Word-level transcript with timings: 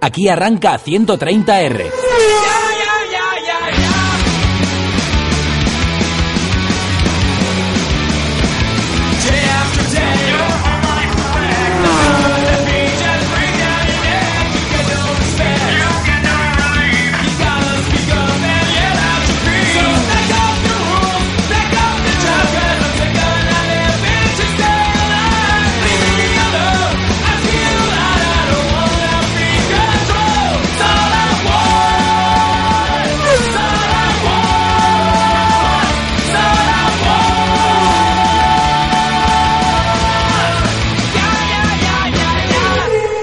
Aquí 0.00 0.28
arranca 0.28 0.78
130R. 0.78 2.49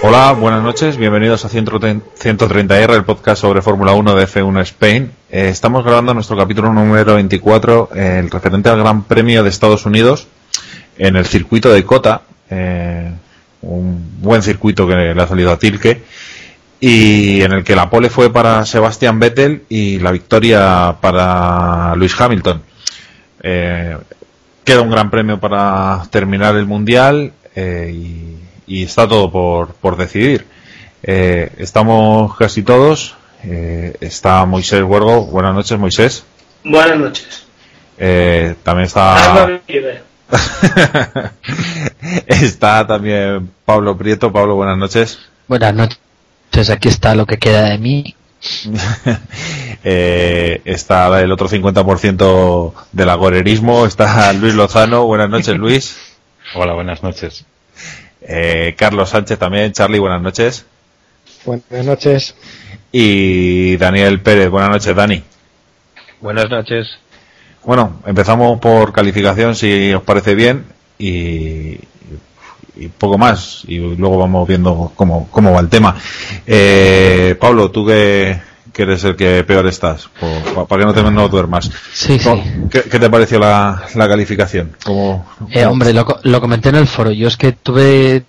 Hola, 0.10 0.32
buenas 0.32 0.64
noches, 0.64 0.96
bienvenidos 0.96 1.44
a 1.44 1.50
130R, 1.50 2.96
el 2.96 3.04
podcast 3.04 3.42
sobre 3.42 3.62
Fórmula 3.62 3.92
1 3.92 4.16
de 4.16 4.26
F1 4.26 4.62
Spain. 4.62 5.12
Eh, 5.30 5.50
estamos 5.50 5.84
grabando 5.84 6.14
nuestro 6.14 6.38
capítulo 6.38 6.72
número 6.72 7.16
24, 7.16 7.90
eh, 7.94 8.20
el 8.20 8.32
referente 8.32 8.70
al 8.70 8.80
Gran 8.80 9.04
Premio 9.04 9.44
de 9.44 9.50
Estados 9.50 9.86
Unidos 9.86 10.30
en 10.98 11.18
el 11.18 11.26
circuito 11.26 11.74
de 11.74 11.84
Cota, 11.84 12.22
eh, 12.50 13.12
un 13.64 14.22
buen 14.22 14.42
circuito 14.44 14.88
que 14.88 14.96
le 14.96 15.22
ha 15.22 15.28
salido 15.28 15.52
a 15.52 15.60
Tilke, 15.60 16.02
y 16.80 17.42
en 17.42 17.52
el 17.52 17.66
que 17.66 17.76
la 17.76 17.90
pole 17.90 18.10
fue 18.10 18.32
para 18.32 18.66
Sebastian 18.66 19.20
Vettel 19.20 19.64
y 19.68 20.00
la 20.00 20.12
victoria 20.12 20.96
para 21.02 21.96
Luis 21.96 22.16
Hamilton. 22.18 22.62
queda 23.42 24.82
un 24.82 24.90
gran 24.90 25.12
premio 25.12 25.38
para 25.38 26.02
terminar 26.10 26.56
el 26.56 26.66
Mundial 26.66 27.34
y 27.54 28.47
y 28.68 28.84
está 28.84 29.08
todo 29.08 29.32
por, 29.32 29.74
por 29.74 29.98
decidir. 29.98 30.46
Eh, 31.04 31.52
estamos 31.58 32.36
casi 32.36 32.64
todos. 32.64 33.16
Eh, 33.44 33.96
está 34.02 34.46
Moisés 34.46 34.84
Huergo. 34.84 35.26
Buenas 35.26 35.56
noches, 35.56 35.80
Moisés. 35.80 36.24
Buenas 36.64 36.98
noches. 36.98 37.46
Eh, 37.98 38.56
también 38.64 38.88
está. 38.88 39.62
está 42.28 42.86
también 42.86 43.50
Pablo 43.64 43.98
Prieto. 43.98 44.32
Pablo, 44.32 44.56
buenas 44.56 44.78
noches. 44.78 45.20
Buenas 45.48 45.74
noches. 45.74 46.70
Aquí 46.70 46.90
está 46.90 47.16
lo 47.16 47.26
que 47.26 47.38
queda 47.38 47.70
de 47.70 47.78
mí. 47.78 48.16
está 49.84 51.22
el 51.22 51.32
otro 51.32 51.48
50% 51.48 52.74
del 52.92 53.10
agorerismo. 53.10 53.86
Está 53.86 54.34
Luis 54.34 54.56
Lozano. 54.56 55.06
Buenas 55.06 55.30
noches, 55.30 55.56
Luis. 55.56 55.98
Hola, 56.54 56.74
buenas 56.74 57.02
noches. 57.02 57.46
Eh, 58.28 58.76
Carlos 58.78 59.10
Sánchez 59.10 59.40
también. 59.40 59.72
Charlie, 59.72 60.00
buenas 60.00 60.22
noches. 60.22 60.66
Buenas 61.46 61.86
noches. 61.86 62.36
Y 62.92 63.78
Daniel 63.78 64.20
Pérez, 64.22 64.50
buenas 64.50 64.70
noches, 64.70 64.96
Dani. 64.96 65.24
Buenas 66.20 66.50
noches. 66.50 66.88
Bueno, 67.64 68.02
empezamos 68.06 68.60
por 68.60 68.92
calificación, 68.92 69.56
si 69.56 69.94
os 69.94 70.04
parece 70.04 70.36
bien, 70.36 70.66
y, 70.98 71.78
poco 72.98 73.18
más, 73.18 73.64
y 73.68 73.78
luego 73.78 74.18
vamos 74.18 74.48
viendo 74.48 74.92
cómo, 74.96 75.28
cómo 75.32 75.54
va 75.54 75.60
el 75.60 75.70
tema. 75.70 75.96
Eh, 76.46 77.36
Pablo, 77.40 77.72
tú 77.72 77.86
que, 77.86 78.40
que 78.78 78.84
eres 78.84 79.04
el 79.06 79.16
que 79.16 79.44
peor 79.44 79.66
estás, 79.66 80.08
para 80.70 80.82
que 80.82 80.86
no 80.86 80.94
te 80.94 81.02
no 81.02 81.28
duermas. 81.30 81.72
Sí, 81.94 82.20
sí. 82.20 82.30
¿Qué, 82.70 82.82
te 82.82 83.10
pareció 83.10 83.40
la, 83.40 83.82
calificación? 83.96 84.78
Eh, 85.50 85.66
hombre, 85.66 85.94
lo, 85.94 86.06
lo, 86.22 86.40
comenté 86.40 86.70
en 86.70 86.76
el 86.76 86.86
foro. 86.86 87.10
Yo 87.10 87.28
es 87.28 87.38
que 87.38 87.54
tuve 87.54 88.24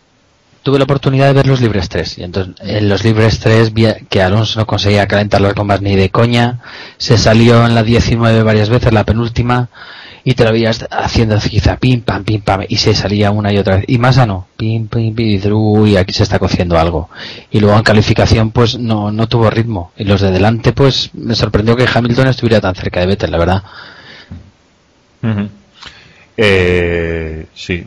tuve 0.63 0.79
la 0.79 0.85
oportunidad 0.85 1.27
de 1.27 1.35
ver 1.35 1.47
los 1.47 1.61
libres 1.61 1.89
3 1.91 2.19
y 2.19 2.25
entonces 2.25 2.55
en 2.61 2.89
los 2.89 3.05
libres 3.05 3.39
3 3.41 3.75
vi 3.75 3.87
que 4.09 4.23
Alonso 4.23 4.59
no 4.59 4.67
conseguía 4.67 5.07
calentar 5.07 5.43
las 5.43 5.55
gomas 5.55 5.83
ni 5.83 5.97
de 5.97 6.09
coña, 6.09 6.61
se 6.97 7.19
salió 7.19 7.67
en 7.67 7.75
la 7.75 7.83
19 7.83 8.43
varias 8.43 8.71
veces, 8.71 8.93
la 8.93 9.05
penúltima, 9.05 9.69
y 10.29 10.35
te 10.35 10.45
lo 10.45 10.53
veías 10.53 10.87
haciendo 10.91 11.39
quizá 11.39 11.79
pim 11.79 12.03
pam 12.03 12.23
pim 12.23 12.43
pam 12.43 12.61
y 12.69 12.77
se 12.77 12.93
salía 12.93 13.31
una 13.31 13.51
y 13.51 13.57
otra 13.57 13.77
vez. 13.77 13.87
Y 13.89 13.97
más 13.97 14.19
no. 14.27 14.47
Pim 14.59 14.87
pim 14.87 15.15
pim 15.15 15.27
y, 15.27 15.49
uy, 15.51 15.97
aquí 15.97 16.13
se 16.13 16.23
está 16.23 16.39
cociendo 16.39 16.79
algo 16.79 17.09
y 17.51 17.61
luego 17.61 17.79
en 17.79 17.83
calificación 17.83 18.51
pues 18.51 18.79
no 18.79 19.11
no 19.11 19.27
tuvo 19.27 19.49
ritmo. 19.49 19.91
Y 19.97 20.05
los 20.05 20.21
de 20.21 20.31
delante 20.31 20.75
pues 20.75 21.09
me 21.15 21.35
sorprendió 21.35 21.77
que 21.77 21.87
Hamilton 21.91 22.27
estuviera 22.27 22.61
tan 22.61 22.75
cerca 22.75 23.01
de 23.01 23.07
Vettel 23.07 23.31
la 23.31 23.39
verdad. 23.39 23.63
Eh, 26.37 27.47
sí 27.55 27.87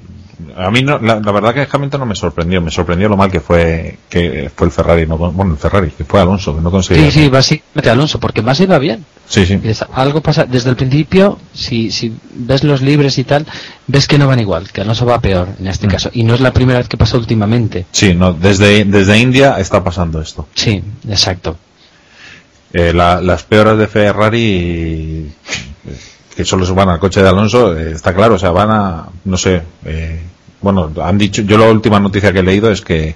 a 0.56 0.72
mí 0.72 0.82
no, 0.82 1.00
la, 1.00 1.16
verdad 1.20 1.54
que 1.54 1.68
Hamilton 1.72 2.02
no 2.02 2.06
me 2.06 2.16
sorprendió, 2.16 2.62
me 2.62 2.72
sorprendió 2.72 3.10
lo 3.10 3.18
mal 3.18 3.32
que 3.32 3.40
fue 3.40 3.98
que 4.10 4.52
fue 4.56 4.68
el 4.68 4.74
Ferrari, 4.74 5.06
no, 5.06 5.18
bueno, 5.18 5.54
el 5.54 5.58
Ferrari, 5.58 5.92
que 5.92 6.04
fue 6.04 6.22
Alonso, 6.22 6.56
que 6.56 6.62
no 6.62 6.72
conseguía. 6.72 7.12
Sí, 7.12 7.22
sí, 7.22 7.30
básicamente 7.30 7.90
Alonso, 7.90 8.20
porque 8.20 8.42
más 8.42 8.60
iba 8.60 8.78
bien. 8.80 9.06
Sí, 9.28 9.46
sí. 9.46 9.60
Algo 9.94 10.22
pasa, 10.22 10.46
desde 10.46 10.70
el 10.70 10.76
principio, 10.76 11.40
si, 11.54 11.92
si 11.92 12.14
ves 12.34 12.64
los 12.64 12.82
libres 12.82 13.18
y 13.18 13.24
tal, 13.24 13.46
ves 13.88 14.08
que 14.08 14.18
no 14.18 14.28
van 14.28 14.40
igual, 14.40 14.70
que 14.72 14.82
Alonso 14.82 15.06
va 15.06 15.22
peor 15.22 15.50
en 15.60 15.68
este 15.68 15.88
mm. 15.88 15.90
caso. 15.90 16.10
Y 16.14 16.24
no 16.24 16.36
es 16.36 16.42
la 16.42 16.52
primera 16.52 16.80
vez 16.80 16.88
que 16.88 16.98
pasa 16.98 17.18
últimamente. 17.18 17.86
Sí, 17.92 18.14
no, 18.14 18.34
desde, 18.34 18.84
desde 18.86 19.18
India 19.18 19.56
está 19.60 19.84
pasando 19.84 20.22
esto. 20.22 20.48
Sí, 20.54 20.84
exacto. 21.08 21.58
Eh, 22.74 22.94
las 22.94 23.44
peores 23.44 23.78
de 23.78 23.88
Ferrari 23.88 25.32
solo 26.46 26.66
se 26.66 26.74
van 26.74 26.90
al 26.90 27.00
coche 27.00 27.22
de 27.22 27.30
Alonso, 27.30 27.78
eh, 27.78 27.92
está 27.92 28.14
claro, 28.14 28.36
o 28.36 28.40
sea, 28.40 28.52
van 28.52 28.72
a, 28.72 29.06
no 29.26 29.38
sé, 29.38 29.62
eh, 29.86 30.20
bueno, 30.62 30.92
han 31.02 31.18
dicho, 31.18 31.42
yo 31.42 31.58
la 31.58 31.70
última 31.70 32.00
noticia 32.00 32.32
que 32.32 32.40
he 32.40 32.44
leído 32.44 32.72
es 32.72 32.82
que, 32.82 33.16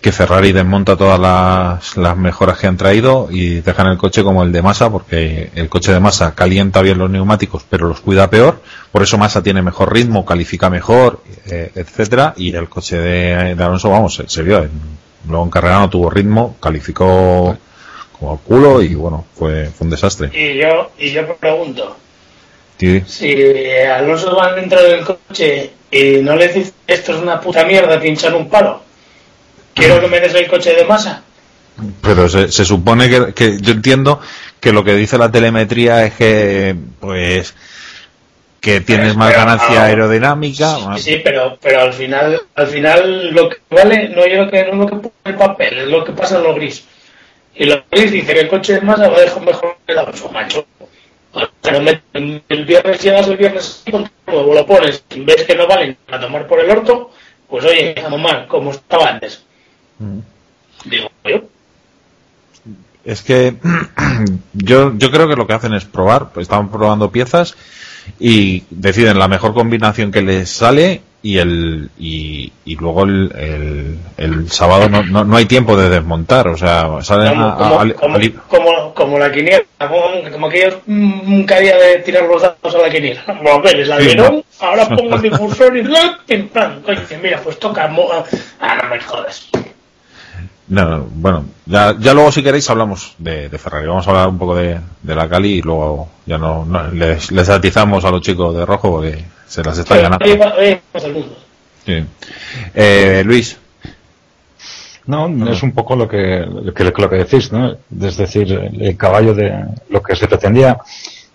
que 0.00 0.10
Ferrari 0.10 0.50
desmonta 0.50 0.96
todas 0.96 1.20
las, 1.20 1.96
las 1.96 2.16
mejoras 2.16 2.58
que 2.58 2.66
han 2.66 2.76
traído 2.76 3.28
y 3.30 3.60
dejan 3.60 3.86
el 3.86 3.98
coche 3.98 4.24
como 4.24 4.42
el 4.42 4.50
de 4.50 4.60
Massa, 4.60 4.90
porque 4.90 5.50
el 5.54 5.68
coche 5.68 5.92
de 5.92 6.00
Massa 6.00 6.34
calienta 6.34 6.82
bien 6.82 6.98
los 6.98 7.08
neumáticos, 7.08 7.64
pero 7.70 7.86
los 7.86 8.00
cuida 8.00 8.28
peor, 8.28 8.60
por 8.90 9.02
eso 9.02 9.16
Massa 9.16 9.42
tiene 9.42 9.62
mejor 9.62 9.92
ritmo, 9.92 10.24
califica 10.24 10.68
mejor, 10.70 11.20
eh, 11.46 11.70
etcétera, 11.74 12.34
y 12.36 12.52
el 12.54 12.68
coche 12.68 12.98
de, 12.98 13.52
Alonso, 13.52 13.90
vamos, 13.90 14.20
se, 14.26 14.42
vio, 14.42 14.66
luego 15.28 15.44
en 15.44 15.50
carrera 15.50 15.78
no 15.78 15.90
tuvo 15.90 16.10
ritmo, 16.10 16.56
calificó 16.58 17.56
como 18.18 18.32
el 18.34 18.40
culo 18.40 18.82
y 18.82 18.94
bueno, 18.96 19.24
fue, 19.34 19.66
fue 19.66 19.84
un 19.84 19.90
desastre. 19.90 20.30
Y 20.34 20.58
yo, 20.58 20.90
y 20.98 21.12
yo 21.12 21.36
pregunto, 21.36 21.96
si 23.06 23.68
Alonso 23.86 24.36
va 24.36 24.52
dentro 24.54 24.82
del 24.82 25.04
coche 25.04 25.70
y 25.90 26.22
no 26.22 26.36
le 26.36 26.48
dices 26.48 26.72
esto 26.86 27.12
es 27.12 27.18
una 27.18 27.40
puta 27.40 27.64
mierda 27.64 28.00
pinchar 28.00 28.34
un 28.34 28.48
palo, 28.48 28.82
quiero 29.74 30.00
que 30.00 30.08
me 30.08 30.20
des 30.20 30.34
el 30.34 30.48
coche 30.48 30.74
de 30.74 30.84
masa. 30.84 31.22
Pero 32.02 32.28
se, 32.28 32.64
supone 32.64 33.08
que, 33.34 33.58
yo 33.60 33.72
entiendo 33.72 34.20
que 34.60 34.72
lo 34.72 34.84
que 34.84 34.94
dice 34.94 35.18
la 35.18 35.30
telemetría 35.30 36.04
es 36.04 36.14
que, 36.14 36.76
pues, 37.00 37.54
que 38.60 38.80
tienes 38.80 39.16
más 39.16 39.34
ganancia 39.34 39.84
aerodinámica. 39.84 40.76
Sí, 40.96 41.02
sí, 41.02 41.20
pero, 41.24 41.58
pero 41.60 41.80
al 41.80 41.92
final, 41.92 42.40
al 42.54 42.66
final 42.66 43.30
lo 43.30 43.48
que 43.48 43.56
vale 43.70 44.08
no 44.10 44.22
es 44.22 44.36
lo 44.36 44.50
que, 44.50 44.64
no 44.64 44.72
es 44.72 44.78
lo 44.78 44.86
que 44.86 44.96
pone 44.96 45.12
el 45.24 45.34
papel, 45.34 45.78
es 45.78 45.88
lo 45.88 46.04
que 46.04 46.12
pasa 46.12 46.36
en 46.36 46.44
lo 46.44 46.54
gris. 46.54 46.84
Y 47.54 47.64
lo 47.64 47.82
gris 47.90 48.12
dice 48.12 48.34
que 48.34 48.40
el 48.40 48.48
coche 48.48 48.74
de 48.74 48.80
masa 48.82 49.08
va 49.08 49.16
a 49.16 49.20
dejar 49.20 49.42
mejor 49.42 49.76
que 49.86 49.92
el 49.92 50.32
macho 50.32 50.66
el 51.62 52.64
viernes 52.64 53.02
llegas 53.02 53.28
el 53.28 53.36
viernes 53.36 53.84
nuevo, 54.26 54.54
lo 54.54 54.66
pones, 54.66 55.04
ves 55.16 55.44
que 55.44 55.54
no 55.54 55.66
valen 55.66 55.96
a 56.10 56.20
tomar 56.20 56.46
por 56.46 56.60
el 56.60 56.70
orto, 56.70 57.10
pues 57.48 57.64
oye, 57.64 57.94
mal, 58.18 58.46
como 58.46 58.70
estaba 58.70 59.08
antes. 59.08 59.44
Mm. 59.98 60.18
Digo 60.84 61.10
yo. 61.24 61.42
Es 63.04 63.22
que 63.22 63.56
yo, 64.52 64.96
yo 64.96 65.10
creo 65.10 65.28
que 65.28 65.36
lo 65.36 65.46
que 65.46 65.54
hacen 65.54 65.74
es 65.74 65.84
probar, 65.84 66.32
pues 66.32 66.44
están 66.44 66.70
probando 66.70 67.10
piezas 67.10 67.56
y 68.18 68.64
deciden 68.70 69.18
la 69.18 69.28
mejor 69.28 69.54
combinación 69.54 70.10
que 70.10 70.22
les 70.22 70.50
sale 70.50 71.02
y 71.24 71.38
el 71.38 71.88
y, 71.98 72.52
y 72.64 72.74
luego 72.76 73.04
el, 73.04 73.32
el, 73.38 73.98
el 74.16 74.50
sábado 74.50 74.88
no, 74.88 75.02
no, 75.04 75.22
no 75.24 75.36
hay 75.36 75.46
tiempo 75.46 75.76
de 75.76 75.88
desmontar 75.88 76.48
o 76.48 76.56
sea 76.56 76.88
salen 77.02 77.28
Como, 77.34 77.46
a- 77.46 77.56
como, 77.56 77.80
a- 77.80 77.94
como, 77.94 78.16
a- 78.16 78.20
como- 78.48 78.94
como 78.94 79.18
la 79.18 79.30
quiniela, 79.32 79.62
como, 79.78 80.30
como 80.32 80.46
aquellos 80.48 80.78
mm, 80.86 81.44
que 81.44 81.54
había 81.54 81.76
de 81.76 81.98
tirar 82.00 82.24
los 82.24 82.42
dados 82.42 82.74
a 82.74 82.78
la 82.78 82.90
quiniela. 82.90 83.22
Bueno, 83.42 83.60
ves, 83.62 83.88
la 83.88 84.00
Sí, 84.00 84.14
no. 84.16 84.42
ahora 84.60 84.86
pongo 84.96 85.16
el 85.16 85.22
difusor 85.22 85.76
y 85.76 85.82
pim 86.26 86.48
pam. 86.48 86.82
Coño, 86.82 87.00
mira, 87.22 87.40
pues 87.42 87.58
toca. 87.58 87.90
Ah, 88.60 88.78
no 88.82 88.88
me 88.90 89.00
jodas. 89.00 89.48
No, 90.72 90.84
no, 90.88 91.06
bueno 91.14 91.44
ya, 91.66 91.94
ya 91.98 92.14
luego 92.14 92.32
si 92.32 92.42
queréis 92.42 92.68
hablamos 92.70 93.14
de, 93.18 93.48
de 93.48 93.58
Ferrari 93.58 93.86
vamos 93.86 94.06
a 94.06 94.10
hablar 94.10 94.28
un 94.28 94.38
poco 94.38 94.54
de, 94.56 94.78
de 95.02 95.14
la 95.14 95.28
Cali 95.28 95.54
y 95.58 95.62
luego 95.62 96.08
ya 96.26 96.38
no, 96.38 96.64
no- 96.64 96.88
les, 96.90 97.30
les 97.30 97.48
atizamos 97.48 98.04
a 98.04 98.10
los 98.10 98.20
chicos 98.22 98.54
de 98.56 98.64
rojo 98.66 98.90
porque 98.90 99.24
se 99.46 99.62
las 99.62 99.76
está 99.78 99.96
ganando. 99.98 100.24
Sí. 101.84 102.04
Eh, 102.74 103.22
Luis 103.24 103.58
No, 105.06 105.26
es 105.50 105.62
un 105.62 105.72
poco 105.72 105.96
lo 105.96 106.08
que, 106.08 106.46
lo 106.46 106.72
que, 106.72 106.84
lo 106.84 107.10
que 107.10 107.16
decís, 107.16 107.50
¿no? 107.52 107.76
Es 108.00 108.16
decir, 108.16 108.52
el, 108.52 108.96
caballo 108.96 109.34
de 109.34 109.52
lo 109.90 110.00
que 110.00 110.14
se 110.14 110.28
pretendía, 110.28 110.78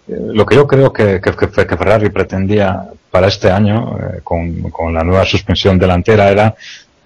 eh, 0.07 0.15
lo 0.33 0.45
que 0.45 0.55
yo 0.55 0.65
creo 0.65 0.91
que, 0.93 1.19
que, 1.21 1.31
que- 1.33 1.67
que 1.67 1.77
Ferrari 1.77 2.09
pretendía 2.09 2.81
para 3.11 3.27
este 3.27 3.51
año, 3.51 3.97
eh, 3.99 4.21
con, 4.23 4.71
con 4.71 4.93
la 4.93 5.03
nueva 5.03 5.25
suspensión 5.25 5.77
delantera, 5.77 6.29
era 6.31 6.55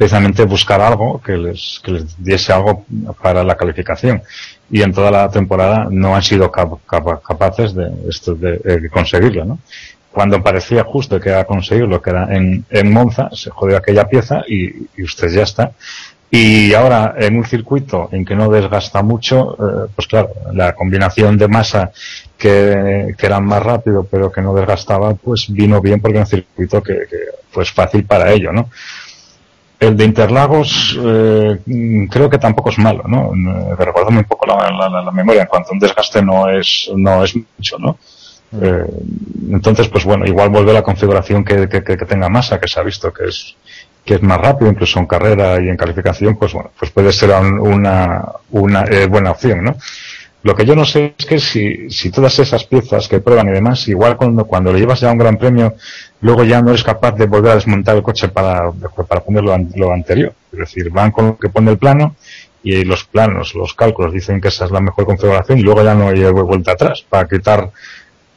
precisamente 0.01 0.45
buscar 0.45 0.81
algo 0.81 1.21
que 1.21 1.37
les, 1.37 1.79
que 1.83 1.91
les 1.91 2.03
diese 2.17 2.51
algo 2.51 2.85
para 3.21 3.43
la 3.43 3.55
calificación. 3.55 4.23
Y 4.71 4.81
en 4.81 4.91
toda 4.93 5.11
la 5.11 5.29
temporada 5.29 5.87
no 5.91 6.15
han 6.15 6.23
sido 6.23 6.49
cap- 6.51 6.79
cap- 6.87 7.21
capaces 7.21 7.75
de, 7.75 7.91
de, 8.43 8.79
de 8.81 8.89
conseguirlo, 8.89 9.45
¿no? 9.45 9.59
Cuando 10.11 10.41
parecía 10.41 10.83
justo 10.83 11.19
que 11.19 11.29
era 11.29 11.43
conseguirlo, 11.45 12.01
que 12.01 12.09
era 12.09 12.23
en, 12.35 12.65
en 12.71 12.91
Monza, 12.91 13.29
se 13.31 13.51
jodió 13.51 13.77
aquella 13.77 14.05
pieza 14.09 14.41
y, 14.47 14.87
y 14.97 15.03
usted 15.03 15.27
ya 15.29 15.43
está. 15.43 15.71
Y 16.31 16.73
ahora, 16.73 17.13
en 17.17 17.37
un 17.37 17.45
circuito 17.45 18.09
en 18.11 18.25
que 18.25 18.35
no 18.35 18.49
desgasta 18.49 19.03
mucho, 19.03 19.53
eh, 19.53 19.87
pues 19.95 20.07
claro, 20.07 20.31
la 20.53 20.73
combinación 20.73 21.37
de 21.37 21.47
masa 21.47 21.91
que, 22.39 23.13
que 23.17 23.25
era 23.27 23.39
más 23.39 23.61
rápido 23.61 24.07
pero 24.09 24.31
que 24.31 24.41
no 24.41 24.53
desgastaba, 24.55 25.13
pues 25.13 25.45
vino 25.49 25.79
bien 25.79 26.01
porque 26.01 26.17
era 26.17 26.25
un 26.25 26.31
circuito 26.37 26.81
que, 26.81 26.93
que 27.09 27.17
pues 27.53 27.71
fácil 27.71 28.03
para 28.05 28.31
ello, 28.31 28.51
¿no? 28.51 28.69
El 29.81 29.97
de 29.97 30.05
Interlagos 30.05 30.95
eh, 31.03 31.57
creo 32.11 32.29
que 32.29 32.37
tampoco 32.37 32.69
es 32.69 32.77
malo, 32.77 33.03
¿no? 33.07 33.31
Recordando 33.75 34.19
un 34.19 34.25
poco 34.25 34.45
la, 34.45 35.11
memoria, 35.11 35.41
en 35.41 35.47
cuanto 35.47 35.69
a 35.69 35.73
un 35.73 35.79
desgaste 35.79 36.21
no 36.21 36.47
es, 36.47 36.91
no 36.95 37.23
es 37.23 37.35
mucho, 37.35 37.79
¿no? 37.79 37.97
Eh, 38.61 38.85
entonces, 39.49 39.87
pues 39.87 40.05
bueno, 40.05 40.23
igual 40.27 40.49
vuelve 40.49 40.71
la 40.71 40.83
configuración 40.83 41.43
que, 41.43 41.67
que, 41.67 41.83
que- 41.83 41.97
tenga 41.97 42.29
masa, 42.29 42.59
que 42.59 42.67
se 42.67 42.79
ha 42.79 42.83
visto 42.83 43.11
que 43.11 43.23
es, 43.25 43.55
que 44.05 44.13
es 44.15 44.21
más 44.21 44.37
rápido, 44.39 44.69
incluso 44.69 44.99
en 44.99 45.07
carrera 45.07 45.59
y 45.59 45.67
en 45.69 45.77
calificación, 45.77 46.37
pues 46.37 46.53
bueno, 46.53 46.69
pues 46.77 46.91
puede 46.91 47.11
ser 47.11 47.31
un- 47.31 47.59
una, 47.59 48.23
una 48.51 48.83
eh, 48.83 49.07
buena 49.07 49.31
opción, 49.31 49.63
¿no? 49.63 49.75
Lo 50.43 50.55
que 50.55 50.65
yo 50.65 50.75
no 50.75 50.85
sé 50.85 51.13
es 51.17 51.25
que 51.25 51.39
si, 51.39 51.89
si 51.89 52.09
todas 52.09 52.39
esas 52.39 52.63
piezas 52.63 53.07
que 53.07 53.19
prueban 53.19 53.49
y 53.49 53.51
demás, 53.51 53.87
igual 53.87 54.17
cuando, 54.17 54.45
cuando 54.45 54.73
le 54.73 54.79
llevas 54.79 54.99
ya 54.99 55.11
un 55.11 55.17
gran 55.17 55.37
premio, 55.37 55.75
luego 56.21 56.43
ya 56.43 56.61
no 56.61 56.69
eres 56.69 56.83
capaz 56.83 57.11
de 57.11 57.27
volver 57.27 57.51
a 57.51 57.55
desmontar 57.55 57.95
el 57.95 58.03
coche 58.03 58.29
para, 58.29 58.71
para 59.07 59.21
poner 59.21 59.43
lo, 59.43 59.55
lo 59.75 59.91
anterior. 59.91 60.33
Es 60.51 60.59
decir, 60.59 60.89
van 60.89 61.11
con 61.11 61.27
lo 61.27 61.37
que 61.37 61.49
pone 61.49 61.71
el 61.71 61.77
plano 61.77 62.15
y 62.63 62.83
los 62.83 63.03
planos, 63.05 63.55
los 63.55 63.73
cálculos 63.73 64.13
dicen 64.13 64.39
que 64.39 64.49
esa 64.49 64.65
es 64.65 64.71
la 64.71 64.81
mejor 64.81 65.05
configuración 65.05 65.59
y 65.59 65.63
luego 65.63 65.83
ya 65.83 65.95
no 65.95 66.09
hay 66.09 66.23
vuelta 66.31 66.73
atrás 66.73 67.03
para 67.07 67.27
quitar 67.27 67.71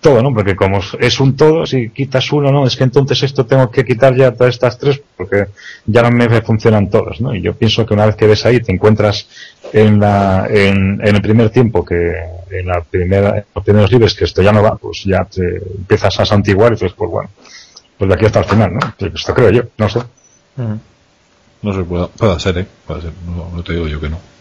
todo, 0.05 0.23
¿no? 0.23 0.35
Porque 0.35 0.55
como 0.55 0.81
es 1.01 1.19
un 1.19 1.35
todo, 1.35 1.65
si 1.65 1.89
quitas 1.89 2.31
uno, 2.31 2.53
¿no? 2.53 2.67
Es 2.67 2.77
que 2.77 2.85
entonces 2.85 3.23
esto 3.23 3.47
tengo 3.47 3.71
que 3.71 3.87
quitar 3.87 4.15
ya 4.15 4.33
todas 4.33 4.53
estas 4.53 4.79
tres 4.79 5.01
porque 5.17 5.47
ya 5.87 6.03
no 6.03 6.11
me 6.11 6.29
funcionan 6.43 6.91
todas, 6.91 7.23
¿no? 7.23 7.35
Y 7.35 7.41
yo 7.41 7.55
pienso 7.55 7.87
que 7.87 7.95
una 7.95 8.05
vez 8.05 8.15
que 8.15 8.27
ves 8.27 8.45
ahí, 8.45 8.61
te 8.61 8.71
encuentras 8.71 9.27
en 9.73 9.99
la, 9.99 10.47
en, 10.51 11.01
en 11.03 11.17
el 11.17 11.23
primer 11.23 11.49
tiempo 11.49 11.83
que 11.83 12.13
en 12.51 12.67
la 12.67 12.83
primera, 12.83 13.39
en 13.39 13.45
los 13.55 13.65
primeros 13.65 13.91
libres 13.91 14.13
que 14.15 14.25
esto 14.25 14.43
ya 14.43 14.53
no 14.53 14.63
va, 14.63 14.77
pues 14.77 15.05
ya 15.05 15.25
te 15.25 15.57
empiezas 15.79 16.21
a 16.21 16.27
santiguar 16.27 16.73
y 16.73 16.75
dices, 16.75 16.93
pues 16.93 17.11
bueno, 17.11 17.31
pues 17.97 18.07
de 18.07 18.15
aquí 18.15 18.27
hasta 18.27 18.41
el 18.41 18.45
final, 18.45 18.75
¿no? 18.75 19.09
Esto 19.09 19.33
creo 19.33 19.51
yo, 19.51 19.63
no 19.79 19.89
sé. 19.89 20.01
no 21.63 21.73
sé 21.73 21.83
puede, 21.83 22.09
puede 22.09 22.41
ser 22.41 22.59
eh 22.59 22.67
puede 22.87 23.01
ser 23.01 23.13
no, 23.27 23.49
no 23.57 23.63
te 23.63 23.73
digo 23.73 23.89
yo 23.89 23.99
que 23.99 24.11
no 24.11 24.34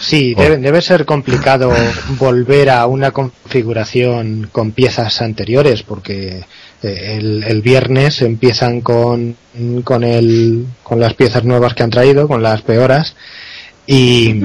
Sí, 0.00 0.34
Oh. 0.36 0.40
debe, 0.42 0.56
debe 0.56 0.80
ser 0.82 1.04
complicado 1.04 1.70
volver 2.18 2.70
a 2.70 2.86
una 2.86 3.10
configuración 3.10 4.48
con 4.50 4.72
piezas 4.72 5.20
anteriores 5.20 5.82
porque 5.82 6.44
eh, 6.82 7.16
el, 7.18 7.44
el 7.44 7.60
viernes 7.60 8.22
empiezan 8.22 8.80
con, 8.80 9.36
con, 9.84 10.02
el, 10.02 10.66
con 10.82 11.00
las 11.00 11.12
piezas 11.14 11.44
nuevas 11.44 11.74
que 11.74 11.82
han 11.82 11.90
traído, 11.90 12.26
con 12.28 12.42
las 12.42 12.62
peoras 12.62 13.14
y, 13.86 14.40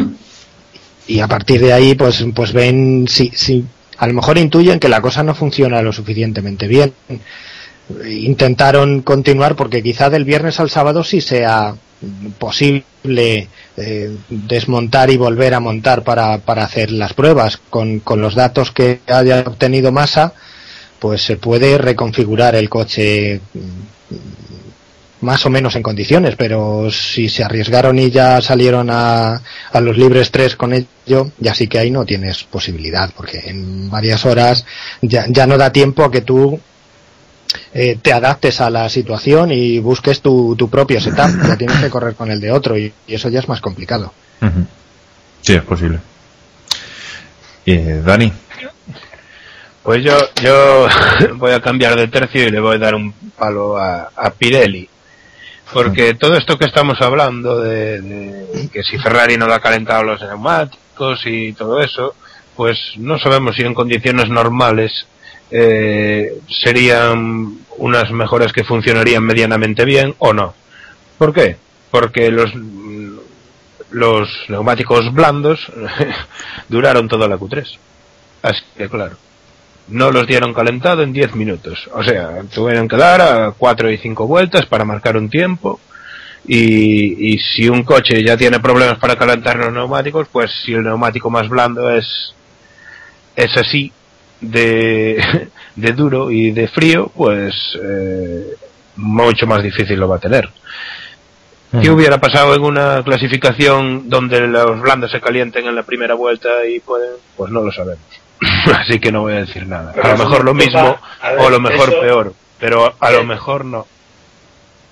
y 1.07 1.19
a 1.21 1.27
partir 1.27 1.61
de 1.61 1.71
ahí 1.71 1.95
pues, 1.95 2.25
pues 2.35 2.51
ven 2.51 3.05
si, 3.07 3.29
si 3.33 3.63
a 3.97 4.07
lo 4.07 4.13
mejor 4.13 4.37
intuyen 4.37 4.77
que 4.79 4.89
la 4.89 4.99
cosa 4.99 5.23
no 5.23 5.33
funciona 5.35 5.81
lo 5.81 5.93
suficientemente 5.93 6.67
bien. 6.67 6.91
Intentaron 8.09 9.03
continuar 9.03 9.55
porque 9.55 9.81
quizá 9.83 10.09
del 10.09 10.25
viernes 10.25 10.59
al 10.59 10.69
sábado 10.69 11.03
sí 11.03 11.21
sea 11.21 11.75
posible 12.39 13.47
eh, 13.77 14.15
desmontar 14.29 15.09
y 15.09 15.17
volver 15.17 15.53
a 15.53 15.59
montar 15.59 16.03
para, 16.03 16.37
para 16.39 16.63
hacer 16.63 16.91
las 16.91 17.13
pruebas. 17.13 17.59
Con, 17.69 17.99
con 17.99 18.21
los 18.21 18.35
datos 18.35 18.71
que 18.71 19.01
haya 19.07 19.41
obtenido 19.41 19.91
masa 19.91 20.33
pues 20.99 21.21
se 21.21 21.37
puede 21.37 21.77
reconfigurar 21.77 22.55
el 22.55 22.69
coche 22.69 23.39
mm, 23.53 25.25
más 25.25 25.45
o 25.45 25.49
menos 25.49 25.75
en 25.75 25.83
condiciones 25.83 26.35
pero 26.35 26.89
si 26.91 27.29
se 27.29 27.43
arriesgaron 27.43 27.99
y 27.99 28.11
ya 28.11 28.41
salieron 28.41 28.89
a, 28.89 29.41
a 29.71 29.81
los 29.81 29.97
libres 29.97 30.31
3 30.31 30.55
con 30.55 30.73
ello 30.73 31.31
ya 31.37 31.53
sí 31.53 31.67
que 31.67 31.79
ahí 31.79 31.91
no 31.91 32.05
tienes 32.05 32.43
posibilidad 32.43 33.11
porque 33.15 33.39
en 33.45 33.89
varias 33.89 34.25
horas 34.25 34.65
ya, 35.01 35.25
ya 35.29 35.47
no 35.47 35.57
da 35.57 35.71
tiempo 35.71 36.03
a 36.03 36.11
que 36.11 36.21
tú 36.21 36.59
eh, 37.73 37.97
te 38.01 38.13
adaptes 38.13 38.61
a 38.61 38.69
la 38.69 38.89
situación 38.89 39.51
y 39.51 39.79
busques 39.79 40.21
tu, 40.21 40.55
tu 40.55 40.69
propio 40.69 40.99
setup. 41.01 41.29
Ya 41.47 41.57
tienes 41.57 41.77
que 41.79 41.89
correr 41.89 42.15
con 42.15 42.31
el 42.31 42.39
de 42.39 42.51
otro 42.51 42.77
y, 42.77 42.91
y 43.07 43.15
eso 43.15 43.29
ya 43.29 43.39
es 43.39 43.49
más 43.49 43.61
complicado. 43.61 44.13
Sí 45.41 45.53
es 45.53 45.63
posible 45.63 45.99
eh, 47.65 48.01
Dani 48.03 48.31
Pues 49.83 50.03
yo, 50.03 50.17
yo 50.41 50.87
voy 51.35 51.51
a 51.51 51.61
cambiar 51.61 51.95
de 51.95 52.07
tercio 52.07 52.47
y 52.47 52.51
le 52.51 52.59
voy 52.59 52.75
a 52.75 52.79
dar 52.79 52.95
un 52.95 53.13
palo 53.37 53.77
a, 53.77 54.09
a 54.15 54.29
Pirelli. 54.31 54.89
Porque 55.73 56.13
todo 56.13 56.37
esto 56.37 56.57
que 56.57 56.65
estamos 56.65 57.01
hablando 57.01 57.59
de, 57.59 58.01
de 58.01 58.69
que 58.71 58.83
si 58.83 58.97
Ferrari 58.99 59.35
no 59.37 59.47
le 59.47 59.55
ha 59.55 59.59
calentado 59.59 60.03
los 60.03 60.21
neumáticos 60.21 61.21
y 61.25 61.53
todo 61.53 61.81
eso, 61.81 62.15
pues 62.55 62.77
no 62.97 63.19
sabemos 63.19 63.55
si 63.55 63.63
en 63.63 63.73
condiciones 63.73 64.29
normales 64.29 65.07
eh, 65.51 66.39
serían 66.63 67.59
unas 67.77 68.11
mejoras 68.11 68.53
que 68.53 68.63
funcionarían 68.63 69.23
medianamente 69.23 69.85
bien 69.85 70.15
o 70.19 70.33
no. 70.33 70.53
¿Por 71.17 71.33
qué? 71.33 71.57
Porque 71.91 72.31
los, 72.31 72.51
los 73.91 74.29
neumáticos 74.49 75.13
blandos 75.13 75.59
duraron 76.69 77.07
toda 77.07 77.27
la 77.27 77.37
Q3. 77.37 77.77
Así 78.41 78.61
que 78.77 78.89
claro 78.89 79.17
no 79.87 80.11
los 80.11 80.25
dieron 80.25 80.53
calentado 80.53 81.03
en 81.03 81.13
10 81.13 81.35
minutos. 81.35 81.89
O 81.93 82.03
sea, 82.03 82.41
tuvieron 82.53 82.87
que 82.87 82.97
dar 82.97 83.21
a 83.21 83.51
4 83.51 83.91
y 83.91 83.97
5 83.97 84.27
vueltas 84.27 84.65
para 84.65 84.85
marcar 84.85 85.17
un 85.17 85.29
tiempo. 85.29 85.79
Y, 86.47 87.33
y 87.33 87.39
si 87.39 87.69
un 87.69 87.83
coche 87.83 88.23
ya 88.23 88.37
tiene 88.37 88.59
problemas 88.59 88.99
para 88.99 89.15
calentar 89.15 89.57
los 89.57 89.73
neumáticos, 89.73 90.27
pues 90.31 90.51
si 90.63 90.73
el 90.73 90.83
neumático 90.83 91.29
más 91.29 91.49
blando 91.49 91.89
es, 91.89 92.33
es 93.35 93.57
así 93.57 93.91
de, 94.41 95.49
de 95.75 95.91
duro 95.93 96.31
y 96.31 96.51
de 96.51 96.67
frío, 96.67 97.11
pues 97.15 97.53
eh, 97.81 98.55
mucho 98.97 99.47
más 99.47 99.61
difícil 99.63 99.99
lo 99.99 100.07
va 100.07 100.17
a 100.17 100.19
tener. 100.19 100.49
¿Qué 101.81 101.89
hubiera 101.89 102.19
pasado 102.21 102.55
en 102.55 102.61
una 102.63 103.03
clasificación 103.03 104.07
donde 104.09 104.39
los 104.47 104.79
blandos 104.79 105.11
se 105.11 105.19
calienten 105.19 105.65
en 105.67 105.75
la 105.75 105.83
primera 105.83 106.13
vuelta 106.15 106.65
y 106.65 106.79
pueden? 106.79 107.09
Pues 107.35 107.51
no 107.51 107.61
lo 107.61 107.71
sabemos. 107.71 107.99
Así 108.79 108.99
que 108.99 109.11
no 109.11 109.21
voy 109.21 109.33
a 109.33 109.39
decir 109.41 109.67
nada. 109.67 109.93
A 110.01 110.09
lo 110.09 110.17
mejor 110.17 110.45
lo 110.45 110.53
mismo 110.53 110.97
o 111.39 111.49
lo 111.49 111.59
mejor 111.59 111.89
eso- 111.89 111.99
peor, 111.99 112.33
pero 112.59 112.95
a 112.97 113.11
lo 113.11 113.19
Eh, 113.21 113.25
mejor 113.25 113.65
no. 113.65 113.87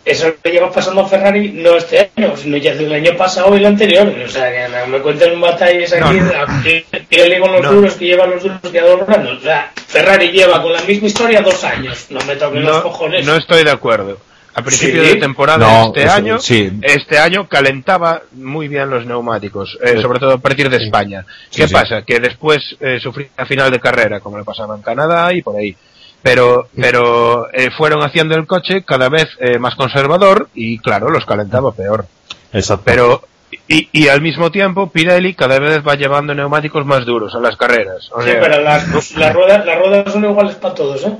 Eso 0.05 0.33
le 0.43 0.51
lleva 0.51 0.69
pasando 0.69 1.01
a 1.01 1.07
Ferrari 1.07 1.49
no 1.53 1.77
este 1.77 2.11
año, 2.17 2.35
sino 2.35 2.57
ya 2.57 2.75
del 2.75 2.91
año 2.91 3.15
pasado 3.15 3.55
y 3.55 3.59
el 3.59 3.65
anterior. 3.67 4.13
O 4.25 4.27
sea, 4.29 4.51
que 4.51 4.67
no 4.69 4.87
me 4.87 4.99
cuenten 4.99 5.39
batallas 5.39 5.93
aquí. 5.93 6.19
No, 6.19 6.27
no. 6.27 7.41
con 7.41 7.51
los 7.53 7.61
No. 7.63 7.71
duros 7.71 7.93
que 7.95 8.05
llevan 8.05 8.31
los 8.31 8.43
duros 8.43 8.59
que 8.61 8.81
blandos. 8.81 9.37
O 9.37 9.41
sea, 9.41 9.71
Ferrari 9.87 10.31
lleva 10.31 10.61
con 10.61 10.73
la 10.73 10.81
misma 10.81 11.07
historia 11.07 11.41
dos 11.41 11.63
años. 11.63 12.07
No 12.09 12.19
me 12.25 12.35
toquen 12.35 12.63
los 12.63 12.81
cojones. 12.81 13.25
no 13.25 13.35
estoy 13.37 13.63
de 13.63 13.71
acuerdo. 13.71 14.17
A 14.55 14.61
principio 14.61 15.01
Sí. 15.03 15.09
de 15.09 15.15
temporada 15.15 15.57
No, 15.65 15.87
este 15.87 16.03
eso- 16.03 16.11
año, 16.13 16.39
sí. 16.39 16.71
este 16.83 17.17
año 17.17 17.47
calentaba 17.49 18.21
muy 18.33 18.67
bien 18.67 18.87
los 18.87 19.03
neumáticos, 19.03 19.79
eh, 19.83 19.99
sobre 19.99 20.19
todo 20.19 20.33
a 20.33 20.37
partir 20.37 20.69
de 20.69 20.77
España. 20.77 21.25
Sí, 21.49 21.61
¿Qué 21.61 21.67
sí. 21.69 21.73
pasa? 21.73 22.03
Que 22.03 22.19
después 22.19 22.59
eh, 22.79 22.99
sufrí 23.01 23.27
la 23.35 23.47
final 23.47 23.71
de 23.71 23.79
carrera, 23.79 24.19
como 24.19 24.37
le 24.37 24.43
pasaba 24.43 24.75
en 24.75 24.83
Canadá 24.83 25.33
y 25.33 25.41
por 25.41 25.55
ahí. 25.55 25.75
Pero 26.23 26.69
pero 26.75 27.53
eh, 27.53 27.69
fueron 27.77 28.01
haciendo 28.01 28.35
el 28.35 28.47
coche 28.47 28.83
cada 28.83 29.09
vez 29.09 29.27
eh, 29.39 29.59
más 29.59 29.75
conservador 29.75 30.47
y 30.55 30.79
claro 30.79 31.09
los 31.09 31.25
calentaba 31.25 31.71
peor 31.73 32.05
Exacto. 32.53 32.83
pero 32.85 33.21
y, 33.67 33.89
y 33.91 34.07
al 34.07 34.21
mismo 34.21 34.49
tiempo 34.49 34.89
Pirelli 34.89 35.35
cada 35.35 35.59
vez 35.59 35.81
va 35.87 35.95
llevando 35.95 36.33
neumáticos 36.33 36.85
más 36.85 37.05
duros 37.05 37.35
a 37.35 37.39
las 37.39 37.55
carreras 37.57 38.09
o 38.11 38.21
Sí, 38.21 38.29
sea, 38.31 38.39
pero 38.39 38.61
las, 38.61 39.11
las, 39.15 39.33
ruedas, 39.33 39.65
las 39.65 39.77
ruedas 39.79 40.11
son 40.11 40.23
iguales 40.23 40.55
para 40.55 40.73
todos, 40.73 41.03
¿eh? 41.05 41.13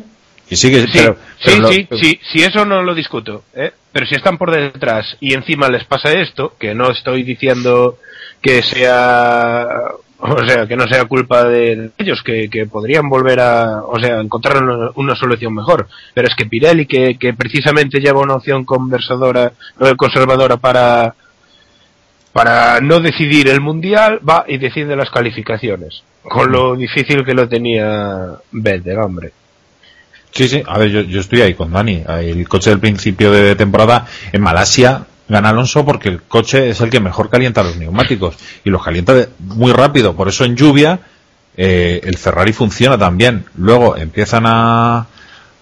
y 0.49 0.55
sigue, 0.55 0.81
Sí, 0.87 0.99
pero, 0.99 1.17
sí, 1.39 1.51
sí, 1.69 1.87
sí, 2.01 2.19
sí, 2.33 2.43
eso 2.43 2.65
no 2.65 2.81
lo 2.81 2.95
discuto, 2.95 3.43
¿eh? 3.53 3.71
pero 3.91 4.05
si 4.05 4.15
están 4.15 4.37
por 4.37 4.51
detrás 4.51 5.15
y 5.19 5.33
encima 5.33 5.69
les 5.69 5.83
pasa 5.85 6.11
esto, 6.11 6.53
que 6.59 6.73
no 6.73 6.89
estoy 6.91 7.23
diciendo 7.23 7.97
que 8.41 8.61
sea, 8.61 9.67
o 10.31 10.47
sea, 10.47 10.65
que 10.67 10.77
no 10.77 10.87
sea 10.87 11.03
culpa 11.05 11.43
de 11.43 11.91
ellos, 11.97 12.23
que, 12.23 12.49
que 12.49 12.65
podrían 12.65 13.09
volver 13.09 13.41
a, 13.41 13.81
o 13.83 13.99
sea, 13.99 14.21
encontrar 14.21 14.63
una, 14.63 14.91
una 14.95 15.15
solución 15.15 15.53
mejor, 15.53 15.87
pero 16.13 16.29
es 16.29 16.35
que 16.35 16.45
Pirelli, 16.45 16.85
que, 16.85 17.17
que 17.17 17.33
precisamente 17.33 17.99
lleva 17.99 18.21
una 18.21 18.35
opción 18.35 18.63
conversadora, 18.63 19.51
conservadora 19.97 20.55
para, 20.55 21.13
para 22.31 22.79
no 22.79 23.01
decidir 23.01 23.49
el 23.49 23.59
mundial, 23.59 24.21
va 24.27 24.45
y 24.47 24.57
decide 24.57 24.95
las 24.95 25.09
calificaciones, 25.09 26.03
con 26.21 26.49
lo 26.49 26.77
difícil 26.77 27.25
que 27.25 27.33
lo 27.33 27.49
tenía 27.49 28.29
Vettel, 28.51 28.99
hombre. 28.99 29.33
Sí, 30.31 30.47
sí, 30.47 30.63
a 30.65 30.79
ver, 30.79 30.89
yo, 30.89 31.01
yo 31.01 31.19
estoy 31.19 31.41
ahí 31.41 31.53
con 31.53 31.71
Dani. 31.71 32.03
El 32.07 32.47
coche 32.47 32.71
del 32.71 32.79
principio 32.79 33.31
de 33.31 33.55
temporada 33.55 34.07
en 34.31 34.41
Malasia 34.41 35.05
gana 35.27 35.49
Alonso 35.49 35.85
porque 35.85 36.09
el 36.09 36.21
coche 36.23 36.69
es 36.69 36.81
el 36.81 36.89
que 36.89 36.99
mejor 36.99 37.29
calienta 37.29 37.63
los 37.63 37.77
neumáticos 37.77 38.35
y 38.63 38.69
los 38.69 38.83
calienta 38.83 39.13
de- 39.13 39.29
muy 39.39 39.71
rápido. 39.71 40.15
Por 40.15 40.27
eso 40.27 40.43
en 40.45 40.55
lluvia 40.55 40.99
eh, 41.55 42.01
el 42.03 42.17
Ferrari 42.17 42.53
funciona 42.53 42.97
también. 42.97 43.45
Luego 43.57 43.95
empiezan 43.95 44.43
a, 44.47 45.07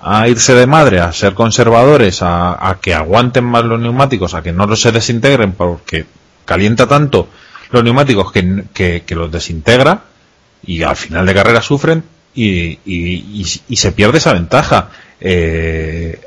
a 0.01 0.27
irse 0.27 0.53
de 0.55 0.65
madre, 0.67 0.99
a 0.99 1.11
ser 1.13 1.33
conservadores, 1.33 2.19
a, 2.21 2.77
que 2.81 2.93
aguanten 2.93 3.43
más 3.45 3.63
los 3.65 3.79
neumáticos, 3.79 4.33
a 4.33 4.41
que 4.41 4.51
no 4.51 4.65
los 4.65 4.81
se 4.81 4.91
desintegren 4.91 5.51
porque 5.53 6.05
calienta 6.45 6.87
tanto 6.87 7.27
los 7.71 7.83
neumáticos 7.83 8.31
que, 8.31 8.65
que, 8.73 9.03
los 9.15 9.31
desintegra 9.31 10.01
y 10.63 10.81
al 10.83 10.95
final 10.95 11.25
de 11.25 11.33
carrera 11.33 11.61
sufren 11.61 12.03
y, 12.33 12.45
y, 12.45 12.79
y- 12.85 13.61
y 13.69 13.75
se 13.75 13.91
pierde 13.91 14.17
esa 14.17 14.33
ventaja. 14.33 14.89
Eh, 15.19 16.19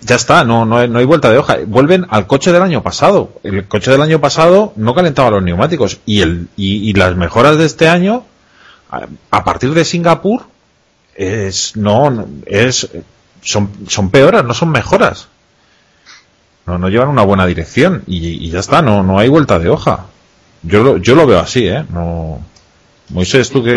ya 0.00 0.16
está, 0.16 0.44
no, 0.44 0.64
no, 0.64 0.78
hay, 0.78 0.88
no 0.88 0.98
hay 0.98 1.04
vuelta 1.04 1.30
de 1.30 1.38
hoja. 1.38 1.58
Vuelven 1.66 2.06
al 2.10 2.26
coche 2.26 2.52
del 2.52 2.62
año 2.62 2.82
pasado. 2.82 3.32
El 3.42 3.66
coche 3.68 3.90
del 3.90 4.02
año 4.02 4.20
pasado 4.20 4.72
no 4.76 4.94
calentaba 4.94 5.30
los 5.30 5.42
neumáticos 5.42 6.00
y, 6.06 6.20
el, 6.22 6.48
y, 6.56 6.88
y 6.88 6.92
las 6.94 7.16
mejoras 7.16 7.58
de 7.58 7.66
este 7.66 7.88
año, 7.88 8.24
a, 8.90 9.06
a 9.30 9.44
partir 9.44 9.72
de 9.74 9.84
Singapur, 9.84 10.42
es, 11.14 11.76
no, 11.76 12.26
es, 12.46 12.88
son, 13.42 13.70
son 13.88 14.10
peoras, 14.10 14.44
no 14.44 14.54
son 14.54 14.70
mejoras. 14.70 15.28
No, 16.66 16.78
no 16.78 16.88
llevan 16.88 17.08
una 17.08 17.22
buena 17.22 17.46
dirección 17.46 18.04
y, 18.06 18.46
y 18.46 18.50
ya 18.50 18.60
está, 18.60 18.82
no, 18.82 19.02
no 19.02 19.18
hay 19.18 19.28
vuelta 19.28 19.58
de 19.58 19.68
hoja. 19.68 20.06
Yo 20.62 20.82
lo, 20.82 20.96
yo 20.98 21.14
lo 21.14 21.26
veo 21.26 21.40
así, 21.40 21.66
¿eh? 21.66 21.84
No, 21.90 22.40
Moisés, 23.08 23.50
tú 23.50 23.64
que... 23.64 23.76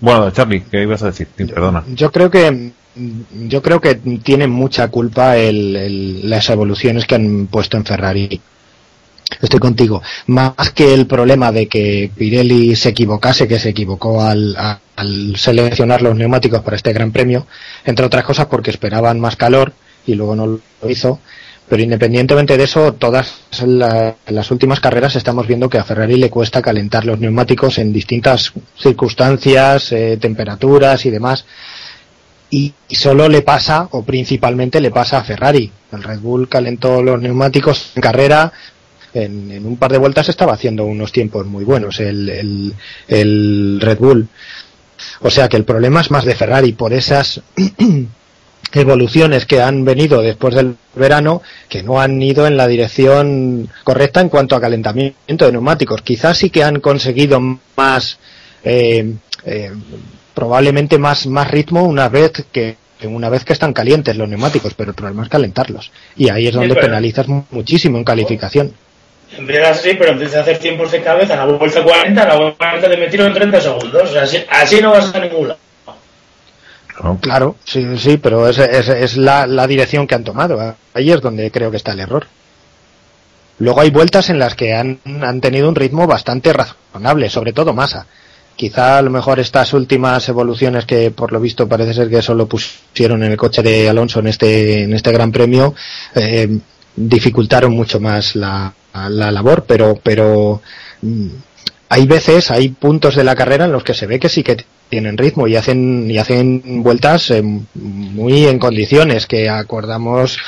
Bueno, 0.00 0.30
Charlie, 0.30 0.62
¿qué 0.70 0.82
ibas 0.82 1.02
a 1.02 1.06
decir? 1.06 1.26
Perdona. 1.28 1.84
Yo 1.94 2.10
creo 2.10 2.30
que 2.30 2.72
yo 3.48 3.60
creo 3.60 3.80
que 3.80 3.96
tiene 3.96 4.46
mucha 4.46 4.86
culpa 4.88 5.36
el- 5.36 5.74
el- 5.74 6.30
las 6.30 6.48
evoluciones 6.50 7.06
que 7.06 7.16
han 7.16 7.48
puesto 7.48 7.76
en 7.76 7.84
Ferrari. 7.84 8.40
Estoy 9.40 9.58
contigo. 9.58 10.00
Más 10.28 10.52
que 10.74 10.94
el 10.94 11.06
problema 11.06 11.50
de 11.50 11.66
que 11.66 12.10
Pirelli 12.16 12.76
se 12.76 12.90
equivocase, 12.90 13.48
que 13.48 13.58
se 13.58 13.70
equivocó 13.70 14.22
al 14.22 14.78
seleccionar 15.36 16.02
los 16.02 16.14
neumáticos 16.14 16.62
para 16.62 16.76
este 16.76 16.92
Gran 16.92 17.10
Premio, 17.10 17.46
entre 17.84 18.06
otras 18.06 18.22
cosas 18.24 18.46
porque 18.46 18.70
esperaban 18.70 19.18
más 19.18 19.34
calor 19.36 19.72
y 20.06 20.14
luego 20.14 20.36
no 20.36 20.46
lo 20.46 20.60
hizo. 20.88 21.18
Pero 21.68 21.82
independientemente 21.82 22.58
de 22.58 22.64
eso, 22.64 22.92
todas 22.92 23.40
la- 23.64 24.16
las 24.26 24.50
últimas 24.50 24.80
carreras 24.80 25.16
estamos 25.16 25.46
viendo 25.46 25.70
que 25.70 25.78
a 25.78 25.84
Ferrari 25.84 26.16
le 26.16 26.28
cuesta 26.28 26.60
calentar 26.60 27.06
los 27.06 27.18
neumáticos 27.18 27.78
en 27.78 27.92
distintas 27.92 28.52
circunstancias, 28.78 29.90
eh, 29.92 30.18
temperaturas 30.20 31.06
y 31.06 31.10
demás. 31.10 31.46
Y, 32.50 32.72
solo 32.90 33.28
le 33.28 33.42
pasa, 33.42 33.88
o 33.92 34.02
principalmente 34.04 34.80
le 34.80 34.90
pasa 34.90 35.18
a 35.18 35.24
Ferrari. 35.24 35.72
El 35.90 36.02
Red 36.02 36.20
Bull 36.20 36.48
calentó 36.48 37.02
los 37.02 37.20
neumáticos 37.20 37.92
en 37.96 38.02
carrera, 38.02 38.52
en, 39.14 39.64
un 39.64 39.76
par 39.76 39.90
de 39.90 39.98
vueltas 39.98 40.28
estaba 40.28 40.52
haciendo 40.52 40.84
unos 40.84 41.12
tiempos 41.12 41.46
muy 41.46 41.64
buenos 41.64 41.98
el, 42.00 42.74
el 43.08 43.80
Red 43.80 43.98
Bull. 43.98 44.28
O 45.20 45.30
sea 45.30 45.48
que 45.48 45.56
el 45.56 45.64
problema 45.64 46.00
es 46.02 46.10
más 46.10 46.24
de 46.24 46.34
Ferrari 46.34 46.72
por 46.72 46.92
esas 46.92 47.40
evoluciones 48.76 49.46
que 49.46 49.60
han 49.60 49.84
venido 49.84 50.22
después 50.22 50.54
del 50.54 50.76
verano 50.94 51.42
que 51.68 51.82
no 51.82 52.00
han 52.00 52.20
ido 52.20 52.46
en 52.46 52.56
la 52.56 52.66
dirección 52.66 53.68
correcta 53.84 54.20
en 54.20 54.28
cuanto 54.28 54.56
a 54.56 54.60
calentamiento 54.60 55.46
de 55.46 55.52
neumáticos. 55.52 56.02
Quizás 56.02 56.38
sí 56.38 56.50
que 56.50 56.62
han 56.64 56.80
conseguido 56.80 57.40
más, 57.76 58.18
eh, 58.64 59.12
eh, 59.44 59.70
probablemente 60.34 60.98
más, 60.98 61.26
más 61.26 61.50
ritmo 61.50 61.84
una 61.84 62.08
vez 62.08 62.32
que 62.52 62.76
una 63.02 63.28
vez 63.28 63.44
que 63.44 63.52
están 63.52 63.74
calientes 63.74 64.16
los 64.16 64.26
neumáticos, 64.28 64.72
pero 64.72 64.90
el 64.90 64.94
problema 64.94 65.24
es 65.24 65.28
calentarlos. 65.28 65.90
Y 66.16 66.30
ahí 66.30 66.46
es 66.46 66.54
donde 66.54 66.68
penalizas 66.86 67.28
mu- 67.28 67.42
muchísimo 67.50 67.98
en 67.98 68.04
calificación. 68.04 68.72
Empiezas 69.36 69.78
así, 69.80 69.90
pero 69.98 70.12
empiezas 70.12 70.36
a 70.36 70.40
hacer 70.40 70.58
tiempos 70.58 70.90
de 70.90 71.02
cabeza, 71.02 71.34
a 71.34 71.44
la 71.44 71.52
vuelta 71.52 71.82
40, 71.82 72.22
a 72.22 72.26
la 72.28 72.36
vuelta 72.36 72.56
40 72.56 72.88
te 72.90 72.96
metieron 72.96 73.26
en 73.26 73.34
30 73.34 73.60
segundos. 73.60 74.02
O 74.04 74.06
sea, 74.12 74.22
así, 74.22 74.38
así 74.48 74.80
no 74.80 74.92
vas 74.92 75.14
a 75.14 75.20
ningún 75.20 75.48
lado. 75.48 75.60
Claro, 77.20 77.56
sí, 77.64 77.84
sí, 77.98 78.16
pero 78.18 78.48
es, 78.48 78.58
es, 78.58 78.88
es 78.88 79.16
la, 79.16 79.46
la 79.46 79.66
dirección 79.66 80.06
que 80.06 80.14
han 80.14 80.24
tomado. 80.24 80.76
Ahí 80.94 81.10
es 81.10 81.20
donde 81.20 81.50
creo 81.50 81.70
que 81.70 81.76
está 81.76 81.92
el 81.92 82.00
error. 82.00 82.26
Luego 83.58 83.80
hay 83.80 83.90
vueltas 83.90 84.30
en 84.30 84.38
las 84.38 84.54
que 84.54 84.74
han, 84.74 84.98
han 85.22 85.40
tenido 85.40 85.68
un 85.68 85.74
ritmo 85.74 86.06
bastante 86.06 86.52
razonable, 86.52 87.30
sobre 87.30 87.52
todo 87.52 87.72
masa. 87.72 88.06
Quizá 88.56 88.98
a 88.98 89.02
lo 89.02 89.10
mejor 89.10 89.40
estas 89.40 89.72
últimas 89.72 90.28
evoluciones 90.28 90.86
que 90.86 91.10
por 91.10 91.32
lo 91.32 91.40
visto 91.40 91.68
parece 91.68 91.94
ser 91.94 92.08
que 92.08 92.22
solo 92.22 92.46
pusieron 92.46 93.22
en 93.22 93.32
el 93.32 93.36
coche 93.36 93.62
de 93.62 93.88
Alonso 93.88 94.20
en 94.20 94.28
este, 94.28 94.84
en 94.84 94.92
este 94.92 95.12
gran 95.12 95.32
premio, 95.32 95.74
eh, 96.14 96.58
dificultaron 96.94 97.72
mucho 97.72 97.98
más 97.98 98.36
la, 98.36 98.72
la 98.92 99.32
labor, 99.32 99.64
pero, 99.66 99.98
pero 100.00 100.62
mm, 101.02 101.28
hay 101.94 102.06
veces, 102.06 102.50
hay 102.50 102.68
puntos 102.70 103.14
de 103.14 103.22
la 103.24 103.34
carrera 103.36 103.66
en 103.66 103.72
los 103.72 103.84
que 103.84 103.94
se 103.94 104.06
ve 104.06 104.18
que 104.18 104.28
sí 104.28 104.42
que 104.42 104.56
tienen 104.88 105.16
ritmo 105.16 105.46
y 105.46 105.54
hacen 105.56 106.10
y 106.10 106.18
hacen 106.18 106.82
vueltas 106.82 107.30
eh, 107.30 107.42
muy 107.74 108.46
en 108.46 108.58
condiciones 108.58 109.26
que 109.26 109.48
acordamos 109.48 110.38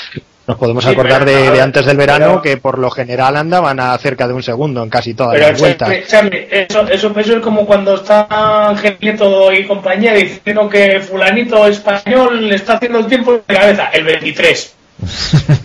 nos 0.48 0.58
podemos 0.58 0.84
Sí, 0.84 0.90
acordar 0.90 1.24
de, 1.24 1.60
antes 1.60 1.86
del 1.86 1.96
verano 1.96 2.26
pero- 2.26 2.42
que 2.42 2.56
por 2.56 2.78
lo 2.78 2.90
general 2.90 3.36
andaban 3.36 3.80
a 3.80 3.96
cerca 3.98 4.26
de 4.28 4.34
un 4.34 4.42
segundo 4.42 4.82
en 4.82 4.88
casi 4.90 5.14
todas 5.14 5.34
Pero 5.34 5.48
las 5.50 5.58
vueltas. 5.60 5.90
Eso, 5.90 6.86
eso, 6.88 7.18
eso 7.18 7.36
es 7.36 7.42
como 7.42 7.66
cuando 7.66 7.94
está 7.94 8.68
Ángel 8.68 8.96
Nieto 9.00 9.52
y 9.52 9.64
compañía 9.66 10.14
diciendo 10.14 10.68
que 10.68 11.00
fulanito 11.00 11.66
español 11.66 12.48
le 12.48 12.54
está 12.56 12.74
haciendo 12.74 12.98
el 13.00 13.06
tiempo 13.06 13.32
de 13.32 13.54
cabeza, 13.54 13.86
el 13.92 14.04
23. 14.04 14.74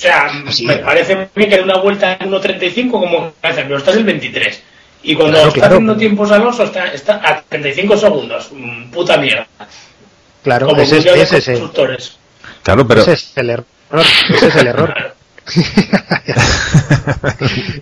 O 0.00 0.02
sea, 0.02 0.30
Sí. 0.48 0.64
me 0.66 0.76
parece 0.76 1.14
muy 1.14 1.26
bien 1.34 1.50
que 1.50 1.56
de 1.56 1.62
una 1.62 1.76
vuelta 1.76 2.16
en 2.18 2.30
1.35 2.30 2.90
como 2.90 3.32
cabeza, 3.38 3.60
pero 3.64 3.76
estás 3.76 3.96
el 3.96 4.04
23. 4.04 4.62
Y 5.02 5.14
cuando 5.14 5.32
Claro, 5.34 5.48
está 5.48 5.60
claro. 5.60 5.74
haciendo 5.76 5.96
tiempos 5.96 6.30
Alonso 6.30 6.62
está, 6.64 6.86
está 6.92 7.14
a 7.24 7.42
35 7.42 7.96
segundos. 7.96 8.50
Mm, 8.52 8.90
Puta 8.90 9.16
mierda. 9.16 9.46
Claro, 10.42 10.66
Como 10.68 10.80
ese, 10.82 10.98
ese 10.98 11.38
es 11.38 11.48
el, 11.48 11.58
constructores. 11.58 12.16
Claro, 12.62 12.86
pero 12.86 13.02
ese 13.02 13.12
es 13.12 13.32
el 13.36 13.50
error. 13.50 13.66
Ese 14.30 14.46
es 14.48 14.56
el 14.56 14.66
error. 14.66 14.94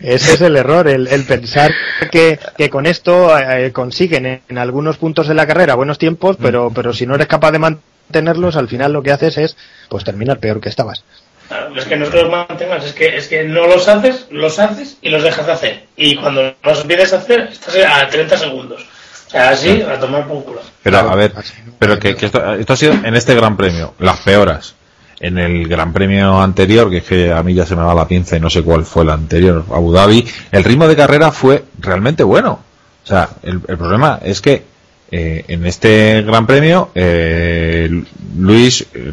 Ese 0.01 0.35
es 0.35 0.41
el 0.41 0.57
error, 0.57 0.89
el, 0.89 1.07
el 1.09 1.25
pensar 1.25 1.71
que, 2.11 2.39
que 2.57 2.71
con 2.71 2.87
esto 2.87 3.37
eh, 3.39 3.73
consiguen 3.73 4.25
en, 4.27 4.41
en 4.49 4.59
algunos 4.59 4.97
puntos 4.97 5.29
de 5.29 5.35
la 5.35 5.47
carrera 5.47 5.75
buenos 5.75 5.99
tiempos, 5.99 6.37
pero, 6.41 6.71
pero 6.75 6.93
si 6.95 7.05
no 7.07 7.15
eres 7.15 7.27
capaz 7.27 7.51
de 7.53 7.59
mantenerlos, 7.59 8.57
al 8.57 8.69
final 8.69 8.93
lo 8.93 9.03
que 9.03 9.13
haces 9.13 9.37
es 9.39 9.57
pues 9.91 10.05
terminar 10.05 10.39
peor 10.39 10.61
que 10.61 10.69
estabas. 10.71 11.05
Claro, 11.49 11.75
es 11.75 11.85
que 11.87 11.97
no 11.97 12.05
es 12.05 12.11
que 12.11 12.23
los 12.23 12.31
mantengas, 12.31 12.85
es 12.85 12.93
que, 12.93 13.17
es 13.17 13.27
que 13.27 13.45
no 13.45 13.67
los 13.67 13.89
haces, 13.89 14.27
los 14.31 14.59
haces 14.59 14.99
y 15.01 15.09
los 15.09 15.23
dejas 15.23 15.47
de 15.47 15.53
hacer. 15.53 15.87
Y 15.97 16.17
cuando 16.17 16.55
los 16.63 16.81
empiezas 16.83 17.15
a 17.15 17.17
hacer, 17.17 17.49
estás 17.51 17.75
a 17.77 18.09
30 18.09 18.37
segundos. 18.37 18.83
O 19.27 19.31
sea, 19.31 19.51
así, 19.51 19.83
a 19.83 19.99
tomar 19.99 20.27
por 20.27 20.45
culo. 20.45 20.61
Pero 20.83 20.99
a 20.99 21.15
ver, 21.15 21.33
pero 21.79 21.99
que, 21.99 22.15
que 22.15 22.27
esto, 22.27 22.55
esto 22.55 22.73
ha 22.73 22.77
sido 22.77 22.93
en 22.93 23.15
este 23.15 23.35
Gran 23.35 23.57
Premio, 23.57 23.95
las 23.99 24.21
peoras. 24.21 24.75
En 25.21 25.37
el 25.39 25.67
Gran 25.67 25.93
Premio 25.93 26.41
anterior, 26.41 26.91
que 26.91 26.99
es 26.99 27.05
que 27.05 27.33
a 27.33 27.43
mí 27.43 27.55
ya 27.55 27.67
se 27.67 27.75
me 27.75 27.83
va 27.83 27.95
la 27.95 28.07
pinza 28.07 28.37
y 28.37 28.41
no 28.41 28.51
sé 28.51 28.63
cuál 28.63 28.85
fue 28.85 29.03
el 29.03 29.11
anterior, 29.11 29.65
Abu 29.73 29.93
Dhabi, 29.93 30.27
el 30.53 30.65
ritmo 30.65 30.87
de 30.87 30.97
carrera 30.97 31.33
fue 31.33 31.65
realmente 31.79 32.23
bueno. 32.23 32.61
O 33.05 33.07
sea, 33.07 33.29
el, 33.43 33.61
el 33.67 33.79
problema 33.79 34.21
es 34.23 34.41
que 34.41 34.63
eh, 35.11 35.45
en 35.49 35.65
este 35.65 36.23
Gran 36.23 36.47
Premio, 36.47 36.91
eh, 36.95 37.89
Luis, 38.37 38.87
eh, 38.93 39.13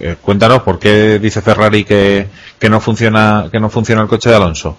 eh, 0.00 0.16
cuéntanos 0.20 0.62
por 0.62 0.78
qué 0.78 1.18
dice 1.18 1.42
Ferrari 1.42 1.84
que, 1.84 2.26
que 2.58 2.68
no 2.70 2.80
funciona 2.80 3.48
que 3.50 3.60
no 3.60 3.68
funciona 3.70 4.02
el 4.02 4.08
coche 4.08 4.30
de 4.30 4.36
Alonso. 4.36 4.76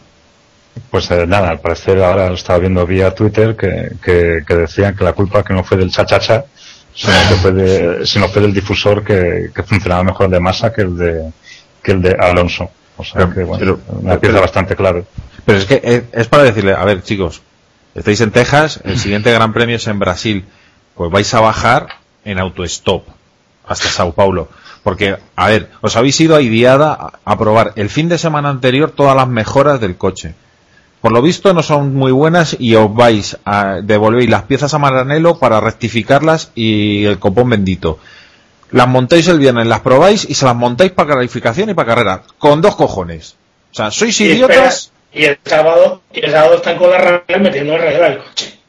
Pues 0.89 1.09
eh, 1.11 1.25
nada, 1.27 1.49
al 1.49 1.59
parecer 1.59 2.01
ahora 2.01 2.29
lo 2.29 2.35
estaba 2.35 2.59
viendo 2.59 2.85
vía 2.85 3.13
Twitter 3.13 3.55
que, 3.55 3.91
que, 4.01 4.43
que 4.47 4.55
decían 4.55 4.95
que 4.95 5.03
la 5.03 5.13
culpa 5.13 5.43
que 5.43 5.53
no 5.53 5.63
fue 5.63 5.77
del 5.77 5.91
cha-cha-cha, 5.91 6.45
sino 6.95 7.13
que 7.29 7.35
fue, 7.35 7.51
de, 7.51 8.05
sino 8.05 8.27
fue 8.29 8.41
del 8.41 8.53
difusor 8.53 9.03
que, 9.03 9.51
que 9.53 9.63
funcionaba 9.63 10.03
mejor 10.03 10.29
de 10.29 10.39
masa 10.39 10.71
que 10.71 10.81
el 10.81 10.97
de, 10.97 11.31
que 11.83 11.91
el 11.91 12.01
de 12.01 12.15
Alonso. 12.19 12.69
O 12.97 13.03
sea 13.03 13.21
Pero- 13.21 13.33
que, 13.33 13.43
bueno, 13.43 13.59
pero- 13.59 13.99
una 13.99 14.17
pieza 14.19 14.33
pero- 14.33 14.41
bastante 14.41 14.75
clave. 14.75 15.03
Pero 15.45 15.57
es 15.57 15.65
que 15.65 15.81
es, 15.83 16.03
es 16.13 16.27
para 16.27 16.43
decirle, 16.43 16.73
a 16.73 16.85
ver 16.85 17.01
chicos, 17.03 17.41
estáis 17.95 18.21
en 18.21 18.31
Texas, 18.31 18.79
el 18.83 18.97
siguiente 18.99 19.31
gran 19.31 19.51
premio 19.53 19.75
es 19.75 19.87
en 19.87 19.99
Brasil, 19.99 20.45
pues 20.95 21.11
vais 21.11 21.33
a 21.33 21.41
bajar 21.41 21.87
en 22.23 22.37
autostop 22.39 23.07
hasta 23.67 23.87
Sao 23.89 24.13
Paulo. 24.13 24.47
Porque, 24.83 25.17
a 25.35 25.47
ver, 25.47 25.69
os 25.81 25.95
habéis 25.95 26.19
ido 26.21 26.35
a 26.35 26.41
Idiada 26.41 26.91
a, 26.93 27.19
a 27.23 27.37
probar 27.37 27.73
el 27.75 27.89
fin 27.89 28.09
de 28.09 28.17
semana 28.17 28.49
anterior 28.49 28.91
todas 28.91 29.15
las 29.15 29.27
mejoras 29.27 29.79
del 29.79 29.95
coche. 29.97 30.33
Por 31.01 31.11
lo 31.11 31.21
visto 31.21 31.53
no 31.53 31.63
son 31.63 31.95
muy 31.95 32.11
buenas 32.11 32.55
y 32.59 32.75
os 32.75 32.93
vais 32.93 33.37
a 33.45 33.81
devolver 33.81 34.29
las 34.29 34.43
piezas 34.43 34.73
a 34.73 34.79
Maranello 34.79 35.39
para 35.39 35.59
rectificarlas 35.59 36.51
y 36.55 37.05
el 37.05 37.17
copón 37.19 37.49
bendito. 37.49 37.99
Las 38.71 38.87
montáis 38.87 39.27
el 39.27 39.39
viernes, 39.39 39.67
las 39.67 39.81
probáis 39.81 40.27
y 40.29 40.33
se 40.35 40.45
las 40.45 40.55
montáis 40.55 40.91
para 40.91 41.15
calificación 41.15 41.69
y 41.69 41.73
para 41.73 41.87
carrera. 41.89 42.23
Con 42.37 42.61
dos 42.61 42.75
cojones. 42.75 43.35
O 43.71 43.75
sea, 43.75 43.91
sois 43.91 44.19
Y 44.21 44.25
idiotas. 44.25 44.91
espera, 45.11 45.21
Y 45.21 45.25
el 45.25 45.39
sábado, 45.43 46.01
y 46.13 46.23
el 46.25 46.31
sábado 46.31 46.55
están 46.55 46.77
con 46.77 46.89
la 46.89 46.97
raya 46.99 47.37
metiendo 47.39 47.75
el 47.75 47.81
regla 47.81 48.09
del 48.09 48.17
coche. 48.19 48.59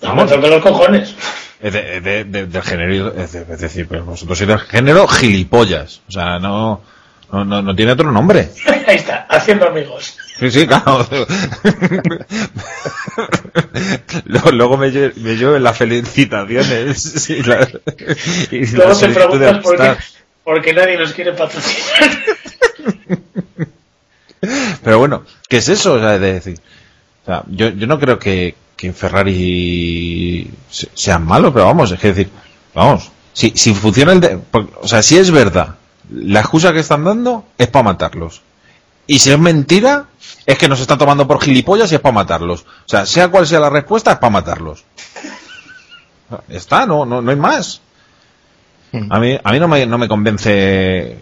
Vamos, 0.00 0.30
de 0.30 0.36
los 0.38 0.62
cojones. 0.62 1.14
Es 1.62 1.72
de- 1.72 2.00
de- 2.00 2.24
de- 2.24 2.46
del 2.46 2.62
género, 2.62 3.14
es, 3.16 3.32
de- 3.32 3.46
es 3.48 3.60
decir, 3.60 3.86
pero 3.88 4.04
vosotros 4.04 4.36
sois 4.36 4.48
del 4.48 4.58
género 4.58 5.06
gilipollas. 5.06 6.00
O 6.08 6.12
sea, 6.12 6.38
no, 6.40 6.82
no, 7.30 7.44
no, 7.44 7.62
no 7.62 7.76
tiene 7.76 7.92
otro 7.92 8.10
nombre. 8.10 8.48
Ahí 8.86 8.96
está, 8.96 9.26
haciendo 9.30 9.68
amigos. 9.68 10.16
Sí, 10.38 10.50
sí, 10.50 10.66
claro. 10.66 11.06
luego, 14.24 14.50
luego 14.50 14.76
me, 14.76 14.90
me 14.90 15.36
lleven 15.36 15.62
las 15.62 15.76
felicitaciones 15.78 17.30
y 17.36 17.42
la, 17.42 17.68
y 18.50 18.66
Luego 18.66 18.96
te 18.98 19.08
preguntas 19.10 19.58
por 19.58 19.76
qué, 19.76 19.82
amistad. 19.82 20.04
por 20.44 20.62
qué 20.62 20.72
nadie 20.72 20.98
nos 20.98 21.12
quiere 21.12 21.32
patrocinar. 21.32 22.10
Pero 24.82 24.98
bueno, 24.98 25.24
¿qué 25.48 25.58
es 25.58 25.68
eso? 25.68 25.94
O 25.94 25.98
sea, 26.00 26.18
de 26.18 26.32
decir, 26.34 26.58
o 27.22 27.26
sea, 27.26 27.42
yo, 27.48 27.68
yo 27.70 27.86
no 27.86 28.00
creo 28.00 28.18
que, 28.18 28.54
que 28.76 28.92
Ferrari 28.92 30.50
se- 30.70 30.88
sean 30.94 31.24
malos, 31.26 31.52
pero 31.52 31.66
vamos, 31.66 31.90
es 31.92 31.98
que 32.00 32.08
decir, 32.08 32.30
vamos, 32.74 33.10
si, 33.32 33.50
si 33.54 33.74
funciona 33.74 34.12
el 34.12 34.20
de, 34.20 34.38
o 34.80 34.88
sea, 34.88 35.02
si 35.02 35.16
es 35.18 35.30
verdad, 35.30 35.76
la 36.10 36.40
excusa 36.40 36.72
que 36.72 36.80
están 36.80 37.04
dando 37.04 37.44
es 37.58 37.68
para 37.68 37.84
matarlos. 37.84 38.42
Y 39.06 39.18
si 39.18 39.30
es 39.32 39.38
mentira, 39.38 40.06
es 40.46 40.58
que 40.58 40.68
nos 40.68 40.80
están 40.80 40.98
tomando 40.98 41.26
por 41.26 41.40
gilipollas 41.42 41.90
y 41.90 41.96
es 41.96 42.00
para 42.00 42.14
matarlos. 42.14 42.62
O 42.62 42.88
sea, 42.88 43.04
sea 43.06 43.28
cual 43.28 43.46
sea 43.46 43.60
la 43.60 43.70
respuesta, 43.70 44.12
es 44.12 44.18
para 44.18 44.30
matarlos. 44.30 44.84
Está, 46.48 46.86
no, 46.86 47.04
no, 47.04 47.20
no 47.20 47.30
hay 47.30 47.36
más. 47.36 47.80
A 49.10 49.18
mí, 49.18 49.38
a 49.42 49.52
mí 49.52 49.58
no 49.58 49.68
me, 49.68 49.86
no 49.86 49.98
me 49.98 50.08
convence 50.08 51.18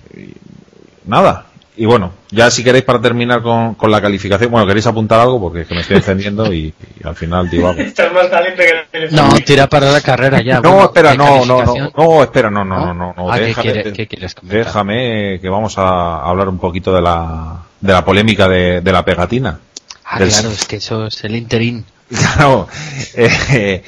nada. 1.06 1.46
Y 1.80 1.86
bueno, 1.86 2.12
ya 2.30 2.50
si 2.50 2.62
queréis 2.62 2.84
para 2.84 3.00
terminar 3.00 3.40
con, 3.40 3.74
con 3.74 3.90
la 3.90 4.02
calificación, 4.02 4.50
bueno, 4.50 4.66
queréis 4.66 4.86
apuntar 4.86 5.18
algo 5.18 5.40
porque 5.40 5.62
es 5.62 5.66
que 5.66 5.74
me 5.74 5.80
estoy 5.80 5.96
encendiendo 5.96 6.52
y, 6.52 6.74
y 7.02 7.06
al 7.08 7.16
final 7.16 7.48
digo 7.48 7.68
algo. 7.68 7.80
Estás 7.94 8.12
más 8.12 8.26
caliente 8.26 8.62
que 8.92 8.98
el. 8.98 9.14
No, 9.16 9.30
tira 9.46 9.66
para 9.66 9.90
la 9.90 10.02
carrera 10.02 10.42
ya. 10.42 10.60
No, 10.60 10.72
bueno, 10.72 10.84
espera, 10.84 11.10
¿de 11.12 11.16
no, 11.16 11.46
no, 11.46 11.64
no, 11.64 11.90
no, 11.96 12.22
espera, 12.22 12.50
no, 12.50 12.66
no, 12.66 12.78
no, 12.78 12.92
no, 12.92 13.14
no, 13.16 13.32
Ah, 13.32 13.38
¿qué 13.38 13.44
déjame, 13.46 13.82
qué 13.94 14.06
quieres 14.06 14.34
comentar? 14.34 14.58
déjame 14.66 15.38
que 15.40 15.48
vamos 15.48 15.78
a 15.78 16.18
hablar 16.22 16.50
un 16.50 16.58
poquito 16.58 16.92
de 16.92 17.00
la, 17.00 17.62
de 17.80 17.92
la 17.94 18.04
polémica 18.04 18.46
de, 18.46 18.82
de 18.82 18.92
la 18.92 19.02
pegatina. 19.02 19.58
Ah, 20.04 20.18
Del- 20.18 20.28
claro, 20.28 20.50
es 20.50 20.66
que 20.66 20.76
eso 20.76 21.06
es 21.06 21.24
el 21.24 21.34
interín. 21.34 21.82
Claro, 22.10 22.68
eh, 23.14 23.82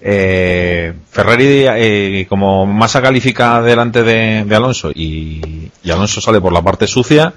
eh, 0.00 0.94
Ferrari 1.10 1.64
eh, 1.66 2.26
como 2.28 2.66
masa 2.66 3.02
califica 3.02 3.60
delante 3.62 4.02
de, 4.02 4.54
Alonso 4.54 4.90
y, 4.94 5.70
y 5.82 5.90
Alonso 5.90 6.20
sale 6.20 6.40
por 6.40 6.52
la 6.52 6.62
parte 6.62 6.86
sucia, 6.86 7.32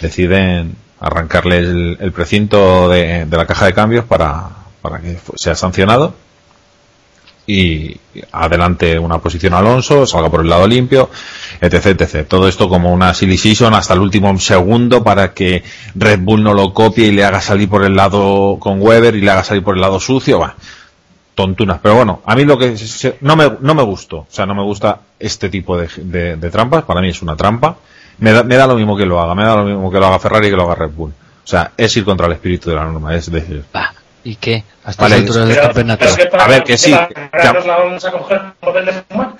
deciden 0.00 0.74
arrancarle 1.00 1.58
el, 1.58 1.96
el 2.00 2.12
precinto 2.12 2.88
de, 2.88 3.26
la 3.30 3.46
caja 3.46 3.66
de 3.66 3.74
cambios 3.74 4.04
para, 4.04 4.48
para 4.80 5.00
que 5.00 5.18
sea 5.36 5.54
sancionado 5.54 6.14
y 7.46 7.96
adelante 8.32 8.98
una 8.98 9.18
posición 9.18 9.54
Alonso, 9.54 10.04
salga 10.04 10.30
por 10.30 10.40
el 10.40 10.48
lado 10.48 10.66
limpio, 10.66 11.10
etc, 11.60 12.00
etc. 12.00 12.26
Todo 12.26 12.48
esto 12.48 12.68
como 12.68 12.92
una 12.92 13.14
silly 13.14 13.38
hasta 13.72 13.94
el 13.94 14.00
último 14.00 14.36
segundo 14.38 15.04
para 15.04 15.32
que 15.32 15.62
Red 15.94 16.20
Bull 16.20 16.42
no 16.42 16.54
lo 16.54 16.74
copie 16.74 17.06
y 17.06 17.12
le 17.12 17.24
haga 17.24 17.40
salir 17.40 17.68
por 17.68 17.84
el 17.84 17.94
lado 17.94 18.56
con 18.58 18.80
Weber 18.80 19.14
y 19.14 19.20
le 19.20 19.30
haga 19.30 19.44
salir 19.44 19.62
por 19.62 19.76
el 19.76 19.80
lado 19.80 20.00
sucio, 20.00 20.40
va. 20.40 20.56
Tontunas. 21.36 21.78
Pero 21.80 21.94
bueno, 21.94 22.22
a 22.26 22.34
mí 22.34 22.44
lo 22.44 22.58
que 22.58 22.76
se- 22.76 23.18
no 23.20 23.36
me, 23.36 23.48
no 23.60 23.74
me 23.74 23.82
gustó. 23.84 24.16
O 24.18 24.26
sea, 24.28 24.44
no 24.46 24.54
me 24.56 24.62
gusta 24.62 24.98
este 25.20 25.48
tipo 25.48 25.76
de, 25.78 25.88
de- 25.98 26.34
de 26.36 26.50
trampas. 26.50 26.82
Para 26.84 27.00
mí 27.00 27.10
es 27.10 27.22
una 27.22 27.36
trampa. 27.36 27.76
Me 28.18 28.32
da, 28.32 28.42
me 28.42 28.56
da 28.56 28.66
lo 28.66 28.74
mismo 28.74 28.96
que 28.96 29.06
lo 29.06 29.20
haga. 29.20 29.34
Me 29.34 29.44
da 29.44 29.54
lo 29.56 29.64
mismo 29.64 29.90
que 29.92 30.00
lo 30.00 30.06
haga 30.06 30.18
Ferrari 30.18 30.48
y 30.48 30.50
que 30.50 30.56
lo 30.56 30.64
haga 30.64 30.74
Red 30.74 30.90
Bull. 30.90 31.10
O 31.10 31.46
sea, 31.46 31.70
es 31.76 31.96
ir 31.96 32.04
contra 32.04 32.26
el 32.26 32.32
espíritu 32.32 32.70
de 32.70 32.76
la 32.76 32.84
norma. 32.86 33.14
Es 33.14 33.30
decir, 33.30 33.62
Va, 33.76 33.92
¿y 34.24 34.34
qué? 34.36 34.64
Hasta 34.82 35.02
Vale, 35.02 35.16
la 35.16 35.20
altura 35.22 35.44
del 35.44 35.60
campeonato. 35.60 36.06
A 36.40 36.48
ver, 36.48 36.64
que 36.64 36.78
sí, 36.78 36.92
¿Qué 37.08 37.14
que- 37.14 37.66
la 37.68 37.76
vamos 37.76 38.04
a 38.04 38.10
coger? 38.12 38.40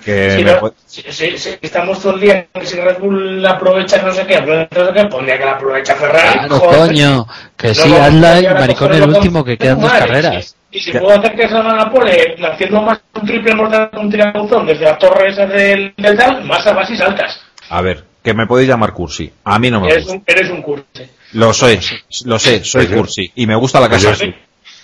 Que 0.03 0.35
si, 0.37 0.43
me 0.43 0.51
no- 0.53 0.59
pu- 0.61 0.73
si- 0.85 1.01
si- 1.11 1.37
si 1.37 1.57
estamos 1.61 1.99
todo 1.99 2.13
el 2.13 2.19
día 2.19 2.47
que 2.53 2.65
si 2.65 2.79
Red 2.79 2.99
Bull 2.99 3.45
aprovecha 3.45 4.01
no 4.01 4.13
sé 4.13 4.25
qué, 4.27 4.35
aprovecha 4.37 4.79
no 4.79 4.85
sé 4.87 4.93
qué, 4.93 5.05
pondría 5.05 5.37
que 5.39 5.45
la 5.45 5.51
aprovecha 5.53 5.95
Ferrari. 5.95 6.39
Claro, 6.39 6.59
joder. 6.59 6.79
coño, 6.79 7.27
que 7.57 7.73
sí, 7.73 7.89
Luego, 7.89 8.03
hazla 8.03 8.39
y 8.41 8.53
maricón 8.53 8.93
el 8.93 9.09
último, 9.09 9.43
que 9.43 9.57
quedan 9.57 9.81
dos 9.81 9.91
carreras. 9.91 10.55
Y, 10.71 10.79
si 10.79 10.91
puedo 10.91 11.17
hacer 11.17 11.35
que 11.35 11.47
salga 11.47 11.73
la 11.75 11.89
pole 11.89 12.35
haciendo 12.51 12.81
más 12.81 12.99
un 13.13 13.25
triple 13.25 13.55
mortal 13.55 13.89
un 13.93 14.11
tirabuzón 14.11 14.65
desde 14.67 14.83
la 14.85 14.97
torre 14.97 15.29
esa 15.29 15.45
del, 15.45 15.93
del 15.95 16.17
tal, 16.17 16.43
más 16.43 16.63
vas 16.65 16.89
y 16.89 16.97
saltas. 16.97 17.39
a 17.69 17.81
ver, 17.81 18.03
que 18.21 18.33
me 18.33 18.45
podéis 18.47 18.67
llamar 18.69 18.91
cursi. 18.93 19.31
A 19.45 19.57
mí 19.59 19.71
no 19.71 19.79
me 19.81 19.87
Eres 19.87 20.03
gusta. 20.03 20.17
un, 20.17 20.23
eres 20.25 20.49
un 20.49 20.61
curse. 20.61 21.09
Lo 21.33 21.53
soy, 21.53 21.79
lo 22.25 22.37
sé, 22.39 22.63
soy 22.65 22.81
Pues 22.85 22.89
yo- 22.89 22.97
cursi. 22.97 23.31
Y 23.35 23.47
me 23.47 23.55
gusta 23.55 23.79
la 23.79 23.87
pues 23.87 24.03
casa 24.03 24.17
yo- 24.17 24.29
azul. 24.29 24.35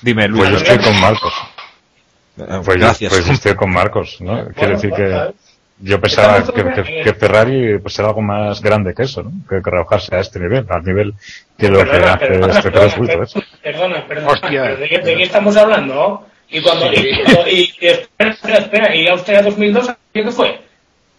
Dime, 0.02 0.28
Luis. 0.28 0.42
Pues 0.50 0.52
yo 0.52 0.58
estoy 0.74 0.78
con 0.92 1.02
Marcos. 1.02 1.34
Eh, 2.38 2.44
Pues 2.66 2.78
yo, 2.78 2.86
Gracias. 2.86 3.14
pues 3.14 3.26
yo 3.28 3.34
estoy 3.34 3.56
con 3.56 3.72
Marcos, 3.72 4.18
¿no? 4.22 4.34
Quiero 4.36 4.54
Bueno, 4.56 4.74
decir 4.76 4.90
pues, 4.90 5.02
que 5.02 5.34
yo 5.80 6.00
pensaba 6.00 6.44
que, 6.44 7.14
Ferrari 7.14 7.78
pues 7.80 7.98
era 8.00 8.08
algo 8.10 8.22
más 8.22 8.62
grande 8.62 8.94
que 8.94 9.04
eso, 9.04 9.24
¿no? 9.24 9.32
Que, 9.50 9.62
que 9.62 9.70
rebajarse 9.70 10.16
a 10.16 10.20
este 10.20 10.40
nivel, 10.40 10.66
al 10.70 10.84
nivel 10.84 11.14
que 11.58 11.70
lo 11.70 11.84
que 11.84 11.92
hace 11.92 12.18
perdona, 12.28 12.54
este 12.54 12.72
perdona, 12.72 12.96
perdona, 12.96 13.28
perdona, 13.62 14.08
perdona, 14.08 14.28
Hostia. 14.32 14.64
pero 14.64 14.78
¿de, 14.78 14.90
qué, 14.90 15.00
de 15.00 15.16
qué 15.16 15.24
estamos 15.24 15.58
hablando? 15.58 16.26
Y 16.50 16.62
cuando 16.62 16.86
y, 16.94 16.98
y- 16.98 17.74
y- 17.82 17.88
espera, 17.88 18.32
espera, 18.32 18.58
espera, 18.60 18.96
y 18.96 19.08
Austria 19.08 19.42
2002, 19.42 19.92
¿qué 20.14 20.32
fue? 20.32 20.62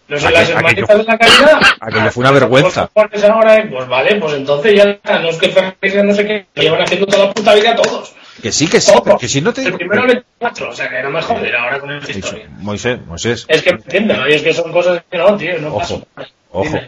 Los 0.07 0.21
de 0.23 0.31
las 0.31 0.43
aquello- 0.49 0.57
hermanitas 0.57 0.97
de 0.97 1.03
la 1.03 1.17
calidad. 1.17 1.59
aquello 1.81 2.11
fue 2.11 2.21
una 2.21 2.31
vergüenza. 2.31 2.89
Pues 2.93 3.23
ahora, 3.23 3.65
pues 3.69 3.87
vale, 3.87 4.15
pues 4.15 4.33
entonces 4.35 4.73
ya 4.75 4.85
no 5.19 5.29
es 5.29 5.37
que 5.37 5.49
Ferrari 5.49 5.89
sea 5.89 6.03
no 6.03 6.13
sé 6.13 6.25
qué, 6.25 6.45
lo 6.55 6.61
llevan 6.63 6.81
haciendo 6.81 7.07
toda 7.07 7.25
la 7.25 7.33
puta 7.33 7.53
vida 7.55 7.75
todos. 7.75 8.15
Que 8.41 8.51
sí, 8.51 8.67
que 8.67 8.81
sí, 8.81 8.91
pero 9.03 9.17
que 9.17 9.27
si 9.29 9.41
no 9.41 9.53
te 9.53 9.63
El 9.63 9.73
primero 9.75 10.05
le 10.05 10.23
cuatro, 10.37 10.69
o 10.69 10.73
sea 10.75 10.89
que 10.89 11.01
no 11.01 11.09
me 11.09 11.21
joder 11.21 11.55
ahora 11.55 11.79
con 11.79 11.91
esta 11.91 12.11
historia. 12.11 12.49
Moisés, 12.59 12.99
Moisés, 13.07 13.45
Es 13.47 13.61
que 13.61 13.71
me 13.71 13.77
entienden, 13.77 14.17
¿no? 14.19 14.27
Y 14.27 14.33
es 14.33 14.41
que 14.41 14.53
son 14.53 14.71
cosas 14.71 15.01
que 15.09 15.17
no, 15.17 15.37
tío, 15.37 15.59
no 15.61 15.75
Ojo, 15.75 16.05
ojo. 16.51 16.79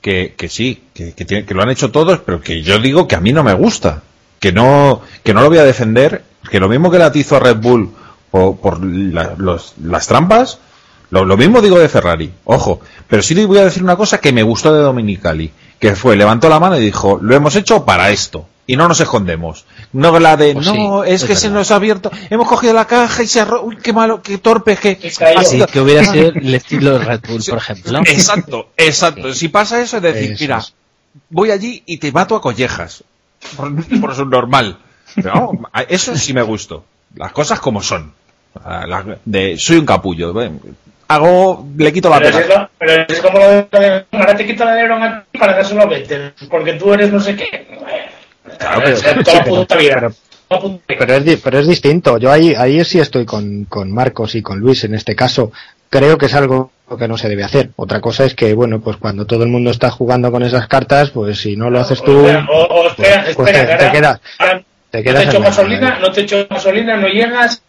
Que, 0.00 0.34
que 0.36 0.48
sí, 0.48 0.84
que, 0.94 1.12
que, 1.14 1.24
tiene- 1.24 1.44
que 1.46 1.54
lo 1.54 1.62
han 1.62 1.70
hecho 1.70 1.90
todos, 1.90 2.20
pero 2.20 2.40
que 2.40 2.62
yo 2.62 2.78
digo 2.78 3.08
que 3.08 3.16
a 3.16 3.20
mí 3.20 3.32
no 3.32 3.42
me 3.42 3.54
gusta. 3.54 4.02
Que 4.38 4.52
no, 4.52 5.00
que 5.22 5.32
no 5.34 5.40
lo 5.42 5.48
voy 5.48 5.58
a 5.58 5.64
defender. 5.64 6.22
Que 6.50 6.60
lo 6.60 6.68
mismo 6.68 6.90
que 6.90 6.98
le 6.98 7.04
atizo 7.04 7.36
a 7.36 7.40
Red 7.40 7.56
Bull 7.56 7.90
por, 8.30 8.58
por 8.60 8.84
la- 8.84 9.34
los- 9.38 9.74
las 9.82 10.06
trampas, 10.06 10.58
lo, 11.10 11.24
lo 11.24 11.36
mismo 11.36 11.60
digo 11.62 11.78
de 11.78 11.88
Ferrari. 11.88 12.30
Ojo, 12.44 12.80
pero 13.08 13.22
sí 13.22 13.34
le 13.34 13.46
voy 13.46 13.58
a 13.58 13.64
decir 13.64 13.82
una 13.82 13.96
cosa 13.96 14.20
que 14.20 14.32
me 14.32 14.42
gustó 14.42 14.72
de 14.74 14.82
Dominicali. 14.82 15.50
Que 15.80 15.96
fue, 15.96 16.16
levantó 16.16 16.48
la 16.48 16.60
mano 16.60 16.78
y 16.78 16.84
dijo, 16.84 17.18
lo 17.20 17.34
hemos 17.34 17.56
hecho 17.56 17.84
para 17.84 18.10
esto. 18.10 18.46
Y 18.66 18.76
no 18.76 18.88
nos 18.88 18.98
escondemos. 19.00 19.66
No 19.92 20.18
la 20.18 20.36
de, 20.38 20.54
Pues 20.54 20.66
no, 20.66 21.02
sí, 21.04 21.10
es 21.10 21.22
es 21.22 21.28
que 21.28 21.36
se 21.36 21.48
verdad. 21.48 21.58
nos 21.60 21.70
ha 21.70 21.76
abierto, 21.76 22.10
hemos 22.30 22.48
cogido 22.48 22.72
la 22.72 22.86
caja 22.86 23.22
y 23.22 23.26
se 23.26 23.40
ha 23.40 23.46
uy, 23.62 23.76
qué 23.76 23.92
malo, 23.92 24.22
qué 24.22 24.38
torpe, 24.38 24.76
que... 24.76 24.98
Así 25.36 25.62
que 25.66 25.80
hubiera 25.80 26.02
sido 26.04 26.28
el 26.30 26.54
estilo 26.54 26.98
Red 26.98 27.20
Bull, 27.28 27.42
por 27.46 27.58
ejemplo. 27.58 27.98
Exacto, 28.06 28.70
exacto. 28.76 29.34
Si 29.34 29.48
pasa 29.48 29.82
eso, 29.82 29.98
es 29.98 30.02
decir, 30.02 30.32
Eso 30.32 30.44
mira, 30.44 30.58
es. 30.58 30.74
voy 31.28 31.50
allí 31.50 31.82
y 31.84 31.98
te 31.98 32.10
mato 32.10 32.36
a 32.36 32.40
collejas. 32.40 33.04
Por, 33.56 34.00
por 34.00 34.14
su 34.14 34.24
normal. 34.24 34.78
Pero 35.14 35.52
a- 35.72 35.82
eso 35.82 36.16
sí 36.16 36.32
me 36.32 36.40
gustó. 36.42 36.84
Las 37.16 37.32
cosas 37.32 37.60
como 37.60 37.82
son. 37.82 38.12
A 38.64 38.86
la- 38.86 39.18
de, 39.26 39.58
soy 39.58 39.76
un 39.76 39.84
capullo. 39.86 40.32
ven, 40.32 40.58
Hago, 41.06 41.68
le 41.76 41.92
quito 41.92 42.08
la 42.08 42.16
Pero 42.18 42.30
es, 42.30 42.36
pega. 42.46 42.54
eso- 42.54 42.70
pero 42.78 43.04
es 43.06 43.20
como 43.20 43.38
lo 43.38 43.44
de 43.78 44.06
ahora 44.10 44.34
te 44.36 44.46
quito 44.46 44.64
la 44.64 44.74
de 44.74 44.82
a 44.90 45.24
ti 45.30 45.38
para 45.38 45.52
dárselo 45.54 45.82
a 45.82 45.86
Vettel, 45.86 46.32
porque 46.50 46.72
tú 46.72 46.94
eres 46.94 47.12
no 47.12 47.20
sé 47.20 47.36
qué. 47.36 47.78
Claro, 48.58 48.82
pero- 48.84 49.22
toda 49.24 49.44
puta 49.44 49.76
vida. 49.76 50.10
es, 51.26 51.40
pero 51.42 51.58
es 51.58 51.66
distinto. 51.66 52.18
Yo 52.18 52.30
ahí, 52.30 52.54
ahí 52.56 52.84
sí 52.84 52.98
estoy 53.00 53.24
con, 53.24 53.64
con 53.64 53.90
Marcos 53.92 54.34
y 54.34 54.42
con 54.42 54.58
Luis 54.58 54.84
en 54.84 54.94
este 54.94 55.14
caso. 55.16 55.52
Creo 55.90 56.18
que 56.18 56.26
es 56.26 56.34
algo 56.34 56.70
que 56.98 57.08
no 57.08 57.16
se 57.16 57.28
debe 57.28 57.44
hacer. 57.44 57.70
Otra 57.76 58.00
cosa 58.00 58.24
es 58.24 58.34
que, 58.34 58.52
bueno, 58.54 58.80
pues 58.80 58.96
cuando 58.98 59.26
todo 59.26 59.42
el 59.44 59.48
mundo 59.48 59.70
está 59.70 59.90
jugando 59.90 60.30
con 60.30 60.42
esas 60.42 60.68
cartas, 60.68 61.10
pues 61.10 61.38
si 61.40 61.56
no 61.56 61.70
lo 61.70 61.80
haces 61.80 62.02
tú, 62.02 62.24
O, 62.24 62.28
sea, 62.28 62.46
o- 62.50 62.64
o 62.64 62.86
espera, 62.88 63.22
pues- 63.24 63.36
pues 63.36 63.48
espera, 63.50 63.66
te- 63.78 63.84
que 63.84 63.90
te 63.90 63.96
quedas- 63.96 64.20
ahora 64.38 64.62
te 64.90 64.98
no 64.98 65.04
quedas 65.04 65.22
te 65.24 65.28
echo 65.30 65.40
gasolina, 65.42 65.98
no 66.00 66.10
te 66.12 66.20
echo 66.20 66.46
gasolina, 66.48 66.96
no 66.96 67.08
llegas, 67.08 67.62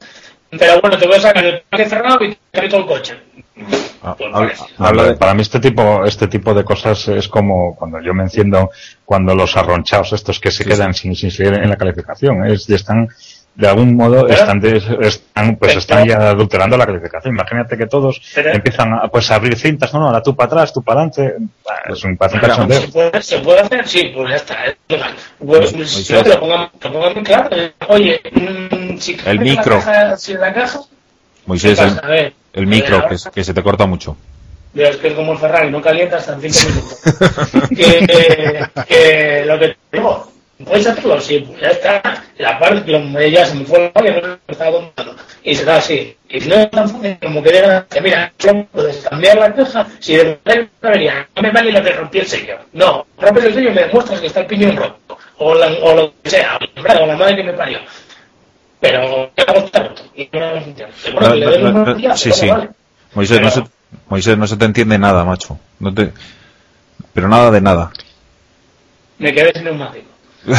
pero 0.51 0.81
bueno, 0.81 0.97
te 0.97 1.07
voy 1.07 1.15
a 1.15 1.21
sacar 1.21 1.45
el 1.45 1.61
parque 1.69 1.89
cerrado 1.89 2.23
y 2.25 2.37
te 2.51 2.61
meto 2.61 2.77
el 2.77 2.85
coche. 2.85 3.15
Ah, 4.03 4.15
habla- 4.19 4.31
vale. 4.31 4.53
habla 4.77 5.03
de- 5.03 5.15
Para 5.15 5.33
mí 5.33 5.41
este 5.41 5.59
tipo, 5.59 6.03
este 6.05 6.27
tipo 6.27 6.53
de 6.53 6.63
cosas 6.63 7.07
es 7.07 7.27
como 7.27 7.75
cuando 7.75 7.99
yo 8.01 8.13
me 8.13 8.23
enciendo 8.23 8.69
cuando 9.03 9.33
los 9.33 9.55
arronchados 9.57 10.13
estos 10.13 10.39
que 10.39 10.51
se 10.51 10.65
quedan 10.65 10.93
sin, 10.93 11.15
sin 11.15 11.31
seguir 11.31 11.53
en 11.55 11.69
la 11.69 11.75
calificación, 11.77 12.45
es, 12.45 12.69
están, 12.69 13.07
de 13.55 13.67
algún 13.69 13.95
modo, 13.95 14.27
están, 14.27 15.55
pues 15.57 15.75
están 15.77 16.05
ya 16.05 16.17
adulterando 16.29 16.77
la 16.77 16.85
calificación. 16.85 17.33
Imagínate 17.33 17.77
que 17.77 17.87
todos 17.87 18.21
empiezan 18.35 18.93
a, 18.93 19.07
pues, 19.07 19.31
a 19.31 19.35
abrir 19.35 19.55
cintas, 19.57 19.93
no, 19.93 20.01
no, 20.01 20.07
ahora 20.07 20.21
tú 20.21 20.35
para 20.35 20.47
atrás, 20.47 20.73
tú 20.73 20.83
para 20.83 21.01
adelante, 21.01 21.37
es 21.87 22.03
un, 22.03 22.17
cachondeo. 22.17 22.81
¿Se 22.81 22.87
puede, 22.89 23.21
¿Se 23.21 23.39
puede 23.39 23.59
hacer? 23.61 23.87
Sí, 23.87 24.11
pues 24.13 24.29
ya 24.29 24.35
está. 24.35 24.55
si 25.85 26.13
no, 26.13 26.23
te 26.23 26.29
lo 26.29 26.39
pongan, 26.41 26.69
te 26.79 26.89
lo 26.89 26.93
pongan 26.95 27.13
muy 27.13 27.23
claro. 27.23 27.49
eh, 27.55 27.73
Oye, 27.87 28.21
mm, 28.33 28.97
si 28.97 29.17
El 29.25 29.37
la 29.37 29.41
micro. 29.41 29.79
caja- 29.79 30.17
si 30.17 30.33
la 30.33 30.53
caja. 30.53 30.79
Moisés, 31.45 31.79
el, 31.79 32.33
el 32.53 32.67
micro, 32.67 33.07
que, 33.07 33.15
que 33.33 33.43
se 33.43 33.53
te 33.53 33.63
corta 33.63 33.85
mucho. 33.85 34.17
Es 34.73 34.97
que 34.97 35.07
es 35.09 35.13
como 35.13 35.31
el 35.33 35.37
Ferrari, 35.37 35.69
no 35.71 35.81
calienta 35.81 36.17
hasta 36.17 36.33
en 36.33 36.51
5 36.51 36.73
minutos. 36.73 37.69
que, 37.69 38.65
que 38.87 39.43
lo 39.45 39.57
que 39.59 39.67
te 39.69 39.97
digo, 39.97 40.31
puedes 40.65 40.85
hacerlo, 40.87 41.19
sí, 41.21 41.39
pues 41.47 41.61
ya 41.61 41.69
está. 41.69 42.23
La 42.37 42.59
parte, 42.59 42.91
lo, 42.91 43.21
ya 43.21 43.45
se 43.45 43.55
me 43.55 43.63
fue 43.65 43.79
la 43.79 43.91
olla, 44.01 44.21
no 44.21 44.27
me 44.27 44.37
estaba 44.51 44.71
contando. 44.71 45.15
Y 45.43 45.55
se 45.55 45.63
da 45.63 45.77
así. 45.77 46.17
Y 46.27 46.41
si 46.41 46.49
no 46.49 46.55
es 46.55 46.69
tan 46.71 46.89
fácil 46.89 47.17
como 47.21 47.41
que 47.41 47.51
digan, 47.53 47.85
que 47.89 48.01
mira, 48.01 48.33
solo 48.37 48.65
puedes 48.71 48.97
cambiar 49.07 49.37
la 49.37 49.53
caja, 49.53 49.87
si 49.99 50.15
de 50.17 50.37
verdad 50.43 50.67
no 50.81 50.91
no 51.35 51.41
me 51.41 51.51
vale 51.51 51.71
lo 51.71 51.81
que 51.83 51.91
rompí 51.93 52.19
el 52.19 52.25
sello. 52.27 52.57
No, 52.73 53.05
rompes 53.17 53.45
el 53.45 53.53
sello 53.53 53.69
y 53.69 53.73
me 53.73 53.83
demuestras 53.83 54.19
que 54.19 54.27
está 54.27 54.41
el 54.41 54.47
piñón 54.47 54.75
roto. 54.75 55.17
O, 55.37 55.53
la- 55.55 55.67
o 55.81 55.95
lo 55.95 56.13
que 56.21 56.29
sea, 56.31 56.57
o 56.57 57.05
la 57.05 57.15
madre 57.15 57.37
que 57.37 57.43
me 57.43 57.53
parió. 57.53 57.79
Pero, 58.79 59.31
¿qué? 59.35 59.43
Y 60.15 60.29
no 60.37 60.61
funciona. 60.61 60.93
Seguro 60.95 61.27
No, 61.27 61.33
que 61.33 61.39
le 61.39 61.45
den 62.03 62.17
sí, 62.17 62.31
sí. 62.31 62.47
vale. 62.47 62.69
Moisés, 63.13 63.41
no 63.41 63.49
se, 63.49 63.61
Pero- 63.61 63.71
Moisés, 64.09 64.37
no 64.37 64.47
se 64.47 64.57
te 64.57 64.65
entiende 64.65 64.97
nada, 64.99 65.23
macho. 65.23 65.57
No 65.79 65.93
te, 65.93 66.11
pero 67.13 67.27
nada 67.27 67.49
de 67.51 67.61
nada. 67.61 67.91
Me 69.17 69.33
quedé 69.33 69.53
sin 69.53 69.63
neumático. 69.63 70.05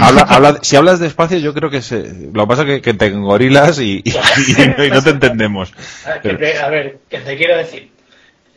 habla, 0.00 0.22
habla, 0.22 0.58
si 0.60 0.76
hablas 0.76 1.00
despacio, 1.00 1.38
yo 1.38 1.54
creo 1.54 1.70
que 1.70 1.80
se, 1.80 2.12
lo 2.32 2.42
que 2.42 2.46
pasa 2.48 2.62
es 2.62 2.68
que, 2.68 2.82
que 2.82 2.94
te 2.94 3.06
engorilas 3.06 3.78
y, 3.78 4.02
y- 4.04 4.10
y 4.10 4.66
no, 4.76 4.84
y 4.84 4.90
no 4.90 5.02
te 5.02 5.10
entendemos. 5.10 5.72
A 6.06 6.18
ver, 6.18 6.38
te- 6.38 6.58
a 6.58 6.68
ver, 6.68 6.98
que 7.08 7.18
te 7.20 7.36
quiero 7.36 7.56
decir. 7.56 7.90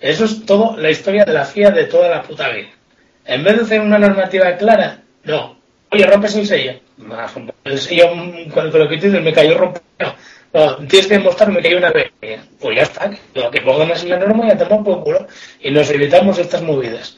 Eso 0.01 0.25
es 0.25 0.45
todo 0.45 0.75
la 0.77 0.89
historia 0.91 1.23
de 1.25 1.33
la 1.33 1.45
FIA 1.45 1.71
de 1.71 1.86
toda 1.86 2.10
la 2.10 2.21
puta 2.23 2.49
vida. 2.49 2.67
En 3.25 3.43
vez 3.43 3.55
de 3.57 3.63
hacer 3.63 3.81
una 3.81 3.97
normativa 3.97 4.55
clara, 4.57 4.99
no. 5.23 5.56
Oye, 5.91 6.06
rompes 6.06 6.36
el 6.36 6.47
sello. 6.47 6.73
Más, 6.97 7.32
El 7.63 7.80
sello, 7.80 8.15
mm, 8.15 8.50
cuando 8.52 8.78
lo 8.78 8.89
quites, 8.89 9.12
me 9.21 9.34
cayó 9.34 9.58
rompido. 9.58 9.84
No, 10.54 10.78
tienes 10.88 11.08
que 11.08 11.17
demostrarme 11.17 11.62
que 11.62 11.69
hay 11.69 11.73
una 11.76 11.91
vez. 11.91 12.12
Pues 12.60 12.76
ya 12.76 12.84
está. 12.84 13.12
Lo 13.34 13.52
que 13.52 13.62
pongan 13.62 13.91
así 13.91 14.08
la 14.08 14.17
norma 14.17 14.47
ya 14.47 14.58
tomamos 14.58 14.86
por 14.86 15.04
culo. 15.04 15.28
Y 15.62 15.71
nos 15.71 15.89
evitamos 15.89 16.38
estas 16.39 16.62
movidas. 16.62 17.17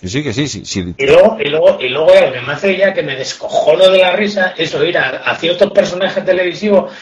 Que 0.00 0.08
sí, 0.08 0.22
que 0.22 0.32
sí, 0.32 0.46
sí, 0.46 0.64
sí. 0.64 0.94
Y 0.96 1.06
luego, 1.06 1.36
y 1.40 1.48
luego, 1.48 1.78
y 1.80 1.88
luego 1.88 2.14
ya 2.14 2.26
lo 2.26 2.32
que 2.32 2.40
me 2.40 2.52
hace 2.52 2.76
ya 2.76 2.94
que 2.94 3.02
me 3.02 3.16
descojono 3.16 3.88
de 3.90 3.98
la 3.98 4.12
risa 4.12 4.54
es 4.56 4.72
oír 4.74 4.96
a, 4.96 5.08
a 5.08 5.34
ciertos 5.36 5.72
personajes 5.72 6.24
televisivos. 6.24 6.92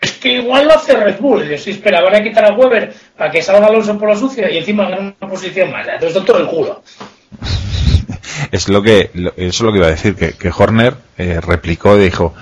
Es 0.00 0.12
que 0.12 0.34
igual 0.34 0.66
lo 0.66 0.74
hace 0.74 0.94
Red 0.94 1.18
Bull. 1.18 1.44
Y 1.44 1.50
yo, 1.50 1.58
sí, 1.58 1.70
espera, 1.70 2.02
van 2.02 2.14
a 2.16 2.22
quitar 2.22 2.44
a 2.44 2.54
Weber 2.54 2.92
para 3.16 3.30
que 3.30 3.42
salga 3.42 3.66
Alonso 3.66 3.98
por 3.98 4.08
lo 4.08 4.16
sucio 4.16 4.48
y 4.48 4.58
encima 4.58 4.84
ganar 4.84 5.14
una 5.20 5.30
posición 5.30 5.70
más. 5.70 5.88
Entonces, 5.88 6.24
todo 6.24 6.38
el 6.38 6.46
culo. 6.46 6.82
Es 8.50 8.68
lo 8.68 8.82
que, 8.82 9.10
eso 9.14 9.32
es 9.36 9.60
lo 9.60 9.72
que 9.72 9.78
iba 9.78 9.86
a 9.86 9.90
decir, 9.90 10.14
que, 10.14 10.32
que 10.32 10.50
Horner 10.56 10.94
eh, 11.18 11.40
replicó 11.40 11.96
dijo, 11.96 12.34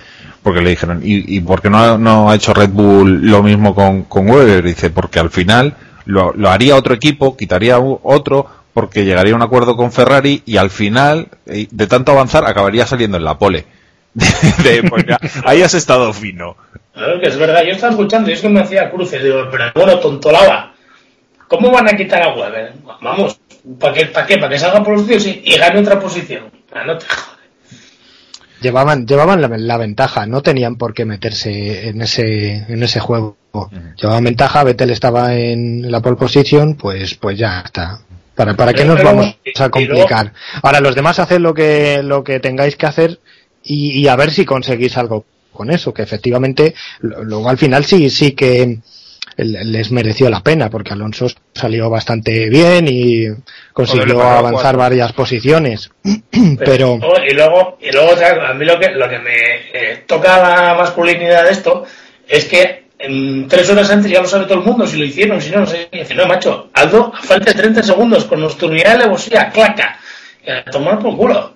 porque 0.43 0.61
le 0.61 0.71
dijeron, 0.71 1.01
¿y, 1.03 1.37
y 1.37 1.41
por 1.41 1.61
qué 1.61 1.71
no, 1.71 1.99
no 1.99 2.31
ha 2.31 2.35
hecho 2.35 2.55
Red 2.55 2.71
Bull 2.71 3.27
lo 3.27 3.43
mismo 3.43 3.75
con, 3.75 4.05
con 4.05 4.29
Weber? 4.29 4.63
Dice, 4.65 4.91
porque 4.91 5.19
al 5.19 5.31
final 5.31 5.77
lo, 6.07 6.33
lo 6.33 6.51
haría 6.51 6.77
otro 6.77 6.95
equipo, 6.95 7.37
quitaría 7.37 7.79
otro, 7.79 8.47
porque 8.73 9.05
llegaría 9.05 9.33
a 9.33 9.37
un 9.37 9.43
acuerdo 9.43 9.77
con 9.77 9.93
Ferrari 9.93 10.43
y 10.47 10.57
al 10.57 10.71
final, 10.71 11.29
eh, 11.47 11.67
de 11.71 11.87
tanto 11.87 12.13
avanzar, 12.13 12.45
acabaría 12.47 12.87
saliendo 12.87 13.17
en 13.17 13.25
la 13.25 13.39
pole. 13.39 13.67
Porque 14.91 15.17
ahí 15.45 15.63
has 15.63 15.75
estado 15.75 16.13
fino. 16.13 16.57
Claro 16.93 17.21
que 17.21 17.29
es 17.29 17.39
verdad. 17.39 17.63
Yo 17.65 17.73
estaba 17.73 17.93
escuchando 17.93 18.31
y 18.31 18.35
es 18.35 18.41
que 18.41 18.49
me 18.49 18.61
hacía 18.61 18.91
cruces. 18.91 19.23
Digo, 19.23 19.49
pero 19.51 19.67
bueno, 19.75 19.99
tontolaba. 20.01 20.73
¿Cómo 21.49 21.71
van 21.71 21.89
a 21.89 21.97
quitar 21.97 22.23
a 22.23 22.35
Weber? 22.35 22.75
Vamos, 23.01 23.39
¿para 23.79 23.94
qué? 23.94 24.07
¿Para 24.07 24.27
qué? 24.27 24.38
¿Para 24.38 24.49
que 24.51 24.59
salga 24.59 24.83
por 24.83 24.94
los 24.96 25.07
suyos 25.07 25.27
y, 25.27 25.42
y 25.44 25.57
gane 25.57 25.81
otra 25.81 25.99
posición? 26.01 26.51
Ah, 26.73 26.85
no 26.87 26.99
te. 26.99 27.07
Llevaban, 28.61 29.07
llevaban 29.07 29.40
la, 29.40 29.49
la 29.49 29.77
ventaja, 29.79 30.27
no 30.27 30.42
tenían 30.42 30.77
por 30.77 30.92
qué 30.92 31.07
meterse 31.07 31.88
en 31.88 32.03
ese, 32.03 32.57
en 32.68 32.83
ese 32.83 33.01
juego. 33.01 33.37
Llevaban 33.96 34.25
ventaja, 34.25 34.62
Vettel 34.64 34.90
estaba 34.90 35.35
en 35.35 35.90
la 35.90 36.01
pole 36.01 36.16
position, 36.16 36.75
pues, 36.75 37.14
pues 37.14 37.38
ya 37.38 37.61
está. 37.64 38.01
¿Para, 38.35 38.55
para 38.55 38.75
qué 38.75 38.85
nos 38.85 38.96
pero- 38.96 39.09
vamos 39.09 39.35
a 39.59 39.68
complicar? 39.70 40.33
Ahora 40.62 40.81
los 40.81 40.94
demás 40.94 41.18
haced 41.18 41.38
lo 41.40 41.55
que, 41.55 42.03
lo 42.03 42.23
que 42.23 42.38
tengáis 42.38 42.77
que 42.77 42.87
hacer 42.87 43.18
y, 43.64 43.99
y 43.99 44.09
a 44.09 44.16
ver 44.16 44.31
si 44.31 44.44
conseguís 44.44 44.96
algo 44.99 45.25
con 45.53 45.70
eso, 45.70 45.92
que 45.94 46.03
efectivamente 46.03 46.75
lo- 47.01 47.25
luego 47.25 47.49
al 47.49 47.59
final 47.59 47.85
sí, 47.87 48.11
sí 48.11 48.33
que 48.33 48.79
les 49.44 49.90
mereció 49.90 50.29
la 50.31 50.42
pena, 50.42 50.70
porque 50.70 50.92
Alonso 50.92 51.29
salió 51.55 51.88
bastante 51.88 52.48
bien 52.48 52.87
y 52.88 53.26
consiguió 53.72 54.22
avanzar 54.22 54.62
cuatro. 54.62 54.79
varias 54.79 55.12
posiciones. 55.12 55.90
Pero, 56.59 56.98
y 57.29 57.35
luego, 57.35 57.79
y 57.81 57.92
luego 57.92 58.14
claro, 58.16 58.46
a 58.46 58.55
mí 58.55 58.64
lo 58.64 58.79
que, 58.79 58.90
lo 58.90 59.09
que 59.09 59.18
me 59.18 59.35
eh, 59.72 60.05
toca 60.07 60.38
la 60.38 60.74
masculinidad 60.74 61.44
de 61.44 61.50
esto 61.50 61.85
es 62.29 62.44
que 62.44 62.85
en 62.98 63.48
tres 63.48 63.68
horas 63.70 63.90
antes 63.90 64.11
ya 64.11 64.20
lo 64.20 64.29
sabe 64.29 64.44
todo 64.44 64.59
el 64.59 64.64
mundo 64.64 64.87
si 64.87 64.98
lo 64.98 65.05
hicieron, 65.05 65.40
si 65.40 65.50
no, 65.50 65.61
no 65.61 65.66
sé. 65.66 65.88
Y 65.90 66.00
dice, 66.00 66.14
no, 66.14 66.26
macho, 66.26 66.70
Aldo, 66.74 67.12
a 67.14 67.22
falta 67.22 67.53
de 67.53 67.59
30 67.59 67.83
segundos 67.83 68.24
con 68.26 68.40
nuestra 68.40 68.68
unidad 68.68 68.96
de 68.96 69.03
alevosía, 69.03 69.50
claca. 69.50 69.98
Y 70.46 70.50
a 70.50 70.64
tomar 70.64 70.98
por 70.98 71.16
culo. 71.16 71.55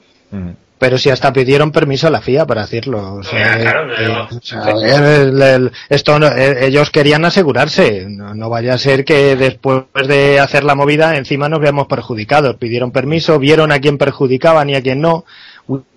Pero 0.79 0.99
si 0.99 1.09
hasta 1.11 1.33
pidieron 1.33 1.71
permiso 1.71 2.07
a 2.07 2.11
la 2.11 2.21
FIA 2.21 2.47
para 2.47 2.63
hacerlo. 2.63 3.15
O 3.15 3.23
sea, 3.23 3.57
Ya, 3.57 3.61
claro, 3.63 3.93
eh, 3.93 3.95
pero- 3.97 4.25
o 4.25 4.41
sea, 4.43 4.71
el- 4.71 5.43
el- 5.43 5.73
esto 5.89 6.19
no- 6.19 6.33
ellos 6.35 6.91
querían 6.91 7.25
asegurarse. 7.25 8.07
No, 8.09 8.35
no 8.35 8.49
vaya 8.51 8.75
a 8.75 8.79
ser 8.79 9.05
que 9.05 9.37
después 9.37 9.85
de 10.07 10.41
hacer 10.41 10.65
la 10.65 10.75
movida 10.75 11.17
encima 11.17 11.49
nos 11.49 11.61
veamos 11.61 11.87
perjudicados. 11.87 12.57
Pidieron 12.57 12.91
permiso, 12.91 13.39
vieron 13.39 13.73
a 13.73 13.79
quién 13.79 13.99
perjudicaban 13.99 14.69
y 14.71 14.75
a 14.75 14.83
quién 14.83 15.01
no. 15.01 15.25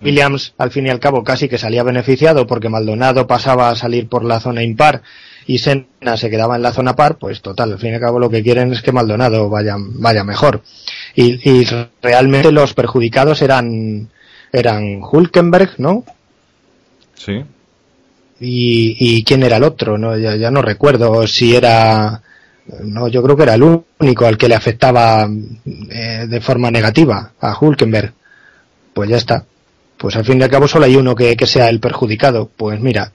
Williams, 0.00 0.54
al 0.56 0.70
fin 0.70 0.86
y 0.86 0.90
al 0.90 0.98
cabo, 1.00 1.22
casi 1.22 1.46
que 1.48 1.58
salía 1.58 1.82
beneficiado 1.82 2.46
porque 2.46 2.70
Maldonado 2.70 3.26
pasaba 3.26 3.68
a 3.68 3.76
salir 3.76 4.08
por 4.08 4.24
la 4.24 4.40
zona 4.40 4.62
impar 4.62 5.02
y 5.46 5.58
Senna 5.58 6.16
se 6.16 6.30
quedaba 6.30 6.56
en 6.56 6.62
la 6.62 6.72
zona 6.72 6.96
par, 6.96 7.18
pues 7.18 7.42
total, 7.42 7.72
al 7.72 7.78
fin 7.78 7.90
y 7.90 7.94
al 7.96 8.00
cabo 8.00 8.18
lo 8.18 8.30
que 8.30 8.42
quieren 8.42 8.72
es 8.72 8.80
que 8.80 8.92
Maldonado 8.92 9.50
vaya, 9.50 9.76
vaya 9.78 10.24
mejor. 10.24 10.62
Y, 11.14 11.38
y 11.50 11.66
realmente 12.02 12.50
los 12.50 12.72
perjudicados 12.72 13.42
eran, 13.42 14.08
eran 14.52 15.00
Hulkenberg, 15.02 15.74
¿no? 15.78 16.04
Sí. 17.14 17.44
Y, 18.40 18.96
y 18.98 19.24
quién 19.24 19.42
era 19.42 19.56
el 19.56 19.64
otro, 19.64 19.98
no, 19.98 20.16
ya, 20.16 20.36
ya 20.36 20.50
no 20.50 20.62
recuerdo 20.62 21.26
si 21.26 21.56
era, 21.56 22.22
no, 22.84 23.08
yo 23.08 23.22
creo 23.22 23.36
que 23.36 23.42
era 23.42 23.54
el 23.54 23.82
único 23.98 24.26
al 24.26 24.38
que 24.38 24.48
le 24.48 24.54
afectaba 24.54 25.28
eh, 25.90 26.26
de 26.28 26.40
forma 26.40 26.70
negativa 26.70 27.32
a 27.40 27.58
Hulkenberg. 27.58 28.12
Pues 28.94 29.10
ya 29.10 29.16
está. 29.16 29.44
Pues 29.96 30.14
al 30.14 30.24
fin 30.24 30.40
y 30.40 30.44
al 30.44 30.50
cabo 30.50 30.68
solo 30.68 30.84
hay 30.84 30.94
uno 30.96 31.14
que, 31.16 31.36
que 31.36 31.46
sea 31.46 31.68
el 31.68 31.80
perjudicado. 31.80 32.48
Pues 32.56 32.80
mira, 32.80 33.12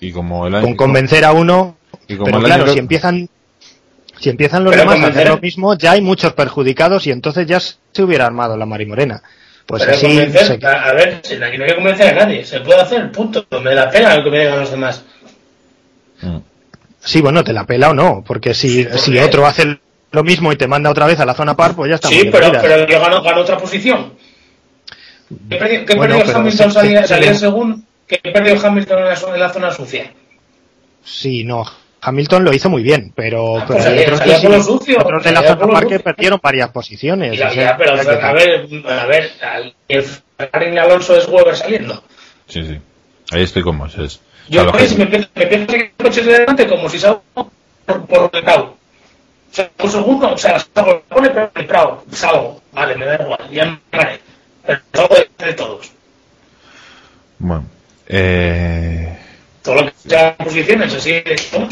Y 0.00 0.10
como 0.10 0.46
el 0.48 0.56
año, 0.56 0.64
con 0.66 0.74
convencer 0.76 1.24
a 1.24 1.32
uno, 1.32 1.76
y 2.08 2.14
como 2.16 2.24
pero 2.26 2.38
el 2.38 2.44
claro, 2.44 2.64
año- 2.64 2.72
si 2.72 2.78
empiezan, 2.80 3.28
si 4.18 4.30
empiezan 4.30 4.64
los 4.64 4.72
Pero 4.74 4.90
demás 4.90 5.04
a 5.04 5.10
hacer 5.12 5.28
lo 5.28 5.38
mismo, 5.38 5.74
ya 5.78 5.92
hay 5.92 6.00
muchos 6.00 6.32
perjudicados 6.32 7.06
y 7.06 7.12
entonces 7.12 7.46
ya 7.46 7.60
se 7.60 8.02
hubiera 8.02 8.26
armado 8.26 8.56
la 8.56 8.66
marimorena. 8.66 9.22
Pues 9.66 9.82
Pero 9.82 9.96
así, 9.96 10.06
convencer, 10.06 10.60
se- 10.60 10.66
a, 10.66 10.92
ver, 10.92 11.20
si 11.22 11.34
aquí 11.42 11.56
no 11.56 11.64
hay 11.64 11.70
que 11.70 11.74
convencer 11.76 12.08
a 12.08 12.24
nadie. 12.26 12.44
Se 12.44 12.60
puede 12.60 12.80
hacer, 12.82 13.10
punto. 13.10 13.46
Me 13.62 13.74
da 13.74 13.88
pena 13.90 14.14
lo 14.16 14.24
que 14.24 14.30
me 14.30 14.40
digan 14.40 14.60
los 14.60 14.70
demás. 14.70 15.02
Mm. 16.20 16.36
sí, 17.00 17.20
bueno, 17.20 17.42
te 17.44 17.52
la 17.52 17.64
pela 17.66 17.90
o 17.90 17.94
no, 17.94 18.22
porque 18.26 18.54
si, 18.54 18.84
¿por 18.84 18.98
si 18.98 19.18
otro 19.18 19.46
hace 19.46 19.78
lo 20.12 20.22
mismo 20.22 20.52
y 20.52 20.56
te 20.56 20.66
manda 20.68 20.90
otra 20.90 21.06
vez 21.06 21.18
a 21.20 21.26
la 21.26 21.34
zona 21.34 21.56
par, 21.56 21.74
pues 21.74 21.88
ya 21.88 21.94
está. 21.96 22.08
Sí, 22.08 22.28
pero, 22.30 22.52
pero 22.60 22.86
yo 22.86 23.00
gano, 23.00 23.22
gano 23.22 23.40
otra 23.40 23.56
posición. 23.58 24.12
¿Qué 25.48 25.56
perdió, 25.56 25.84
qué 25.86 25.94
Bueno, 25.96 26.16
perdió 26.16 26.26
pero 26.26 26.38
Hamilton? 26.40 26.72
salía, 26.72 27.02
se- 27.02 27.08
salía 27.08 27.32
se- 27.34 27.40
segundo. 27.40 27.78
¿Qué 28.06 28.18
perdió 28.18 28.60
Hamilton 28.64 28.98
en 29.00 29.04
la, 29.06 29.16
zona- 29.16 29.34
en 29.34 29.40
la 29.40 29.52
zona 29.52 29.70
sucia? 29.72 30.12
Sí, 31.02 31.42
no. 31.44 31.64
Hamilton 32.04 32.44
lo 32.44 32.52
hizo 32.52 32.68
muy 32.70 32.82
bien, 32.82 33.12
pero, 33.14 33.58
Ah, 33.58 33.64
pero 33.66 33.78
pues 33.78 33.86
hay 33.86 33.92
salía- 33.98 34.02
otros, 34.14 34.20
que 34.20 34.36
sí, 34.36 34.46
lo 34.48 34.62
sucio, 34.62 34.98
otros 35.00 35.24
de 35.24 35.32
la 35.32 35.42
par 35.42 35.58
que 35.58 35.82
sucio. 35.84 36.00
perdieron 36.02 36.40
varias 36.42 36.68
posiciones. 36.70 37.38
Ya, 37.38 37.48
o 37.48 37.52
sea, 37.52 37.64
ya, 37.64 37.76
pero 37.76 37.94
que- 37.94 38.10
a 38.10 38.32
ver, 38.32 38.66
a 38.92 39.06
ver, 39.06 39.32
el 39.88 40.02
Ferrari 40.02 40.78
Alonso 40.78 41.16
es 41.16 41.26
Weber 41.28 41.56
saliendo. 41.56 42.02
Sí, 42.46 42.62
sí. 42.64 42.78
Ahí 43.32 43.42
estoy 43.42 43.62
con 43.62 43.76
Moisés. 43.76 44.20
Yo 44.48 44.60
O 44.60 44.64
sea, 44.64 44.64
lo 44.64 44.72
pues, 44.72 44.92
que- 44.92 44.98
me 44.98 45.04
empiezo, 45.04 45.28
me 45.34 45.42
empiezo 45.44 45.64
a 45.64 45.70
seguir 45.72 45.92
el 45.98 46.04
coche 46.04 46.22
de 46.22 46.32
delante 46.40 46.66
como 46.68 46.88
si 46.90 46.98
salgo 46.98 47.22
por, 47.34 48.06
por 48.06 48.30
el 48.32 48.42
Prado. 48.44 48.64
O 49.50 49.54
sea, 49.54 49.70
un 49.82 49.90
segundo, 49.90 50.32
o 50.32 50.38
sea, 50.38 50.58
salgo, 50.58 51.02
pone 51.08 51.30
pero 51.30 51.50
el 51.54 51.66
Prado, 51.66 52.04
salgo, 52.12 52.60
vale, 52.72 52.96
me 52.96 53.06
da 53.06 53.14
igual, 53.22 53.38
ya 53.50 53.64
me 53.66 53.78
haré. 53.92 54.20
Pero 54.66 54.80
salgo 54.92 55.14
de, 55.14 55.46
de 55.46 55.52
todos. 55.54 55.90
Bueno, 57.38 57.64
eh, 58.08 59.18
todo 59.62 59.76
lo 59.76 59.84
que 59.86 59.92
sea 60.08 60.36
posiciones, 60.36 60.94
así 60.94 61.22
¿no? 61.58 61.68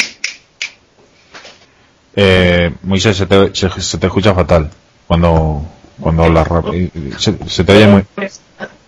Eh, 2.15 2.73
Moisés, 2.83 3.17
se 3.17 3.27
te, 3.27 3.55
se, 3.55 3.69
se 3.81 3.99
te 3.99 4.07
escucha 4.07 4.35
fatal 4.35 4.71
cuando 5.07 5.65
cuando 6.03 6.25
hablas 6.25 6.49
rápido. 6.49 6.91
Se, 7.19 7.35
se 7.49 7.65
te 7.65 7.73
oye 7.73 7.87
muy... 7.87 8.05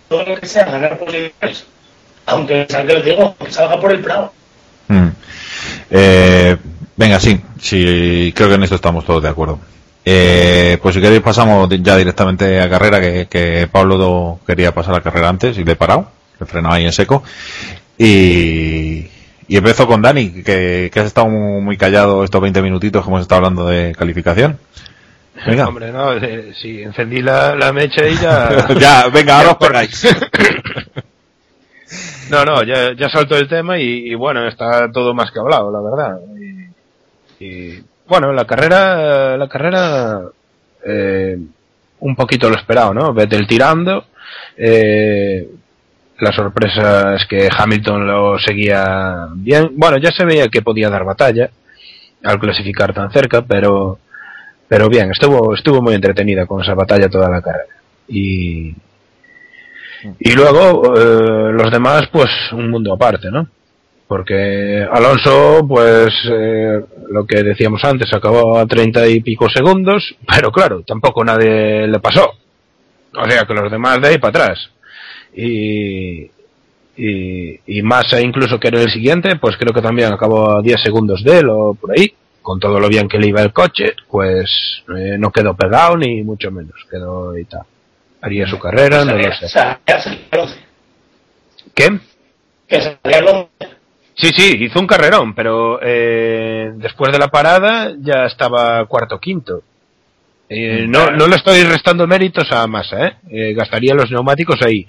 Todo 0.07 0.23
lo 0.23 0.39
que 0.39 0.45
sea 0.45 0.65
ganar 0.65 0.99
posiciones, 0.99 1.65
aunque 2.27 2.67
salga, 2.69 2.95
digo, 3.01 3.35
que 3.37 3.51
salga 3.51 3.79
por 3.79 3.91
el 3.91 4.01
prado. 4.01 4.31
Mm. 4.87 5.07
Eh, 5.89 6.57
venga, 6.95 7.19
sí, 7.19 7.41
sí, 7.59 8.31
creo 8.35 8.49
que 8.49 8.55
en 8.55 8.63
esto 8.63 8.75
estamos 8.75 9.03
todos 9.03 9.23
de 9.23 9.29
acuerdo. 9.29 9.59
Eh, 10.03 10.77
pues 10.79 10.93
si 10.93 11.01
queréis 11.01 11.23
pasamos 11.23 11.67
ya 11.81 11.97
directamente 11.97 12.61
a 12.61 12.69
carrera, 12.69 13.01
que, 13.01 13.27
que 13.27 13.67
Pablo 13.71 14.39
quería 14.45 14.75
pasar 14.75 14.93
a 14.93 15.01
carrera 15.01 15.29
antes 15.29 15.57
y 15.57 15.63
le 15.63 15.71
he 15.71 15.75
parado, 15.75 16.11
le 16.39 16.43
he 16.45 16.47
frenado 16.47 16.75
ahí 16.75 16.85
en 16.85 16.93
seco. 16.93 17.23
Y, 17.97 19.07
y 19.47 19.57
empezó 19.57 19.87
con 19.87 20.01
Dani, 20.01 20.43
que, 20.43 20.89
que 20.91 20.99
has 20.99 21.07
estado 21.07 21.27
muy, 21.27 21.77
callado 21.77 22.23
estos 22.23 22.41
20 22.41 22.61
minutitos 22.61 23.03
que 23.03 23.09
hemos 23.09 23.21
estado 23.21 23.39
hablando 23.39 23.67
de 23.67 23.93
calificación. 23.93 24.57
Venga. 25.45 25.67
Hombre, 25.67 25.91
no, 25.91 26.13
eh, 26.13 26.53
sí, 26.59 26.81
encendí 26.81 27.21
la, 27.21 27.55
la 27.55 27.71
mecha 27.71 28.07
y 28.07 28.15
ya... 28.15 28.67
ya, 28.79 29.07
venga, 29.09 29.37
ahora 29.37 29.51
os 29.51 29.57
pegáis. 29.57 30.07
No, 32.29 32.43
no, 32.43 32.63
ya, 32.63 32.93
ya 32.95 33.07
saltó 33.07 33.37
el 33.37 33.47
tema 33.47 33.77
y, 33.77 34.11
y 34.11 34.15
bueno, 34.15 34.47
está 34.47 34.91
todo 34.91 35.13
más 35.13 35.31
que 35.31 35.39
hablado, 35.39 35.71
la 35.71 35.79
verdad. 35.79 36.19
Y, 37.39 37.45
y, 37.45 37.83
bueno, 38.07 38.33
la 38.33 38.45
carrera, 38.45 39.37
la 39.37 39.47
carrera, 39.47 40.21
eh, 40.85 41.37
un 41.99 42.15
poquito 42.15 42.49
lo 42.49 42.55
esperado, 42.55 42.93
¿no? 42.93 43.13
Vettel 43.13 43.47
tirando, 43.47 44.05
eh, 44.57 45.47
la 46.19 46.31
sorpresa 46.31 47.15
es 47.15 47.25
que 47.25 47.49
Hamilton 47.55 48.07
lo 48.07 48.39
seguía 48.39 49.27
bien. 49.35 49.71
Bueno, 49.75 49.97
ya 49.97 50.11
se 50.11 50.25
veía 50.25 50.47
que 50.47 50.61
podía 50.61 50.89
dar 50.89 51.03
batalla 51.03 51.49
al 52.23 52.39
clasificar 52.39 52.93
tan 52.93 53.11
cerca, 53.11 53.41
pero, 53.41 53.99
pero 54.67 54.89
bien, 54.89 55.11
estuvo, 55.11 55.53
estuvo 55.53 55.81
muy 55.81 55.93
entretenida 55.93 56.45
con 56.45 56.61
esa 56.63 56.73
batalla 56.73 57.09
toda 57.09 57.29
la 57.29 57.41
carrera. 57.41 57.73
Y, 58.07 58.73
y 60.19 60.33
luego, 60.33 60.95
eh, 60.95 61.51
los 61.53 61.71
demás, 61.71 62.03
pues 62.11 62.29
un 62.53 62.69
mundo 62.69 62.93
aparte, 62.93 63.29
¿no? 63.29 63.47
Porque 64.07 64.87
Alonso, 64.89 65.65
pues 65.67 66.13
eh, 66.31 66.79
lo 67.09 67.25
que 67.25 67.41
decíamos 67.41 67.83
antes, 67.83 68.13
acabó 68.13 68.59
a 68.59 68.67
treinta 68.67 69.07
y 69.07 69.19
pico 69.19 69.49
segundos, 69.49 70.15
pero 70.27 70.51
claro, 70.51 70.83
tampoco 70.83 71.25
nadie 71.25 71.87
le 71.87 71.99
pasó. 71.99 72.31
O 73.17 73.29
sea 73.29 73.45
que 73.45 73.53
los 73.53 73.71
demás 73.71 73.99
de 74.01 74.09
ahí 74.09 74.17
para 74.17 74.43
atrás. 74.43 74.69
Y, 75.35 76.31
y, 76.97 77.59
y 77.67 77.81
Massa 77.81 78.21
incluso 78.21 78.59
que 78.59 78.69
era 78.69 78.81
el 78.81 78.89
siguiente, 78.89 79.35
pues 79.35 79.57
creo 79.57 79.73
que 79.73 79.81
también 79.81 80.11
acabó 80.13 80.57
a 80.57 80.61
10 80.61 80.81
segundos 80.81 81.23
de 81.23 81.39
él 81.39 81.49
o 81.49 81.73
por 81.73 81.91
ahí. 81.97 82.13
Con 82.41 82.59
todo 82.59 82.79
lo 82.79 82.87
bien 82.87 83.07
que 83.07 83.17
le 83.17 83.27
iba 83.29 83.41
el 83.41 83.51
coche, 83.51 83.93
pues 84.07 84.83
eh, 84.95 85.17
no 85.17 85.31
quedó 85.31 85.55
pegado 85.55 85.97
ni 85.97 86.21
mucho 86.21 86.51
menos, 86.51 86.75
quedó 86.91 87.35
y 87.37 87.43
tal. 87.45 87.63
Haría 88.21 88.45
su 88.47 88.59
carrera, 88.59 89.03
no 89.03 89.15
lo 89.17 89.23
sé. 89.33 89.47
Salía- 89.49 89.79
salía 89.99 90.19
el 90.31 90.39
11, 90.39 90.55
¿Qué? 91.73 91.99
Que 92.67 92.81
salía 92.81 93.17
el 93.17 93.27
11. 93.27 93.49
Sí, 94.13 94.27
sí, 94.37 94.57
hizo 94.63 94.79
un 94.79 94.85
carrerón, 94.87 95.33
pero 95.33 95.79
eh, 95.81 96.71
después 96.75 97.11
de 97.11 97.17
la 97.19 97.27
parada 97.29 97.93
ya 97.99 98.25
estaba 98.27 98.85
cuarto 98.85 99.19
quinto. 99.19 99.63
Eh, 100.47 100.85
no, 100.87 101.09
no 101.11 101.27
le 101.27 101.37
estoy 101.37 101.63
restando 101.63 102.05
méritos 102.05 102.51
a 102.51 102.67
Massa, 102.67 103.07
¿eh? 103.07 103.13
Eh, 103.31 103.53
gastaría 103.55 103.95
los 103.95 104.11
neumáticos 104.11 104.61
ahí, 104.61 104.85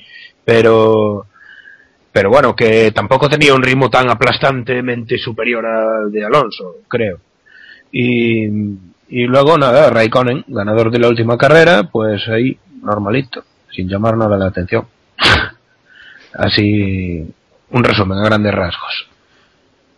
pero 0.47 1.27
pero 2.13 2.31
bueno, 2.31 2.57
que 2.57 2.93
tampoco 2.93 3.29
tenía 3.29 3.53
un 3.53 3.63
ritmo 3.63 3.91
tan 3.91 4.09
aplastantemente 4.09 5.19
superior 5.19 5.67
al 5.67 6.11
de 6.11 6.25
Alonso, 6.25 6.77
creo. 6.89 7.19
Y, 7.93 8.47
y 9.09 9.27
luego 9.27 9.59
nada, 9.59 9.91
Raikkonen, 9.91 10.47
ganador 10.49 10.91
de 10.91 10.99
la 10.99 11.09
última 11.09 11.37
carrera, 11.37 11.91
pues 11.93 12.27
ahí, 12.29 12.57
normalito, 12.81 13.45
sin 13.71 13.87
llamar 13.87 14.17
nada 14.17 14.39
la 14.39 14.47
atención. 14.47 14.87
Así, 16.33 17.23
un 17.73 17.85
resumen 17.85 18.17
a 18.17 18.25
grandes 18.25 18.55
rasgos. 18.55 19.09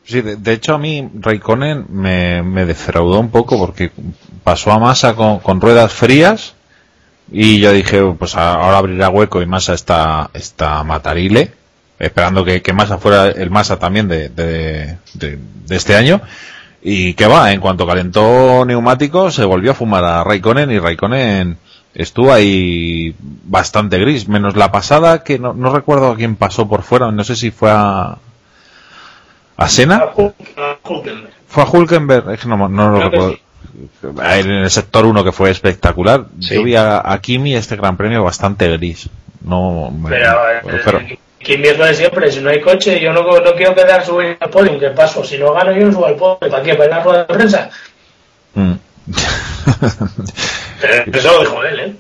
Sí, 0.03 0.23
de, 0.23 0.53
hecho 0.53 0.75
a 0.75 0.79
mí 0.79 1.09
Raikkonen 1.21 1.87
me, 1.91 2.43
me 2.43 2.65
defraudó 2.65 3.21
un 3.21 3.31
poco 3.31 3.59
porque 3.59 3.93
pasó 4.43 4.73
a 4.73 4.81
Massa 4.81 5.15
con, 5.15 5.39
con 5.39 5.61
ruedas 5.61 5.93
frías 5.93 6.57
y 7.31 7.61
yo 7.61 7.73
dije, 7.73 8.03
pues 8.19 8.35
ahora 8.37 8.79
abrirá 8.79 9.09
hueco 9.11 9.43
y 9.43 9.47
Massa 9.47 9.75
está, 9.75 10.31
está 10.35 10.83
matarile, 10.85 11.53
esperando 11.99 12.45
que, 12.45 12.63
que 12.63 12.73
Massa 12.73 12.99
fuera 12.99 13.29
el 13.29 13.51
Massa 13.51 13.79
también 13.79 14.09
de, 14.09 14.29
de, 14.29 14.97
de- 15.15 15.39
de 15.67 15.77
este 15.77 15.97
año. 15.97 16.21
Y 16.81 17.15
que 17.15 17.27
va, 17.27 17.53
en 17.53 17.61
cuanto 17.61 17.87
calentó 17.87 18.65
neumáticos 18.65 19.35
se 19.35 19.45
volvió 19.45 19.73
a 19.73 19.75
fumar 19.75 20.05
a 20.05 20.23
Raikkonen 20.25 20.71
y 20.71 20.79
Raikkonen 20.79 21.59
estuvo 21.93 22.33
ahí 22.33 23.15
bastante 23.19 23.99
gris, 23.99 24.29
menos 24.29 24.55
la 24.57 24.71
pasada 24.71 25.25
que 25.25 25.39
no, 25.41 25.53
no 25.55 25.75
recuerdo 25.75 26.13
a 26.13 26.17
quién 26.17 26.37
pasó 26.37 26.69
por 26.69 26.83
fuera, 26.83 27.11
no 27.11 27.25
sé 27.25 27.35
si 27.35 27.51
fue 27.51 27.71
a, 27.73 28.17
a 29.57 29.69
Senna. 29.69 29.97
A 29.97 30.15
Hul- 30.15 30.35
a 30.57 30.77
Hulkenberg. 30.89 31.33
Fue 31.49 31.63
a 31.65 31.67
Hulkenberg, 31.67 32.31
es 32.31 32.41
que 32.41 32.49
no, 32.49 32.69
no 32.69 32.91
lo 32.91 33.01
recuerdo. 33.11 33.37
En 34.03 34.51
el 34.51 34.71
sector 34.71 35.05
1 35.07 35.25
que 35.25 35.33
fue 35.33 35.51
espectacular. 35.51 36.27
Sí. 36.41 36.55
Yo 36.55 36.63
vi 36.63 36.75
a, 36.77 37.01
a 37.05 37.21
Kimi 37.21 37.55
este 37.55 37.77
gran 37.77 37.97
premio 37.97 38.23
bastante 38.25 38.69
gris. 38.77 39.09
No, 39.43 39.91
me- 39.91 40.11
Pero, 40.11 40.51
eh, 40.51 40.81
pero- 40.85 41.01
¿quién 41.39 41.65
es 41.65 41.79
lo 41.79 41.85
de 41.85 41.95
siempre? 41.95 42.31
Si 42.33 42.41
no 42.41 42.51
hay 42.51 42.61
coche, 42.61 43.01
yo 43.01 43.13
no, 43.13 43.23
no 43.23 43.53
quiero 43.55 43.75
quedar 43.75 44.05
subir 44.05 44.37
al 44.41 44.51
podio. 44.51 44.79
¿Qué 44.79 44.91
paso? 44.91 45.23
Si 45.25 45.39
no 45.39 45.53
gano, 45.53 45.73
yo 45.73 45.87
no 45.87 45.93
subo 45.93 46.07
al 46.07 46.17
podio. 46.17 46.39
¿Para 46.51 46.63
qué? 46.63 46.75
¿Para 46.75 46.91
la 46.91 47.03
rueda 47.03 47.19
de 47.25 47.35
prensa? 47.35 47.71
Mm. 48.55 48.73
Eh, 50.83 51.05
Eso 51.13 51.33
lo 51.33 51.41
dijo 51.41 51.65
él, 51.65 51.81
¿eh? 51.81 51.93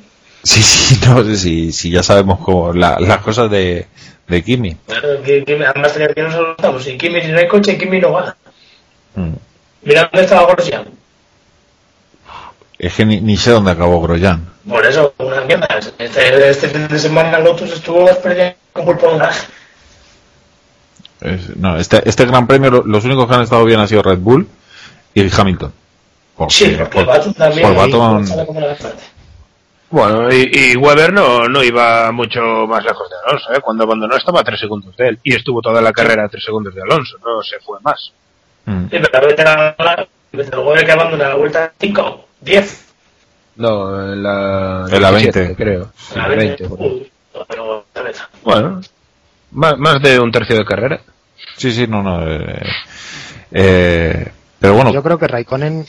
sí, 0.44 0.62
sí, 0.62 1.00
no 1.06 1.24
sé 1.24 1.36
si, 1.36 1.72
si 1.72 1.90
ya 1.90 2.02
sabemos 2.02 2.38
cómo 2.38 2.72
la- 2.72 2.98
las 3.00 3.18
cosas 3.18 3.50
de, 3.50 3.86
de 4.28 4.44
Kimi. 4.44 4.76
Que- 5.24 5.44
que 5.44 5.64
Además 5.66 5.92
tenía 5.94 6.08
que 6.14 6.22
no 6.22 6.30
se 6.30 6.36
lo 6.38 6.48
notamos. 6.48 6.84
Si 6.84 6.96
Kimi, 6.96 7.20
si 7.22 7.28
no 7.32 7.38
hay 7.38 7.48
coche, 7.48 7.76
Kimi 7.76 7.98
no 8.00 8.12
gana. 8.12 8.36
Mm. 9.16 9.32
Mira 9.82 10.02
dónde 10.12 10.24
estaba 10.24 10.46
Grosjean. 10.52 10.84
Es 12.78 12.94
que 12.94 13.04
ni, 13.04 13.20
ni 13.20 13.36
sé 13.36 13.50
dónde 13.50 13.72
acabó 13.72 14.00
Grosjean. 14.00 14.48
Por 14.68 14.84
eso, 14.86 15.12
una 15.18 15.40
mierda. 15.42 15.66
Este, 15.98 16.48
este 16.50 16.68
fin 16.68 16.86
de 16.88 16.98
semana 16.98 17.38
Lotus 17.38 17.72
estuvo 17.72 18.06
perdiendo 18.22 18.54
con 18.72 18.84
culpa 18.84 19.08
de 19.08 19.14
una... 19.14 19.30
Es- 21.20 21.56
no, 21.56 21.76
este, 21.76 22.08
este 22.08 22.24
gran 22.26 22.46
premio 22.46 22.70
lo- 22.70 22.84
los 22.86 23.04
únicos 23.04 23.26
que 23.28 23.34
han 23.34 23.42
estado 23.42 23.64
bien 23.64 23.80
han 23.80 23.88
sido 23.88 24.02
Red 24.02 24.18
Bull 24.18 24.46
y 25.14 25.40
Hamilton. 25.40 25.72
Porque- 26.36 26.54
Sí, 26.54 26.76
porque 26.78 27.00
el 27.00 27.06
Baton 27.06 27.34
también... 27.34 27.62
por 27.66 27.74
Baton-. 27.76 28.24
Bueno, 29.90 30.30
y, 30.32 30.50
y 30.52 30.76
Weber 30.76 31.12
no, 31.12 31.48
no 31.48 31.64
iba 31.64 32.12
mucho 32.12 32.40
más 32.68 32.84
lejos 32.84 33.08
de 33.08 33.16
Alonso, 33.26 33.52
¿eh? 33.54 33.60
Cuando 33.62 33.84
abandonó 33.84 34.14
estaba 34.16 34.40
a 34.40 34.44
tres 34.44 34.60
segundos 34.60 34.94
de 34.96 35.08
él. 35.08 35.18
Y 35.24 35.34
estuvo 35.34 35.60
toda 35.62 35.80
la 35.80 35.92
carrera 35.92 36.26
a 36.26 36.28
tres 36.28 36.44
segundos 36.44 36.74
de 36.74 36.82
Alonso, 36.82 37.16
no 37.24 37.42
se 37.42 37.58
fue 37.60 37.78
más. 37.82 38.12
Mm. 38.66 38.82
Sí, 38.84 38.98
pero 39.00 39.08
a 39.16 39.20
que 40.84 40.92
abandona 40.92 41.28
la 41.30 41.34
vuelta 41.36 41.72
5, 41.80 42.27
10. 42.42 42.84
No, 43.56 44.12
en 44.12 44.22
la, 44.22 44.86
En 44.90 45.02
la 45.02 45.10
17, 45.10 45.38
20. 45.40 45.56
creo. 45.56 45.92
En 46.14 46.18
la 46.22 46.28
20. 46.28 46.46
20, 46.46 46.68
por 46.68 46.80
ahí. 46.80 46.88
Uy, 46.88 47.12
pero, 47.48 47.84
vete. 47.94 48.18
Bueno, 48.44 48.80
más, 49.52 49.78
más 49.78 50.00
de 50.02 50.20
un 50.20 50.30
tercio 50.30 50.56
de 50.56 50.64
carrera. 50.64 51.00
Sí, 51.56 51.72
sí, 51.72 51.86
no, 51.86 52.02
no. 52.02 52.24
eh, 52.30 52.62
eh, 53.52 54.32
pero 54.60 54.74
bueno, 54.74 54.92
Yo 54.92 55.02
creo 55.02 55.18
que 55.18 55.26
Raikkonen. 55.28 55.86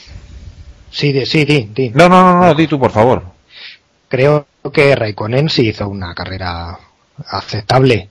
Sí, 0.92 1.12
di- 1.12 1.26
sí, 1.28 1.46
di, 1.46 1.66
di. 1.74 1.90
no, 1.92 2.10
no, 2.10 2.24
no, 2.34 2.40
no, 2.48 2.56
di 2.56 2.66
tú, 2.68 2.80
por 2.80 2.92
favor. 2.92 3.24
Creo 4.08 4.48
que 4.74 4.96
Raikkonen 4.96 5.50
sí 5.50 5.68
hizo 5.70 5.88
una 5.88 6.16
carrera 6.16 6.78
aceptable. 7.28 8.10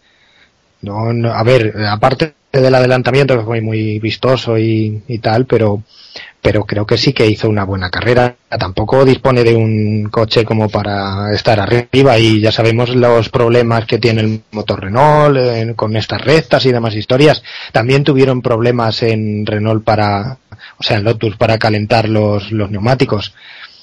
No, 0.83 1.13
no- 1.13 1.33
a 1.33 1.43
ver, 1.43 1.75
aparte 1.89 2.35
del 2.53 2.75
adelantamiento 2.75 3.37
que 3.39 3.45
fue 3.45 3.61
muy 3.61 3.99
vistoso 3.99 4.59
y, 4.59 5.03
y 5.07 5.19
tal, 5.19 5.47
pero 5.47 5.83
pero 6.41 6.65
creo 6.65 6.87
que 6.87 6.97
sí 6.97 7.13
que 7.13 7.27
hizo 7.27 7.49
una 7.49 7.65
buena 7.65 7.91
carrera. 7.91 8.37
Tampoco 8.49 9.05
dispone 9.05 9.43
de 9.45 9.57
un 9.57 10.09
coche 10.11 10.45
como 10.45 10.69
para 10.69 11.33
estar 11.33 11.59
arriba 11.59 12.19
y 12.19 12.41
ya 12.41 12.53
sabemos 12.53 12.95
los 12.95 13.29
problemas 13.29 13.87
que 13.87 13.99
tiene 13.99 14.21
el 14.21 14.43
motor 14.53 14.83
Renault 14.83 15.75
con 15.77 15.97
estas 15.97 16.21
rectas 16.21 16.65
y 16.65 16.73
demás 16.73 16.95
historias. 16.95 17.43
También 17.73 18.05
tuvieron 18.05 18.41
problemas 18.41 19.03
en 19.03 19.45
Renault 19.45 19.85
para, 19.85 20.39
o 20.79 20.83
sea, 20.83 20.99
en 20.99 21.05
Lotus 21.05 21.37
para 21.37 21.59
calentar 21.59 22.09
los, 22.09 22.53
los 22.53 22.71
neumáticos 22.71 23.35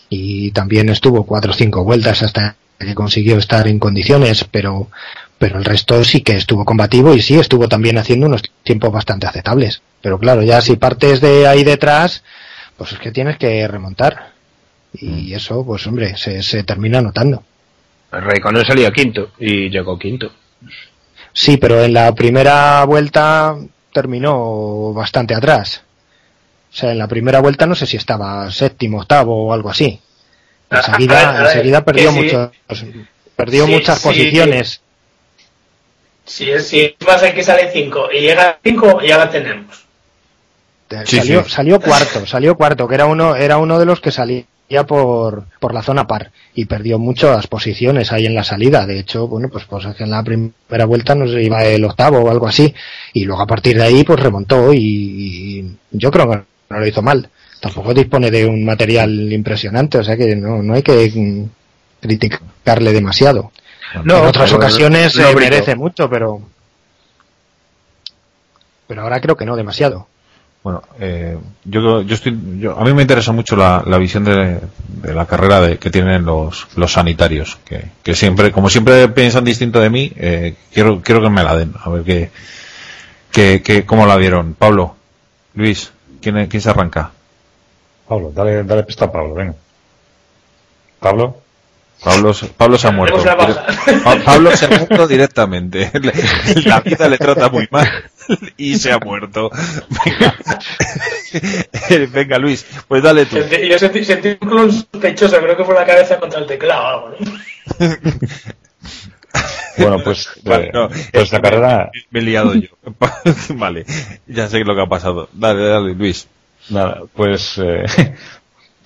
y 0.09 0.51
también 0.51 0.89
estuvo 0.89 1.25
cuatro 1.25 1.51
o 1.51 1.55
cinco 1.55 1.83
vueltas 1.83 2.23
hasta 2.23 2.55
que 2.79 2.95
consiguió 2.95 3.37
estar 3.37 3.67
en 3.67 3.79
condiciones, 3.79 4.45
pero 4.49 4.89
pero 5.37 5.57
el 5.57 5.65
resto 5.65 6.03
sí 6.03 6.21
que 6.21 6.33
estuvo 6.33 6.65
combativo 6.65 7.13
y 7.13 7.21
sí 7.21 7.35
estuvo 7.37 7.67
también 7.67 7.97
haciendo 7.97 8.27
unos 8.27 8.43
tiempos 8.63 8.91
bastante 8.91 9.27
aceptables. 9.27 9.81
Pero 10.01 10.19
claro, 10.19 10.43
ya 10.43 10.61
si 10.61 10.75
partes 10.75 11.21
de 11.21 11.47
ahí 11.47 11.63
detrás, 11.63 12.23
pues 12.77 12.93
es 12.93 12.99
que 12.99 13.11
tienes 13.11 13.37
que 13.37 13.67
remontar. 13.67 14.33
Y 14.93 15.33
eso, 15.33 15.65
pues 15.65 15.85
hombre, 15.87 16.15
se, 16.15 16.41
se 16.41 16.63
termina 16.63 17.01
notando. 17.01 17.43
Raikkonen 18.11 18.65
salía 18.65 18.91
quinto 18.91 19.31
y 19.39 19.69
llegó 19.69 19.99
quinto. 19.99 20.31
Sí, 21.33 21.57
pero 21.57 21.83
en 21.83 21.93
la 21.93 22.13
primera 22.13 22.85
vuelta 22.85 23.57
terminó 23.91 24.93
bastante 24.93 25.35
atrás. 25.35 25.83
O 26.71 26.75
sea, 26.75 26.91
en 26.91 26.97
la 26.97 27.07
primera 27.07 27.39
vuelta 27.39 27.65
no 27.65 27.75
sé 27.75 27.85
si 27.85 27.97
estaba 27.97 28.49
séptimo, 28.51 28.99
octavo 28.99 29.47
o 29.47 29.53
algo 29.53 29.69
así. 29.69 29.99
Enseguida, 30.69 31.45
enseguida 31.45 31.83
perdió, 31.83 32.11
muchos, 32.11 32.49
perdió 33.35 33.67
muchas 33.67 34.01
posiciones. 34.01 34.81
Si, 36.25 36.59
si 36.59 36.95
más 37.05 37.21
que 37.21 37.43
sale 37.43 37.69
5 37.71 38.09
y 38.11 38.21
llega 38.21 38.49
a 38.49 38.59
5, 38.63 39.01
ya 39.01 39.17
la 39.17 39.29
tenemos. 39.29 39.85
salió, 41.05 41.47
salió 41.47 41.79
cuarto, 41.79 42.25
salió 42.25 42.55
cuarto, 42.55 42.87
que 42.87 42.95
era 42.95 43.05
uno, 43.05 43.35
era 43.35 43.57
uno 43.57 43.77
de 43.77 43.85
los 43.85 44.01
que 44.01 44.11
salía 44.11 44.45
por, 44.87 45.45
por 45.59 45.73
la 45.73 45.83
zona 45.83 46.07
par 46.07 46.31
y 46.55 46.65
perdió 46.65 46.97
muchas 46.97 47.45
posiciones 47.47 48.11
ahí 48.11 48.25
en 48.25 48.33
la 48.33 48.43
salida. 48.43 48.87
De 48.87 48.99
hecho, 48.99 49.27
bueno, 49.27 49.49
pues, 49.49 49.65
pues 49.65 49.85
en 49.99 50.09
la 50.09 50.23
primera 50.23 50.85
vuelta 50.85 51.13
no 51.13 51.27
se 51.27 51.43
iba 51.43 51.63
el 51.63 51.85
octavo 51.85 52.19
o 52.19 52.31
algo 52.31 52.47
así. 52.47 52.73
Y 53.13 53.25
luego 53.25 53.43
a 53.43 53.47
partir 53.47 53.77
de 53.77 53.83
ahí, 53.83 54.03
pues 54.03 54.19
remontó 54.19 54.73
y, 54.73 54.79
y 54.79 55.77
yo 55.91 56.09
creo 56.09 56.29
que 56.29 56.41
no 56.69 56.79
lo 56.79 56.87
hizo 56.87 57.01
mal. 57.01 57.29
Tampoco 57.61 57.93
dispone 57.93 58.31
de 58.31 58.45
un 58.45 58.65
material 58.65 59.31
impresionante, 59.31 59.97
o 59.97 60.03
sea 60.03 60.17
que 60.17 60.35
no, 60.35 60.61
no 60.61 60.73
hay 60.73 60.81
que 60.81 61.11
mm, 61.13 61.45
criticarle 62.01 62.93
demasiado. 62.93 63.51
No, 64.03 64.19
en 64.19 64.25
otras 64.25 64.51
ocasiones 64.53 65.13
se 65.13 65.35
merece 65.35 65.75
mucho, 65.75 66.09
pero 66.09 66.41
pero 68.87 69.01
ahora 69.01 69.19
creo 69.19 69.35
que 69.35 69.45
no 69.45 69.55
demasiado. 69.55 70.07
Bueno, 70.63 70.81
eh, 70.99 71.37
yo, 71.63 72.01
yo 72.01 72.15
estoy, 72.15 72.35
yo, 72.59 72.75
a 72.77 72.83
mí 72.83 72.91
me 72.93 73.03
interesa 73.03 73.31
mucho 73.31 73.55
la, 73.55 73.83
la 73.85 73.99
visión 73.99 74.23
de, 74.23 74.59
de, 74.87 75.13
la 75.13 75.27
carrera 75.27 75.61
de, 75.61 75.77
que 75.77 75.91
tienen 75.91 76.25
los, 76.25 76.67
los 76.75 76.91
sanitarios, 76.91 77.59
que, 77.63 77.83
que 78.01 78.15
siempre, 78.15 78.51
como 78.51 78.67
siempre 78.69 79.07
piensan 79.09 79.43
distinto 79.43 79.79
de 79.79 79.91
mí, 79.91 80.11
eh, 80.15 80.55
quiero, 80.73 81.01
quiero 81.03 81.21
que 81.21 81.29
me 81.29 81.43
la 81.43 81.55
den, 81.55 81.73
a 81.79 81.89
ver 81.89 82.03
qué, 82.03 82.31
qué, 83.31 83.61
qué, 83.63 83.85
cómo 83.85 84.07
la 84.07 84.15
vieron. 84.15 84.55
Pablo, 84.55 84.95
Luis, 85.53 85.91
¿quién, 86.19 86.47
quién 86.47 86.61
se 86.61 86.69
arranca? 86.71 87.11
Pablo, 88.07 88.31
dale, 88.33 88.63
dale 88.63 88.83
pista 88.83 89.05
a 89.05 89.11
Pablo, 89.11 89.35
venga. 89.35 89.53
Pablo. 90.99 91.41
Pablo, 92.05 92.31
Pablo 92.55 92.77
se 92.77 92.87
ha 92.87 92.91
muerto. 92.91 93.17
Pablo 94.23 94.55
se 94.55 94.65
ha 94.65 94.69
muerto 94.79 95.07
directamente. 95.07 95.91
La 96.65 96.79
vida 96.79 97.09
le 97.09 97.17
trata 97.17 97.49
muy 97.49 97.67
mal 97.71 97.87
y 98.57 98.77
se 98.77 98.91
ha 98.91 98.99
muerto. 98.99 99.49
Venga, 100.05 100.35
Venga 102.13 102.37
Luis, 102.37 102.63
pues 102.87 103.01
dale 103.01 103.25
tú. 103.25 103.37
Sentí, 103.37 103.67
yo 103.67 103.79
sentí, 103.79 104.05
sentí 104.05 104.29
un 104.39 104.49
clon 104.49 104.71
sospechoso, 104.71 105.37
creo 105.39 105.57
que 105.57 105.63
fue 105.65 105.73
la 105.73 105.83
cabeza 105.85 106.19
contra 106.19 106.39
el 106.39 106.45
teclado 106.45 106.83
o 106.83 107.07
algo. 107.07 107.17
¿no? 107.19 107.95
Bueno, 109.77 109.97
pues, 110.03 110.29
Vale, 110.43 110.71
no, 110.73 110.87
pues 111.11 111.31
la 111.33 111.39
me- 111.39 111.43
carrera, 111.43 111.91
Me 112.11 112.19
he 112.21 112.23
liado 112.23 112.53
yo. 112.53 112.69
vale, 113.55 113.85
ya 114.27 114.47
sé 114.47 114.59
lo 114.63 114.75
que 114.75 114.81
ha 114.81 114.87
pasado. 114.87 115.27
Dale, 115.33 115.65
dale, 115.67 115.93
Luis. 115.95 116.27
nada, 116.69 117.01
pues, 117.13 117.57
eh, 117.57 117.83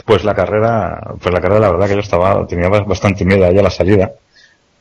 pues 0.09 0.23
la 0.23 0.33
carrera, 0.33 0.99
pues 1.21 1.31
la 1.31 1.39
carrera, 1.39 1.59
la 1.59 1.71
verdad 1.71 1.87
que 1.87 1.93
yo 1.93 1.99
estaba, 1.99 2.47
tenía 2.47 2.67
bastante 2.67 3.23
miedo 3.23 3.45
ahí 3.45 3.59
a 3.59 3.61
la 3.61 3.69
salida, 3.69 4.11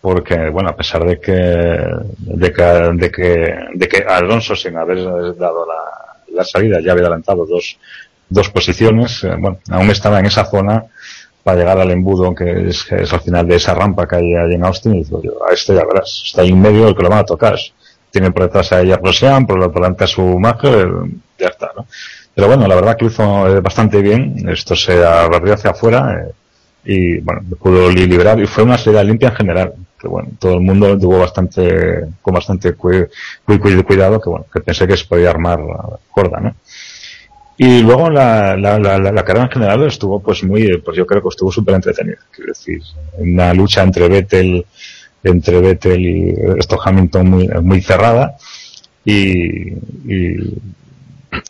porque, 0.01 0.49
bueno, 0.49 0.71
a 0.71 0.75
pesar 0.75 1.05
de 1.05 1.21
que, 1.21 1.35
de 1.35 2.51
que, 2.51 2.63
de 2.63 3.11
que, 3.11 3.55
de 3.75 3.89
que 3.89 4.05
Alonso, 4.09 4.57
sin 4.57 4.79
haber 4.79 4.97
dado 5.37 5.67
la, 6.33 6.45
salida, 6.45 6.81
ya 6.81 6.93
había 6.93 7.03
adelantado 7.03 7.45
dos, 7.45 7.79
dos 8.27 8.49
posiciones, 8.49 9.23
eh, 9.23 9.37
bueno, 9.39 9.59
aún 9.69 9.91
estaba 9.91 10.19
en 10.19 10.25
esa 10.25 10.47
zona 10.47 10.87
para 11.43 11.59
llegar 11.59 11.79
al 11.79 11.91
embudo 11.91 12.35
que 12.35 12.71
es, 12.71 12.91
al 12.91 13.21
final 13.21 13.47
de 13.47 13.57
esa 13.57 13.75
rampa 13.75 14.09
que 14.09 14.17
hay 14.17 14.35
ahí 14.35 14.55
en 14.55 14.65
Austin 14.65 14.95
y 14.95 15.05
digo 15.05 15.21
yo, 15.23 15.47
a 15.47 15.53
este 15.53 15.75
ya 15.75 15.85
verás, 15.85 16.23
está 16.25 16.41
ahí 16.41 16.53
en 16.53 16.63
medio 16.63 16.89
el 16.89 16.97
que 16.97 17.03
lo 17.03 17.11
van 17.11 17.19
a 17.19 17.25
tocar. 17.25 17.59
Tiene 18.11 18.31
por 18.31 18.45
detrás 18.45 18.73
a 18.73 18.81
ella 18.81 18.97
Rosian, 18.97 19.47
por 19.47 19.71
delante 19.71 20.05
a 20.05 20.07
su 20.07 20.23
Mager, 20.39 20.89
ya 21.39 21.49
está, 21.49 21.71
¿no? 21.77 21.87
Pero 22.39 22.47
bueno, 22.47 22.69
la 22.69 22.77
verdad 22.77 22.97
que 22.97 23.05
lo 23.07 23.11
hizo 23.11 23.49
eh, 23.49 23.61
bastante 23.61 24.01
bien, 24.01 24.49
esto 24.49 24.77
se 24.77 25.05
abrió 25.05 25.55
hacia 25.55 25.71
afuera 25.73 26.23
eh, 26.23 26.33
y 26.85 27.19
bueno, 27.19 27.41
pudo 27.59 27.91
li- 27.91 28.07
liberar 28.07 28.39
y 28.39 28.47
fue 28.47 28.63
una 28.63 28.79
salida 28.79 29.03
limpia 29.03 29.31
en 29.31 29.35
general, 29.35 29.73
que 30.01 30.07
bueno, 30.07 30.29
todo 30.39 30.55
el 30.55 30.61
mundo 30.61 30.97
tuvo 30.97 31.19
bastante, 31.19 32.05
con 32.23 32.35
bastante 32.35 32.77
cui- 32.77 33.09
cuidado, 33.85 34.21
que 34.21 34.31
bueno, 34.31 34.47
que 34.53 34.61
pensé 34.61 34.87
que 34.87 34.97
se 34.97 35.07
podía 35.07 35.31
armar 35.31 35.59
gorda, 36.15 36.39
¿no? 36.39 36.55
Y 37.57 37.83
luego 37.83 38.09
la, 38.09 38.57
la, 38.57 38.79
la, 38.79 38.99
la- 39.01 39.25
carrera 39.25 39.47
en 39.47 39.51
general 39.51 39.83
estuvo 39.85 40.21
pues 40.21 40.45
muy, 40.45 40.79
pues 40.79 40.97
yo 40.97 41.05
creo 41.05 41.21
que 41.21 41.29
estuvo 41.31 41.51
súper 41.51 41.75
entretenida. 41.75 42.19
Quiero 42.31 42.53
decir, 42.53 42.81
una 43.19 43.53
lucha 43.53 43.83
entre 43.83 44.09
Vettel, 44.09 44.65
entre 45.25 45.61
Vettel 45.61 46.01
y 46.07 46.35
esto 46.57 46.79
Hamilton 46.81 47.29
muy, 47.29 47.49
cerrada. 47.81 48.37
Y 49.05 49.73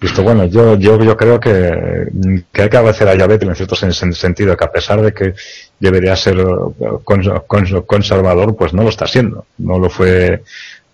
esto 0.00 0.22
bueno, 0.22 0.44
yo, 0.46 0.76
yo, 0.76 0.98
yo 1.02 1.16
creo 1.16 1.38
que, 1.38 2.08
que 2.52 2.62
hay 2.62 2.68
que 2.68 2.76
agradecer 2.76 3.08
a 3.08 3.26
Vettel 3.26 3.48
en 3.48 3.54
cierto 3.54 3.74
sen- 3.76 3.92
sen- 3.92 4.12
sentido, 4.12 4.56
que 4.56 4.64
a 4.64 4.72
pesar 4.72 5.00
de 5.00 5.12
que 5.12 5.34
debería 5.78 6.16
ser 6.16 6.38
eh, 6.38 6.44
cons- 7.04 7.44
cons- 7.46 7.86
conservador, 7.86 8.56
pues 8.56 8.72
no 8.74 8.82
lo 8.82 8.88
está 8.88 9.06
siendo. 9.06 9.46
No 9.58 9.78
lo 9.78 9.88
fue, 9.88 10.42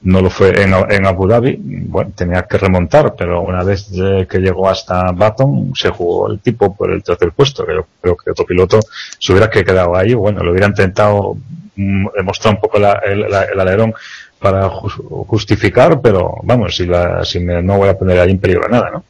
no 0.03 0.21
lo 0.21 0.29
fue 0.29 0.63
en, 0.63 0.75
Abu 1.07 1.27
Dhabi, 1.27 1.59
bueno, 1.61 2.13
tenía 2.15 2.43
que 2.43 2.59
remontar, 2.59 3.15
pero 3.17 3.41
una 3.41 3.65
vez 3.65 3.89
que 4.29 4.39
llegó 4.39 4.69
hasta 4.69 5.13
Baton, 5.13 5.73
se 5.75 5.89
jugó 5.91 6.31
el 6.31 6.41
tipo 6.41 6.77
por 6.77 6.91
el 6.91 7.03
tercer 7.03 7.33
puesto, 7.33 7.65
que 7.65 7.75
yo 7.75 7.87
creo 8.03 8.17
que 8.17 8.31
otro 8.33 8.45
piloto 8.45 8.81
se 9.19 9.33
hubiera 9.33 9.49
que- 9.49 9.65
quedado 9.65 9.97
ahí, 9.97 10.13
bueno, 10.13 10.43
lo 10.43 10.51
hubiera 10.51 10.67
intentado 10.67 11.37
mm, 11.77 12.07
mostrar 12.23 12.55
un 12.55 12.61
poco 12.61 12.79
la- 12.79 13.01
el, 13.05 13.21
la- 13.31 13.45
el 13.45 13.59
alerón 13.59 13.95
para 14.45 14.69
jus- 14.69 15.01
justificar, 15.33 15.91
pero 16.03 16.21
vamos, 16.43 16.77
si, 16.77 16.85
la, 16.87 17.25
si 17.25 17.41
me- 17.41 17.63
no 17.63 17.79
voy 17.79 17.89
a 17.89 17.97
poner 17.99 18.17
ahí 18.21 18.31
en 18.33 18.39
peligro 18.39 18.69
nada, 18.69 18.91
¿no? 18.95 19.05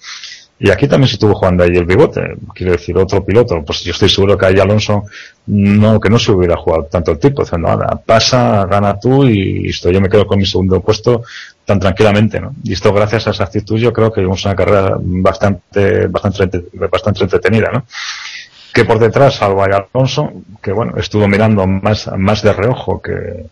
Y 0.57 0.71
aquí 0.71 0.87
también 0.87 1.09
se 1.09 1.17
estuvo 1.17 1.35
jugando 1.35 1.65
ahí 1.65 1.77
el 1.77 1.85
bigote. 1.85 2.23
Quiero 2.55 2.73
decir, 2.73 2.97
otro 2.97 3.25
piloto. 3.25 3.63
Pues 3.67 3.83
yo 3.83 3.91
estoy 3.91 4.09
seguro 4.09 4.39
que 4.39 4.47
ahí 4.47 4.59
Alonso, 4.61 5.03
no, 5.47 5.99
que 5.99 6.09
no 6.09 6.19
se 6.19 6.31
hubiera 6.31 6.57
jugado 6.57 6.85
tanto 6.85 7.11
el 7.11 7.19
tipo. 7.19 7.43
Diciendo, 7.43 7.69
nada, 7.69 8.01
pasa, 8.07 8.65
gana 8.71 8.99
tú 8.99 9.27
y 9.27 9.69
esto, 9.69 9.91
yo 9.91 10.01
me 10.01 10.09
quedo 10.09 10.27
con 10.27 10.39
mi 10.39 10.47
segundo 10.47 10.81
puesto 10.81 11.23
tan 11.65 11.81
tranquilamente, 11.81 12.41
¿no? 12.41 12.55
Y 12.63 12.73
esto 12.73 12.93
gracias 12.95 13.27
a 13.27 13.31
esa 13.33 13.45
actitud 13.45 13.79
yo 13.79 13.93
creo 13.93 14.13
que 14.13 14.21
vimos 14.21 14.45
una 14.45 14.55
carrera 14.55 14.97
bastante, 15.01 16.07
bastante, 16.07 16.65
bastante 16.91 17.25
entretenida, 17.25 17.69
¿no? 17.73 17.85
Que 18.73 18.85
por 18.85 18.99
detrás, 19.01 19.35
salvo 19.35 19.63
a 19.65 19.67
Alonso, 19.67 20.33
que 20.63 20.73
bueno, 20.73 20.93
estuvo 20.97 21.27
mirando 21.27 21.67
más, 21.67 22.09
más 22.17 22.43
de 22.43 22.53
reojo 22.53 23.03
que, 23.03 23.47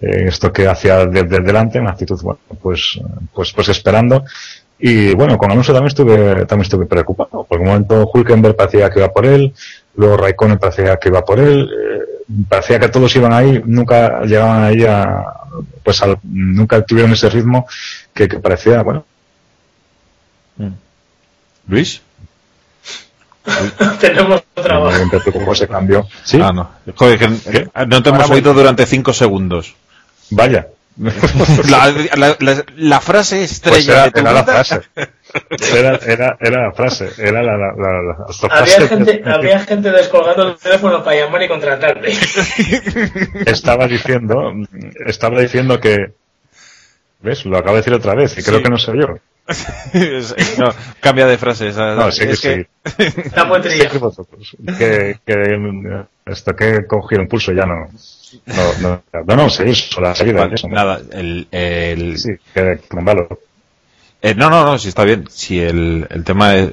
eh, 0.00 0.24
esto 0.28 0.52
que 0.52 0.66
hacía 0.68 1.06
desde 1.06 1.40
delante, 1.40 1.80
una 1.80 1.90
actitud, 1.90 2.20
bueno, 2.22 2.40
pues, 2.62 2.98
pues, 3.32 3.52
pues 3.52 3.68
esperando. 3.68 4.24
Y 4.78 5.14
bueno, 5.14 5.38
con 5.38 5.50
Alonso 5.50 5.72
también 5.72 5.88
estuve, 5.88 6.46
también 6.46 6.62
estuve 6.62 6.86
preocupado. 6.86 7.44
Por 7.44 7.60
un 7.60 7.66
momento 7.66 8.10
Hulkenberg 8.12 8.56
parecía 8.56 8.90
que 8.90 8.98
iba 8.98 9.08
por 9.12 9.24
él, 9.24 9.54
luego 9.96 10.16
Raikkonen 10.16 10.58
parecía 10.58 10.96
que 10.98 11.08
iba 11.08 11.24
por 11.24 11.38
él, 11.38 11.70
eh, 11.70 12.24
parecía 12.48 12.78
que 12.80 12.88
todos 12.88 13.14
iban 13.16 13.32
ahí, 13.32 13.62
nunca 13.64 14.22
llegaban 14.22 14.64
ahí 14.64 14.84
a, 14.84 15.22
pues 15.82 16.02
al- 16.02 16.18
nunca 16.24 16.82
tuvieron 16.82 17.12
ese 17.12 17.30
ritmo 17.30 17.66
que, 18.12 18.26
que 18.28 18.38
parecía, 18.40 18.82
bueno, 18.82 19.04
Luis. 21.68 22.02
Tenemos 24.00 24.42
trabajo. 24.54 25.52
ese 25.52 25.68
cambio. 25.68 26.06
Sí, 26.24 26.38
Ah, 26.42 26.52
no. 26.52 26.70
Joder, 26.94 27.18
que 27.18 27.28
¿Qué? 27.50 27.68
no 27.86 28.02
te 28.02 28.08
hemos 28.10 28.30
oído 28.30 28.54
durante 28.54 28.86
cinco 28.86 29.12
segundos. 29.12 29.74
Vaya. 30.30 30.68
La, 31.68 31.90
la- 32.14 32.36
la- 32.38 32.64
la 32.76 33.00
frase 33.00 33.42
estrella 33.42 33.74
Pues 33.76 33.88
era, 33.88 34.04
de 34.04 34.10
tu 34.12 34.20
era 34.20 34.32
la 34.32 34.44
frase. 34.44 34.80
Era, 35.76 35.96
era, 36.06 36.36
era 36.40 36.62
la 36.68 36.72
frase. 36.72 37.10
Era 37.18 37.42
la, 37.42 37.56
la, 37.56 37.72
la, 37.76 37.92
la- 38.00 38.18
la 38.28 38.32
frase 38.32 38.74
Había 38.76 38.88
gente, 38.88 39.20
que- 39.20 39.28
había 39.28 39.58
gente 39.58 39.90
descolgando 39.90 40.50
el 40.50 40.56
teléfono 40.56 41.02
para 41.02 41.16
llamar 41.16 41.42
y 41.42 41.48
contratarte. 41.48 42.12
estaba 43.46 43.88
diciendo, 43.88 44.52
estaba 45.04 45.40
diciendo 45.40 45.80
que, 45.80 46.12
¿ves? 47.22 47.44
Lo 47.44 47.56
acabo 47.58 47.72
de 47.74 47.80
decir 47.80 47.94
otra 47.94 48.14
vez 48.14 48.38
y 48.38 48.42
creo 48.44 48.58
Sí. 48.58 48.62
que 48.62 48.70
no 48.70 48.78
soy 48.78 49.00
yo. 49.00 49.06
No, 50.58 50.70
cambia 51.00 51.26
de 51.26 51.38
frase. 51.38 51.68
esa- 51.68 51.94
No, 51.94 52.10
sí, 52.10 52.24
es 52.24 52.38
sí. 52.40 52.48
Trilla. 52.48 53.90
Sí, 53.90 53.98
vosotros. 53.98 54.56
Que, 54.78 55.18
que 55.26 56.04
esto 56.26 56.56
que 56.56 56.76
he 56.76 56.86
cogido 56.86 57.22
impulso 57.22 57.52
ya 57.52 57.66
no. 57.66 57.88
No, 58.46 58.72
no, 58.80 59.02
no, 59.26 59.36
no 59.36 59.50
seguir 59.50 59.76
sola 59.76 60.14
seguida. 60.14 60.40
Vale, 60.40 60.54
eso, 60.54 60.68
¿no? 60.68 60.74
nada, 60.74 61.00
el, 61.12 61.46
el- 61.50 62.18
Sí, 62.18 62.30
que, 62.52 62.80
que 62.88 62.94
me 62.94 63.00
embalo. 63.00 63.28
eh, 64.22 64.34
no, 64.34 64.48
no, 64.50 64.64
no, 64.64 64.78
sí 64.78 64.88
está 64.88 65.04
bien. 65.04 65.26
Si 65.30 65.60
el, 65.60 66.06
el 66.10 66.24
tema 66.24 66.54
es, 66.56 66.70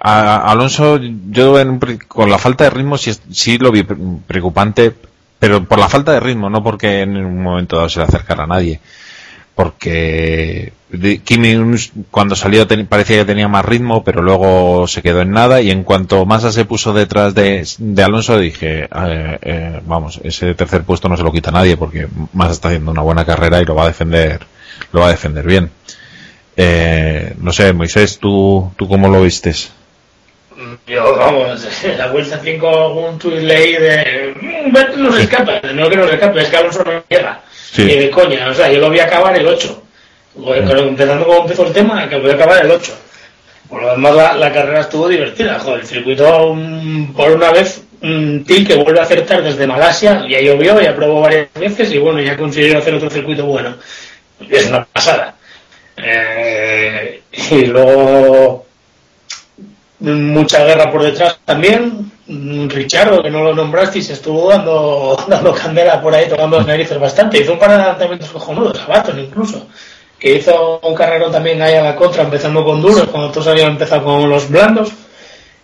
a- 0.00 0.50
Alonso, 0.50 0.98
yo 1.30 1.60
en 1.60 1.78
con 2.08 2.30
la 2.30 2.38
falta 2.38 2.64
de 2.64 2.70
ritmo 2.70 2.96
sí, 2.98 3.12
sí 3.30 3.58
lo 3.58 3.70
vi 3.70 3.82
pre- 3.84 3.96
preocupante, 4.26 4.92
pero 5.38 5.64
por 5.64 5.78
la 5.78 5.88
falta 5.88 6.12
de 6.12 6.20
ritmo, 6.20 6.48
no 6.50 6.62
porque 6.62 7.00
en 7.02 7.16
un 7.16 7.42
momento 7.42 7.76
dado 7.76 7.88
se 7.88 7.98
le 8.00 8.06
acercara 8.06 8.44
a 8.44 8.48
nadie. 8.48 8.80
Porque 9.54 10.72
Kimi 11.24 11.56
cuando 12.10 12.34
salió 12.36 12.66
parecía 12.88 13.18
que 13.18 13.24
tenía 13.24 13.48
más 13.48 13.64
ritmo, 13.64 14.04
pero 14.04 14.22
luego 14.22 14.86
se 14.86 15.02
quedó 15.02 15.20
en 15.22 15.30
nada 15.30 15.60
y 15.60 15.70
en 15.70 15.84
cuanto 15.84 16.24
Massa 16.26 16.52
se 16.52 16.64
puso 16.64 16.92
detrás 16.92 17.34
de, 17.34 17.66
de 17.78 18.02
Alonso 18.02 18.38
dije, 18.38 18.84
eh, 18.84 19.38
eh, 19.42 19.80
vamos, 19.86 20.20
ese 20.22 20.54
tercer 20.54 20.82
puesto 20.84 21.08
no 21.08 21.16
se 21.16 21.22
lo 21.22 21.32
quita 21.32 21.50
nadie 21.50 21.76
porque 21.76 22.08
Massa 22.32 22.52
está 22.52 22.68
haciendo 22.68 22.90
una 22.90 23.02
buena 23.02 23.24
carrera 23.24 23.60
y 23.60 23.64
lo 23.64 23.74
va 23.74 23.84
a 23.84 23.88
defender, 23.88 24.40
lo 24.92 25.00
va 25.00 25.06
a 25.08 25.12
defender 25.12 25.44
bien. 25.46 25.70
Eh, 26.56 27.34
no 27.40 27.52
sé, 27.52 27.72
Moisés, 27.72 28.18
¿tú, 28.18 28.72
¿tú 28.76 28.86
cómo 28.88 29.08
lo 29.08 29.22
vistes? 29.22 29.72
Yo, 30.86 31.16
vamos, 31.16 31.66
la 31.98 32.08
vuelta 32.12 32.38
5, 32.42 32.94
un 32.94 33.18
tuit 33.18 33.38
leí 33.42 33.72
de. 33.72 34.34
"Mm, 34.40 35.02
No 35.02 35.12
se 35.12 35.22
escapa, 35.22 35.60
no 35.74 35.88
que 35.88 35.96
no 35.96 36.06
se 36.06 36.14
escape, 36.14 36.40
es 36.42 36.48
que 36.48 36.56
Alonso 36.56 36.84
no 36.84 37.02
llega. 37.08 37.40
Sí. 37.72 37.82
Y 37.82 37.96
de 37.96 38.10
coña, 38.10 38.50
o 38.50 38.54
sea, 38.54 38.70
yo 38.70 38.80
lo 38.80 38.88
voy 38.88 38.98
a 38.98 39.04
acabar 39.04 39.36
el 39.36 39.46
8. 39.46 39.82
Bueno, 40.34 40.66
pero 40.68 40.80
empezando 40.88 41.26
como 41.26 41.40
empezó 41.42 41.66
el 41.66 41.72
tema, 41.72 42.08
que 42.08 42.18
voy 42.18 42.30
a 42.30 42.34
acabar 42.34 42.64
el 42.64 42.70
8. 42.70 42.92
Por 43.68 43.82
lo 43.82 43.90
demás, 43.92 44.14
la, 44.14 44.34
la 44.34 44.52
carrera 44.52 44.80
estuvo 44.80 45.08
divertida. 45.08 45.58
Joder, 45.58 45.80
el 45.80 45.86
circuito, 45.86 46.54
mm, 46.54 47.14
por 47.14 47.30
una 47.30 47.50
vez, 47.50 47.82
un 48.02 48.44
Til 48.44 48.66
que 48.66 48.74
vuelve 48.76 49.00
a 49.00 49.04
acertar 49.04 49.42
desde 49.42 49.66
Malasia, 49.66 50.26
ya 50.28 50.40
llovió, 50.40 50.80
ya 50.80 50.94
probó 50.94 51.22
varias 51.22 51.48
veces 51.54 51.92
y 51.92 51.98
bueno, 51.98 52.20
ya 52.20 52.36
consiguió 52.36 52.78
hacer 52.78 52.94
otro 52.94 53.08
circuito 53.08 53.46
bueno. 53.46 53.76
Es 54.50 54.66
una 54.66 54.84
pasada. 54.84 55.34
Eh, 55.96 57.22
y 57.32 57.66
luego 57.66 58.66
mucha 60.00 60.64
guerra 60.64 60.90
por 60.90 61.02
detrás 61.02 61.38
también. 61.44 62.11
Mm, 62.26 62.68
Richardo, 62.68 63.20
que 63.20 63.30
no 63.30 63.42
lo 63.42 63.54
nombraste, 63.54 63.98
y 63.98 64.02
se 64.02 64.12
estuvo 64.12 64.48
dando, 64.48 65.16
dando 65.28 65.52
candela 65.52 66.00
por 66.00 66.14
ahí, 66.14 66.28
tocando 66.28 66.58
las 66.58 66.66
narices 66.66 66.98
bastante. 66.98 67.38
Hizo 67.38 67.52
un 67.54 67.58
par 67.58 67.70
de 67.70 67.76
adelantamientos 67.76 68.30
cojonudos, 68.30 68.80
a 68.80 68.86
Baton 68.86 69.18
incluso. 69.18 69.66
Que 70.18 70.36
hizo 70.36 70.78
un 70.80 70.94
carrero 70.94 71.30
también 71.30 71.60
ahí 71.62 71.74
a 71.74 71.82
la 71.82 71.96
contra, 71.96 72.22
empezando 72.22 72.64
con 72.64 72.80
duros, 72.80 73.08
cuando 73.08 73.30
todos 73.30 73.48
habían 73.48 73.70
empezado 73.70 74.04
con 74.04 74.28
los 74.30 74.48
blandos. 74.48 74.92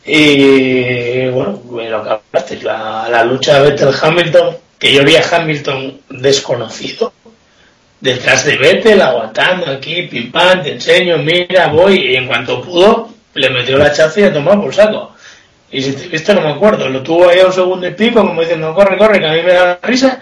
Y 0.04 1.28
bueno, 1.28 1.60
lo 1.70 2.02
que 2.02 2.56
la, 2.62 3.24
lucha 3.24 3.60
de 3.60 3.70
Vettel-Hamilton, 3.70 4.56
que 4.78 4.92
yo 4.92 5.04
vi 5.04 5.16
a 5.16 5.22
Hamilton 5.30 6.00
desconocido, 6.08 7.12
detrás 8.00 8.44
de 8.44 8.56
Vettel, 8.56 9.02
aguantando 9.02 9.70
aquí, 9.70 10.02
pim 10.02 10.32
pam, 10.32 10.62
te 10.62 10.72
enseño, 10.72 11.18
mira, 11.18 11.68
voy, 11.68 12.12
y 12.12 12.16
en 12.16 12.26
cuanto 12.26 12.62
pudo, 12.62 13.10
le 13.34 13.50
metió 13.50 13.76
la 13.76 13.92
chaza 13.92 14.20
y 14.20 14.24
a 14.24 14.32
tomar 14.32 14.60
por 14.60 14.74
saco. 14.74 15.12
Y 15.70 15.82
si 15.82 15.92
te 15.92 16.08
viste, 16.08 16.34
no 16.34 16.40
me 16.40 16.50
acuerdo, 16.50 16.88
lo 16.88 17.02
tuvo 17.02 17.28
ahí 17.28 17.40
a 17.40 17.46
un 17.46 17.52
segundo 17.52 17.86
y 17.86 17.92
pico, 17.92 18.20
como 18.26 18.40
diciendo, 18.40 18.74
corre, 18.74 18.96
corre, 18.96 19.20
que 19.20 19.26
a 19.26 19.32
mí 19.32 19.42
me 19.42 19.52
da 19.52 19.78
risa. 19.82 20.18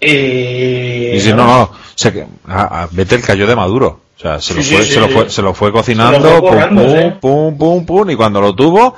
Y, 0.00 1.16
Y 1.16 1.20
si 1.20 1.30
no, 1.32 1.44
no, 1.44 1.72
se, 1.94 2.12
que- 2.12 2.26
a, 2.46 2.82
a 2.82 2.88
Vettel 2.90 3.22
cayó 3.22 3.46
de 3.46 3.56
maduro. 3.56 4.00
O 4.16 4.20
sea, 4.20 4.40
se 4.40 4.54
lo, 4.54 4.62
fue, 4.62 4.82
sí, 4.82 4.92
se, 4.94 5.00
lo 5.00 5.08
fue, 5.08 5.30
se 5.30 5.42
lo 5.42 5.54
fue 5.54 5.72
cocinando, 5.72 6.20
Se 6.20 6.34
lo 6.34 6.40
fue 6.48 6.68
pum, 6.68 7.18
pum, 7.20 7.58
pum, 7.58 7.86
pum, 7.86 8.10
y 8.10 8.16
cuando 8.16 8.40
lo 8.40 8.54
tuvo, 8.54 8.96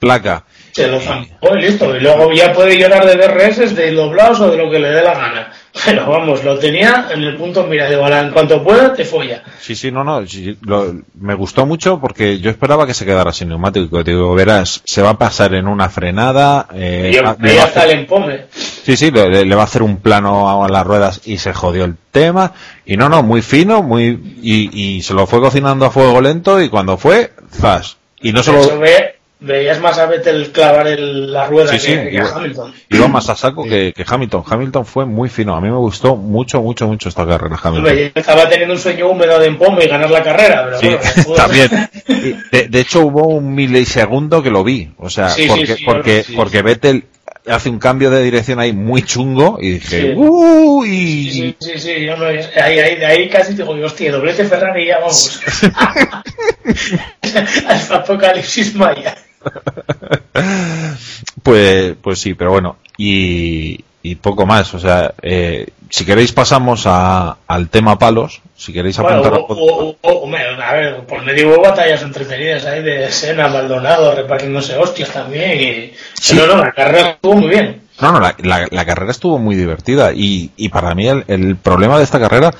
placa. 0.00 0.44
se 0.72 0.86
lo 0.88 1.00
zampó 1.00 1.56
y 1.56 1.62
listo. 1.62 1.94
Y 1.96 2.00
luego 2.00 2.32
ya 2.32 2.52
puede 2.52 2.76
llorar 2.78 3.06
de 3.06 3.16
DRS, 3.16 3.74
de 3.74 3.92
doblados 3.92 4.40
o 4.40 4.50
de 4.50 4.56
lo 4.56 4.70
que 4.70 4.78
le 4.80 4.88
dé 4.90 5.02
la 5.02 5.14
gana. 5.14 5.52
Pero 5.84 6.06
vamos, 6.08 6.42
lo 6.42 6.58
tenía 6.58 7.08
en 7.12 7.22
el 7.22 7.36
punto, 7.36 7.66
mira, 7.66 7.86
"Ala, 7.86 8.20
en 8.20 8.30
cuanto 8.30 8.62
pueda, 8.62 8.94
te 8.94 9.04
folla. 9.04 9.42
Sí, 9.60 9.74
sí, 9.76 9.90
no, 9.90 10.02
no, 10.04 10.26
sí, 10.26 10.56
lo- 10.62 10.94
me 11.20 11.34
gustó 11.34 11.66
mucho 11.66 12.00
porque 12.00 12.38
yo 12.40 12.50
esperaba 12.50 12.86
que 12.86 12.94
se 12.94 13.04
quedara 13.04 13.32
sin 13.32 13.48
neumático. 13.50 14.02
Digo, 14.02 14.34
verás, 14.34 14.80
se 14.84 15.02
va 15.02 15.10
a 15.10 15.18
pasar 15.18 15.54
en 15.54 15.68
una 15.68 15.88
frenada. 15.88 16.66
Eh, 16.74 17.10
Y 17.12 17.16
yo 17.16 17.22
ah, 17.26 17.36
le 17.38 17.48
veía 17.48 17.58
va 17.58 17.62
a 17.64 17.66
hasta 17.68 17.80
hacer- 17.80 17.92
el 17.92 17.98
empome. 18.00 18.46
Sí, 18.52 18.96
sí, 18.96 19.10
le, 19.10 19.44
le 19.44 19.54
va 19.54 19.62
a 19.62 19.66
hacer 19.66 19.82
un 19.82 19.98
plano 19.98 20.64
a 20.64 20.68
las 20.68 20.86
ruedas 20.86 21.20
y 21.26 21.38
se 21.38 21.52
jodió 21.52 21.84
el 21.84 21.96
tema. 22.10 22.52
Y 22.86 22.96
no, 22.96 23.08
no, 23.08 23.22
muy 23.22 23.42
fino, 23.42 23.82
muy 23.82 24.38
y, 24.42 24.96
y 24.96 25.02
se 25.02 25.12
lo 25.12 25.26
fue 25.26 25.40
cocinando 25.40 25.84
a 25.86 25.90
fuego 25.90 26.20
lento 26.20 26.62
y 26.62 26.68
cuando 26.68 26.96
fue, 26.96 27.32
zas. 27.52 27.96
Y 28.22 28.32
no 28.32 28.38
De 28.38 28.44
solo 28.44 28.78
ve- 28.78 29.15
veías 29.38 29.80
más 29.80 29.98
a 29.98 30.06
Vettel 30.06 30.50
clavar 30.50 30.86
el- 30.86 31.30
la 31.32 31.46
rueda 31.46 31.68
Sí, 31.72 31.76
que, 31.76 31.80
sí, 31.80 31.92
que 31.92 31.98
a 32.00 32.10
iba- 32.10 32.30
Hamilton. 32.36 32.74
iba 32.90 33.08
más 33.08 33.28
a 33.28 33.36
saco 33.36 33.64
que, 33.64 33.92
que 33.94 34.04
Hamilton. 34.06 34.42
Hamilton 34.48 34.86
fue 34.86 35.04
muy 35.04 35.28
fino. 35.28 35.54
A 35.54 35.60
mí 35.60 35.68
me 35.68 35.76
gustó 35.76 36.16
mucho, 36.16 36.62
mucho, 36.62 36.86
mucho 36.86 37.08
esta 37.08 37.26
carrera 37.26 37.58
Hamilton. 37.62 37.94
Yo 37.96 38.10
estaba 38.14 38.48
teniendo 38.48 38.74
un 38.74 38.80
sueño 38.80 39.08
húmedo 39.08 39.38
de 39.38 39.46
empome 39.46 39.84
y 39.84 39.88
ganar 39.88 40.10
la 40.10 40.22
carrera, 40.22 40.68
pero 40.80 40.80
bueno, 40.80 40.98
me 41.28 41.34
también. 41.36 41.70
Y 42.08 42.56
De, 42.56 42.68
de 42.68 42.80
hecho, 42.80 43.00
hubo 43.02 43.26
un 43.28 43.54
milisegundo 43.54 44.42
que 44.42 44.50
lo 44.50 44.64
vi. 44.64 44.90
O 44.98 45.10
sea, 45.10 45.28
porque, 45.48 45.76
porque, 45.84 46.24
porque 46.34 46.62
Vettel 46.62 47.04
hace 47.48 47.68
un 47.68 47.78
cambio 47.78 48.10
de 48.10 48.22
dirección 48.24 48.58
ahí 48.58 48.72
muy 48.72 49.02
chungo 49.02 49.58
y 49.60 49.72
dije, 49.72 50.00
Sí. 50.00 50.12
"Uy". 50.16 51.30
Sí, 51.30 51.56
sí, 51.60 51.78
sí, 51.78 52.04
yo 52.04 52.16
no- 52.16 52.24
ahí, 52.26 52.40
ahí, 52.80 53.04
ahí 53.04 53.28
casi 53.28 53.54
digo, 53.54 53.70
hostia, 53.84 54.10
doblete 54.10 54.44
Ferrari 54.46 54.86
ya 54.86 54.98
vamos. 54.98 55.40
Al 57.68 57.80
apocalipsis 58.00 58.74
maya. 58.74 59.16
Pues, 61.42 61.94
pues 62.02 62.18
sí, 62.20 62.34
pero 62.34 62.50
bueno, 62.50 62.76
y, 62.96 63.78
y 64.02 64.14
poco 64.16 64.46
más. 64.46 64.72
O 64.74 64.80
sea, 64.80 65.14
eh, 65.22 65.68
si 65.90 66.04
queréis 66.04 66.32
pasamos 66.32 66.82
a, 66.86 67.36
al 67.46 67.68
tema 67.68 67.98
palos. 67.98 68.40
Si 68.56 68.72
queréis 68.72 68.96
Bueno, 68.98 69.18
apuntar. 69.18 69.40
hubo- 69.50 69.96
hombre, 70.02 70.42
a 70.60 70.72
ver, 70.72 70.96
por 71.06 71.22
medio 71.24 71.48
hubo 71.50 71.62
batallas 71.62 72.02
entretenidas 72.02 72.64
ahí 72.64 72.82
de 72.82 73.10
Sena, 73.12 73.48
Maldonado, 73.48 74.14
repartiéndose 74.14 74.76
hostias 74.76 75.10
también. 75.10 75.60
Y... 75.60 75.92
Sí. 76.14 76.36
No, 76.36 76.46
no, 76.46 76.56
la 76.64 76.72
carrera 76.72 77.10
estuvo 77.10 77.34
muy 77.34 77.48
bien. 77.48 77.82
No, 78.00 78.12
no, 78.12 78.20
la, 78.20 78.34
la- 78.38 78.66
la 78.70 78.84
carrera 78.84 79.10
estuvo 79.12 79.38
muy 79.38 79.54
divertida 79.56 80.12
y, 80.12 80.50
y 80.56 80.68
para 80.70 80.94
mí 80.94 81.06
el, 81.06 81.24
el 81.28 81.56
problema 81.56 81.96
de 81.98 82.04
esta 82.04 82.18
carrera, 82.18 82.52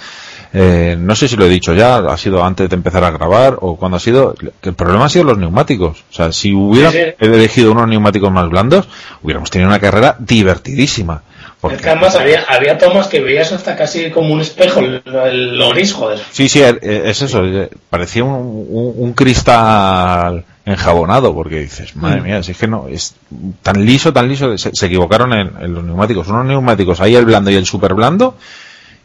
eh, 0.59 0.97
no 0.99 1.15
sé 1.15 1.29
si 1.29 1.37
lo 1.37 1.45
he 1.45 1.49
dicho 1.51 1.75
ya, 1.75 1.97
ha 1.99 2.17
sido 2.17 2.43
antes 2.43 2.71
de 2.71 2.77
empezar 2.77 3.05
a 3.05 3.11
grabar 3.11 3.59
o 3.61 3.77
cuando 3.77 3.99
ha 3.99 4.01
sido, 4.01 4.35
que 4.35 4.71
el 4.71 4.75
problema 4.75 5.05
ha 5.05 5.09
sido 5.11 5.25
los 5.27 5.37
neumáticos. 5.37 5.99
O 6.11 6.15
sea, 6.15 6.33
si 6.33 6.55
hubiera 6.55 6.91
Sí, 6.91 6.99
sí. 6.99 7.15
elegido 7.19 7.73
unos 7.73 7.87
neumáticos 7.89 8.33
más 8.33 8.49
blandos, 8.49 8.89
hubiéramos 9.23 9.51
tenido 9.51 9.69
una 9.69 9.79
carrera 9.81 10.17
divertidísima. 10.19 11.23
Porque, 11.61 11.77
Es 11.77 11.83
que 11.83 11.91
además 11.91 12.15
había, 12.17 12.43
había 12.49 12.79
tomas 12.79 13.07
que 13.09 13.21
veías 13.21 13.51
hasta 13.53 13.77
casi 13.77 14.11
como 14.11 14.33
un 14.33 14.41
espejo, 14.41 14.81
el, 14.81 15.03
el, 15.07 15.57
lo 15.59 15.71
gris, 15.71 15.93
joder. 15.93 16.19
Sí, 16.31 16.49
sí, 16.49 16.63
eh, 16.63 17.03
es 17.07 17.21
eso, 17.23 17.45
eh, 17.45 17.69
parecía 17.91 18.25
un, 18.25 18.35
un- 18.69 18.95
un 18.97 19.13
cristal 19.15 20.45
enjabonado, 20.65 21.35
porque 21.35 21.61
dices, 21.61 21.95
madre 21.97 22.21
mía, 22.23 22.43
si 22.43 22.53
es 22.53 22.59
que 22.59 22.67
no, 22.67 22.89
es 22.89 23.15
tan 23.63 23.85
liso, 23.87 24.13
tan 24.13 24.29
liso, 24.29 24.57
se, 24.59 24.71
se 24.75 24.87
equivocaron 24.87 25.33
en, 25.33 25.51
en 25.61 25.75
los 25.75 25.85
neumáticos, 25.85 26.29
unos 26.29 26.45
neumáticos, 26.45 27.01
ahí 27.01 27.15
el 27.15 27.25
blando 27.25 27.51
y 27.51 27.55
el 27.55 27.65
super 27.67 27.95
blando, 27.95 28.37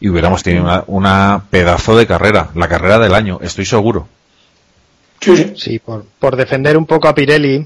y 0.02 0.08
hubiéramos 0.08 0.42
tenido 0.42 0.64
una, 0.64 0.84
una 0.88 1.44
pedazo 1.48 1.96
de 1.96 2.06
carrera, 2.08 2.50
la 2.56 2.66
carrera 2.68 2.98
del 2.98 3.14
año, 3.14 3.38
estoy 3.40 3.64
seguro. 3.64 4.08
Sí, 5.20 5.36
sí. 5.36 5.52
Sí, 5.56 5.78
por, 5.78 6.04
por 6.18 6.34
defender 6.34 6.76
un 6.76 6.86
poco 6.86 7.06
a 7.06 7.14
Pirelli, 7.14 7.64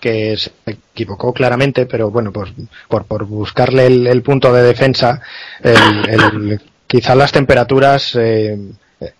que 0.00 0.36
se 0.36 0.50
equivocó 0.66 1.32
claramente, 1.32 1.86
pero 1.86 2.10
bueno, 2.10 2.32
pues 2.32 2.50
por, 2.88 3.04
por 3.04 3.24
buscarle 3.24 3.86
el, 3.86 4.06
el 4.08 4.22
punto 4.22 4.52
de 4.52 4.62
defensa, 4.64 5.20
el, 5.62 6.08
el- 6.08 6.60
quizá 6.88 7.14
las 7.14 7.30
temperaturas 7.32 8.14
eh, 8.16 8.58
eh, 9.00 9.12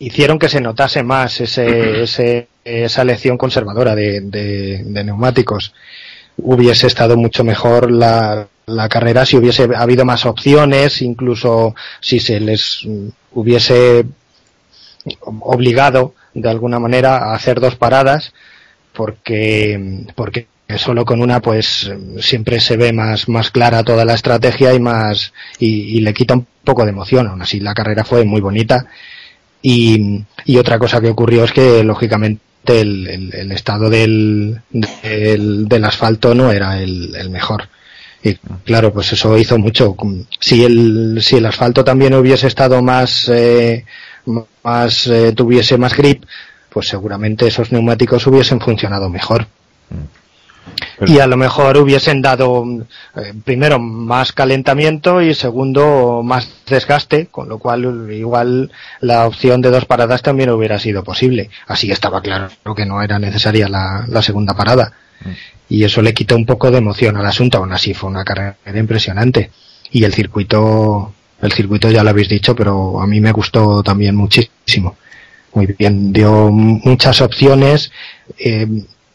hicieron 0.00 0.38
que 0.38 0.48
se 0.48 0.60
notase 0.60 1.02
más 1.04 1.40
ese, 1.40 2.02
ese- 2.02 2.48
esa 2.64 3.02
elección 3.02 3.38
conservadora 3.38 3.94
de, 3.94 4.20
de- 4.22 4.82
de 4.84 5.04
neumáticos. 5.04 5.72
Hubiese 6.36 6.86
estado 6.88 7.16
mucho 7.16 7.44
mejor 7.44 7.90
la, 7.90 8.48
la 8.66 8.88
carrera 8.88 9.26
si 9.26 9.36
hubiese 9.36 9.68
habido 9.76 10.04
más 10.04 10.24
opciones, 10.26 11.02
incluso 11.02 11.74
si 12.00 12.20
se 12.20 12.40
les 12.40 12.80
mm, 12.84 13.08
hubiese 13.32 14.04
obligado 15.20 16.14
de 16.34 16.48
alguna 16.48 16.78
manera 16.78 17.16
a 17.18 17.34
hacer 17.34 17.60
dos 17.60 17.76
paradas 17.76 18.32
porque 18.94 20.04
porque 20.14 20.48
solo 20.78 21.04
con 21.04 21.20
una 21.22 21.40
pues 21.40 21.90
siempre 22.20 22.60
se 22.60 22.76
ve 22.76 22.92
más 22.92 23.28
más 23.28 23.50
clara 23.50 23.84
toda 23.84 24.04
la 24.04 24.14
estrategia 24.14 24.74
y 24.74 24.80
más 24.80 25.32
y, 25.58 26.00
le 26.00 26.14
quita 26.14 26.34
un 26.34 26.46
poco 26.64 26.84
de 26.84 26.90
emoción. 26.90 27.26
Aún 27.28 27.42
así 27.42 27.60
la 27.60 27.74
carrera 27.74 28.04
fue 28.04 28.24
muy 28.24 28.40
bonita. 28.40 28.86
Y, 29.62 30.24
y 30.46 30.58
otra 30.58 30.78
cosa 30.78 31.00
que 31.00 31.10
ocurrió 31.10 31.44
es 31.44 31.52
que 31.52 31.84
lógicamente 31.84 32.42
el, 32.66 33.08
el- 33.08 33.34
el 33.34 33.52
estado 33.52 33.90
del, 33.90 34.60
del, 34.70 35.68
del 35.68 35.84
asfalto 35.84 36.34
no 36.34 36.52
era 36.52 36.82
el, 36.82 37.14
el 37.16 37.30
mejor 37.30 37.68
y 38.22 38.34
claro 38.64 38.92
pues 38.92 39.12
eso 39.12 39.36
hizo 39.36 39.58
mucho. 39.58 39.96
Si 40.38 40.64
el 40.64 41.18
si 41.20 41.36
el 41.36 41.46
asfalto 41.46 41.84
también 41.84 42.14
hubiese 42.14 42.46
estado 42.46 42.82
más 42.82 43.28
eh, 43.28 43.84
más 44.62 45.06
eh, 45.08 45.32
tuviese 45.32 45.76
más 45.76 45.96
grip 45.96 46.24
pues 46.70 46.88
seguramente 46.88 47.46
esos 47.46 47.72
neumáticos 47.72 48.26
hubiesen 48.26 48.60
funcionado 48.60 49.08
mejor. 49.08 49.46
Y 51.04 51.18
a 51.18 51.26
lo 51.26 51.36
mejor 51.36 51.76
hubiesen 51.76 52.22
dado 52.22 52.64
eh, 53.16 53.34
primero 53.44 53.80
más 53.80 54.32
calentamiento 54.32 55.20
y 55.20 55.34
segundo 55.34 56.22
más 56.22 56.48
desgaste 56.66 57.26
con 57.26 57.48
lo 57.48 57.58
cual 57.58 58.08
igual 58.12 58.70
la 59.00 59.26
opción 59.26 59.60
de 59.60 59.70
dos 59.70 59.84
paradas 59.86 60.22
también 60.22 60.50
hubiera 60.50 60.78
sido 60.78 61.02
posible. 61.02 61.50
Así 61.66 61.90
estaba 61.90 62.22
claro 62.22 62.48
que 62.76 62.86
no 62.86 63.02
era 63.02 63.18
necesaria 63.18 63.68
la, 63.68 64.04
la 64.08 64.22
segunda 64.22 64.54
parada 64.54 64.92
y 65.72 65.84
eso 65.84 66.02
le 66.02 66.12
quitó 66.12 66.36
un 66.36 66.44
poco 66.44 66.70
de 66.70 66.76
emoción 66.76 67.16
al 67.16 67.24
asunto. 67.24 67.56
Aún 67.56 67.72
así 67.72 67.94
fue 67.94 68.10
una 68.10 68.24
carrera 68.24 68.56
impresionante. 68.74 69.50
Y 69.90 70.04
el 70.04 70.12
circuito 70.12 71.14
el 71.40 71.50
circuito 71.50 71.90
ya 71.90 72.04
lo 72.04 72.10
habéis 72.10 72.28
dicho 72.28 72.54
pero 72.54 73.00
a 73.00 73.06
mí 73.06 73.20
me 73.20 73.32
gustó 73.32 73.82
también 73.82 74.14
muchísimo. 74.14 74.96
Muy 75.54 75.74
bien 75.78 76.12
dio 76.12 76.50
muchas 76.50 77.22
opciones 77.22 77.90
eh, 78.38 78.66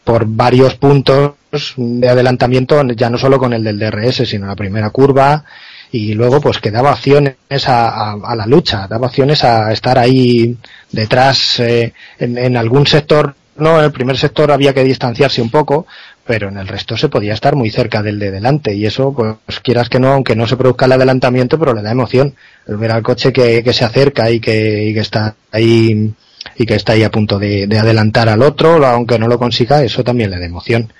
por 0.02 0.26
varios 0.26 0.74
puntos 0.74 1.34
de 1.76 2.08
adelantamiento 2.08 2.82
ya 2.88 3.08
no 3.08 3.18
solo 3.18 3.38
con 3.38 3.52
el 3.52 3.62
del 3.62 3.78
DRS 3.78 4.28
sino 4.28 4.48
la 4.48 4.56
primera 4.56 4.90
curva. 4.90 5.44
Y 5.92 6.14
luego 6.14 6.40
pues 6.40 6.58
que 6.58 6.72
daba 6.72 6.92
opciones 6.92 7.36
a, 7.66 8.12
a, 8.12 8.34
la 8.34 8.46
lucha, 8.46 8.88
daba 8.88 9.06
opciones 9.06 9.44
a 9.44 9.72
estar 9.72 9.96
ahí 9.96 10.56
detrás 10.90 11.60
eh, 11.60 11.94
en, 12.18 12.36
en, 12.36 12.58
algún 12.58 12.86
sector, 12.86 13.34
no, 13.58 13.78
en 13.78 13.84
el 13.84 13.92
primer 13.92 14.16
sector 14.16 14.50
había 14.50 14.74
que 14.74 14.84
distanciarse 14.84 15.42
un 15.42 15.50
poco, 15.50 15.86
pero 16.26 16.48
en 16.48 16.58
el 16.58 16.68
resto 16.68 16.96
se 16.96 17.08
podía 17.08 17.34
estar 17.34 17.56
muy 17.56 17.70
cerca 17.70 18.02
del 18.02 18.18
de 18.18 18.30
delante 18.30 18.74
y 18.74 18.86
eso 18.86 19.12
pues 19.14 19.60
quieras 19.60 19.88
que 19.88 19.98
no, 19.98 20.12
aunque 20.12 20.36
no 20.36 20.46
se 20.46 20.56
produzca 20.56 20.86
el 20.86 20.92
adelantamiento, 20.92 21.58
pero 21.58 21.74
le 21.74 21.82
da 21.82 21.90
emoción 21.90 22.34
el 22.66 22.76
ver 22.76 22.92
al 22.92 23.02
coche 23.02 23.32
que, 23.32 23.62
que 23.62 23.72
se 23.72 23.84
acerca 23.84 24.30
y 24.30 24.40
que, 24.40 24.84
y 24.84 24.94
que 24.94 25.00
está 25.00 25.34
ahí 25.52 26.14
y 26.56 26.66
que 26.66 26.74
está 26.74 26.92
ahí 26.92 27.02
a 27.02 27.10
punto 27.10 27.38
de, 27.38 27.66
de, 27.66 27.78
adelantar 27.78 28.28
al 28.28 28.42
otro, 28.42 28.84
aunque 28.86 29.18
no 29.18 29.28
lo 29.28 29.38
consiga, 29.38 29.82
eso 29.82 30.04
también 30.04 30.30
le 30.30 30.38
da 30.38 30.46
emoción. 30.46 30.92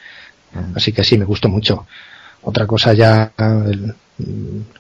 Así 0.74 0.92
que 0.92 1.04
sí, 1.04 1.18
me 1.18 1.24
gustó 1.24 1.48
mucho. 1.48 1.86
Otra 2.42 2.66
cosa 2.66 2.92
ya, 2.92 3.32
el, 3.36 3.94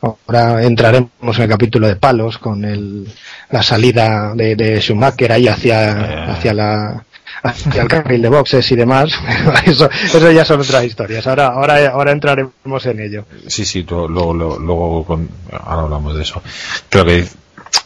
ahora 0.00 0.62
entraremos 0.62 1.36
en 1.36 1.42
el 1.42 1.48
capítulo 1.48 1.86
de 1.86 1.96
palos 1.96 2.38
con 2.38 2.64
el, 2.64 3.06
la 3.50 3.62
salida 3.62 4.34
de, 4.34 4.56
de 4.56 4.80
Schumacher 4.80 5.32
ahí 5.32 5.48
hacia, 5.48 5.90
eh. 5.90 6.30
hacia 6.30 6.54
la, 6.54 7.04
hacia 7.42 7.82
el 7.82 7.88
carril 7.88 8.22
de 8.22 8.28
boxes 8.28 8.70
y 8.72 8.76
demás, 8.76 9.12
eso, 9.64 9.88
eso 9.90 10.30
ya 10.30 10.44
son 10.44 10.60
otras 10.60 10.84
historias. 10.84 11.26
Ahora, 11.26 11.48
ahora, 11.48 11.88
ahora 11.88 12.12
entraremos 12.12 12.86
en 12.86 13.00
ello. 13.00 13.24
Sí, 13.46 13.64
sí, 13.64 13.86
luego, 13.88 14.34
luego, 14.34 15.20
ahora 15.52 15.82
hablamos 15.82 16.16
de 16.16 16.22
eso. 16.22 16.42
Creo 16.88 17.04
que, 17.04 17.26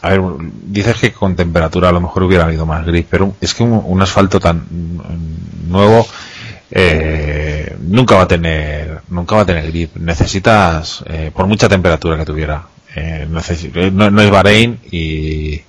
a 0.01 0.09
ver, 0.09 0.21
dices 0.63 0.97
que 0.97 1.11
con 1.11 1.35
temperatura 1.35 1.89
a 1.89 1.91
lo 1.91 2.01
mejor 2.01 2.23
hubiera 2.23 2.45
habido 2.45 2.65
más 2.65 2.85
gris, 2.85 3.05
pero 3.09 3.35
es 3.41 3.53
que 3.53 3.63
un, 3.63 4.01
asfalto 4.01 4.39
tan 4.39 4.65
nuevo, 5.67 6.07
eh, 6.71 7.75
nunca 7.81 8.15
va 8.15 8.23
a 8.23 8.27
tener 8.27 9.01
nunca 9.09 9.35
va 9.35 9.43
a 9.43 9.45
tener 9.45 9.67
grip 9.67 9.95
necesitas 9.97 11.03
eh, 11.07 11.29
por 11.31 11.45
mucha 11.45 11.69
temperatura 11.69 12.17
que 12.17 12.25
tuviera 12.25 12.63
eh, 12.95 13.27
eh, 13.27 13.91
no, 13.91 14.11
no, 14.11 14.21
es 14.21 14.29
Bahrein 14.29 14.79
y, 14.91 15.61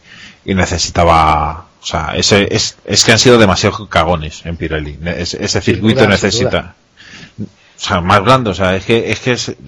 necesitaba 0.45 1.67
o 1.85 1.87
sea 1.87 2.15
ese 2.17 2.49
es, 2.51 2.79
es 2.87 3.05
que 3.05 3.13
han 3.13 3.19
sido 3.19 3.37
demasiado 3.37 3.87
cagones 3.91 4.41
en 4.47 4.57
Pirelli. 4.57 4.99
Ese, 5.05 5.45
ese 5.45 5.61
circuito 5.61 6.01
duda, 6.01 6.09
necesita 6.09 6.75
o 7.39 7.45
sea 7.77 8.01
más 8.01 8.25
blando. 8.25 8.53
O 8.53 8.55
sea 8.55 8.75
es 8.75 8.87
que 8.87 9.13
es 9.13 9.21
que 9.21 9.37
se, 9.37 9.59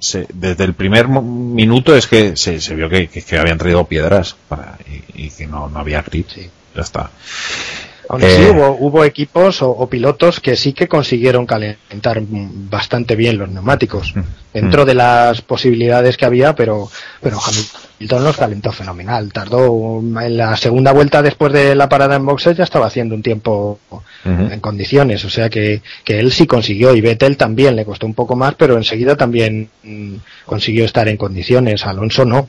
se, 0.00 0.26
desde 0.34 0.64
el 0.64 0.74
primer 0.74 1.06
minuto 1.06 1.94
es 1.94 2.08
que 2.08 2.36
se, 2.36 2.60
se 2.60 2.74
vio 2.74 2.88
que, 2.88 3.06
que, 3.06 3.22
que, 3.22 3.38
habían 3.38 3.58
traído 3.58 3.86
piedras 3.86 4.34
para, 4.48 4.76
y, 5.14 5.26
y 5.26 5.30
que 5.30 5.46
no, 5.46 5.68
no 5.68 5.78
había 5.78 6.02
grip. 6.02 6.28
Sí. 6.28 6.50
ya 6.74 6.82
está 6.82 7.10
Aún 8.08 8.22
así 8.22 8.42
eh, 8.42 8.50
hubo, 8.50 8.76
hubo, 8.78 9.04
equipos 9.04 9.62
o, 9.62 9.70
o, 9.70 9.88
pilotos 9.88 10.40
que 10.40 10.56
sí 10.56 10.72
que 10.72 10.88
consiguieron 10.88 11.46
calentar 11.46 12.20
bastante 12.20 13.16
bien 13.16 13.38
los 13.38 13.48
neumáticos, 13.48 14.14
mm, 14.14 14.20
dentro 14.52 14.84
de 14.84 14.94
las 14.94 15.40
posibilidades 15.40 16.16
que 16.16 16.24
había, 16.24 16.54
pero, 16.54 16.90
pero 17.22 17.38
Hamilton 17.40 18.24
los 18.24 18.36
calentó 18.36 18.72
fenomenal. 18.72 19.32
Tardó 19.32 20.00
en 20.00 20.36
la 20.36 20.56
segunda 20.56 20.92
vuelta 20.92 21.22
después 21.22 21.52
de 21.52 21.74
la 21.74 21.88
parada 21.88 22.16
en 22.16 22.26
boxes 22.26 22.56
ya 22.56 22.64
estaba 22.64 22.86
haciendo 22.86 23.14
un 23.14 23.22
tiempo 23.22 23.78
uh 23.90 24.00
-huh. 24.24 24.52
en 24.52 24.60
condiciones, 24.60 25.24
o 25.24 25.30
sea 25.30 25.48
que, 25.48 25.82
que 26.04 26.18
él 26.18 26.30
sí 26.30 26.46
consiguió 26.46 26.94
y 26.94 27.00
Vettel 27.00 27.36
también 27.36 27.74
le 27.74 27.84
costó 27.84 28.06
un 28.06 28.14
poco 28.14 28.36
más, 28.36 28.54
pero 28.54 28.76
enseguida 28.76 29.16
también 29.16 29.70
mmm, 29.82 30.16
consiguió 30.44 30.84
estar 30.84 31.08
en 31.08 31.16
condiciones. 31.16 31.86
Alonso 31.86 32.24
no. 32.24 32.48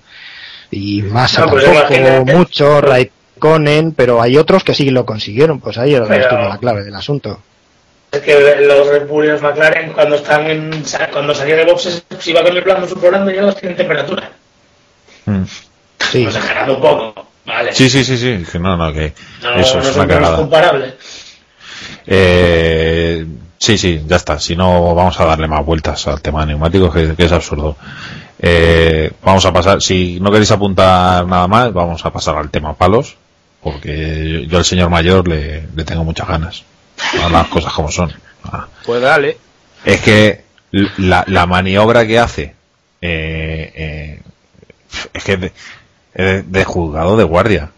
Y 0.71 1.01
más 1.03 1.39
no, 1.39 1.45
tampoco, 1.45 2.25
mucho, 2.25 2.81
Raikkonen 2.81 3.24
Conen, 3.39 3.93
pero 3.93 4.21
hay 4.21 4.37
otros 4.37 4.63
que 4.63 4.73
sí 4.73 4.89
lo 4.89 5.05
consiguieron, 5.05 5.59
pues 5.59 5.77
ahí 5.77 5.93
era 5.93 6.05
donde 6.05 6.21
estuvo 6.21 6.39
la 6.39 6.57
clave 6.57 6.83
del 6.83 6.95
asunto. 6.95 7.39
Es 8.11 8.21
que 8.21 8.39
los 8.61 8.87
Red 8.87 9.07
Bull 9.07 9.25
y 9.25 9.27
los 9.27 9.41
McLaren 9.41 9.91
cuando 9.91 10.15
están 10.15 10.47
en, 10.47 10.83
cuando 11.11 11.35
salían 11.35 11.57
de 11.57 11.65
boxes 11.65 12.03
si 12.19 12.31
iba 12.31 12.41
con 12.43 12.55
el 12.55 12.63
plano 12.63 12.87
superando 12.87 13.29
ya 13.31 13.41
los 13.41 13.55
tienen 13.57 13.75
temperatura. 13.77 14.31
Mm. 15.25 15.43
Sí. 16.11 16.23
Pues 16.23 16.35
exagerando 16.35 16.75
un 16.75 16.81
poco, 16.81 17.27
vale. 17.45 17.73
Sí, 17.73 17.89
sí, 17.89 18.03
sí, 18.03 18.17
sí, 18.17 18.45
que 18.49 18.59
no, 18.59 18.77
no, 18.77 18.93
que 18.93 19.13
no, 19.41 19.55
eso 19.55 19.77
no 19.81 19.89
es 19.89 19.95
una 19.95 20.07
cagada. 20.07 20.37
comparable. 20.37 20.93
Eh, 22.07 23.25
sí, 23.57 23.77
sí, 23.77 24.01
ya 24.07 24.15
está. 24.15 24.39
Si 24.39 24.55
no, 24.55 24.95
vamos 24.95 25.19
a 25.19 25.25
darle 25.25 25.47
más 25.47 25.65
vueltas 25.65 26.07
al 26.07 26.21
tema 26.21 26.41
de 26.41 26.47
neumáticos, 26.47 26.93
que, 26.93 27.15
que 27.15 27.25
es 27.25 27.31
absurdo. 27.31 27.75
Eh, 28.39 29.11
vamos 29.23 29.45
a 29.45 29.53
pasar, 29.53 29.81
si 29.81 30.19
no 30.19 30.29
queréis 30.31 30.51
apuntar 30.51 31.25
nada 31.25 31.47
más, 31.47 31.73
vamos 31.73 32.05
a 32.05 32.11
pasar 32.11 32.35
al 32.37 32.49
tema 32.51 32.73
palos, 32.73 33.15
porque 33.65 34.45
yo 34.47 34.59
al 34.59 34.63
señor 34.63 34.91
mayor 34.91 35.27
le, 35.27 35.63
le 35.75 35.83
tengo 35.83 36.03
muchas 36.03 36.27
ganas. 36.27 36.63
A 37.19 37.29
las 37.29 37.47
cosas 37.47 37.73
como 37.73 37.91
son. 37.91 38.13
Ah. 38.43 38.67
Pues 38.85 39.01
dale. 39.01 39.39
Es 39.83 40.01
que 40.01 40.43
la, 40.71 41.23
la 41.25 41.47
maniobra 41.47 42.05
que 42.05 42.19
hace, 42.19 42.53
eh, 43.01 43.71
eh, 43.75 44.19
es 45.15 45.23
que 45.23 45.37
de, 45.37 46.43
de, 46.43 46.63
juzgado 46.63 47.17
de 47.17 47.23
guardia. 47.23 47.71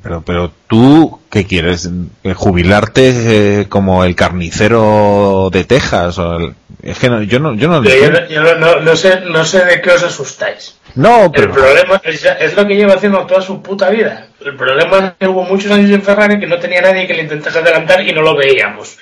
Pero, 0.00 0.22
pero 0.22 0.52
tú, 0.68 1.20
¿qué 1.28 1.44
quieres? 1.44 1.90
¿Jubilarte 2.36 3.62
eh, 3.62 3.68
como 3.68 4.04
el 4.04 4.14
carnicero 4.14 5.50
de 5.52 5.64
Texas? 5.64 6.18
O 6.18 6.36
el, 6.36 6.54
es 6.84 7.00
que 7.00 7.10
no, 7.10 7.20
yo 7.20 7.40
no, 7.40 7.54
yo 7.54 7.66
no, 7.66 7.82
yo, 7.82 8.10
no, 8.12 8.28
yo 8.28 8.58
no, 8.58 8.80
no, 8.80 8.94
sé, 8.94 9.22
no 9.22 9.44
sé 9.44 9.64
de 9.64 9.82
qué 9.82 9.90
os 9.90 10.04
asustáis. 10.04 10.76
No, 10.94 11.30
pero... 11.32 11.46
El 11.46 11.52
problema 11.52 12.00
es, 12.04 12.24
es, 12.24 12.56
lo 12.56 12.66
que 12.66 12.76
lleva 12.76 12.94
haciendo 12.94 13.26
toda 13.26 13.40
su 13.40 13.62
puta 13.62 13.90
vida. 13.90 14.28
El 14.44 14.56
problema 14.56 14.98
es 14.98 15.12
que 15.18 15.28
hubo 15.28 15.44
muchos 15.44 15.70
años 15.70 15.90
en 15.90 16.02
Ferrari 16.02 16.38
que 16.38 16.46
no 16.46 16.58
tenía 16.58 16.82
nadie 16.82 17.06
que 17.06 17.14
le 17.14 17.22
intentase 17.22 17.58
adelantar 17.58 18.06
y 18.06 18.12
no 18.12 18.22
lo 18.22 18.36
veíamos. 18.36 18.98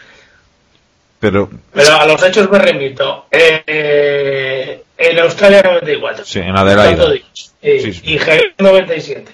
Pero, 1.19 1.51
pero 1.73 2.01
a 2.01 2.07
los 2.07 2.23
hechos 2.23 2.51
me 2.51 2.59
remito. 2.59 3.27
Eh, 3.31 4.83
en 4.97 5.19
Australia 5.19 5.63
94. 5.63 6.25
Sí, 6.25 6.39
en 6.39 6.57
Adelaide. 6.57 7.25
Eh, 7.61 7.81
sí, 7.83 7.93
sí. 7.93 8.01
Y 8.05 8.19
Jerez 8.19 8.55
97. 8.59 9.33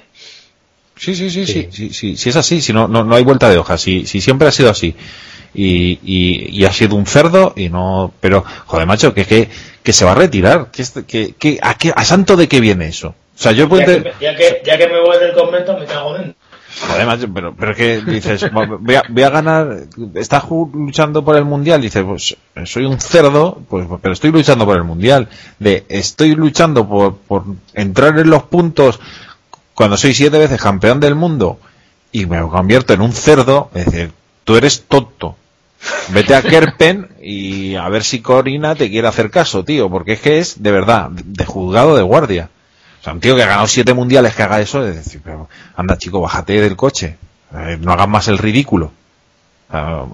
Sí, 0.96 1.14
sí, 1.14 1.30
sí, 1.30 1.46
sí, 1.46 1.68
sí, 1.70 1.90
sí, 1.92 2.16
sí, 2.16 2.28
es 2.30 2.36
así, 2.36 2.62
si 2.62 2.72
no, 2.72 2.88
no, 2.88 3.04
no 3.04 3.14
hay 3.14 3.22
vuelta 3.22 3.50
de 3.50 3.58
hoja, 3.58 3.76
si, 3.76 4.06
si 4.06 4.20
siempre 4.20 4.48
ha 4.48 4.52
sido 4.52 4.70
así. 4.70 4.96
Y, 5.58 5.98
y, 6.04 6.60
y, 6.60 6.64
ha 6.66 6.72
sido 6.72 6.96
un 6.96 7.06
cerdo 7.06 7.54
y 7.56 7.70
no, 7.70 8.12
pero, 8.20 8.44
joder, 8.66 8.86
macho, 8.86 9.14
que, 9.14 9.24
que, 9.24 9.48
que 9.82 9.92
se 9.94 10.04
va 10.04 10.12
a 10.12 10.14
retirar, 10.14 10.70
que, 10.70 10.84
que, 11.06 11.34
que, 11.34 11.58
a, 11.62 11.78
qué, 11.78 11.94
a 11.96 12.04
santo 12.04 12.36
de 12.36 12.46
qué 12.46 12.60
viene 12.60 12.88
eso. 12.88 13.08
O 13.08 13.38
sea, 13.38 13.52
yo 13.52 13.66
puedo 13.66 13.86
ya, 13.86 14.02
que, 14.02 14.12
ya, 14.20 14.36
que, 14.36 14.62
ya 14.64 14.76
que 14.76 14.86
me 14.86 15.00
voy 15.00 15.18
del 15.18 15.32
convento, 15.32 15.78
me 15.78 15.86
cago 15.86 16.12
dentro. 16.12 16.34
Joder, 16.78 17.06
macho, 17.06 17.32
pero, 17.32 17.54
pero 17.54 17.74
que 17.74 18.02
dices, 18.02 18.50
voy 18.52 18.96
a, 18.96 19.02
voy 19.08 19.22
a 19.22 19.30
ganar, 19.30 19.84
estás 20.14 20.44
luchando 20.50 21.24
por 21.24 21.36
el 21.36 21.46
mundial, 21.46 21.80
dices, 21.80 22.04
pues 22.04 22.36
soy 22.68 22.84
un 22.84 23.00
cerdo, 23.00 23.62
pues, 23.68 23.86
pero 24.02 24.12
estoy 24.12 24.30
luchando 24.30 24.66
por 24.66 24.76
el 24.76 24.84
mundial. 24.84 25.28
De, 25.58 25.86
estoy 25.88 26.34
luchando 26.34 26.86
por, 26.86 27.16
por 27.16 27.44
entrar 27.72 28.18
en 28.18 28.28
los 28.28 28.42
puntos 28.42 29.00
cuando 29.74 29.96
soy 29.96 30.12
siete 30.12 30.38
veces 30.38 30.60
campeón 30.60 31.00
del 31.00 31.14
mundo 31.14 31.58
y 32.12 32.26
me 32.26 32.40
convierto 32.42 32.92
en 32.92 33.00
un 33.00 33.12
cerdo, 33.12 33.70
es 33.74 33.86
decir, 33.86 34.12
tú 34.44 34.56
eres 34.56 34.84
tonto. 34.86 35.36
Vete 36.08 36.34
a 36.34 36.42
Kerpen 36.42 37.08
y 37.20 37.74
a 37.74 37.88
ver 37.88 38.04
si 38.04 38.20
Corina 38.20 38.74
te 38.74 38.90
quiere 38.90 39.08
hacer 39.08 39.30
caso, 39.30 39.64
tío, 39.64 39.90
porque 39.90 40.12
es 40.12 40.20
que 40.20 40.38
es 40.38 40.62
de 40.62 40.70
verdad, 40.70 41.10
de 41.10 41.44
juzgado 41.44 41.96
de 41.96 42.02
guardia. 42.02 42.50
O 43.00 43.04
sea, 43.04 43.12
un 43.12 43.20
tío 43.20 43.36
que 43.36 43.42
ha 43.42 43.46
ganado 43.46 43.66
siete 43.66 43.94
mundiales 43.94 44.34
que 44.34 44.42
haga 44.42 44.60
eso, 44.60 44.86
es 44.86 44.96
decir, 44.96 45.20
pero 45.24 45.48
anda 45.76 45.98
chico, 45.98 46.20
bájate 46.20 46.60
del 46.60 46.76
coche, 46.76 47.16
eh, 47.54 47.78
no 47.80 47.92
hagas 47.92 48.08
más 48.08 48.28
el 48.28 48.38
ridículo. 48.38 48.92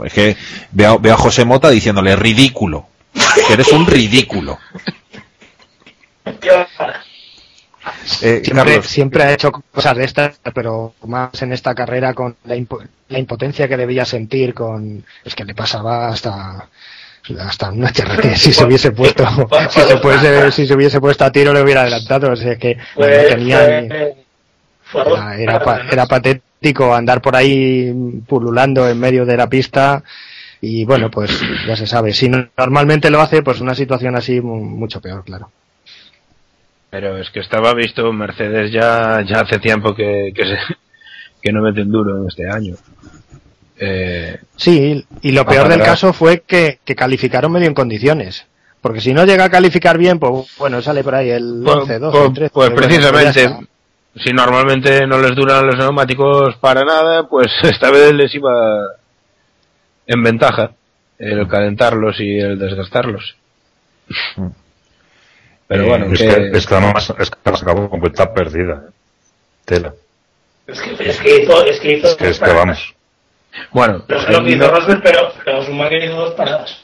Es 0.05 0.13
que 0.13 0.37
veo, 0.71 0.99
veo, 0.99 1.15
a 1.15 1.19
José 1.19 1.45
Mota 1.45 1.69
diciéndole 1.69 2.17
ridículo, 2.17 2.87
que 3.47 3.53
eres 3.53 3.69
un 3.69 3.87
ridículo. 3.87 4.59
Eh, 8.23 8.43
siempre, 8.45 8.83
siempre, 8.83 9.23
ha 9.23 9.33
hecho 9.33 9.53
cosas 9.53 9.97
de 9.97 10.05
estas, 10.05 10.41
pero 10.55 10.95
más 11.07 11.41
en 11.43 11.53
esta 11.53 11.75
carrera 11.75 12.15
con 12.15 12.37
la, 12.45 12.57
impo 12.57 12.81
la, 13.09 13.19
impotencia 13.19 13.69
que 13.69 13.77
debía 13.77 14.05
sentir 14.05 14.55
con 14.55 15.05
es 15.25 15.35
que 15.35 15.45
le 15.45 15.55
pasaba 15.55 16.09
hasta 16.09 16.69
hasta 17.39 17.71
una 17.71 17.89
HRT 17.89 18.35
si 18.35 18.53
se 18.53 18.65
hubiese 18.65 18.91
puesto 18.91 19.25
si 19.71 19.81
se, 19.81 19.97
puede, 19.99 20.51
si 20.51 20.67
se 20.67 20.75
hubiese 20.75 21.01
puesto 21.01 21.25
a 21.25 21.31
tiro 21.31 21.53
le 21.53 21.63
hubiera 21.63 21.83
adelantado 21.83 22.33
o 22.33 22.37
sea 22.37 22.57
que 22.57 22.77
no 22.97 23.07
tenía 23.07 23.79
era, 23.79 25.37
era, 25.39 25.87
era 25.89 26.07
patético 26.07 26.93
andar 26.93 27.23
por 27.23 27.37
ahí 27.37 27.95
pululando 28.27 28.89
en 28.89 28.99
medio 28.99 29.25
de 29.25 29.37
la 29.37 29.49
pista 29.49 30.03
y 30.61 30.85
bueno 30.85 31.13
pues 31.13 31.31
ya 31.69 31.77
se 31.77 31.87
sabe 31.87 32.13
si 32.13 32.29
normalmente 32.29 33.09
lo 33.09 33.21
hace 33.21 33.43
pues 33.43 33.61
una 33.61 33.77
situación 33.77 34.17
así 34.17 34.41
mucho 34.41 35.01
peor 35.01 35.23
claro 35.25 35.51
pero 36.93 37.17
es 37.17 37.31
que 37.31 37.41
estaba 37.41 37.73
visto 37.73 38.13
Mercedes 38.13 38.71
ya 38.71 39.23
ya 39.23 39.41
hace 39.41 39.59
tiempo 39.59 39.95
que 39.95 40.31
que, 40.35 40.45
se, 40.45 40.59
que 41.41 41.51
no 41.51 41.63
meten 41.63 41.91
duro 41.91 42.19
en 42.19 42.29
este 42.29 42.47
año. 42.47 42.75
Eh, 43.79 44.39
sí 44.57 45.03
y 45.23 45.33
lo 45.33 45.47
peor 45.47 45.69
del 45.69 45.81
caso 45.81 46.13
fue 46.13 46.43
que, 46.47 46.81
que 46.85 46.95
calificaron 46.95 47.51
medio 47.51 47.67
en 47.67 47.75
condiciones. 47.75 48.47
Porque 48.83 49.01
si 49.01 49.15
no 49.15 49.25
llega 49.25 49.45
a 49.45 49.51
calificar 49.51 49.97
bien 49.97 50.19
pues 50.19 50.55
bueno 50.59 50.83
sale 50.83 51.03
por 51.03 51.15
ahí 51.15 51.31
el 51.31 51.67
11 51.67 51.99
12 51.99 52.19
pues, 52.19 52.35
13 52.35 52.51
pues 52.53 52.71
precisamente 52.73 53.49
bueno, 53.49 53.67
si 54.15 54.33
normalmente 54.35 55.07
no 55.07 55.19
les 55.19 55.35
duran 55.35 55.67
los 55.67 55.79
neumáticos 55.79 56.57
para 56.57 56.85
nada 56.85 57.27
pues 57.27 57.51
esta 57.63 57.91
vez 57.91 58.13
les 58.13 58.35
iba 58.35 58.51
en 60.07 60.23
ventaja 60.23 60.73
el 61.19 61.49
calentarlos 61.49 62.21
y 62.21 62.39
el 62.39 62.59
desgastarlos 62.59 63.35
Pero 65.73 65.85
Eh, 65.85 65.89
bueno, 65.89 66.13
Es 66.13 66.19
que- 66.21 66.27
que, 66.29 66.59
es 66.59 66.67
que 66.67 66.75
además 66.75 67.15
es 67.19 67.31
que 67.31 67.37
además 67.45 67.63
acabó 67.63 67.89
con 67.89 68.01
cuenta 68.01 68.35
perdida. 68.35 68.85
¿eh? 68.89 68.91
Tela. 69.65 69.95
Es 70.67 70.81
que, 70.83 71.09
es 71.09 71.19
que 71.19 71.43
hizo, 71.43 71.65
es 71.65 71.81
que 71.81 71.93
hizo 71.97 72.09
Es 72.09 72.15
que, 72.17 72.29
es 72.29 72.39
que 72.39 72.53
vamos. 72.53 72.95
bueno, 73.71 74.05
Lo 74.07 74.21
sé 74.21 74.33
lo 74.33 74.45
que 74.45 74.51
hizo 74.51 74.71
Rosberg, 74.71 75.03
pero, 75.03 75.33
pero 75.43 75.63
Schumacher 75.63 76.05
hizo 76.05 76.15
dos 76.17 76.35
paradas. 76.35 76.77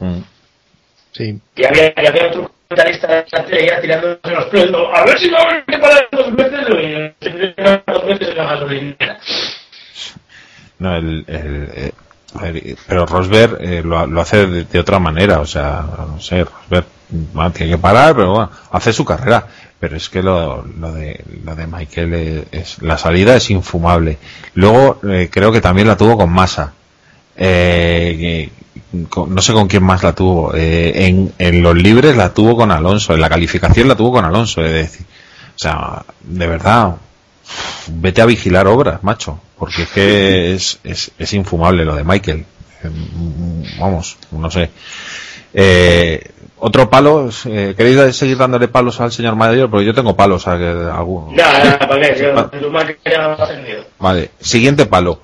Mm. 0.00 0.18
Sí. 1.12 1.40
Y 1.54 1.64
había, 1.64 1.94
y 1.96 2.06
había 2.06 2.26
otro 2.26 2.50
comentarista 2.68 3.06
de 3.06 3.24
la 3.30 3.44
tele 3.44 3.66
ya 3.68 3.80
tirándose 3.80 4.30
los 4.30 4.44
pelos. 4.46 4.88
A 4.92 5.04
ver 5.04 5.18
si 5.20 5.30
no 5.30 5.38
hay 5.38 5.62
que 5.62 5.78
parar 5.78 6.08
dos 6.10 6.34
veces. 6.34 6.60
Y 6.70 7.24
se 7.24 7.54
dos 7.86 8.04
veces 8.06 8.28
en 8.30 8.36
la 8.36 8.44
gasolinera. 8.46 9.18
No, 10.80 10.96
el, 10.96 11.24
el, 11.28 11.70
eh, 11.72 11.92
a 12.34 12.48
eh, 12.48 12.76
pero 12.88 13.06
Rosberg 13.06 13.58
eh, 13.60 13.80
lo, 13.84 14.04
lo 14.08 14.20
hace 14.20 14.44
de, 14.48 14.64
de 14.64 14.78
otra 14.80 14.98
manera, 14.98 15.38
o 15.38 15.46
sea, 15.46 15.84
no 16.08 16.20
sé, 16.20 16.42
Rosberg 16.42 16.86
tiene 17.52 17.72
que 17.72 17.78
parar, 17.78 18.14
pero 18.14 18.30
bueno, 18.30 18.50
hace 18.70 18.92
su 18.92 19.04
carrera. 19.04 19.46
Pero 19.78 19.96
es 19.96 20.08
que 20.08 20.22
lo, 20.22 20.62
lo 20.62 20.92
de 20.92 21.22
lo 21.44 21.54
de 21.54 21.66
Michael 21.66 22.46
es, 22.52 22.80
la 22.80 22.96
salida 22.96 23.36
es 23.36 23.50
infumable. 23.50 24.16
Luego 24.54 24.98
eh, 25.06 25.28
creo 25.30 25.52
que 25.52 25.60
también 25.60 25.86
la 25.86 25.96
tuvo 25.96 26.16
con 26.16 26.32
Massa. 26.32 26.72
Eh, 27.36 28.48
no 28.92 29.42
sé 29.42 29.52
con 29.52 29.68
quién 29.68 29.82
más 29.82 30.02
la 30.02 30.14
tuvo. 30.14 30.54
Eh, 30.54 31.06
en, 31.06 31.32
en 31.38 31.62
los 31.62 31.76
libres 31.76 32.16
la 32.16 32.32
tuvo 32.32 32.56
con 32.56 32.70
Alonso. 32.70 33.14
En 33.14 33.20
la 33.20 33.28
calificación 33.28 33.88
la 33.88 33.96
tuvo 33.96 34.12
con 34.12 34.24
Alonso. 34.24 34.64
Es 34.64 34.72
decir, 34.72 35.06
o 35.54 35.58
sea, 35.58 36.04
de 36.22 36.46
verdad, 36.46 36.96
vete 37.88 38.22
a 38.22 38.26
vigilar 38.26 38.66
obras, 38.66 39.02
macho, 39.02 39.40
porque 39.58 39.82
es 39.82 39.88
que 39.90 40.54
es, 40.54 41.10
es, 41.18 41.32
infumable 41.34 41.84
lo 41.84 41.94
de 41.94 42.04
Michael. 42.04 42.44
Eh, 42.82 42.90
Vamos, 43.78 44.16
no 44.32 44.50
sé. 44.50 44.70
Otro 46.66 46.88
palo, 46.88 47.28
eh, 47.46 47.74
¿queréis 47.76 48.16
seguir 48.16 48.38
dándole 48.38 48.68
palos 48.68 49.00
al 49.00 49.12
señor 49.12 49.36
mayor? 49.36 49.68
Porque 49.70 49.84
yo 49.86 49.94
tengo 49.94 50.16
palos 50.16 50.46
a 50.48 50.52
alguno. 50.96 51.32
Ya. 52.16 52.48
Vale, 53.98 54.30
siguiente 54.40 54.86
palo. 54.86 55.20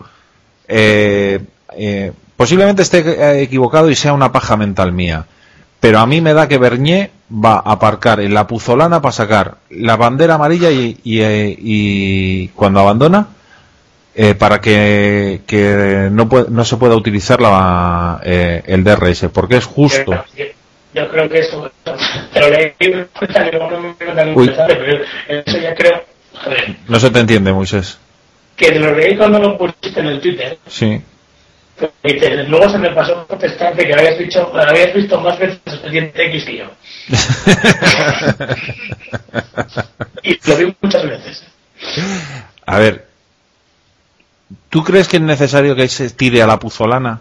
Eh, 0.68 1.40
eh, 1.76 2.12
posiblemente 2.36 2.82
esté 2.82 2.98
eh, 3.00 3.42
equivocado 3.42 3.90
y 3.90 3.96
sea 3.96 4.12
una 4.12 4.32
paja 4.32 4.56
mental 4.56 4.92
mía, 4.92 5.24
pero 5.80 5.98
a 5.98 6.06
mí 6.06 6.20
me 6.20 6.34
da 6.34 6.46
que 6.46 6.58
Bernier 6.58 7.10
va 7.32 7.54
a 7.54 7.72
aparcar 7.72 8.20
en 8.20 8.34
la 8.34 8.46
puzolana 8.46 9.00
para 9.00 9.12
sacar 9.12 9.56
la 9.70 9.96
bandera 9.96 10.34
amarilla 10.34 10.70
y, 10.70 10.98
y, 11.04 11.20
eh, 11.22 11.56
y 11.58 12.48
cuando 12.48 12.80
abandona 12.80 13.28
eh, 14.14 14.34
para 14.34 14.60
que, 14.60 15.40
que 15.46 16.08
no, 16.12 16.28
pue- 16.28 16.48
no 16.48 16.64
se 16.64 16.76
pueda 16.76 16.96
utilizar 16.96 17.40
la, 17.40 18.20
eh, 18.24 18.62
el 18.66 18.84
DRS, 18.84 19.28
porque 19.32 19.56
es 19.56 19.64
justo. 19.64 20.12
Yo, 20.94 21.08
creo 21.08 21.28
que 21.28 21.38
eso. 21.40 21.70
Pero 22.32 22.48
leí 22.50 22.72
pero 22.78 23.04
eso 25.28 25.58
ya 25.58 25.74
creo. 25.74 26.04
Ver, 26.46 26.76
No 26.88 26.98
se 26.98 27.10
te 27.10 27.20
entiende, 27.20 27.52
Moisés. 27.52 27.98
que 28.56 28.72
te 28.72 28.78
lo 28.78 28.94
leí 28.94 29.16
cuando 29.16 29.38
lo 29.38 29.56
pusiste 29.58 30.00
en 30.00 30.06
el 30.06 30.20
Twitter. 30.20 30.58
Sí. 30.66 31.00
Y 32.02 32.18
te- 32.18 32.44
luego 32.44 32.68
se 32.68 32.78
me 32.78 32.90
pasó 32.90 33.26
protestarte 33.26 33.86
que 33.86 33.94
habías 33.94 34.18
visto, 34.18 34.52
habías 34.54 34.92
visto 34.94 35.18
más 35.20 35.38
veces 35.38 35.60
Expediente 35.64 36.26
X 36.26 36.44
que 36.44 36.56
yo. 36.58 36.64
Y 40.22 40.38
lo 40.48 40.56
vi 40.56 40.76
muchas 40.80 41.02
veces. 41.04 41.42
A 42.66 42.78
ver, 42.78 43.06
¿tú 44.68 44.84
crees 44.84 45.08
que 45.08 45.16
es 45.16 45.22
necesario 45.22 45.74
que 45.74 45.88
se 45.88 46.10
tire 46.10 46.42
a 46.42 46.46
la 46.46 46.58
puzolana? 46.58 47.20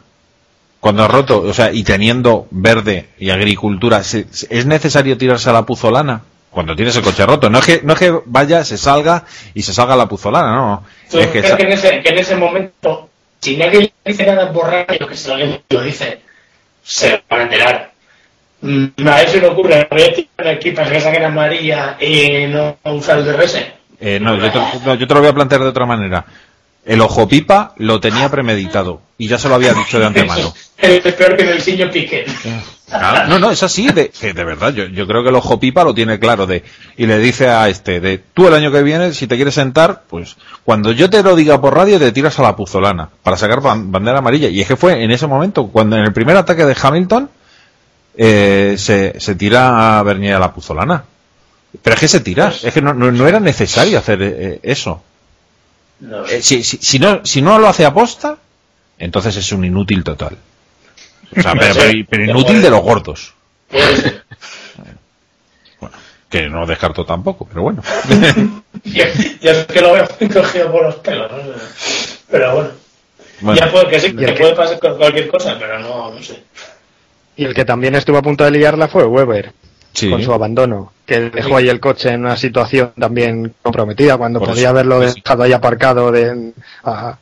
Cuando 0.80 1.03
ha 1.03 1.07
roto, 1.07 1.41
o 1.41 1.53
sea, 1.53 1.71
y 1.73 1.84
teniendo 1.84 2.47
verde 2.51 3.09
y 3.19 3.30
agricultura, 3.32 4.03
¿se- 4.03 4.27
se- 4.32 4.47
¿es 4.49 4.65
necesario 4.65 5.17
tirarse 5.17 5.49
a 5.49 5.53
la 5.53 5.65
puzolana? 5.65 6.21
Cuando 6.51 6.75
tienes 6.75 6.95
el 6.95 7.03
coche 7.03 7.25
roto. 7.25 7.49
No 7.49 7.59
es 7.59 7.65
que, 7.65 7.82
no 7.84 7.93
es 7.93 7.99
que 7.99 8.13
vaya, 8.25 8.63
se 8.63 8.77
salga 8.77 9.25
y 9.53 9.61
se 9.61 9.73
salga 9.73 9.93
a 9.93 9.97
la 9.97 10.07
puzolana, 10.07 10.55
no. 10.55 10.84
Yo 11.11 11.19
Es 11.19 11.27
que 11.27 11.39
creo 11.41 11.51
sa- 11.51 11.57
que 11.57 11.63
en, 11.63 11.71
ese, 11.73 12.01
que 12.01 12.09
en 12.09 12.17
ese 12.17 12.36
momento, 12.36 13.09
si 13.41 13.57
nadie 13.57 13.82
le 13.82 13.93
dice 14.11 14.25
nada 14.25 14.51
por 14.51 14.67
radio, 14.67 15.07
que 15.07 15.15
si 15.15 15.30
alguien 15.32 15.61
lo 15.69 15.82
dice, 15.84 16.21
se 16.84 17.21
van 17.30 17.41
a 17.41 17.43
enterar. 17.43 17.91
Mm, 18.61 18.86
A 19.07 19.19
si 19.27 19.39
le 19.39 19.47
ocurre, 19.47 19.88
voy 19.91 20.01
a 20.01 20.13
tirar 20.13 20.55
aquí 20.55 20.71
para 20.71 20.89
que 20.91 20.99
saquen 21.01 21.23
amarilla 21.23 21.97
y 22.01 22.47
no 22.47 22.77
usar 22.86 23.19
el 23.19 23.25
DRS. 23.25 23.57
eh, 24.01 24.19
no, 24.19 24.36
yo 24.38 24.49
te, 24.51 24.59
no, 24.86 24.95
yo 24.95 25.07
te 25.07 25.13
lo 25.13 25.19
voy 25.19 25.30
a 25.30 25.34
plantear 25.34 25.61
de 25.61 25.67
otra 25.67 25.86
manera. 25.86 26.25
El 26.86 27.01
ojo 27.01 27.27
pipa 27.27 27.73
lo 27.77 27.99
tenía 27.99 28.30
premeditado 28.30 29.01
y 29.17 29.27
ya 29.27 29.38
se 29.38 29.47
lo 29.49 29.55
había 29.55 29.73
dicho 29.73 29.99
de 29.99 30.05
antemano. 30.05 30.53
Es 30.82 31.13
peor 31.13 31.36
que 31.36 31.43
en 31.43 31.49
el 31.49 31.61
Siño 31.61 31.91
Piqué. 31.91 32.25
No, 33.27 33.38
no, 33.38 33.51
es 33.51 33.61
así, 33.63 33.89
de, 33.89 34.11
de 34.21 34.43
verdad, 34.45 34.73
yo, 34.73 34.86
yo 34.86 35.05
creo 35.05 35.21
que 35.23 35.30
el 35.30 35.36
ojo 35.36 35.59
pipa 35.59 35.84
lo 35.84 35.93
tiene 35.93 36.17
claro 36.19 36.47
de, 36.47 36.63
y 36.95 37.05
le 37.05 37.19
dice 37.19 37.49
a 37.49 37.67
este, 37.67 37.99
de, 37.99 38.17
tú 38.34 38.47
el 38.47 38.53
año 38.53 38.71
que 38.71 38.82
viene, 38.82 39.13
si 39.13 39.27
te 39.27 39.36
quieres 39.36 39.55
sentar, 39.55 40.03
pues, 40.09 40.38
cuando 40.63 40.93
yo 40.93 41.09
te 41.09 41.21
lo 41.21 41.36
diga 41.36 41.59
por 41.59 41.75
radio, 41.75 41.99
te 41.99 42.13
tiras 42.13 42.39
a 42.39 42.43
la 42.43 42.55
puzolana, 42.55 43.09
para 43.23 43.36
sacar 43.36 43.59
ban- 43.59 43.91
bandera 43.91 44.19
amarilla. 44.19 44.47
Y 44.47 44.61
es 44.61 44.67
que 44.69 44.77
fue 44.77 45.03
en 45.03 45.11
ese 45.11 45.27
momento, 45.27 45.67
cuando 45.67 45.97
en 45.97 46.03
el 46.03 46.13
primer 46.13 46.38
ataque 46.38 46.65
de 46.65 46.75
Hamilton, 46.82 47.30
eh, 48.15 48.75
se, 48.77 49.19
se 49.19 49.36
tira 49.36 49.99
a 49.99 50.03
Bernier 50.03 50.36
a 50.36 50.39
la 50.39 50.53
puzolana. 50.53 51.03
Pero 51.84 51.93
es 51.93 51.99
que 51.99 52.07
se 52.07 52.21
tira, 52.21 52.51
es 52.63 52.73
que 52.73 52.82
no, 52.82 52.93
no, 52.93 53.11
no 53.11 53.27
era 53.27 53.39
necesario 53.41 53.99
hacer 53.99 54.19
eh, 54.23 54.59
eso. 54.63 55.03
No, 56.00 56.26
Eh, 56.26 56.41
si, 56.41 56.64
si, 56.64 56.78
si 56.78 57.00
no, 57.00 57.26
si 57.26 57.41
no 57.41 57.60
lo 57.60 57.68
hace 57.68 57.86
aposta, 57.86 58.38
entonces 58.97 59.36
es 59.36 59.52
un 59.52 59.66
inútil 59.66 60.04
total. 60.04 60.38
O 61.38 61.41
sea, 61.41 61.54
pero, 61.60 61.74
pero- 61.76 62.06
pero 62.10 62.24
inútil 62.26 62.62
de 62.62 62.70
los 62.70 62.82
gordos. 62.82 63.34
puede 63.70 63.95
ser. 63.97 64.24
Que 66.30 66.47
no 66.47 66.64
descarto 66.68 67.06
tampoco, 67.06 67.47
pero 67.47 67.64
bueno. 67.64 67.82
Yo, 68.84 69.04
yo 69.41 69.50
es 69.52 69.66
que 69.66 69.82
lo 69.82 69.93
veo 69.93 70.08
muy 70.20 70.30
cogido 70.30 70.72
por 70.72 70.84
los 70.84 70.95
pelos. 70.97 71.32
¿no? 71.32 71.38
Pero 72.30 72.54
bueno. 72.56 72.70
Bueno, 73.41 73.60
Ya 73.60 73.72
puede 73.72 73.88
que 73.88 74.00
sí, 74.00 74.08
Y 74.08 74.16
que 74.16 74.26
el 74.26 74.34
que- 74.36 74.39
puede 74.41 74.56
pasar 74.56 74.80
con 74.80 74.95
cualquier 74.97 75.28
cosa, 75.28 75.56
pero 75.58 75.80
no, 75.80 76.12
no 76.14 76.22
sé. 76.22 76.43
Y 77.36 77.45
el 77.45 77.56
que 77.56 77.66
también 77.66 77.95
estuvo 77.95 78.18
a 78.18 78.22
punto 78.22 78.43
de 78.43 78.52
liarla 78.52 78.88
fue 78.88 79.06
Weber, 79.06 79.54
sí. 79.93 80.08
con 80.12 80.22
su 80.22 80.32
abandono, 80.32 80.93
que 81.10 81.30
dejó 81.30 81.57
ahí 81.57 81.68
el 81.68 81.80
coche 81.82 82.10
en 82.12 82.22
una 82.22 82.38
situación 82.38 82.93
también 82.97 83.53
comprometida, 83.62 84.16
cuando 84.18 84.39
Por 84.39 84.49
podía 84.49 84.62
eso, 84.64 84.70
haberlo 84.70 85.10
sí. 85.10 85.16
dejado 85.22 85.43
ahí 85.43 85.51
aparcado 85.51 86.12
de, 86.12 86.53
a- 86.86 87.18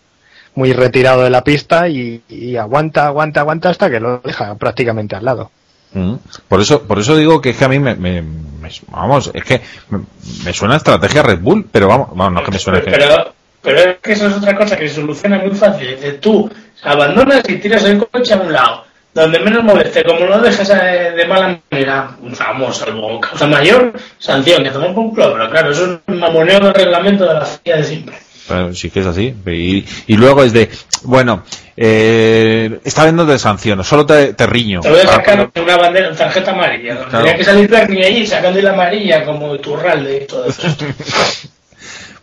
muy 0.54 0.74
retirado 0.74 1.24
de 1.24 1.30
la 1.30 1.44
pista 1.44 1.88
y, 1.88 2.22
y 2.30 2.56
aguanta, 2.58 3.08
aguanta, 3.08 3.40
aguanta 3.42 3.70
hasta 3.70 3.90
que 3.90 4.00
lo 4.00 4.20
deja 4.20 4.56
prácticamente 4.56 5.16
al 5.16 5.26
lado. 5.26 5.52
Mm. 5.94 6.16
Por 6.48 6.60
eso, 6.62 6.84
por 6.84 7.00
eso 7.00 7.16
digo 7.16 7.40
que 7.42 7.52
es 7.52 7.58
que 7.58 7.66
a 7.66 7.70
mí 7.70 7.80
me, 7.80 7.96
me- 7.96 8.22
me- 8.22 8.70
vamos, 8.90 9.32
es 9.34 9.44
que 9.44 9.62
me, 9.90 10.00
me 10.44 10.54
suena 10.54 10.74
a 10.74 10.78
estrategia 10.78 11.24
Red 11.24 11.40
Bull, 11.40 11.66
pero 11.72 11.88
vamos, 11.88 12.10
vamos, 12.14 12.34
no 12.34 12.40
es 12.40 12.46
que 12.46 12.52
me 12.52 12.60
suene. 12.60 12.80
pero, 12.82 13.34
pero 13.62 13.80
es 13.80 13.98
que 14.00 14.12
eso 14.14 14.28
es 14.28 14.34
otra 14.36 14.56
cosa 14.58 14.76
que 14.78 14.90
se 14.90 14.96
soluciona 14.96 15.40
muy 15.40 15.52
fácil. 15.56 15.88
Dice, 15.96 16.14
tú 16.14 16.50
abandonas 16.84 17.44
y 17.48 17.56
tiras 17.58 17.84
el 17.86 18.06
coche 18.08 18.34
a 18.34 18.38
un 18.38 18.52
lado, 18.52 18.84
donde 19.22 19.40
menos 19.40 19.64
moleste. 19.64 20.04
Como 20.04 20.26
no 20.26 20.40
dejes 20.40 20.70
eh, 20.70 21.14
de 21.16 21.26
mala 21.26 21.60
manera, 21.72 22.12
vamos, 22.40 22.78
salvo 22.78 23.20
causa 23.20 23.48
mayor, 23.48 23.94
sanción, 24.20 24.64
que 24.64 24.70
tomen 24.70 24.94
por 24.94 25.04
un 25.06 25.10
culo. 25.12 25.34
Pero 25.34 25.50
claro, 25.50 25.72
eso 25.72 25.84
es 25.86 26.00
un 26.08 26.20
mamoneo 26.20 26.60
del 26.60 26.74
reglamento 26.74 27.26
de 27.26 27.34
la 27.34 27.46
FIA 27.46 27.78
de 27.78 27.84
siempre. 27.84 28.16
Pero 28.48 28.74
sí 28.74 28.90
que 28.90 29.02
es 29.02 29.06
así. 29.06 29.36
Y, 29.48 29.86
y 30.08 30.16
luego 30.16 30.44
es 30.44 30.54
de, 30.54 30.70
bueno, 31.04 31.44
eh, 31.76 32.80
está 32.86 33.04
viendo 33.04 33.26
de 33.26 33.38
sanción, 33.38 33.84
solo 33.84 34.06
te, 34.06 34.34
te 34.34 34.48
riño. 34.48 34.80
Te 34.80 34.90
voy 34.90 35.00
a 35.00 35.04
Ah, 35.04 35.08
sacar 35.08 35.52
una 35.56 35.78
bandera, 35.78 36.08
una 36.08 36.18
tarjeta 36.18 36.52
amarilla. 36.52 36.96
Claro. 36.96 37.26
Tenía 37.26 37.36
que 37.38 37.44
salir 37.44 37.68
Bernie 37.68 38.06
allí 38.06 38.26
sacando 38.26 38.62
la 38.62 38.72
amarilla 38.72 39.26
como 39.26 39.58
turralde 39.58 40.22
y 40.24 40.28
todo 40.28 40.46
eso. 40.46 40.62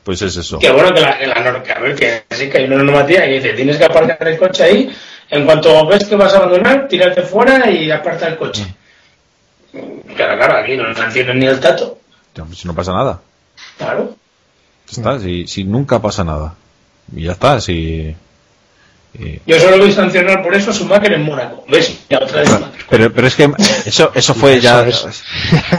Pues 0.02 0.20
es 0.20 0.36
eso. 0.36 0.58
Que 0.58 0.70
bueno 0.70 0.92
que 0.92 1.00
la, 1.00 1.18
que 1.18 1.26
la 1.26 1.40
norma, 1.40 1.62
a 1.74 1.80
ver, 1.80 1.94
que 1.94 2.24
sí 2.30 2.50
que 2.50 2.58
hay 2.58 2.64
una 2.64 2.76
normativa 2.76 3.22
que 3.22 3.40
dice, 3.40 3.54
tienes 3.54 3.78
que 3.78 3.84
aparcar 3.86 4.28
el 4.28 4.36
coche 4.36 4.62
ahí, 4.62 4.90
en 5.34 5.44
cuanto 5.46 5.86
ves 5.86 6.04
que 6.04 6.14
vas 6.14 6.32
a 6.32 6.36
abandonar, 6.38 6.86
tírate 6.86 7.22
fuera 7.22 7.68
y 7.68 7.90
aparta 7.90 8.28
el 8.28 8.36
coche. 8.36 8.72
Claro, 10.16 10.36
claro, 10.36 10.58
aquí 10.58 10.76
no 10.76 10.86
nos 10.86 10.96
sancionan 10.96 11.40
ni 11.40 11.46
el 11.46 11.58
tato. 11.58 11.98
Ya, 12.34 12.44
pues 12.44 12.58
Si 12.58 12.68
no 12.68 12.74
pasa 12.74 12.92
nada. 12.92 13.20
Claro. 13.76 14.14
Ya 14.88 14.92
está, 14.92 15.18
si, 15.18 15.46
si 15.48 15.64
nunca 15.64 16.00
pasa 16.00 16.22
nada. 16.22 16.54
Y 17.14 17.24
ya 17.24 17.32
está, 17.32 17.60
si. 17.60 18.14
Y- 19.18 19.40
Yo 19.46 19.58
solo 19.60 19.78
voy 19.78 19.90
a 19.90 19.94
sancionar 19.94 20.42
por 20.42 20.54
eso 20.54 20.70
a 20.70 20.74
Schumacher 20.74 21.12
en 21.12 21.22
Mónaco. 21.22 21.64
¿Ves? 21.68 22.00
Ya 22.08 22.18
otra 22.18 22.40
vez. 22.40 22.50
Pero, 22.90 23.12
pero 23.12 23.26
es 23.26 23.34
que 23.36 23.50
eso, 23.86 24.10
eso 24.14 24.34
fue 24.34 24.60
ya. 24.60 24.86
Eso 24.86 25.08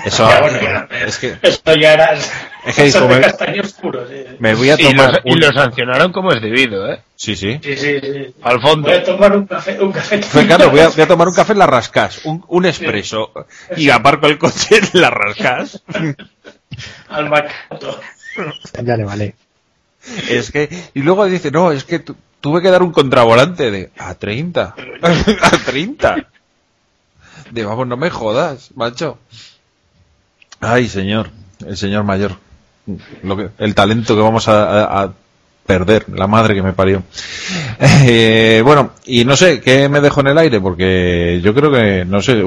Eso, 0.05 0.29
Ya, 0.29 0.41
bueno, 0.41 0.59
ya. 0.61 0.87
es 1.05 1.17
que 1.17 1.37
Eso 1.41 1.75
ya 1.79 1.93
era... 1.93 2.13
Es 2.65 2.75
que 2.75 2.91
de 2.91 3.01
me- 3.07 3.21
castaño 3.21 3.61
oscuro, 3.61 4.07
sí. 4.09 4.23
me 4.39 4.55
voy 4.55 4.71
a 4.71 4.75
Y 4.79 4.91
lo, 4.93 5.03
tomar. 5.03 5.21
y 5.23 5.35
lo 5.35 5.51
sancionaron 5.53 6.11
como 6.11 6.31
es 6.31 6.41
debido, 6.41 6.91
¿eh? 6.91 6.99
Sí, 7.15 7.35
sí. 7.35 7.59
Sí, 7.61 7.77
sí, 7.77 7.99
sí. 8.01 8.33
Al 8.41 8.59
fondo. 8.59 8.87
Voy 8.87 8.97
a 8.97 9.03
tomar 9.03 9.37
un 9.37 9.45
café. 9.45 9.79
Un 9.79 9.91
café 9.91 10.19
claro, 10.47 10.71
voy 10.71 10.79
a, 10.79 10.89
voy 10.89 11.01
a 11.01 11.07
tomar 11.07 11.27
un 11.27 11.35
café 11.35 11.51
en 11.53 11.59
la 11.59 11.67
Rascas, 11.67 12.21
un, 12.25 12.43
un 12.47 12.65
expreso, 12.65 13.31
y 13.77 13.89
aparco 13.91 14.25
el 14.25 14.39
coche 14.39 14.77
en 14.93 14.99
la 15.01 15.11
Rascas. 15.11 15.83
Al 17.09 17.29
macato. 17.29 17.99
Ya 18.83 18.97
le 18.97 19.03
vale. 19.03 19.35
Es 20.29 20.51
que, 20.51 20.67
y 20.93 21.01
luego 21.01 21.25
dice, 21.25 21.51
no, 21.51 21.71
es 21.71 21.83
que 21.83 21.99
tu- 21.99 22.15
tuve 22.45 22.61
que 22.61 22.69
dar 22.69 22.83
un 22.83 22.91
contravolante 22.91 23.71
de 23.71 23.89
a 23.97 24.13
30. 24.13 24.75
a 25.41 25.57
30. 25.65 26.15
De 27.49 27.65
vamos, 27.65 27.87
no 27.87 27.97
me 27.97 28.11
jodas, 28.11 28.69
macho. 28.75 29.17
Ay, 30.59 30.87
señor, 30.87 31.31
el 31.65 31.75
señor 31.75 32.03
mayor. 32.03 32.33
Lo 33.23 33.35
que, 33.35 33.49
el 33.57 33.73
talento 33.73 34.15
que 34.15 34.21
vamos 34.21 34.47
a, 34.47 34.63
a- 34.83 35.03
a 35.05 35.13
perder, 35.65 36.05
la 36.13 36.27
madre 36.27 36.53
que 36.53 36.61
me 36.61 36.73
parió. 36.73 37.01
Eh, 38.07 38.61
bueno, 38.63 38.91
y 39.05 39.25
no 39.25 39.35
sé, 39.35 39.59
¿qué 39.59 39.89
me 39.89 39.99
dejó 39.99 40.21
en 40.21 40.27
el 40.27 40.37
aire? 40.37 40.61
Porque 40.61 41.41
yo 41.43 41.53
creo 41.53 41.71
que, 41.71 42.05
no 42.05 42.21
sé, 42.21 42.41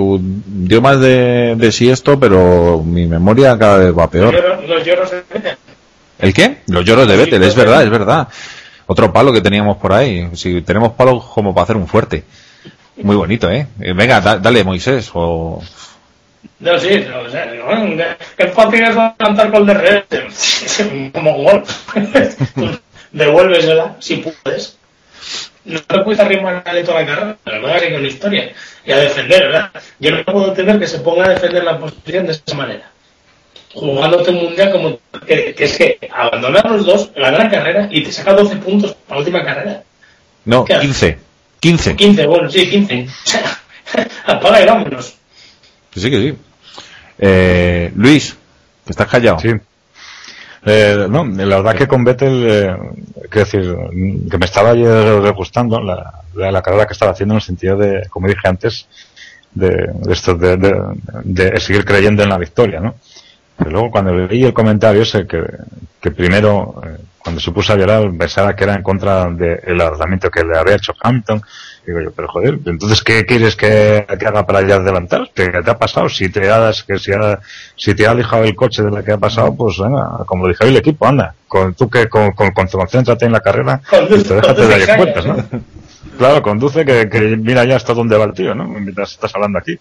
dio 0.46 0.80
más 0.80 1.01
de, 1.01 1.55
de 1.57 1.70
sí 1.72 1.90
esto, 1.90 2.18
pero 2.18 2.82
mi 2.84 3.07
memoria 3.07 3.59
cada 3.59 3.78
vez 3.78 3.92
va 3.99 4.09
peor. 4.09 4.32
Lloro- 4.34 4.66
los 4.66 4.84
lloros 4.86 5.11
de 5.11 5.22
Vettel. 5.32 5.57
¿El 6.20 6.32
qué? 6.32 6.59
Los 6.68 6.84
lloros 6.84 7.07
de 7.09 7.16
Vettel, 7.16 7.42
es 7.42 7.55
verdad, 7.55 7.82
es 7.82 7.90
verdad. 7.90 8.28
Otro 8.91 9.12
palo 9.12 9.32
que 9.34 9.43
teníamos 9.43 9.76
por 9.76 9.93
ahí. 9.93 10.30
Si 10.34 10.62
tenemos 10.62 10.93
palos 10.95 11.22
como 11.26 11.55
para 11.55 11.64
hacer 11.64 11.76
un 11.76 11.86
fuerte. 11.86 12.24
Muy 12.97 13.16
bonito, 13.16 13.51
¿eh? 13.51 13.66
Eh, 13.80 13.93
Venga, 13.93 14.20
da- 14.20 14.39
dale, 14.39 14.64
Moisés. 14.64 15.11
O... 15.12 15.62
No, 16.61 16.78
sí, 16.78 17.05
no, 17.09 17.20
o 17.20 17.28
sea, 17.28 17.47
qué 18.36 18.47
fácil 18.49 18.82
es 18.82 18.97
cantar 19.18 19.51
con 19.53 19.66
DRS. 19.66 20.84
Como 21.12 21.34
gol. 21.34 21.62
Devuélvesela, 23.12 23.97
si 24.01 24.16
puedes. 24.43 24.78
No 25.66 25.80
te 25.82 25.99
puedes 26.01 26.18
arrimar 26.20 26.62
a 26.66 26.82
toda 26.82 27.01
la 27.03 27.07
carrera, 27.07 27.36
pero 27.45 27.61
no 27.61 27.68
hagas 27.68 27.82
una 27.93 28.09
historia. 28.09 28.53
Y 28.86 28.93
a 28.93 28.97
defender, 28.97 29.43
¿verdad? 29.49 29.70
Yo 29.99 30.12
no 30.12 30.24
puedo 30.24 30.49
entender 30.49 30.78
que 30.78 30.86
se 30.86 31.01
ponga 31.01 31.26
a 31.26 31.28
defender 31.28 31.62
la 31.62 31.78
posición 31.78 32.26
de 32.26 32.32
esa 32.32 32.57
manera. 32.57 32.91
Jugándote 33.79 34.31
un 34.31 34.45
mundial 34.45 34.72
como. 34.72 34.99
Que, 35.26 35.55
que 35.55 35.64
es 35.64 35.76
que 35.76 35.99
abandonar 36.12 36.68
los 36.70 36.85
dos, 36.85 37.11
la 37.16 37.31
gran 37.31 37.49
carrera, 37.49 37.89
y 37.91 38.03
te 38.03 38.11
saca 38.11 38.33
12 38.33 38.57
puntos 38.57 38.95
para 39.07 39.20
la 39.20 39.24
última 39.24 39.45
carrera. 39.45 39.83
No, 40.45 40.64
¿Qué 40.64 40.74
haces? 40.74 40.89
15. 40.89 41.18
15. 41.61 41.97
15, 41.97 42.26
bueno, 42.26 42.51
sí, 42.51 42.68
15. 42.68 43.07
O 43.09 43.29
sea, 43.29 43.59
apaga 44.26 44.62
y 44.62 44.66
vámonos. 44.66 45.14
Que 45.91 46.01
sí, 46.01 46.11
que 46.11 46.18
sí. 46.18 46.35
Eh, 47.18 47.93
Luis, 47.95 48.37
que 48.85 48.93
estás 48.93 49.09
callado. 49.09 49.39
Sí. 49.39 49.51
Eh, 50.66 51.07
no, 51.09 51.24
la 51.24 51.57
verdad 51.57 51.76
que 51.76 51.87
con 51.87 52.05
Vettel, 52.05 52.47
eh, 52.49 52.76
quiero 53.31 53.45
decir, 53.45 53.76
que 54.31 54.39
me 54.39 54.47
estaba 54.47 54.70
ayer 54.70 55.33
gustando 55.33 55.81
la, 55.81 56.22
la, 56.35 56.51
la 56.51 56.62
carrera 56.62 56.87
que 56.87 56.93
estaba 56.95 57.12
haciendo 57.12 57.35
en 57.35 57.37
el 57.37 57.43
sentido 57.43 57.76
de, 57.76 58.09
como 58.11 58.26
dije 58.26 58.47
antes, 58.47 58.89
de, 59.55 59.68
de 59.68 60.12
esto 60.12 60.35
de, 60.35 60.57
de, 60.57 60.74
de 61.24 61.61
seguir 61.61 61.85
creyendo 61.85 62.22
en 62.22 62.29
la 62.29 62.39
victoria, 62.39 62.81
¿no? 62.81 62.97
Pero 63.59 63.70
luego 63.70 63.90
cuando 63.90 64.14
leí 64.14 64.44
el 64.44 64.54
comentario 64.54 65.02
ese 65.02 65.26
que, 65.26 65.42
que 66.00 66.11
primero, 66.12 66.80
eh, 66.86 66.96
cuando 67.18 67.40
se 67.40 67.50
puso 67.50 67.72
a 67.72 67.76
llorar, 67.76 68.11
pensaba 68.16 68.54
que 68.54 68.64
era 68.64 68.74
en 68.74 68.82
contra 68.82 69.28
del 69.30 69.76
lanzamiento 69.76 70.30
que 70.30 70.44
le 70.44 70.56
había 70.56 70.76
hecho 70.76 70.92
Hampton, 71.02 71.42
digo 71.84 72.00
yo, 72.00 72.12
pero 72.12 72.28
joder, 72.28 72.59
entonces 72.66 73.02
¿qué 73.02 73.26
quieres 73.26 73.56
que, 73.56 74.06
que 74.18 74.26
haga 74.26 74.46
para 74.46 74.62
ya 74.66 74.76
adelantar? 74.76 75.28
¿Qué, 75.34 75.48
te 75.48 75.70
ha 75.70 75.76
pasado? 75.78 76.09
Si 76.09 76.28
te 76.28 76.48
has, 76.50 76.84
que 76.84 76.98
si, 76.98 77.12
ha, 77.12 77.40
si 77.76 77.94
te 77.94 78.06
ha 78.06 78.12
alejado 78.12 78.44
el 78.44 78.54
coche 78.54 78.82
de 78.82 78.90
la 78.90 79.02
que 79.02 79.12
ha 79.12 79.18
pasado, 79.18 79.54
pues 79.56 79.78
venga, 79.78 80.06
como 80.26 80.44
lo 80.44 80.50
dijo 80.50 80.64
el 80.64 80.76
equipo, 80.76 81.06
anda, 81.06 81.34
con, 81.48 81.74
tú 81.74 81.90
que 81.90 82.09
con, 82.09 82.32
con, 82.32 82.50
con- 82.52 82.68
concéntrate 82.68 83.24
en 83.26 83.32
la 83.32 83.40
carrera 83.40 83.80
y 84.20 84.22
te 84.22 84.34
déjate 84.34 84.61
de 84.66 84.68
dar 84.86 84.96
cuentas, 84.96 85.26
¿no? 85.26 85.36
Claro, 86.16 86.42
conduce 86.42 86.84
que, 86.84 87.09
que 87.09 87.36
mira 87.36 87.64
ya 87.64 87.76
hasta 87.76 87.94
dónde 87.94 88.16
va 88.16 88.24
el 88.24 88.32
tío, 88.34 88.54
¿no? 88.54 88.64
Mientras 88.66 89.12
estás 89.12 89.34
hablando 89.34 89.59
aquí. 89.59 89.78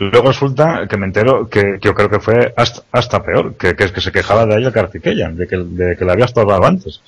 Luego 0.00 0.28
resulta 0.28 0.86
que 0.88 0.96
me 0.96 1.04
entero 1.04 1.46
que, 1.50 1.78
que 1.78 1.88
yo 1.88 1.94
creo 1.94 2.08
que 2.08 2.20
fue 2.20 2.54
hasta, 2.56 2.82
hasta 2.90 3.22
peor, 3.22 3.54
que, 3.56 3.76
que 3.76 3.84
es 3.84 3.92
que 3.92 4.00
se 4.00 4.10
quejaba 4.10 4.46
de 4.46 4.58
ella 4.58 4.72
Kartikeyan, 4.72 5.36
de 5.36 5.46
que, 5.46 5.58
de 5.58 5.94
que 5.94 6.04
le 6.06 6.12
había 6.12 6.24
estorbado 6.24 6.64
antes. 6.64 7.02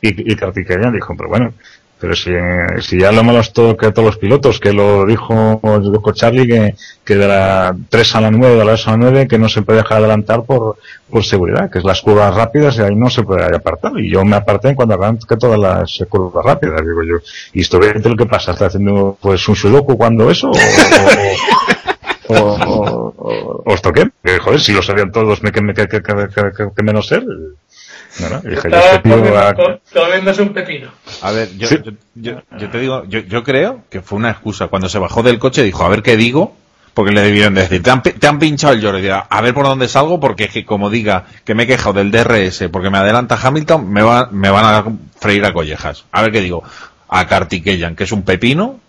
Y, 0.00 0.32
y 0.32 0.34
dijo, 0.34 1.14
pero 1.14 1.28
bueno, 1.28 1.52
pero 2.00 2.14
si, 2.14 2.30
si 2.80 3.00
ya 3.00 3.10
lo 3.10 3.24
malos 3.24 3.52
todo 3.52 3.76
que 3.76 3.90
todos 3.90 4.06
los 4.06 4.18
pilotos, 4.18 4.60
que 4.60 4.72
lo 4.72 5.04
dijo, 5.04 5.60
lo 5.62 5.90
dijo 5.90 6.12
Charlie, 6.12 6.46
que, 6.46 6.74
que 7.04 7.16
de 7.16 7.26
la 7.26 7.76
3 7.88 8.14
a 8.14 8.20
la 8.20 8.30
9, 8.30 8.56
de 8.56 8.64
la 8.64 8.70
2 8.72 8.88
a 8.88 8.90
la 8.92 8.96
9, 8.96 9.28
que 9.28 9.38
no 9.38 9.48
se 9.48 9.62
puede 9.62 9.80
dejar 9.80 9.98
adelantar 9.98 10.44
por, 10.44 10.76
por 11.10 11.24
seguridad, 11.24 11.70
que 11.70 11.78
es 11.78 11.84
las 11.84 12.00
curvas 12.00 12.34
rápidas 12.34 12.78
y 12.78 12.82
ahí 12.82 12.94
no 12.94 13.10
se 13.10 13.24
puede 13.24 13.44
apartar. 13.44 13.92
Y 13.98 14.10
yo 14.10 14.24
me 14.24 14.36
aparté 14.36 14.76
cuando 14.76 14.94
arranqué 14.94 15.36
todas 15.36 15.58
las 15.58 16.04
curvas 16.08 16.44
rápidas, 16.44 16.80
digo 16.80 17.02
yo. 17.02 17.16
¿Y 17.52 17.62
esto 17.62 17.80
qué 17.80 17.98
lo 18.08 18.16
que 18.16 18.26
pasa? 18.26 18.52
¿Está 18.52 18.66
haciendo 18.66 19.18
pues 19.20 19.46
un 19.48 19.56
sudoku 19.56 19.98
cuando 19.98 20.30
eso? 20.30 20.48
¿O, 20.48 20.52
o, 20.52 20.56
o, 22.28 22.34
o, 22.34 23.14
o- 23.18 23.62
o 23.66 23.92
qué? 23.92 24.10
Que, 24.22 24.38
joder, 24.38 24.60
si 24.60 24.72
lo 24.72 24.82
sabían 24.82 25.12
todos, 25.12 25.42
me, 25.42 25.52
que, 25.52 25.60
me- 25.60 25.74
que, 25.74 25.88
que, 25.88 26.02
que, 26.02 26.12
que- 26.56 26.68
que 26.76 26.82
menos 26.82 27.06
ser. 27.06 27.24
No, 28.20 28.28
no, 28.30 28.40
dije, 28.40 28.68
este 28.68 28.98
tío 29.00 29.16
un 30.38 30.52
pepino. 30.52 30.90
A 31.22 31.30
ver, 31.30 31.56
yo, 31.56 31.68
Sí. 31.68 31.78
yo, 31.84 31.92
yo- 32.14 32.42
yo 32.58 32.70
te 32.70 32.78
digo, 32.80 33.04
yo, 33.06 33.20
yo 33.20 33.44
creo 33.44 33.82
que 33.90 34.00
fue 34.02 34.18
una 34.18 34.30
excusa. 34.30 34.68
Cuando 34.68 34.88
se 34.88 34.98
bajó 34.98 35.22
del 35.22 35.38
coche 35.38 35.62
dijo, 35.62 35.84
a 35.84 35.88
ver 35.88 36.02
qué 36.02 36.16
digo, 36.16 36.56
porque 36.94 37.12
le 37.12 37.20
debieron 37.22 37.54
decir, 37.54 37.80
te 37.82 37.90
han, 37.90 38.02
pi- 38.02 38.12
te 38.14 38.26
han 38.26 38.38
pinchado 38.40 38.72
el 38.74 38.80
lloro. 38.80 38.98
Y 38.98 39.08
a 39.08 39.40
ver 39.40 39.54
por 39.54 39.66
dónde 39.66 39.86
salgo, 39.88 40.18
porque 40.18 40.44
es 40.44 40.50
que 40.52 40.64
como 40.64 40.90
diga 40.90 41.26
que 41.44 41.54
me 41.54 41.62
he 41.62 41.66
quejado 41.66 41.92
del 42.02 42.10
DRS 42.10 42.68
porque 42.72 42.90
me 42.90 42.98
adelanta 42.98 43.38
Hamilton, 43.40 43.88
me, 43.88 44.02
va, 44.02 44.28
me 44.32 44.50
van 44.50 44.64
a 44.64 44.84
freír 45.20 45.44
a 45.44 45.52
collejas. 45.52 46.04
A 46.10 46.22
ver 46.22 46.32
qué 46.32 46.40
digo. 46.40 46.64
A 47.08 47.26
Kartikeyan, 47.26 47.94
que 47.94 48.04
es 48.04 48.12
un 48.12 48.22
pepino, 48.22 48.80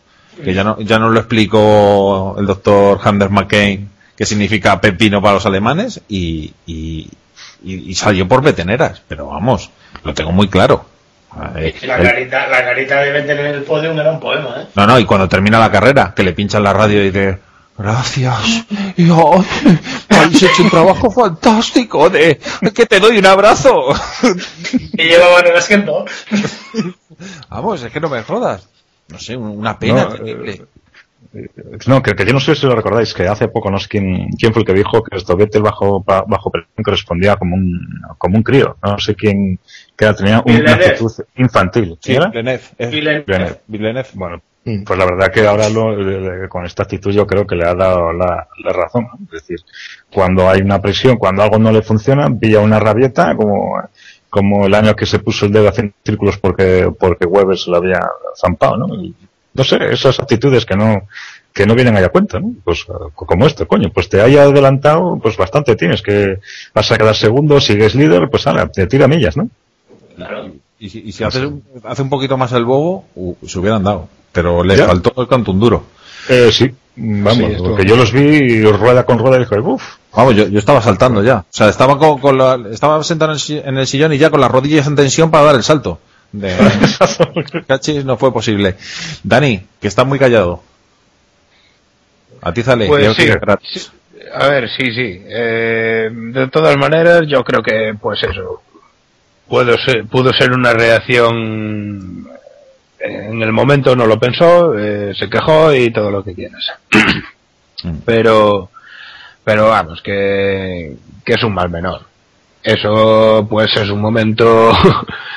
que 0.44 0.54
ya 0.54 0.64
no, 0.64 0.80
ya 0.82 1.00
nos 1.00 1.12
lo 1.14 1.20
explicó 1.20 2.36
el 2.40 2.46
doctor 2.46 3.00
Anders 3.04 3.32
McCain, 3.32 3.90
que 4.16 4.26
significa 4.26 4.80
pepino 4.82 5.22
para 5.22 5.36
los 5.36 5.46
alemanes, 5.46 6.02
y, 6.10 6.54
y, 6.66 7.10
salió 7.96 8.28
por 8.28 8.42
veteneras. 8.42 9.02
Pero 9.08 9.28
vamos, 9.28 9.70
lo 10.04 10.14
tengo 10.14 10.32
muy 10.32 10.48
claro. 10.48 10.86
Eh, 11.58 11.76
La 11.84 11.98
el- 11.98 12.04
carita, 12.08 12.48
la 12.48 12.64
carita 12.66 13.02
de 13.02 13.12
Vettel 13.12 13.40
en 13.40 13.46
el 13.48 13.64
podio 13.64 13.92
era 13.92 14.12
un 14.12 14.20
poema, 14.20 14.62
¿eh? 14.62 14.68
no, 14.76 14.88
no, 14.88 14.98
y 15.00 15.06
cuando 15.06 15.30
termina 15.30 15.60
la 15.60 15.72
carrera, 15.72 16.14
que 16.16 16.24
le 16.24 16.34
pinchan 16.34 16.64
la 16.64 16.74
radio 16.74 17.02
y 17.04 17.12
dice, 17.12 17.38
gracias, 17.78 18.66
y 18.98 19.04
ay, 19.12 19.80
habéis 20.10 20.42
hecho 20.44 20.64
un 20.64 20.70
trabajo 20.72 21.12
fantástico, 21.12 22.10
de 22.10 22.40
que 22.74 22.86
te 22.88 23.00
doy 23.00 23.20
un 23.20 23.26
abrazo. 23.28 23.76
Y 24.94 25.04
llevaban 25.04 25.48
el 25.48 25.56
asiento. 25.56 26.04
Vamos, 27.50 27.82
es 27.84 27.92
que 27.92 28.00
no 28.00 28.10
me 28.10 28.22
jodas. 28.24 28.68
No 29.12 29.18
sé, 29.20 29.36
una 29.36 29.78
pena 29.78 30.04
No, 30.04 30.10
terrible. 30.16 30.62
No, 31.86 32.02
que, 32.02 32.16
que 32.16 32.26
yo 32.26 32.34
no 32.34 32.40
sé 32.40 32.56
si 32.56 32.66
lo 32.66 32.76
recordáis, 32.76 33.14
que 33.14 33.28
hace 33.28 33.50
poco 33.50 33.70
no 33.70 33.78
sé 33.78 33.88
quién, 33.88 34.30
quién 34.40 34.52
fue 34.52 34.62
el 34.64 34.66
que 34.66 34.74
dijo 34.74 35.04
que 35.04 35.16
esto 35.16 35.36
Vettel 35.38 35.62
bajo, 35.62 36.02
ba- 36.04 36.24
bajo 36.28 36.50
presión 36.50 36.84
correspondía 36.84 37.36
como 37.36 37.56
un, 37.56 37.80
como 38.18 38.38
un 38.38 38.44
crío. 38.44 38.78
No 38.82 38.98
sé 38.98 39.14
quién, 39.16 39.60
que 39.96 40.06
era- 40.06 40.16
tenía 40.16 40.42
un- 40.44 40.56
una 40.56 40.74
actitud 40.74 41.12
infantil. 41.36 41.98
Sí, 42.02 42.16
¿Era? 42.16 42.30
Villeneuve, 42.30 42.64
es- 42.78 42.90
Villeneuve. 42.92 43.24
Villeneuve. 43.28 43.60
Villeneuve. 43.68 44.10
Bueno, 44.14 44.42
pues 44.86 45.00
la 45.00 45.06
verdad 45.06 45.32
que 45.32 45.46
ahora 45.48 45.70
lo- 45.70 46.50
con 46.50 46.66
esta 46.66 46.84
actitud 46.84 47.12
yo 47.12 47.28
creo 47.28 47.46
que 47.46 47.56
le 47.56 47.66
ha 47.68 47.76
dado 47.76 48.12
la, 48.12 48.48
la 48.64 48.74
razón. 48.74 49.04
¿no? 49.12 49.20
Es 49.26 49.32
decir, 49.48 49.60
cuando 50.12 50.50
hay 50.50 50.62
una 50.62 50.82
presión, 50.82 51.18
cuando 51.18 51.44
algo 51.44 51.60
no 51.60 51.72
le 51.72 51.82
funciona, 51.84 52.28
pilla 52.40 52.60
una 52.60 52.80
rabieta, 52.80 53.36
como, 53.36 53.80
como 54.30 54.66
el 54.66 54.74
año 54.76 54.96
que 54.96 55.06
se 55.06 55.20
puso 55.20 55.46
el 55.46 55.52
dedo 55.52 55.70
haciendo 55.70 55.94
círculos 56.06 56.38
porque, 56.38 56.92
porque 57.00 57.26
Weber 57.26 57.58
se 57.58 57.70
lo 57.72 57.78
había 57.78 58.00
zampado, 58.40 58.78
¿no? 58.78 58.96
Y, 58.96 59.14
no 59.54 59.64
sé, 59.64 59.78
esas 59.92 60.20
actitudes 60.20 60.66
que 60.66 60.76
no, 60.76 61.08
que 61.54 61.66
no 61.66 61.74
vienen 61.76 61.98
ahí 61.98 62.04
a 62.04 62.10
cuenta, 62.10 62.40
¿no? 62.40 62.54
Pues 62.64 62.86
como 63.16 63.46
esto, 63.48 63.68
coño, 63.68 63.90
pues 63.94 64.08
te 64.08 64.22
haya 64.22 64.44
adelantado, 64.44 65.20
pues 65.22 65.36
bastante 65.38 65.76
tienes, 65.76 66.02
que 66.02 66.40
vas 66.74 66.92
a 66.92 66.98
quedar 66.98 67.16
segundo, 67.16 67.60
sigues 67.60 67.96
líder, 67.96 68.30
pues 68.30 68.46
ala, 68.48 68.68
te 68.68 68.86
tira 68.88 69.08
millas, 69.08 69.36
¿no? 69.36 69.50
Claro. 70.16 70.52
Y 70.78 70.90
si, 70.90 71.00
y 71.00 71.12
si 71.12 71.24
hace, 71.24 71.46
un- 71.46 71.64
hace 71.84 72.02
un 72.04 72.10
poquito 72.10 72.38
más 72.38 72.52
el 72.54 72.64
bobo, 72.66 73.06
uh, 73.16 73.36
se 73.48 73.60
hubieran 73.60 73.84
dado. 73.84 74.08
Pero 74.32 74.64
le 74.64 74.78
Ya. 74.78 74.86
faltó 74.86 75.20
el 75.22 75.28
canto 75.28 75.52
un 75.52 75.60
duro. 75.60 75.84
Eh, 76.30 76.52
sí, 76.54 76.72
vamos, 76.96 77.38
Sí, 77.54 77.58
porque 77.58 77.86
yo 77.86 77.96
los 77.98 78.14
vi 78.14 78.64
rueda 78.64 79.04
con 79.06 79.18
rueda 79.18 79.38
y 79.38 79.40
dije, 79.40 79.60
uff, 79.60 79.96
Vamos, 80.16 80.36
yo, 80.36 80.48
yo 80.48 80.60
estaba 80.60 80.82
saltando 80.82 81.24
ya. 81.24 81.38
O 81.38 81.46
sea, 81.50 81.70
estaba 81.70 81.98
con, 81.98 82.20
con 82.20 82.38
la- 82.38 82.60
estaba 82.72 83.04
sentado 83.04 83.32
en 83.34 83.78
el, 83.78 83.88
sillón 83.88 84.14
y 84.14 84.18
ya 84.18 84.30
con 84.30 84.42
las 84.42 84.52
rodillas 84.52 84.88
en 84.88 84.96
tensión 84.96 85.30
para 85.30 85.46
dar 85.46 85.56
el 85.56 85.64
salto. 85.64 86.00
De, 86.32 86.56
cachis, 87.68 88.06
no 88.06 88.18
fue 88.18 88.32
posible. 88.34 88.76
Dani, 89.24 89.62
que 89.80 89.88
está 89.88 90.04
muy 90.04 90.20
callado. 90.20 90.62
Atízale. 92.42 92.88
Pues 92.88 93.16
sí, 93.16 93.28
sí. 93.74 93.88
A 94.34 94.48
ver, 94.48 94.70
sí, 94.70 94.94
sí. 94.94 95.22
Eh, 95.28 96.10
de 96.12 96.48
todas 96.50 96.78
maneras, 96.78 97.24
yo 97.28 97.44
creo 97.44 97.62
que, 97.62 97.94
pues 98.00 98.22
eso, 98.24 98.62
pudo 99.48 99.76
ser, 99.78 100.06
pudo 100.06 100.32
ser 100.34 100.52
una 100.52 100.74
reacción. 100.74 102.28
En 103.00 103.42
el 103.42 103.52
momento 103.54 103.96
no 103.96 104.06
lo 104.06 104.20
pensó, 104.20 104.78
eh, 104.78 105.14
se 105.18 105.30
quejó 105.30 105.74
y 105.74 105.92
todo 105.92 106.12
lo 106.12 106.24
que 106.24 106.34
quieras. 106.36 106.66
Mm. 107.84 108.00
pero, 108.06 108.70
pero 109.44 109.68
vamos, 109.70 110.02
que, 110.02 110.96
que 111.26 111.34
es 111.34 111.44
un 111.44 111.54
mal 111.54 111.70
menor. 111.70 112.02
Eso, 112.64 113.48
pues 113.50 113.76
es 113.78 113.90
un 113.90 114.02
momento 114.02 114.72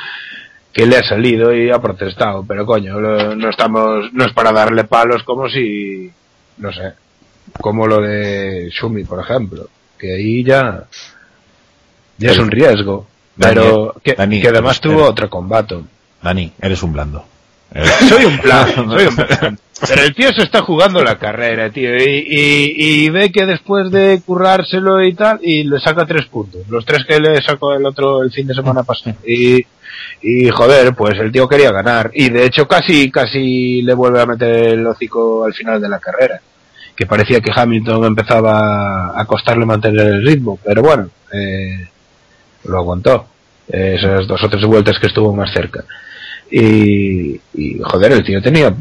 que 0.72 0.86
le 0.86 0.96
ha 0.96 1.02
salido 1.02 1.54
y 1.54 1.70
ha 1.70 1.78
protestado, 1.80 2.44
pero 2.46 2.66
coño, 2.66 2.98
lo- 3.00 3.34
no 3.36 3.48
estamos, 3.50 4.12
no 4.12 4.24
es 4.24 4.32
para 4.32 4.52
darle 4.52 4.84
palos 4.84 5.22
como 5.22 5.48
si, 5.48 6.10
no 6.58 6.72
sé, 6.72 6.92
como 7.60 7.86
lo 7.86 8.00
de 8.00 8.70
Shumi, 8.70 9.04
por 9.04 9.20
ejemplo, 9.20 9.68
que 9.98 10.14
ahí 10.14 10.42
ya, 10.44 10.84
ya 12.18 12.30
es 12.30 12.38
un 12.38 12.50
riesgo, 12.50 13.06
pero 13.38 13.86
Dani, 13.94 14.00
que, 14.02 14.14
Dani, 14.14 14.40
que 14.40 14.48
además 14.48 14.80
tuvo 14.80 15.04
otro 15.10 15.30
combate. 15.30 15.76
Dani, 16.22 16.52
eres 16.60 16.82
un 16.82 16.92
blando. 16.92 17.24
Soy 18.08 18.24
un 18.24 18.38
plan, 18.38 18.68
soy 18.74 19.06
un 19.06 19.16
plan. 19.16 19.58
Pero 19.88 20.02
el 20.02 20.14
tío 20.14 20.32
se 20.32 20.42
está 20.42 20.62
jugando 20.62 21.02
la 21.02 21.18
carrera, 21.18 21.70
tío, 21.70 21.96
y, 21.96 22.24
y, 22.28 23.04
y, 23.04 23.10
ve 23.10 23.32
que 23.32 23.46
después 23.46 23.90
de 23.90 24.22
currárselo 24.24 25.02
y 25.02 25.12
tal, 25.14 25.40
y 25.42 25.64
le 25.64 25.80
saca 25.80 26.06
tres 26.06 26.26
puntos, 26.26 26.68
los 26.68 26.84
tres 26.84 27.04
que 27.06 27.18
le 27.18 27.42
sacó 27.42 27.74
el 27.74 27.84
otro 27.84 28.22
el 28.22 28.30
fin 28.30 28.46
de 28.46 28.54
semana 28.54 28.84
pasado. 28.84 29.16
Y, 29.26 29.66
y 30.22 30.48
joder, 30.50 30.94
pues 30.94 31.18
el 31.18 31.32
tío 31.32 31.48
quería 31.48 31.72
ganar, 31.72 32.12
y 32.14 32.28
de 32.28 32.44
hecho 32.44 32.68
casi, 32.68 33.10
casi 33.10 33.82
le 33.82 33.94
vuelve 33.94 34.20
a 34.20 34.26
meter 34.26 34.74
el 34.74 34.86
hocico 34.86 35.44
al 35.44 35.54
final 35.54 35.80
de 35.80 35.88
la 35.88 35.98
carrera, 35.98 36.40
que 36.94 37.06
parecía 37.06 37.40
que 37.40 37.50
Hamilton 37.52 38.04
empezaba 38.04 39.20
a 39.20 39.24
costarle 39.24 39.66
mantener 39.66 40.06
el 40.06 40.24
ritmo, 40.24 40.60
pero 40.64 40.82
bueno, 40.82 41.08
eh, 41.32 41.88
lo 42.64 42.78
aguantó, 42.78 43.26
esas 43.66 44.28
dos 44.28 44.40
o 44.44 44.48
tres 44.48 44.64
vueltas 44.64 44.96
que 45.00 45.08
estuvo 45.08 45.34
más 45.34 45.52
cerca. 45.52 45.84
Y, 46.54 47.40
y, 47.54 47.80
joder, 47.82 48.12
el 48.12 48.22
tío 48.22 48.42
tenía 48.42 48.74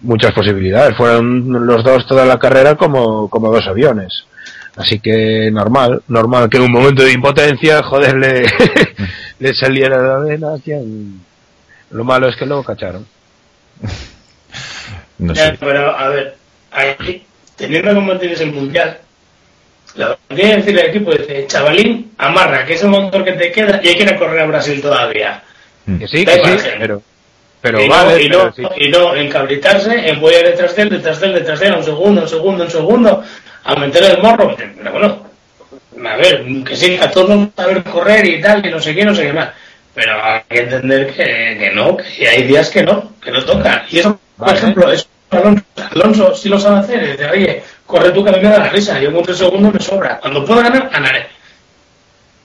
muchas 0.00 0.32
posibilidades. 0.32 0.96
Fueron 0.96 1.66
los 1.66 1.84
dos 1.84 2.06
toda 2.06 2.24
la 2.24 2.38
carrera 2.38 2.76
como, 2.76 3.28
como 3.28 3.52
dos 3.52 3.66
aviones. 3.66 4.24
Así 4.76 5.00
que 5.00 5.50
normal, 5.52 6.02
normal 6.08 6.48
que 6.48 6.56
en 6.56 6.62
un 6.62 6.72
momento 6.72 7.02
de 7.02 7.12
impotencia, 7.12 7.82
joder, 7.82 8.16
le, 8.16 8.44
le 9.38 9.54
saliera 9.54 9.98
la 9.98 10.18
vena. 10.20 10.54
Lo 11.90 12.04
malo 12.04 12.28
es 12.28 12.36
que 12.36 12.46
luego 12.46 12.64
cacharon. 12.64 13.06
No 15.18 15.34
sé. 15.34 15.54
pero 15.60 15.94
a 15.94 16.08
ver, 16.08 16.34
aquí, 16.72 17.22
teniendo 17.54 17.94
como 17.94 18.16
tienes 18.16 18.40
el 18.40 18.54
mundial, 18.54 19.00
lo 19.96 20.16
que 20.28 20.34
tiene 20.34 20.50
que 20.50 20.56
decir 20.56 20.78
el 20.78 20.88
equipo 20.88 21.12
dice, 21.12 21.46
chavalín, 21.46 22.12
amarra, 22.16 22.64
que 22.64 22.72
es 22.72 22.82
el 22.82 22.88
motor 22.88 23.22
que 23.22 23.32
te 23.32 23.52
queda 23.52 23.80
y 23.82 23.88
hay 23.88 23.96
que 23.96 24.02
ir 24.04 24.14
a 24.14 24.16
correr 24.16 24.40
a 24.40 24.46
Brasil 24.46 24.80
todavía. 24.80 25.42
Que 25.84 26.08
sí, 26.08 26.24
que 26.24 26.58
sí, 26.58 26.68
pero, 26.78 27.02
pero 27.60 27.80
y, 27.80 27.88
vale, 27.88 28.12
no, 28.14 28.18
y, 28.18 28.28
pero 28.28 28.44
no, 28.46 28.52
sí. 28.54 28.62
y 28.78 28.88
no 28.88 29.14
encabritarse 29.16 30.08
en 30.08 30.20
voy 30.20 30.34
a 30.34 30.40
ir 30.40 30.46
detrás 30.46 30.74
de 30.76 30.82
él, 30.82 30.88
detrás 30.90 31.20
de 31.20 31.26
él, 31.26 31.34
detrás 31.34 31.60
de 31.60 31.66
él, 31.66 31.74
un 31.74 31.84
segundo, 31.84 32.22
un 32.22 32.28
segundo, 32.28 32.64
un 32.64 32.70
segundo, 32.70 33.24
a 33.64 33.76
meter 33.76 34.04
el 34.04 34.22
morro. 34.22 34.56
Pero 34.56 34.92
bueno, 34.92 35.26
a 36.08 36.16
ver, 36.16 36.44
que 36.64 36.76
sí, 36.76 36.98
a 37.00 37.10
todos 37.10 37.28
nos 37.28 37.38
gusta 37.46 37.66
ver 37.66 37.82
correr 37.84 38.26
y 38.26 38.40
tal, 38.40 38.64
y 38.64 38.70
no 38.70 38.80
sé 38.80 38.94
qué, 38.94 39.04
no 39.04 39.14
sé 39.14 39.22
qué 39.26 39.32
más. 39.32 39.50
Pero 39.94 40.12
hay 40.24 40.40
que 40.48 40.58
entender 40.60 41.08
que, 41.08 41.56
que 41.58 41.70
no, 41.74 41.96
que 41.96 42.28
hay 42.28 42.44
días 42.44 42.70
que 42.70 42.82
no, 42.82 43.12
que 43.22 43.30
no 43.30 43.44
toca. 43.44 43.84
Y 43.90 43.98
eso, 43.98 44.18
por 44.36 44.46
Vale. 44.46 44.58
ejemplo, 44.58 44.90
es 44.92 45.06
Alonso, 45.30 45.64
Alonso 45.94 46.34
sí 46.34 46.48
lo 46.48 46.58
sabe 46.58 46.78
hacer, 46.80 47.10
dice, 47.12 47.28
oye, 47.28 47.62
corre 47.86 48.10
tú 48.10 48.24
que 48.24 48.30
a 48.30 48.32
mí 48.34 48.38
me 48.40 48.48
da 48.48 48.58
la 48.58 48.68
risa, 48.70 48.98
yo 49.00 49.12
con 49.12 49.22
tres 49.24 49.36
segundos 49.38 49.74
me 49.74 49.80
sobra. 49.80 50.18
Cuando 50.18 50.44
pueda 50.44 50.62
ganar, 50.62 50.88
ganaré. 50.90 51.26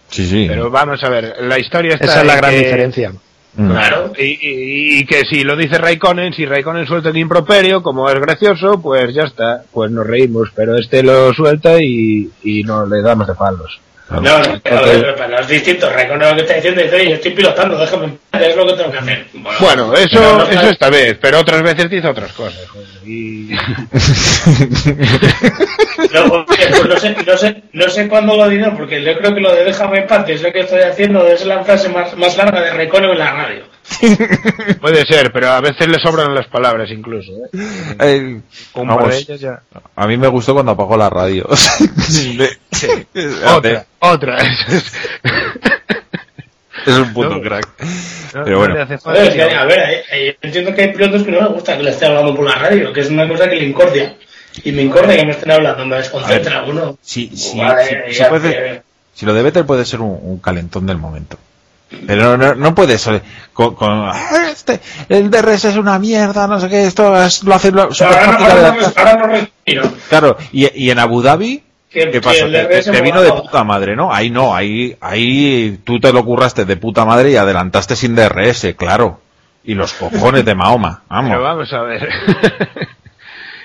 Sí, 0.10 0.26
sí. 0.28 0.46
Pero 0.48 0.70
vamos 0.70 1.04
a 1.04 1.10
ver, 1.10 1.36
la 1.42 1.58
historia 1.60 1.94
está 1.94 2.06
Esa 2.06 2.22
es 2.22 2.28
la 2.28 2.36
gran 2.36 2.52
que- 2.52 2.58
diferencia. 2.58 3.12
Claro. 3.56 4.12
Y, 4.18 4.24
y- 4.24 5.00
y 5.00 5.06
que 5.06 5.22
si 5.30 5.44
lo 5.44 5.56
dice 5.56 5.78
Raikkonen, 5.78 6.34
si 6.34 6.46
Raikkonen 6.46 6.86
suelta 6.86 7.10
el 7.10 7.18
improperio, 7.18 7.82
como 7.82 8.10
es 8.10 8.20
gracioso, 8.20 8.82
pues 8.82 9.14
ya 9.16 9.24
está, 9.24 9.64
pues 9.72 9.90
nos 9.92 10.06
reímos, 10.06 10.50
pero 10.56 10.76
este 10.78 11.02
lo 11.04 11.34
suelta 11.34 11.82
y, 11.82 12.30
y 12.44 12.64
no 12.64 12.86
le 12.86 13.02
damos 13.02 13.28
de 13.28 13.36
palos. 13.36 13.80
Claro. 14.08 14.22
No, 14.22 14.38
no, 14.40 14.60
pero, 14.64 14.82
pero- 14.84 15.28
no 15.28 15.40
es 15.40 15.48
distinto. 15.48 15.90
Reconozco 15.90 16.30
lo 16.32 16.36
que 16.36 16.42
está 16.44 16.54
diciendo 16.56 16.82
y 16.82 16.84
dice, 16.84 17.10
yo 17.10 17.16
estoy 17.16 17.32
pilotando, 17.32 17.78
déjame 17.78 18.06
en 18.06 18.20
paz, 18.30 18.42
es 18.44 18.56
lo 18.56 18.68
que 18.68 18.74
tengo 18.74 18.92
que 18.92 18.98
hacer. 19.00 19.26
Bueno, 19.60 19.94
eso, 19.96 20.10
pero 20.20 20.38
no- 20.38 20.44
eso 20.48 20.70
esta 20.70 20.90
vez, 20.92 21.18
pero 21.20 21.40
otras 21.40 21.64
veces 21.64 21.90
dice 21.90 22.08
otras 22.08 22.32
cosas. 22.34 22.68
joder, 22.70 22.88
y- 23.06 23.50
No, 26.14 26.46
pues 26.46 26.86
no 26.88 26.98
sé, 26.98 27.16
no 27.26 27.38
sé, 27.38 27.64
no 27.74 27.90
sé 27.90 28.08
cuándo 28.08 28.36
lo 28.38 28.48
diré, 28.50 28.70
porque 28.72 29.04
yo 29.04 29.18
creo 29.18 29.34
que 29.34 29.42
lo 29.42 29.54
de 29.54 29.64
déjame 29.66 30.00
en 30.00 30.08
paz, 30.08 30.28
es 30.30 30.42
lo 30.42 30.52
que 30.52 30.62
estoy 30.62 30.82
haciendo, 30.82 31.26
es 31.28 31.46
la 31.46 31.64
frase 31.64 31.90
más, 31.90 32.16
más 32.18 32.36
larga 32.38 32.62
de 32.62 32.74
Recono 32.74 33.12
en 33.12 33.20
la 33.20 33.32
radio. 33.34 33.64
puede 34.82 35.06
ser, 35.06 35.32
pero 35.32 35.50
a 35.52 35.62
veces 35.62 35.88
le 35.88 36.00
sobran 36.00 36.34
las 36.34 36.48
palabras 36.48 36.90
incluso. 36.92 37.32
¿eh? 37.32 37.58
Eh, 38.00 38.42
Un 38.74 38.88
par 38.88 38.98
vamos, 38.98 39.10
de 39.12 39.18
ellas 39.20 39.40
ya. 39.40 39.62
a 39.96 40.08
mí 40.08 40.18
me 40.18 40.28
gustó 40.28 40.54
cuando 40.54 40.72
apagó 40.72 40.98
la 40.98 41.10
radio. 41.10 41.48
Otra, 43.56 43.86
otra. 44.00 44.38
Es 46.86 46.94
un 46.94 47.14
puto 47.14 47.30
No. 47.30 47.42
crack. 47.42 47.68
No, 48.36 48.44
Pero 48.44 48.60
no 48.68 48.74
bueno. 48.76 49.00
falta 49.00 49.24
es 49.24 49.30
que, 49.34 49.46
ni- 49.48 49.54
a 49.54 49.64
ver, 49.66 49.80
eh, 49.90 50.04
eh, 50.12 50.38
yo 50.42 50.48
entiendo 50.48 50.76
que 50.76 50.82
hay 50.84 50.94
pilotos 50.94 51.24
que 51.24 51.32
no 51.32 51.40
les 51.42 51.50
gusta 51.50 51.78
que 51.78 51.84
le 51.84 51.90
esté 51.92 52.06
hablando 52.06 52.36
por 52.36 52.46
la 52.46 52.56
radio, 52.56 52.94
que 52.94 53.02
es 53.02 53.10
una 53.10 53.28
cosa 53.28 53.50
que 53.50 53.56
le 53.56 53.66
incordia. 53.66 54.16
Y 54.64 54.72
me 54.72 54.84
incordia 54.84 55.16
que 55.16 55.26
me 55.26 55.32
estén 55.32 55.52
hablando, 55.52 55.86
me 55.86 55.96
desconcentra 55.96 56.64
uno. 56.64 56.98
Sí, 57.02 57.32
sí, 57.36 57.58
Vale, 57.58 57.86
sí, 57.88 57.96
sí 58.10 58.14
ya, 58.20 58.30
puede- 58.30 58.50
que- 58.52 58.82
si 59.16 59.26
lo 59.26 59.34
de 59.34 59.42
Vettel 59.44 59.66
puede 59.66 59.84
ser 59.86 60.02
un, 60.02 60.20
un 60.22 60.38
calentón 60.40 60.86
del 60.86 60.98
momento. 60.98 61.38
Pero 62.06 62.36
no, 62.36 62.38
no, 62.38 62.56
no 62.56 62.76
puede 62.76 62.98
ser 62.98 63.22
con, 63.54 63.74
con, 63.76 63.90
"Ah, 64.12 64.50
este, 64.52 64.80
el 65.10 65.32
DRS 65.32 65.66
es 65.70 65.78
una 65.78 65.98
mierda, 65.98 66.46
no 66.46 66.60
sé 66.60 66.68
qué, 66.70 66.86
esto 66.86 67.20
es- 67.24 67.44
lo 67.44 67.56
hace 67.56 67.72
lo, 67.72 67.84
Ahora 67.84 68.28
no, 68.28 68.32
ahora, 68.34 68.46
adelantar". 68.52 68.94
no, 68.96 69.02
ahora 69.12 69.16
no 69.16 69.28
respiro. 69.28 69.94
Claro, 70.10 70.38
y, 70.52 70.84
y 70.84 70.90
en 70.92 71.00
Abu 71.00 71.22
Dhabi, 71.22 71.64
Que- 71.96 72.06
¿qué 72.06 72.12
que 72.12 72.22
pasó? 72.22 72.46
el 72.46 72.84
Te, 72.84 73.02
vino 73.02 73.22
de 73.22 73.32
puta 73.32 73.64
madre, 73.64 73.96
¿no? 73.96 74.14
Ahí 74.14 74.30
no, 74.30 74.54
ahí, 74.54 74.96
ahí 75.02 75.80
tú 75.84 76.00
te 76.00 76.12
lo 76.14 76.24
curraste 76.26 76.66
de 76.66 76.76
puta 76.78 77.06
madre 77.06 77.32
y 77.32 77.36
adelantaste 77.38 77.96
sin 77.96 78.16
DRS, 78.16 78.74
claro. 78.78 79.22
Y 79.64 79.74
los 79.74 79.94
cojones 79.94 80.44
de 80.46 80.54
Mahoma, 80.56 81.04
Pero 81.10 81.42
vamos. 81.42 81.42
vamos 81.42 81.74
a 81.74 81.82
ver. 81.84 82.08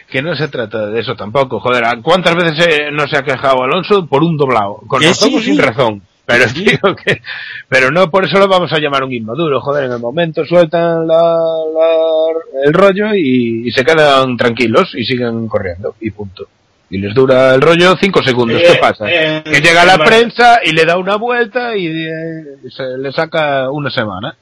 que 0.09 0.23
no 0.23 0.35
se 0.35 0.49
trata 0.49 0.87
de 0.87 1.01
eso 1.01 1.15
tampoco. 1.15 1.61
Joder, 1.61 1.85
¿cuántas 2.03 2.35
veces 2.35 2.79
no 2.93 3.07
se 3.07 3.17
ha 3.19 3.23
quejado 3.23 3.63
Alonso 3.63 4.07
por 4.07 4.23
un 4.23 4.37
doblado? 4.37 4.77
Con 4.87 5.01
Que 5.01 5.09
razón 5.09 5.31
sí, 5.31 5.41
sin 5.43 5.59
razón. 5.59 6.03
Pero 6.27 6.45
digo 6.55 6.95
que, 6.95 7.21
pero 7.69 7.91
no 7.91 8.09
por 8.11 8.25
eso 8.25 8.39
lo 8.39 8.47
vamos 8.47 8.73
a 8.73 8.79
llamar 8.79 9.03
un 9.05 9.13
inmaduro. 9.13 9.61
Joder, 9.61 9.85
en 9.85 9.93
el 9.93 9.99
momento 9.99 10.45
sueltan 10.45 11.07
la, 11.07 11.17
la- 11.35 12.65
el 12.65 12.73
rollo 12.73 13.15
y, 13.15 13.69
y 13.69 13.73
se 13.73 13.85
quedan 13.85 14.37
tranquilos 14.37 14.93
y 14.95 15.05
siguen 15.05 15.49
corriendo 15.49 15.95
y 16.01 16.11
punto. 16.13 16.47
Y 16.91 16.99
les 16.99 17.15
dura 17.15 17.55
el 17.55 17.61
rollo 17.61 17.97
cinco 18.01 18.23
segundos. 18.23 18.61
Eh, 18.61 18.67
¿Qué 18.73 18.79
pasa? 18.79 19.05
eh, 19.09 19.43
que 19.45 19.61
llega 19.61 19.85
la 19.85 19.97
vale. 19.97 20.11
prensa 20.11 20.59
y 20.65 20.73
le 20.73 20.85
da 20.85 20.97
una 20.99 21.17
vuelta 21.17 21.77
y 21.77 21.87
eh, 21.87 22.45
se 22.69 22.99
le 22.99 23.13
saca 23.13 23.71
una 23.71 23.91
semana. 23.91 24.35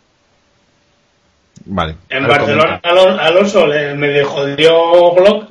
Vale. 1.67 1.97
En 2.09 2.27
Barcelona 2.27 2.81
Alonso 2.83 3.67
le, 3.67 3.95
me 3.95 4.09
dejó 4.09 4.47
dio 4.47 5.13
Glock, 5.15 5.51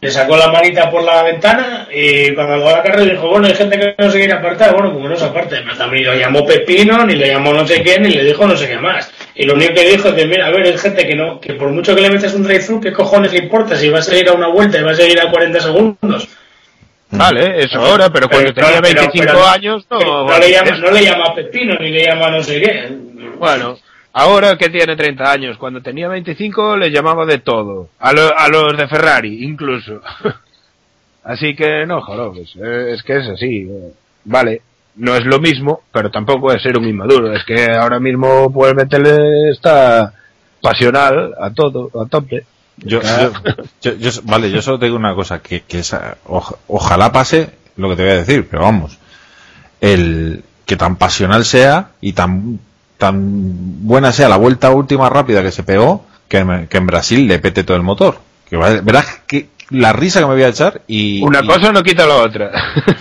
le 0.00 0.10
sacó 0.10 0.36
la 0.36 0.50
manita 0.50 0.90
por 0.90 1.02
la 1.02 1.22
ventana 1.22 1.88
y 1.92 2.34
cuando 2.34 2.56
llegó 2.56 2.68
a 2.70 2.76
la 2.78 2.82
carrera 2.82 3.12
dijo, 3.12 3.28
bueno, 3.28 3.46
hay 3.46 3.54
gente 3.54 3.78
que 3.78 3.94
no 3.98 4.10
se 4.10 4.18
quiere 4.18 4.32
apartar, 4.32 4.72
bueno, 4.72 4.92
como 4.92 5.08
no 5.08 5.16
se 5.16 5.26
aparte, 5.26 5.60
pero 5.62 5.76
también 5.76 6.04
ni 6.04 6.08
lo 6.10 6.14
llamó 6.14 6.46
Pepino, 6.46 7.04
ni 7.04 7.16
le 7.16 7.28
llamó 7.28 7.52
no 7.52 7.66
sé 7.66 7.82
quién, 7.82 8.02
ni 8.04 8.10
le 8.10 8.24
dijo 8.24 8.46
no 8.46 8.56
sé 8.56 8.68
qué 8.68 8.78
más. 8.78 9.12
Y 9.36 9.44
lo 9.46 9.54
único 9.54 9.74
que 9.74 9.88
dijo 9.90 10.08
es 10.08 10.14
que, 10.14 10.26
mira, 10.26 10.46
a 10.46 10.50
ver, 10.50 10.62
hay 10.66 10.78
gente 10.78 11.06
que 11.06 11.14
no, 11.16 11.40
que 11.40 11.54
por 11.54 11.68
mucho 11.70 11.94
que 11.94 12.00
le 12.02 12.10
metas 12.10 12.34
un 12.34 12.44
drive-through, 12.44 12.82
¿qué 12.82 12.92
cojones 12.92 13.32
le 13.32 13.38
importa 13.38 13.76
si 13.76 13.88
va 13.88 13.98
a 13.98 14.02
seguir 14.02 14.28
a 14.28 14.32
una 14.32 14.48
vuelta 14.48 14.78
y 14.78 14.82
va 14.84 14.92
a 14.92 14.94
seguir 14.94 15.20
a 15.20 15.30
40 15.30 15.60
segundos? 15.60 16.28
Vale, 17.10 17.60
eso 17.64 17.78
ahora, 17.80 18.10
pero 18.10 18.28
cuando 18.28 18.52
Pero- 18.54 18.66
tenía 18.66 18.80
pero- 18.82 19.00
25 19.02 19.26
pero- 19.26 19.46
años 19.46 19.86
no... 19.90 20.38
le 20.38 20.50
llama, 20.50 20.70
no 20.78 20.90
le 20.90 21.04
llama 21.04 21.34
Pepino, 21.34 21.74
ni 21.80 21.90
le 21.90 22.04
llama 22.06 22.30
no 22.30 22.42
sé 22.42 22.60
qué. 22.60 22.88
Bueno, 23.38 23.78
ahora 24.12 24.56
que 24.56 24.68
tiene 24.68 24.96
30 24.96 25.30
años, 25.30 25.56
cuando 25.58 25.80
tenía 25.82 26.08
25 26.08 26.76
le 26.76 26.90
llamaba 26.90 27.24
de 27.26 27.38
todo. 27.38 27.88
A, 28.00 28.12
lo- 28.12 28.36
a 28.36 28.48
los 28.48 28.76
de 28.76 28.88
Ferrari, 28.88 29.44
incluso. 29.44 30.00
así 31.24 31.54
que 31.54 31.86
no, 31.86 32.00
jorobes. 32.02 32.54
eh, 32.56 32.92
Es 32.94 33.02
que 33.02 33.16
es 33.18 33.28
así. 33.28 33.68
eh. 33.70 33.92
Vale, 34.24 34.62
no 34.96 35.14
es 35.16 35.24
lo 35.24 35.38
mismo, 35.40 35.82
pero 35.92 36.10
tampoco 36.10 36.52
es 36.52 36.62
ser 36.62 36.76
un 36.78 36.88
inmaduro. 36.88 37.32
Es 37.32 37.44
que 37.44 37.70
ahora 37.72 37.98
mismo 38.00 38.52
puede 38.52 38.74
meterle 38.74 39.50
esta 39.50 40.12
pasional 40.60 41.34
a 41.40 41.50
todo, 41.50 41.90
a 42.00 42.06
tope. 42.08 42.44
Yo, 42.78 43.00
yo, 43.02 43.32
yo- 43.82 43.94
yo- 43.96 44.20
vale, 44.24 44.50
yo 44.50 44.60
solo 44.62 44.78
te 44.78 44.86
digo 44.86 44.96
una 44.96 45.14
cosa, 45.14 45.40
que, 45.40 45.60
que 45.62 45.78
esa- 45.80 46.16
ojalá 46.26 47.12
pase 47.12 47.50
lo 47.76 47.88
que 47.90 47.96
te 47.96 48.02
voy 48.02 48.12
a 48.12 48.16
decir, 48.16 48.48
pero 48.50 48.62
vamos, 48.62 48.98
el 49.80 50.42
que 50.66 50.76
tan 50.76 50.96
pasional 50.96 51.44
sea 51.44 51.90
y 52.00 52.12
tan, 52.14 52.58
tan 52.98 53.86
buena 53.86 54.12
sea 54.12 54.28
la 54.28 54.36
vuelta 54.38 54.70
última 54.70 55.08
rápida 55.10 55.42
que 55.42 55.52
se 55.52 55.62
pegó, 55.62 56.04
que, 56.28 56.38
en- 56.38 56.66
que 56.68 56.78
en 56.78 56.86
Brasil 56.86 57.26
le 57.28 57.38
pete 57.38 57.64
todo 57.64 57.76
el 57.76 57.82
motor. 57.82 58.18
Que 58.48 58.56
verás 58.56 59.22
que 59.26 59.48
la 59.74 59.92
risa 59.92 60.20
que 60.20 60.26
me 60.26 60.34
voy 60.34 60.42
a 60.42 60.48
echar 60.48 60.82
y... 60.86 61.22
Una 61.22 61.40
y- 61.42 61.46
cosa 61.46 61.72
no 61.72 61.82
quita 61.82 62.06
la 62.06 62.16
otra. 62.16 62.50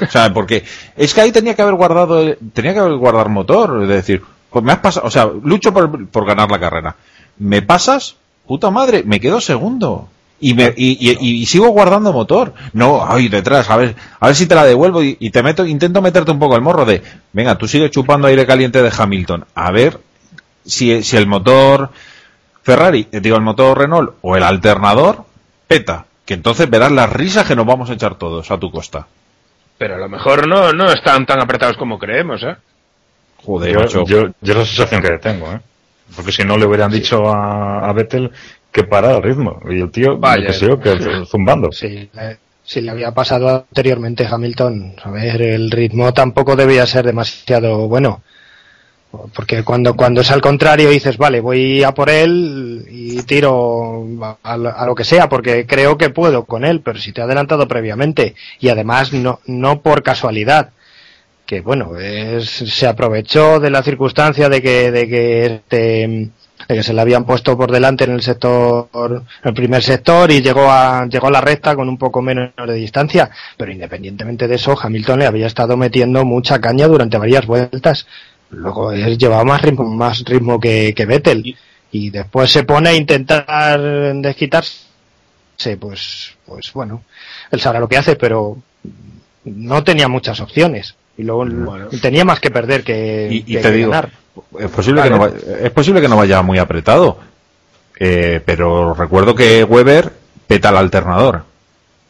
o 0.02 0.12
sea, 0.12 0.34
porque 0.34 0.64
es 0.96 1.14
que 1.14 1.22
ahí 1.22 1.32
tenía 1.32 1.56
que 1.56 1.62
haber 1.62 1.76
guardado, 1.76 2.36
tenía 2.54 2.74
que 2.74 2.80
haber 2.80 2.96
guardado 2.96 3.30
motor, 3.30 3.84
es 3.84 3.90
decir, 3.90 4.22
pues 4.50 4.64
me 4.64 4.72
has 4.72 4.80
pasado, 4.80 5.08
o 5.08 5.12
sea, 5.12 5.30
lucho 5.44 5.74
por, 5.74 6.08
por 6.08 6.26
ganar 6.26 6.50
la 6.52 6.60
carrera. 6.60 6.96
Me 7.40 7.62
pasas, 7.62 8.16
puta 8.46 8.70
madre, 8.70 9.04
me 9.06 9.20
quedo 9.20 9.42
segundo. 9.42 10.10
Y, 10.40 10.54
me, 10.56 10.74
y, 10.76 10.98
y- 11.10 11.42
y 11.42 11.46
sigo 11.46 11.70
guardando 11.70 12.12
motor. 12.12 12.54
No, 12.74 13.06
ay, 13.08 13.30
detrás, 13.30 13.70
a 13.70 13.78
ver, 13.78 13.96
a 14.20 14.28
ver 14.28 14.36
si 14.36 14.46
te 14.46 14.56
la 14.56 14.66
devuelvo 14.66 15.02
y, 15.02 15.16
te 15.32 15.42
meto, 15.42 15.66
intento 15.66 16.02
meterte 16.02 16.32
un 16.32 16.40
poco 16.40 16.56
el 16.58 16.62
morro 16.62 16.84
de, 16.86 17.02
venga, 17.32 17.58
tú 17.58 17.66
sigues 17.68 17.92
chupando 17.92 18.28
aire 18.28 18.46
caliente 18.46 18.82
de 18.82 18.92
Hamilton. 18.96 19.46
A 19.56 19.72
ver 19.72 20.00
si, 20.66 21.02
si 21.02 21.16
el 21.16 21.28
motor 21.28 21.92
Ferrari, 22.62 23.08
digo, 23.12 23.36
el 23.38 23.42
motor 23.42 23.78
Renault 23.78 24.16
o 24.22 24.36
el 24.36 24.44
alternador, 24.44 25.24
peta. 25.68 26.06
Que 26.26 26.34
entonces 26.36 26.70
verás 26.70 26.92
las 26.92 27.12
risas 27.12 27.46
que 27.48 27.56
nos 27.56 27.66
vamos 27.66 27.90
a 27.90 27.94
echar 27.94 28.16
todos 28.16 28.50
a 28.52 28.58
tu 28.58 28.72
costa. 28.72 29.08
pero 29.78 29.96
a 29.96 29.98
lo 29.98 30.08
mejor 30.10 30.48
no, 30.48 30.72
no 30.72 30.92
están 30.92 31.26
tan 31.26 31.42
apretados 31.42 31.76
como 31.78 32.00
creemos, 32.00 32.42
¿eh? 32.44 32.56
Joder, 33.44 33.74
Yo, 33.74 33.80
macho. 33.82 34.06
yo, 34.06 34.28
yo 34.42 34.54
es 34.54 34.58
la 34.60 34.66
sensación 34.66 35.02
que 35.02 35.18
tengo, 35.20 35.52
¿eh? 35.52 35.60
Porque 36.16 36.32
si 36.32 36.44
no 36.44 36.58
le 36.58 36.66
hubieran 36.66 36.92
dicho 36.92 37.28
a, 37.28 37.90
a 37.90 37.94
Vettel 37.94 38.32
que 38.72 38.84
parara 38.84 39.18
el 39.18 39.24
ritmo. 39.24 39.60
Y 39.70 39.82
el 39.82 39.92
tío, 39.92 40.18
Vaya. 40.18 40.48
que 40.48 40.54
sé 40.54 40.68
yo, 40.68 40.80
que 40.80 41.26
zumbando. 41.26 41.72
Sí, 41.72 42.10
le, 42.14 42.38
sí 42.64 42.82
le 42.82 42.92
había 42.92 43.12
pasado 43.12 43.50
anteriormente 43.70 44.26
Hamilton. 44.30 44.96
A 45.04 45.10
ver, 45.12 45.42
el 45.42 45.70
ritmo 45.72 46.14
tampoco 46.14 46.56
debía 46.56 46.86
ser 46.86 47.06
demasiado 47.06 47.88
bueno. 47.88 48.22
Porque 49.36 49.64
cuando, 49.64 49.96
cuando 49.96 50.22
es 50.22 50.32
al 50.32 50.42
contrario 50.42 50.90
dices, 50.90 51.18
vale, 51.18 51.40
voy 51.40 51.84
a 51.84 51.94
por 51.94 52.10
él 52.10 52.84
y 52.90 53.22
tiro 53.24 54.06
a, 54.42 54.58
lo- 54.58 54.76
a 54.76 54.86
lo 54.88 54.96
que 54.96 55.04
sea, 55.04 55.30
porque 55.30 55.68
creo 55.68 55.98
que 55.98 56.10
puedo 56.10 56.46
con 56.46 56.66
él, 56.66 56.82
pero 56.82 56.98
si 56.98 57.12
te 57.12 57.22
ha 57.22 57.26
adelantado 57.26 57.68
previamente 57.68 58.34
y 58.60 58.70
además 58.70 59.14
no, 59.14 59.40
no 59.46 59.82
por 59.82 60.02
casualidad, 60.02 60.72
que 61.46 61.62
bueno, 61.62 61.98
es, 61.98 62.46
se 62.50 62.88
aprovechó 62.88 63.60
de 63.60 63.70
la 63.70 63.84
circunstancia 63.84 64.50
de 64.50 64.62
que, 64.64 64.92
de 64.92 65.08
que 65.08 65.46
este, 65.46 66.30
de 66.68 66.76
que 66.76 66.84
se 66.84 66.94
le 66.94 67.02
habían 67.02 67.26
puesto 67.26 67.56
por 67.58 67.72
delante 67.72 68.06
en 68.06 68.12
el 68.12 68.22
sector, 68.24 68.88
el 69.44 69.54
primer 69.54 69.84
sector 69.84 70.32
y 70.32 70.42
llegó 70.42 70.72
a, 70.72 71.06
llegó 71.08 71.28
a 71.28 71.32
la 71.32 71.42
recta 71.42 71.76
con 71.76 71.88
un 71.88 71.98
poco 71.98 72.22
menos 72.22 72.52
de 72.66 72.74
distancia, 72.74 73.30
pero 73.58 73.72
independientemente 73.72 74.48
de 74.48 74.56
eso, 74.56 74.76
Hamilton 74.82 75.20
le 75.20 75.26
había 75.28 75.46
estado 75.48 75.78
metiendo 75.78 76.26
mucha 76.26 76.60
caña 76.60 76.88
durante 76.88 77.18
varias 77.18 77.46
vueltas. 77.46 78.08
Luego 78.52 78.92
él 78.92 79.18
llevaba 79.18 79.44
más 79.44 79.62
ritmo, 79.62 79.84
más 79.86 80.24
ritmo 80.24 80.60
que, 80.60 80.94
que 80.96 81.06
Vettel 81.06 81.56
y 81.92 82.10
después 82.10 82.52
se 82.52 82.64
pone 82.64 82.90
a 82.90 82.94
intentar 82.94 83.80
desquitarse, 84.16 84.78
pues, 85.80 86.36
pues 86.46 86.72
bueno, 86.74 87.04
él 87.52 87.60
sabrá 87.60 87.80
lo 87.80 87.88
que 87.88 87.98
hace, 87.98 88.16
pero 88.16 88.58
no 89.46 89.84
tenía 89.84 90.08
muchas 90.08 90.40
opciones 90.40 90.96
y 91.18 91.24
luego 91.24 91.46
tenía 92.02 92.26
más 92.26 92.40
que 92.40 92.52
perder 92.52 92.84
que, 92.84 93.28
Y, 93.32 93.38
y 93.38 93.42
que- 93.44 93.56
te 93.58 93.62
que 93.62 93.72
digo, 93.72 93.92
ganar. 93.92 94.10
es 94.60 94.70
posible, 94.72 95.02
que 95.04 95.10
no 95.10 95.20
vaya, 95.20 95.36
es 95.62 95.72
posible 95.72 96.02
que 96.02 96.08
no 96.08 96.18
vaya 96.18 96.42
muy 96.42 96.58
apretado, 96.60 97.20
eh, 98.00 98.42
pero 98.46 98.94
recuerdo 98.94 99.36
que 99.36 99.64
Weber 99.64 100.12
peta 100.48 100.70
el 100.70 100.78
alternador. 100.78 101.44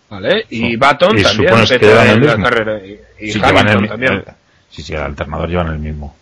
¿Vale? 0.10 0.46
Y 0.50 0.76
Baton 0.76 1.10
también 1.22 1.26
supones 1.50 1.70
que 1.72 1.80
peta 1.80 1.92
llevan 1.92 2.08
el 2.08 2.14
en 2.18 2.26
la 2.26 2.32
mismo. 2.38 2.44
carrera. 2.50 2.86
Y, 2.86 3.00
y 3.28 3.32
Sí, 3.32 3.40
llevan 3.40 3.58
Hamilton 3.68 3.84
el- 3.84 3.90
también. 3.90 4.14
el- 4.14 4.24
sí, 4.70 4.82
sí, 4.84 4.94
el 4.94 5.02
alternador 5.02 5.50
llevan 5.50 5.68
el 5.70 5.80
mismo. 5.80 6.16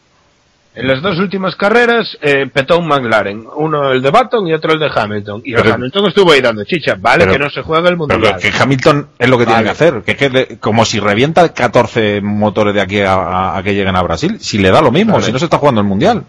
En 0.73 0.87
las 0.87 1.01
dos 1.01 1.19
últimas 1.19 1.55
carreras 1.57 2.17
eh, 2.21 2.49
petó 2.51 2.79
un 2.79 2.87
McLaren, 2.87 3.45
uno 3.57 3.91
el 3.91 4.01
de 4.01 4.09
Baton 4.09 4.47
y 4.47 4.53
otro 4.53 4.71
el 4.71 4.79
de 4.79 4.89
Hamilton. 4.93 5.41
Y 5.43 5.53
Pero- 5.53 5.73
Hamilton 5.73 6.07
estuvo 6.07 6.31
ahí 6.31 6.39
dando 6.39 6.63
chicha, 6.63 6.95
vale 6.97 7.25
Pero- 7.25 7.33
que 7.33 7.39
no 7.39 7.49
se 7.49 7.61
juega 7.61 7.89
el 7.89 7.97
Pero 7.97 8.07
mundial. 8.07 8.37
que, 8.41 8.51
que 8.51 8.57
Hamilton 8.57 9.07
es 9.19 9.29
lo 9.29 9.37
que 9.37 9.45
tiene 9.45 9.63
que 9.63 9.69
hacer, 9.69 10.01
que, 10.05 10.11
es 10.11 10.17
que 10.17 10.29
le- 10.29 10.59
como 10.59 10.85
si 10.85 10.99
revienta 11.01 11.53
14 11.53 12.21
motores 12.21 12.73
de 12.73 12.79
aquí 12.81 13.01
a, 13.01 13.13
a- 13.15 13.57
a 13.57 13.63
que 13.63 13.73
lleguen 13.75 13.97
a 13.97 14.01
Brasil, 14.01 14.37
si 14.39 14.59
le 14.59 14.71
da 14.71 14.81
lo 14.81 14.91
mismo, 14.91 15.13
Vale. 15.13 15.25
si 15.25 15.33
no 15.33 15.39
se 15.39 15.45
está 15.45 15.57
jugando 15.57 15.81
el 15.81 15.87
mundial. 15.87 16.23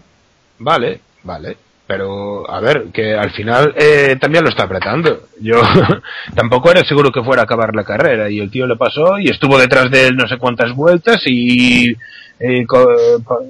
Vale, 0.59 0.99
vale. 1.23 1.57
Pero, 1.87 2.49
a 2.49 2.59
ver, 2.59 2.85
que 2.93 3.13
al 3.15 3.31
final 3.31 3.73
eh, 3.77 4.17
también 4.19 4.43
lo 4.43 4.49
está 4.49 4.63
apretando. 4.63 5.23
Yo 5.41 5.61
tampoco 6.35 6.69
era 6.71 6.81
seguro 6.85 7.11
que 7.11 7.23
fuera 7.23 7.41
a 7.43 7.45
acabar 7.45 7.75
la 7.75 7.83
carrera. 7.83 8.29
Y 8.29 8.39
el 8.39 8.49
tío 8.49 8.65
le 8.67 8.75
pasó 8.77 9.19
y 9.19 9.29
estuvo 9.29 9.57
detrás 9.59 9.91
de 9.91 10.07
él 10.07 10.15
no 10.15 10.27
sé 10.27 10.37
cuántas 10.37 10.73
vueltas 10.73 11.21
y... 11.25 11.91
eh, 12.39 12.65
co- 12.65 12.87
co- 13.23 13.43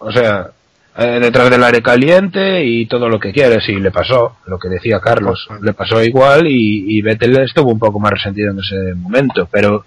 o 0.00 0.10
sea, 0.10 0.50
eh, 0.98 1.18
detrás 1.20 1.48
del 1.48 1.62
aire 1.62 1.82
caliente 1.82 2.64
y 2.64 2.86
todo 2.86 3.08
lo 3.08 3.18
que 3.18 3.32
quieres. 3.32 3.68
Y 3.68 3.76
le 3.76 3.90
pasó, 3.90 4.36
lo 4.46 4.58
que 4.58 4.68
decía 4.68 5.00
Carlos, 5.00 5.48
le 5.62 5.72
pasó 5.72 6.02
igual 6.02 6.46
y, 6.46 6.98
y 6.98 7.02
Vettel 7.02 7.38
estuvo 7.38 7.70
un 7.70 7.78
poco 7.78 8.00
más 8.00 8.12
resentido 8.12 8.50
en 8.50 8.58
ese 8.58 8.94
momento. 8.94 9.48
Pero 9.50 9.84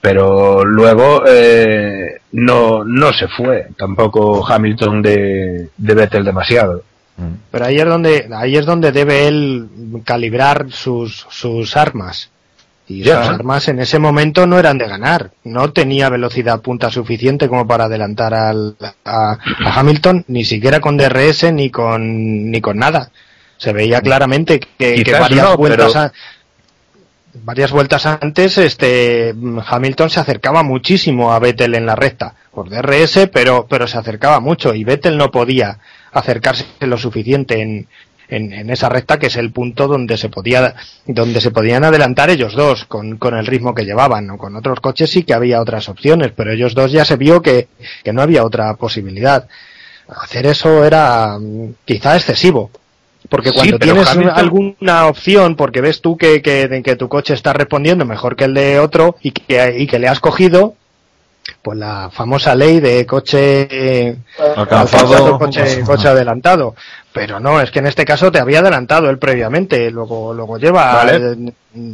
pero 0.00 0.64
luego 0.66 1.24
eh, 1.26 2.20
no 2.32 2.84
no 2.84 3.12
se 3.12 3.26
fue 3.26 3.68
tampoco 3.76 4.46
Hamilton 4.46 5.00
de, 5.00 5.70
de 5.74 5.94
Vettel 5.94 6.26
demasiado 6.26 6.82
Pero 7.50 7.64
ahí 7.64 7.76
es 7.76 7.86
donde, 7.86 8.28
ahí 8.34 8.56
es 8.56 8.66
donde 8.66 8.92
debe 8.92 9.26
él 9.26 9.66
calibrar 10.04 10.70
sus, 10.70 11.26
sus 11.30 11.76
armas. 11.76 12.30
Y 12.86 13.02
sus 13.02 13.12
armas 13.30 13.68
en 13.68 13.78
ese 13.80 13.98
momento 13.98 14.46
no 14.46 14.58
eran 14.58 14.76
de 14.76 14.86
ganar. 14.86 15.30
No 15.44 15.72
tenía 15.72 16.10
velocidad 16.10 16.60
punta 16.60 16.90
suficiente 16.90 17.48
como 17.48 17.66
para 17.66 17.84
adelantar 17.84 18.34
al, 18.34 18.76
a, 19.04 19.38
a 19.64 19.80
Hamilton, 19.80 20.24
ni 20.28 20.44
siquiera 20.44 20.80
con 20.80 20.96
DRS 20.98 21.50
ni 21.52 21.70
con, 21.70 22.50
ni 22.50 22.60
con 22.60 22.76
nada. 22.78 23.10
Se 23.56 23.72
veía 23.72 24.00
claramente 24.02 24.60
que, 24.78 25.02
varias 25.18 25.44
no, 25.50 25.56
vueltas 25.56 25.92
pero- 25.92 26.00
a- 26.04 26.12
varias 27.42 27.70
vueltas 27.72 28.06
antes, 28.06 28.58
este 28.58 29.34
Hamilton 29.66 30.10
se 30.10 30.20
acercaba 30.20 30.62
muchísimo 30.62 31.32
a 31.32 31.38
Vettel 31.38 31.74
en 31.74 31.86
la 31.86 31.96
recta 31.96 32.34
por 32.52 32.68
DRS, 32.68 33.28
pero 33.32 33.66
pero 33.68 33.86
se 33.88 33.98
acercaba 33.98 34.40
mucho 34.40 34.74
y 34.74 34.84
Vettel 34.84 35.16
no 35.16 35.30
podía 35.30 35.78
acercarse 36.12 36.66
lo 36.80 36.96
suficiente 36.96 37.60
en, 37.60 37.88
en, 38.34 38.52
en 38.52 38.70
esa 38.70 38.88
recta 38.88 39.18
que 39.18 39.26
es 39.28 39.36
el 39.36 39.50
punto 39.52 39.86
donde 39.88 40.16
se 40.16 40.28
podía 40.28 40.74
donde 41.06 41.40
se 41.40 41.50
podían 41.50 41.84
adelantar 41.84 42.30
ellos 42.30 42.54
dos 42.54 42.84
con, 42.86 43.16
con 43.18 43.34
el 43.36 43.46
ritmo 43.46 43.74
que 43.74 43.84
llevaban 43.84 44.30
o 44.30 44.38
con 44.38 44.56
otros 44.56 44.80
coches 44.80 45.10
sí 45.10 45.22
que 45.22 45.34
había 45.34 45.60
otras 45.60 45.88
opciones 45.88 46.32
pero 46.36 46.52
ellos 46.52 46.74
dos 46.74 46.92
ya 46.92 47.04
se 47.04 47.16
vio 47.16 47.40
que, 47.42 47.68
que 48.02 48.12
no 48.12 48.22
había 48.22 48.44
otra 48.44 48.74
posibilidad. 48.74 49.46
Hacer 50.06 50.46
eso 50.46 50.84
era 50.84 51.38
mm, 51.40 51.74
quizá 51.84 52.16
excesivo 52.16 52.70
porque 53.30 53.48
Sí, 53.48 53.54
cuando 53.54 53.78
pero 53.78 53.92
tienes 53.92 54.08
Hamilton- 54.10 54.36
alguna 54.38 55.06
opción, 55.06 55.56
porque 55.56 55.80
ves 55.80 56.02
tú 56.02 56.18
que, 56.18 56.42
que, 56.42 56.82
que 56.84 56.96
tu 56.96 57.08
coche 57.08 57.32
está 57.32 57.54
respondiendo 57.54 58.04
mejor 58.04 58.36
que 58.36 58.44
el 58.44 58.52
de 58.52 58.78
otro 58.78 59.16
y 59.22 59.30
que, 59.30 59.76
y 59.78 59.86
que 59.86 59.98
le 59.98 60.08
has 60.08 60.20
cogido, 60.20 60.74
pues 61.64 61.78
la 61.78 62.10
famosa 62.12 62.54
ley 62.54 62.78
de 62.78 63.06
coche 63.06 64.18
Alcanzado. 64.54 64.60
alcanzado, 64.60 65.38
coche, 65.38 65.80
coche 65.82 66.08
adelantado. 66.08 66.74
Pero 67.10 67.40
no, 67.40 67.58
es 67.60 67.70
que 67.70 67.78
en 67.78 67.86
este 67.86 68.04
caso 68.04 68.30
te 68.30 68.38
había 68.38 68.58
adelantado 68.58 69.08
él 69.08 69.18
previamente, 69.18 69.90
luego, 69.90 70.34
luego 70.34 70.58
lleva, 70.58 70.92
Vale. 70.94 71.16
eh, 71.16 71.52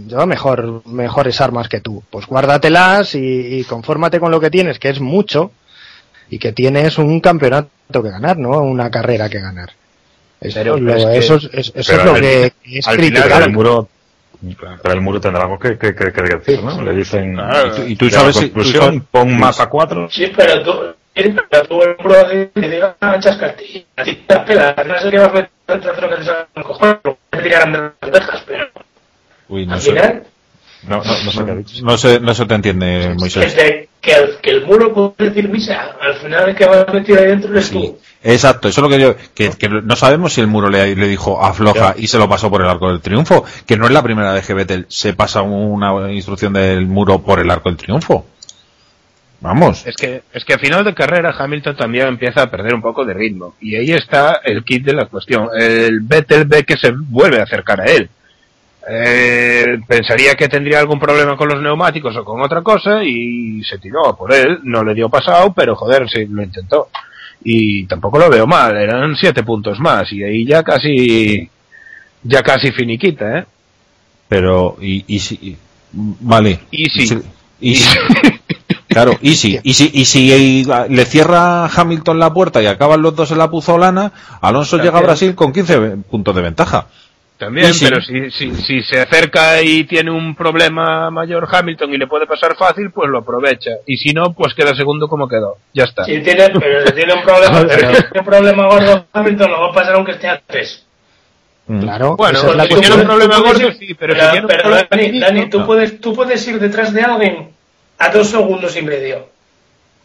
lleva 0.08 0.26
mejor, 0.26 0.82
mejores 0.86 1.40
armas 1.40 1.68
que 1.68 1.80
tú. 1.80 2.02
Pues 2.10 2.26
guárdatelas 2.26 3.14
y, 3.14 3.58
y 3.58 3.62
confórmate 3.64 4.18
con 4.18 4.32
lo 4.32 4.40
que 4.40 4.50
tienes, 4.50 4.80
que 4.80 4.88
es 4.88 5.00
mucho, 5.00 5.52
y 6.28 6.40
que 6.40 6.50
tienes 6.52 6.98
un 6.98 7.20
campeonato 7.20 7.68
que 8.02 8.10
ganar, 8.10 8.38
¿no? 8.38 8.58
Una 8.62 8.90
carrera 8.90 9.28
que 9.28 9.38
ganar. 9.38 9.70
Eso, 10.40 10.58
Pero- 10.58 10.78
lo- 10.78 10.92
pero 10.94 10.98
es 10.98 11.06
que- 11.06 11.18
eso 11.18 11.34
es, 11.36 11.44
es- 11.52 11.72
eso 11.76 11.92
pero 11.92 11.98
es 12.00 12.04
lo 12.06 12.14
al- 12.14 12.20
que 12.22 12.52
es 12.64 12.86
final 12.88 13.42
el 13.42 13.52
muro, 13.52 13.88
pero 14.82 14.94
el 14.94 15.00
muro 15.00 15.20
tendrá 15.20 15.42
algo 15.42 15.58
que, 15.58 15.76
que, 15.78 15.94
que- 15.94 16.12
que 16.12 16.22
decir, 16.22 16.62
¿no? 16.62 16.80
Le 16.82 16.92
dicen, 16.94 17.34
Claro. 17.34 17.68
Y 17.68 17.70
tú- 17.76 17.82
y 17.88 17.96
tú 17.96 18.04
de 18.06 18.10
sabes 18.10 18.36
si- 18.36 18.48
tú 18.50 18.64
sabes- 18.64 19.02
pon 19.10 19.38
mapa 19.38 19.68
4, 19.68 20.08
Sí, 20.10 20.32
pero 20.36 20.62
tú, 20.62 20.72
pero 21.50 21.66
tú 21.66 21.82
el 21.82 21.96
muro 21.98 22.28
de- 22.28 22.50
que 22.54 22.68
diga 22.68 22.96
manchas 23.00 23.36
castillas. 23.36 23.84
A 23.96 24.04
ti 24.04 24.14
te 24.26 24.34
la 24.34 24.44
pela, 24.44 24.74
no 24.86 24.98
sé 24.98 25.10
qué 25.10 25.18
vas 25.18 25.28
a 25.28 25.32
meter 25.32 25.50
el 25.68 25.80
trasero 25.80 26.08
que 26.08 26.16
te 26.16 26.24
salga 26.24 26.48
los 26.54 26.66
cojones, 26.66 26.96
te 27.30 27.38
tirarán 27.42 27.72
de 27.72 27.78
las 27.78 27.92
orejas, 28.02 28.44
pero 28.46 28.66
Uy, 29.48 29.66
no 29.66 29.74
al 29.74 29.80
sé, 29.80 29.90
final, 29.90 30.22
no, 30.88 30.96
no, 30.98 31.24
no 31.24 31.30
sé 31.30 31.44
qué 31.44 31.50
ha 31.50 31.54
dicho. 31.54 31.84
no 31.84 31.98
sé, 31.98 32.20
no 32.20 32.34
se 32.34 32.46
te 32.46 32.54
entiende, 32.54 33.14
Moisés. 33.18 33.54
desde 33.54 33.88
que 34.00 34.12
el, 34.12 34.36
que 34.40 34.50
el 34.50 34.64
muro 34.66 34.92
puede 34.94 35.30
decir 35.30 35.48
misa, 35.48 35.96
al 36.00 36.14
final 36.16 36.48
el 36.48 36.54
que 36.56 36.64
va 36.66 36.82
a 36.88 36.92
meter 36.92 37.18
ahí 37.18 37.26
dentro 37.26 37.50
eres 37.50 37.66
Sí, 37.66 37.72
tú. 37.74 37.98
exacto, 38.22 38.68
eso 38.68 38.80
es 38.80 38.82
lo 38.82 38.88
que 38.88 39.00
yo, 39.02 39.14
que, 39.34 39.50
que 39.50 39.68
no 39.68 39.94
sabemos 39.96 40.32
si 40.32 40.40
el 40.40 40.46
muro 40.46 40.70
le, 40.70 40.96
le 40.96 41.08
dijo 41.08 41.44
afloja 41.44 41.94
y 41.98 42.06
se 42.06 42.16
lo 42.18 42.28
pasó 42.28 42.50
por 42.50 42.62
el 42.62 42.68
arco 42.68 42.88
del 42.88 43.00
triunfo, 43.00 43.44
que 43.66 43.76
no 43.76 43.84
es 43.86 43.92
la 43.92 44.02
primera 44.02 44.32
vez 44.32 44.46
que 44.46 44.54
Vettel 44.54 44.86
se 44.88 45.12
pasa 45.12 45.42
una 45.42 46.10
instrucción 46.12 46.52
del 46.54 46.86
muro 46.86 47.20
por 47.22 47.40
el 47.40 47.50
arco 47.50 47.68
del 47.68 47.76
triunfo. 47.78 48.26
Vamos. 49.42 49.86
es 49.86 49.96
que 49.96 50.22
es 50.34 50.44
que 50.44 50.52
a 50.52 50.58
final 50.58 50.84
de 50.84 50.92
carrera 50.92 51.34
Hamilton 51.38 51.74
también 51.74 52.08
empieza 52.08 52.42
a 52.42 52.50
perder 52.50 52.74
un 52.74 52.82
poco 52.82 53.06
de 53.06 53.14
ritmo 53.14 53.54
y 53.58 53.74
ahí 53.74 53.92
está 53.92 54.40
el 54.44 54.62
kit 54.64 54.84
de 54.84 54.92
la 54.92 55.06
cuestión 55.06 55.48
el 55.58 56.00
Vettel 56.00 56.44
ve 56.44 56.64
que 56.64 56.76
se 56.76 56.90
vuelve 56.94 57.40
a 57.40 57.44
acercar 57.44 57.80
a 57.80 57.86
él 57.86 58.10
Eh, 58.88 59.78
pensaría 59.86 60.34
que 60.34 60.48
tendría 60.48 60.80
algún 60.80 60.98
problema 60.98 61.36
con 61.36 61.48
los 61.48 61.60
neumáticos 61.62 62.16
o 62.16 62.24
con 62.24 62.40
otra 62.40 62.62
cosa 62.62 63.04
y 63.04 63.62
se 63.62 63.78
tiró 63.78 64.06
a 64.08 64.16
por 64.16 64.32
él 64.32 64.60
no 64.64 64.82
le 64.82 64.94
dio 64.94 65.10
pasado 65.10 65.52
pero 65.52 65.76
joder 65.76 66.08
sí 66.08 66.24
lo 66.26 66.42
intentó 66.42 66.88
y 67.44 67.84
tampoco 67.86 68.18
lo 68.18 68.30
veo 68.30 68.46
mal 68.46 68.74
eran 68.78 69.14
siete 69.16 69.42
puntos 69.42 69.78
más 69.80 70.10
y 70.12 70.24
ahí 70.24 70.46
ya 70.46 70.62
casi 70.62 71.48
ya 72.22 72.42
casi 72.42 72.72
finiquita 72.72 73.38
eh 73.40 73.44
Pero, 74.28 74.76
y, 74.80 75.04
y 75.06 75.18
si, 75.18 75.34
y- 75.34 75.56
vale. 75.92 76.60
Easy. 76.72 77.06
Si- 77.06 77.22
y 77.60 77.74
si- 77.76 77.98
claro, 78.88 79.18
y 79.20 79.34
si, 79.34 79.58
y 79.62 79.74
si, 79.74 79.90
y 79.92 80.04
si 80.06 80.64
le 80.88 81.04
cierra 81.04 81.66
Hamilton 81.66 82.18
la 82.18 82.32
puerta 82.32 82.62
y 82.62 82.66
acaban 82.66 83.02
los 83.02 83.14
dos 83.14 83.30
en 83.30 83.38
la 83.38 83.50
puzolana, 83.50 84.12
Alonso 84.40 84.78
llega 84.78 84.98
a. 84.98 85.02
Brasil 85.02 85.34
con 85.34 85.52
15 85.52 85.96
puntos 86.10 86.34
de 86.34 86.42
ventaja. 86.42 86.86
También, 87.40 87.72
pero 87.80 88.02
si, 88.02 88.30
si, 88.30 88.54
si 88.54 88.82
se 88.82 89.00
acerca 89.00 89.62
y 89.62 89.84
tiene 89.84 90.10
un 90.10 90.34
problema 90.34 91.10
mayor 91.10 91.48
Hamilton 91.50 91.94
y 91.94 91.96
le 91.96 92.06
puede 92.06 92.26
pasar 92.26 92.54
fácil, 92.54 92.90
pues 92.90 93.08
lo 93.08 93.20
aprovecha. 93.20 93.70
Y 93.86 93.96
si 93.96 94.12
no, 94.12 94.34
pues 94.34 94.52
queda 94.52 94.74
segundo 94.74 95.08
como 95.08 95.26
quedó. 95.26 95.56
Ya 95.72 95.84
está. 95.84 96.04
Si 96.04 96.20
tiene, 96.20 96.50
pero 96.50 96.86
si 96.86 96.92
tiene 96.92 97.14
un 97.14 97.22
problema, 97.22 97.60
pero 97.66 97.94
si 97.94 98.02
tiene 98.02 98.18
un 98.18 98.24
problema 98.26 98.66
gordo, 98.66 99.06
Hamilton 99.10 99.50
lo 99.52 99.60
va 99.62 99.66
a 99.68 99.72
pasar 99.72 99.94
aunque 99.94 100.12
esté 100.12 100.28
a 100.28 100.38
tres. 100.46 100.84
Claro, 101.66 102.14
Bueno, 102.16 102.40
esa 102.40 102.50
es 102.50 102.56
la 102.56 102.64
si 102.64 102.74
tiene 102.74 102.94
un 102.96 103.04
problema 103.04 103.38
gordo, 103.38 103.72
sí, 103.72 103.94
pero 103.94 104.12
si 104.12 104.20
pero, 104.20 104.30
tiene 104.32 104.40
un 104.40 104.46
pero, 104.46 104.62
problema 104.62 104.88
Dani, 104.90 105.20
Dani, 105.20 105.48
tú 105.48 105.60
no. 105.60 105.66
puedes, 105.66 105.98
tú 105.98 106.12
puedes 106.14 106.46
ir 106.46 106.58
detrás 106.60 106.92
de 106.92 107.00
alguien 107.00 107.48
a 107.96 108.10
dos 108.10 108.28
segundos 108.28 108.76
y 108.76 108.82
medio. 108.82 109.28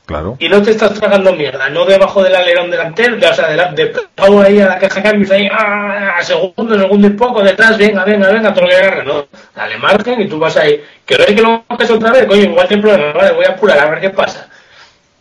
Claro. 0.06 0.38
Y 0.40 0.48
no 0.50 0.62
te 0.62 0.72
estás 0.72 0.94
tragando 0.94 1.34
mierda, 1.34 1.68
no 1.70 1.84
debajo 1.84 2.22
del 2.24 2.36
alerón 2.36 2.70
delantero, 2.70 3.18
o 3.18 3.34
sea, 3.34 3.48
de, 3.50 3.56
la, 3.58 3.72
de 3.72 3.92
ahí 4.46 4.62
a 4.62 4.68
la 4.68 4.78
caja 4.78 5.02
cambios 5.02 5.32
ahí, 5.32 5.50
ah, 5.52 6.20
segundo, 6.22 6.78
segundo 6.80 7.08
y 7.08 7.12
poco, 7.12 7.42
detrás, 7.42 7.76
venga, 7.78 8.06
venga, 8.06 8.30
venga, 8.30 8.54
todo 8.54 8.66
lo 8.66 8.70
que 8.70 8.76
agarra, 8.76 9.04
no, 9.04 9.26
dale 9.56 9.78
margen 9.78 10.22
y 10.22 10.28
tú 10.28 10.38
vas 10.38 10.58
ahí, 10.58 10.80
que 11.06 11.18
ves 11.18 11.28
que 11.28 11.42
lo 11.42 11.64
haces 11.68 11.90
otra 11.90 12.12
vez, 12.12 12.26
coño, 12.28 12.44
igual 12.44 12.68
te 12.68 12.78
problema, 12.78 13.14
vale, 13.14 13.32
voy 13.34 13.46
a 13.46 13.50
apurar 13.50 13.80
a 13.80 13.90
ver 13.90 14.00
qué 14.00 14.10
pasa. 14.12 14.48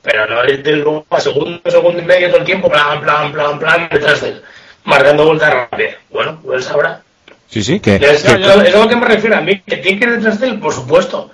Pero 0.03 0.27
no 0.27 0.43
es 0.43 0.63
del 0.63 0.81
luego 0.81 1.07
a 1.09 1.19
segundo, 1.19 1.63
segundo 1.71 2.03
y 2.03 2.05
medio 2.05 2.29
todo 2.29 2.41
el 2.41 2.45
tiempo, 2.45 2.69
plan, 2.69 3.01
plan, 3.01 3.33
plan, 3.33 3.59
plan, 3.59 3.89
detrás 3.91 4.21
de 4.21 4.29
él, 4.29 4.43
marcando 4.85 5.25
vueltas 5.25 5.51
rápidas. 5.51 5.95
Bueno, 6.11 6.39
pues 6.45 6.67
sabrá. 6.67 7.01
Sí, 7.49 7.63
sí, 7.63 7.81
que, 7.81 7.95
Es, 7.97 8.23
que- 8.23 8.33
es 8.33 8.75
a 8.75 8.79
lo 8.81 8.89
que 8.89 8.97
me 8.97 9.07
refiero 9.07 9.37
a 9.37 9.41
mí, 9.41 9.61
que 9.61 9.79
tiene 9.79 9.99
que 9.99 10.05
ir 10.05 10.17
detrás 10.17 10.39
de 10.41 10.49
él, 10.49 10.61
por 10.61 10.75
supuesto, 10.75 11.31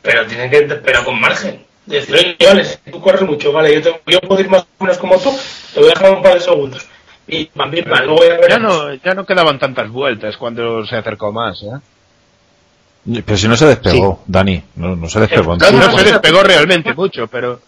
pero 0.00 0.24
tiene 0.24 0.48
que, 0.48 0.62
pero 0.62 1.04
con 1.04 1.20
margen. 1.20 1.66
Decir, 1.86 2.14
oye, 2.14 2.36
vale, 2.46 2.64
si 2.64 2.90
tú 2.90 3.00
corres 3.00 3.22
mucho, 3.22 3.52
vale, 3.52 3.74
yo, 3.74 3.82
te- 3.82 4.00
yo 4.12 4.20
puedo 4.20 4.40
ir 4.40 4.48
más 4.48 4.62
o 4.78 4.84
menos 4.84 4.98
como 4.98 5.18
tú, 5.18 5.30
te 5.74 5.80
voy 5.80 5.88
a 5.90 5.92
dejar 5.94 6.12
un 6.16 6.22
par 6.22 6.34
de 6.34 6.40
segundos. 6.40 6.86
Y 7.26 7.44
pam, 7.46 7.70
pim, 7.70 7.84
pam, 7.84 8.04
luego 8.06 8.22
ya 8.24 8.48
Ya 8.48 8.58
no, 8.58 8.94
ya 8.94 9.14
no 9.14 9.24
quedaban 9.26 9.58
tantas 9.58 9.90
vueltas 9.90 10.36
cuando 10.36 10.84
se 10.86 10.96
acercó 10.96 11.32
más, 11.32 11.62
¿eh? 11.62 13.22
pero 13.24 13.36
si 13.36 13.48
no 13.48 13.56
se 13.56 13.66
despegó, 13.66 14.22
Dani, 14.26 14.62
no, 14.76 14.96
no 14.96 15.08
se 15.08 15.20
despegó. 15.20 15.56
Claro, 15.58 15.76
No 15.78 15.86
no, 15.86 15.98
se 15.98 16.04
despegó 16.04 16.42
realmente 16.42 16.94
mucho, 16.94 17.26
pero. 17.26 17.60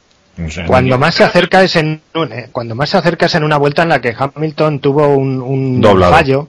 Cuando 0.66 0.98
más 0.98 1.14
se 1.14 1.24
acerca 1.24 1.62
es 1.62 1.76
en 1.76 2.02
un- 2.14 2.32
eh, 2.32 2.48
cuando 2.52 2.74
más 2.74 2.90
se 2.90 2.98
acerca 2.98 3.24
es 3.26 3.34
en 3.34 3.44
una 3.44 3.56
vuelta 3.56 3.82
en 3.82 3.88
la 3.90 4.00
que 4.02 4.14
Hamilton 4.18 4.80
tuvo 4.80 5.08
un, 5.08 5.40
un 5.40 5.80
fallo, 6.10 6.48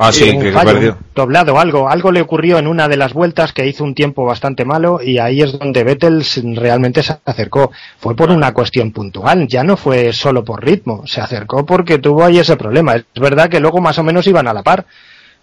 Ah, 0.00 0.12
sí, 0.12 0.30
un 0.30 0.40
que, 0.42 0.52
fallo, 0.52 0.78
un 0.78 0.96
doblado, 1.12 1.58
algo, 1.58 1.88
algo 1.88 2.12
le 2.12 2.20
ocurrió 2.20 2.58
en 2.58 2.68
una 2.68 2.86
de 2.86 2.96
las 2.96 3.12
vueltas 3.12 3.52
que 3.52 3.66
hizo 3.66 3.82
un 3.82 3.96
tiempo 3.96 4.24
bastante 4.24 4.64
malo 4.64 5.00
y 5.02 5.18
ahí 5.18 5.42
es 5.42 5.58
donde 5.58 5.82
Vettel 5.82 6.24
realmente 6.54 7.02
se 7.02 7.16
acercó. 7.24 7.72
Fue 7.98 8.14
por 8.14 8.30
una 8.30 8.54
cuestión 8.54 8.92
puntual, 8.92 9.48
ya 9.48 9.64
no 9.64 9.76
fue 9.76 10.12
solo 10.12 10.44
por 10.44 10.64
ritmo, 10.64 11.02
se 11.06 11.20
acercó 11.20 11.66
porque 11.66 11.98
tuvo 11.98 12.24
ahí 12.24 12.38
ese 12.38 12.56
problema. 12.56 12.94
Es 12.94 13.04
verdad 13.20 13.48
que 13.48 13.58
luego 13.58 13.80
más 13.80 13.98
o 13.98 14.04
menos 14.04 14.24
iban 14.28 14.46
a 14.46 14.54
la 14.54 14.62
par, 14.62 14.86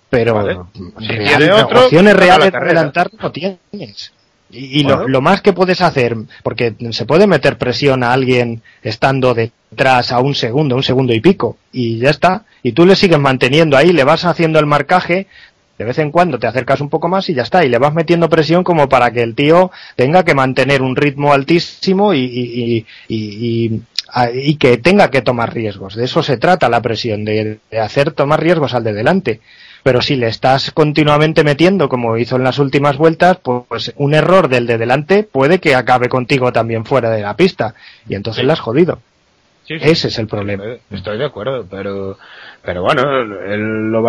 pero 0.09 0.35
Vale. 0.35 0.57
Si 0.99 1.05
real- 1.07 1.37
tiene 1.37 1.51
otro, 1.51 1.83
opciones 1.85 2.15
reales 2.15 2.51
de 2.53 2.57
adelantar 2.57 3.09
no 3.21 3.31
tienes. 3.33 4.13
Y, 4.51 4.79
y 4.79 4.83
lo, 4.83 4.95
Bueno. 4.95 5.07
lo 5.09 5.21
más 5.21 5.41
que 5.41 5.51
puedes 5.51 5.81
hacer, 5.81 6.15
porque 6.43 6.75
se 6.91 7.05
puede 7.05 7.27
meter 7.27 7.57
presión 7.57 8.03
a 8.03 8.13
alguien 8.13 8.61
estando 8.83 9.35
detrás 9.75 10.13
a 10.13 10.19
un 10.21 10.33
segundo, 10.35 10.75
un 10.75 10.83
segundo 10.83 11.13
y 11.13 11.19
pico, 11.19 11.57
y 11.73 11.99
ya 11.99 12.09
está. 12.09 12.45
Y 12.63 12.71
tú 12.71 12.85
le 12.85 12.95
sigues 12.95 13.19
manteniendo 13.19 13.75
ahí, 13.75 13.91
le 13.91 14.05
vas 14.05 14.23
haciendo 14.23 14.57
el 14.57 14.65
marcaje, 14.65 15.27
de 15.77 15.83
vez 15.83 15.99
en 15.99 16.11
cuando 16.11 16.39
te 16.39 16.47
acercas 16.47 16.79
un 16.79 16.89
poco 16.89 17.09
más 17.09 17.29
y 17.29 17.33
ya 17.33 17.43
está. 17.43 17.65
Y 17.65 17.69
le 17.69 17.77
vas 17.77 17.93
metiendo 17.93 18.29
presión 18.29 18.63
como 18.63 18.87
para 18.87 19.11
que 19.11 19.21
el 19.21 19.35
tío 19.35 19.69
tenga 19.97 20.23
que 20.23 20.33
mantener 20.33 20.81
un 20.81 20.95
ritmo 20.95 21.33
altísimo 21.33 22.13
y, 22.13 22.85
y, 23.09 24.55
que 24.57 24.77
tenga 24.77 25.11
que 25.11 25.21
tomar 25.21 25.53
riesgos. 25.53 25.95
De 25.95 26.05
eso 26.05 26.23
se 26.23 26.37
trata 26.37 26.69
la 26.69 26.81
presión, 26.81 27.25
de, 27.25 27.59
de 27.69 27.79
hacer 27.79 28.11
tomar 28.11 28.41
riesgos 28.41 28.73
al 28.73 28.85
de 28.85 28.93
delante. 28.93 29.41
Pero 29.83 30.01
si 30.01 30.15
le 30.15 30.27
estás 30.27 30.71
continuamente 30.71 31.43
metiendo, 31.43 31.89
como 31.89 32.17
hizo 32.17 32.37
en 32.37 32.43
las 32.43 32.57
últimas 32.57 32.97
vueltas, 32.97 33.37
pues 33.43 33.93
un 33.97 34.13
error 34.15 34.47
del 34.47 34.65
de 34.65 34.77
delante 34.79 35.23
puede 35.23 35.59
que 35.59 35.75
acabe 35.75 36.07
contigo 36.09 36.51
también 36.53 36.85
fuera 36.85 37.11
de 37.11 37.21
la 37.21 37.35
pista. 37.35 37.75
Y 38.07 38.15
entonces 38.15 38.41
Sí. 38.41 38.47
la 38.47 38.53
has 38.53 38.61
jodido. 38.61 38.99
Sí, 39.67 39.79
sí. 39.79 39.89
Ese 39.89 40.07
es 40.09 40.19
el 40.19 40.27
problema. 40.27 40.63
Estoy 40.91 41.17
de 41.17 41.25
acuerdo, 41.25 41.65
pero 41.69 42.17
pero 42.63 42.81
bueno, 42.83 43.01
él 43.45 43.91
lo, 43.91 44.01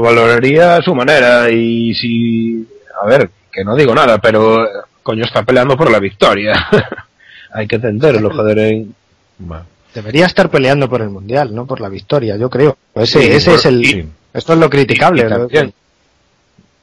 valoraría 0.00 0.76
a 0.76 0.82
su 0.82 0.94
manera 0.94 1.50
y 1.50 1.92
si, 1.94 2.66
a 3.02 3.06
ver, 3.06 3.30
que 3.52 3.64
no 3.64 3.74
digo 3.76 3.94
nada, 3.94 4.18
pero 4.18 4.66
coño 5.02 5.24
está 5.24 5.42
peleando 5.42 5.76
por 5.76 5.90
la 5.90 5.98
victoria. 5.98 6.52
Hay 7.52 7.66
que 7.66 7.76
entenderlo, 7.76 8.30
joder. 8.30 8.84
Bueno, 9.38 9.64
Debería 9.94 10.26
estar 10.26 10.48
peleando 10.50 10.88
por 10.88 11.02
el 11.02 11.10
mundial, 11.10 11.52
no 11.52 11.66
por 11.66 11.80
la 11.80 11.88
victoria, 11.88 12.36
yo 12.36 12.48
creo. 12.48 12.76
Ese, 12.94 13.20
Sí, 13.20 13.26
ese 13.28 13.50
por- 13.50 13.58
es 13.58 13.66
el. 13.66 13.84
sí. 13.84 14.04
Esto 14.32 14.52
es 14.52 14.58
lo 14.60 14.70
criticable. 14.70 15.22
y 15.22 15.24
¿no? 15.24 15.30
también. 15.38 15.72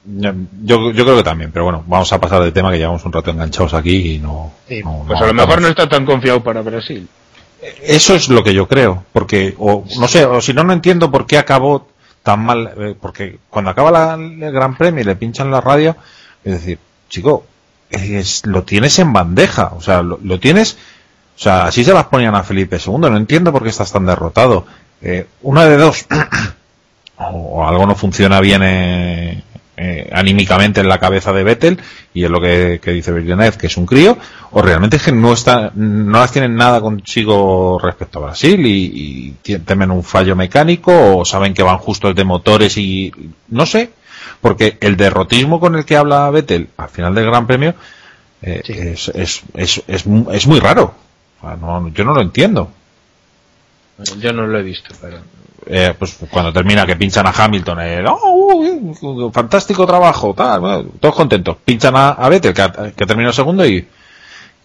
Ya, 0.09 0.33
Yo, 0.63 0.91
yo 0.91 1.03
creo 1.05 1.17
que 1.17 1.23
también, 1.23 1.51
pero 1.51 1.65
bueno, 1.65 1.83
vamos 1.87 2.11
a 2.11 2.19
pasar 2.19 2.41
de 2.43 2.51
tema 2.51 2.71
que 2.71 2.77
llevamos 2.77 3.03
un 3.05 3.11
rato 3.13 3.31
enganchados 3.31 3.73
aquí 3.73 4.15
y 4.15 4.19
no. 4.19 4.53
Sí, 4.67 4.81
no- 4.83 5.03
Pues 5.07 5.19
no 5.19 5.25
a 5.25 5.27
lo 5.27 5.33
mejor 5.33 5.61
no 5.61 5.67
está 5.69 5.87
tan 5.87 6.05
confiado 6.05 6.43
para 6.43 6.61
Brasil. 6.61 7.07
Eso 7.81 8.15
es 8.15 8.29
lo 8.29 8.43
que 8.43 8.53
yo 8.53 8.67
creo, 8.67 9.03
porque, 9.13 9.55
o 9.57 9.83
no 9.99 10.07
sé, 10.07 10.25
o 10.25 10.41
si 10.41 10.53
no, 10.53 10.63
no 10.63 10.73
entiendo 10.73 11.09
por 11.11 11.25
qué 11.25 11.37
acabó 11.37 11.87
tan 12.23 12.45
mal, 12.45 12.71
eh, 12.77 12.95
porque 12.99 13.39
cuando 13.49 13.71
acaba 13.71 13.89
la- 13.91 14.13
el 14.13 14.51
Gran 14.51 14.75
Premio 14.77 15.01
y 15.01 15.05
le 15.05 15.15
pinchan 15.15 15.49
la 15.49 15.61
radio, 15.61 15.95
es 16.43 16.53
decir, 16.53 16.79
chico, 17.09 17.45
lo 18.45 18.63
tienes 18.63 18.99
en 18.99 19.13
bandeja, 19.13 19.71
o 19.75 19.81
sea, 19.81 20.01
lo, 20.01 20.39
tienes, 20.39 20.77
o 21.35 21.39
sea, 21.39 21.65
así 21.65 21.83
se 21.83 21.93
las 21.93 22.05
ponían 22.05 22.35
a 22.35 22.43
Felipe 22.43 22.77
II, 22.85 22.97
no 22.99 23.17
entiendo 23.17 23.51
por 23.51 23.63
qué 23.63 23.69
estás 23.69 23.91
tan 23.91 24.05
derrotado. 24.05 24.65
Eh, 25.01 25.25
una 25.43 25.65
de 25.65 25.77
dos, 25.77 26.05
o, 27.17 27.23
o 27.61 27.67
algo 27.67 27.85
no 27.85 27.95
funciona 27.95 28.39
bien 28.41 28.61
eh, 28.63 29.43
eh, 29.77 30.09
anímicamente 30.11 30.81
en 30.81 30.89
la 30.89 30.97
cabeza 30.99 31.31
de 31.31 31.43
Vettel 31.43 31.79
y 32.13 32.23
es 32.23 32.29
lo 32.31 32.41
que, 32.41 32.79
que 32.81 32.91
dice 32.91 33.11
Villeneuve 33.11 33.57
que 33.57 33.67
es 33.67 33.77
un 33.77 33.85
crío 33.85 34.17
o 34.51 34.61
realmente 34.63 34.97
es 34.97 35.03
que 35.03 35.11
no 35.11 35.33
está 35.33 35.71
no 35.75 36.19
las 36.19 36.31
tienen 36.31 36.55
nada 36.55 36.81
consigo 36.81 37.77
respecto 37.79 38.17
a 38.19 38.23
Brasil 38.27 38.65
y, 38.65 39.35
y 39.43 39.57
temen 39.59 39.91
un 39.91 40.03
fallo 40.03 40.35
mecánico 40.35 41.17
o 41.17 41.25
saben 41.25 41.53
que 41.53 41.61
van 41.63 41.77
justos 41.77 42.15
de 42.15 42.23
motores 42.23 42.75
y 42.77 43.11
no 43.49 43.65
sé 43.67 43.91
porque 44.41 44.77
el 44.81 44.97
derrotismo 44.97 45.59
con 45.59 45.75
el 45.75 45.85
que 45.85 45.95
habla 45.95 46.29
Vettel 46.31 46.69
al 46.77 46.89
final 46.89 47.13
del 47.13 47.25
Gran 47.27 47.45
Premio 47.47 47.75
eh, 48.41 48.61
Sí. 48.65 48.73
es, 48.73 49.07
es, 49.09 49.41
es, 49.53 49.83
es, 49.87 50.05
mu- 50.07 50.31
es 50.31 50.47
muy 50.47 50.59
raro 50.59 50.95
O 51.39 51.47
sea, 51.47 51.55
no- 51.55 51.87
yo 51.89 52.03
no 52.03 52.13
lo 52.15 52.21
entiendo 52.21 52.71
Yo 54.19 54.31
no 54.33 54.45
lo 54.47 54.59
he 54.59 54.63
visto, 54.63 54.93
pero 55.01 55.17
eh, 55.69 55.93
pues 55.97 56.17
cuando 56.29 56.51
termina 56.53 56.85
que 56.85 56.95
pinchan 56.95 57.25
a 57.27 57.31
Hamilton, 57.31 57.79
el, 57.81 58.05
"Oh, 58.07 59.31
fantástico 59.33 59.85
trabajo, 59.85 60.33
tal, 60.33 60.59
bueno, 60.59 60.85
todos 60.99 61.15
contentos. 61.15 61.57
Pinchan 61.63 61.95
a, 61.95 62.09
a 62.09 62.29
Vettel, 62.29 62.53
que, 62.53 62.61
ha- 62.61 62.91
que 62.95 63.05
terminó 63.05 63.31
segundo 63.33 63.65
y, 63.65 63.87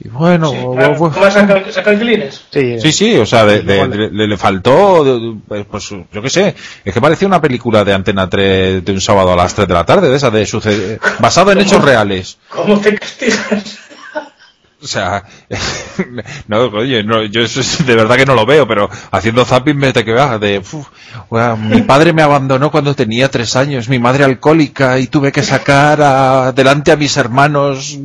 y 0.04 0.08
bueno, 0.08 0.50
Sí, 0.50 0.56
bu- 0.56 0.74
claro. 0.76 0.94
bu- 0.96 1.12
¿Cómo 1.12 1.30
saca, 1.30 1.72
saca 1.72 1.90
el 1.92 1.98
clines? 2.00 2.42
Sí, 2.50 2.80
sí, 2.80 2.92
sí, 2.92 3.16
o 3.18 3.26
sea, 3.26 3.44
de- 3.44 3.62
de- 3.62 3.86
de- 3.88 4.10
le, 4.10 4.26
le 4.26 4.36
faltó, 4.36 5.04
de- 5.04 5.36
de- 5.58 5.64
pues 5.64 5.88
yo 5.90 6.22
qué 6.22 6.30
sé, 6.30 6.54
es 6.84 6.92
que 6.94 7.00
parecía 7.00 7.28
una 7.28 7.40
película 7.40 7.84
de 7.84 7.92
Antena 7.92 8.28
3 8.28 8.84
de 8.84 8.92
un 8.92 9.00
sábado 9.00 9.32
a 9.32 9.36
las 9.36 9.54
3 9.54 9.68
de 9.68 9.74
la 9.74 9.84
tarde, 9.86 10.08
de 10.10 10.16
esa 10.16 10.30
de 10.30 10.44
sucede, 10.46 10.98
basado 11.20 11.52
en 11.52 11.60
hechos 11.60 11.84
reales. 11.84 12.38
¿Cómo 12.48 12.78
te 12.80 12.94
castigas? 12.98 13.78
O 14.82 14.86
sea, 14.86 15.22
no, 16.48 16.64
oye, 16.66 17.04
no, 17.04 17.22
yo 17.24 17.42
eso 17.42 17.60
es- 17.60 17.86
de 17.86 17.94
verdad 17.94 18.16
que 18.16 18.26
no 18.26 18.34
lo 18.34 18.44
veo, 18.44 18.66
pero 18.66 18.90
haciendo 19.12 19.44
zapping 19.44 19.76
me 19.76 19.92
te 19.92 20.04
quedas 20.04 20.40
de, 20.40 20.58
"Uf, 20.58 20.88
mi 21.58 21.82
padre 21.86 22.12
me 22.12 22.22
abandonó 22.22 22.70
cuando 22.70 22.94
tenía 22.94 23.30
tres 23.30 23.54
años, 23.54 23.88
mi 23.88 23.98
madre 24.00 24.24
alcohólica 24.24 24.98
y 24.98 25.06
tuve 25.06 25.30
que 25.30 25.42
sacar 25.42 26.02
adelante 26.02 26.90
a 26.90 26.96
mis 26.96 27.16
hermanos, 27.16 27.96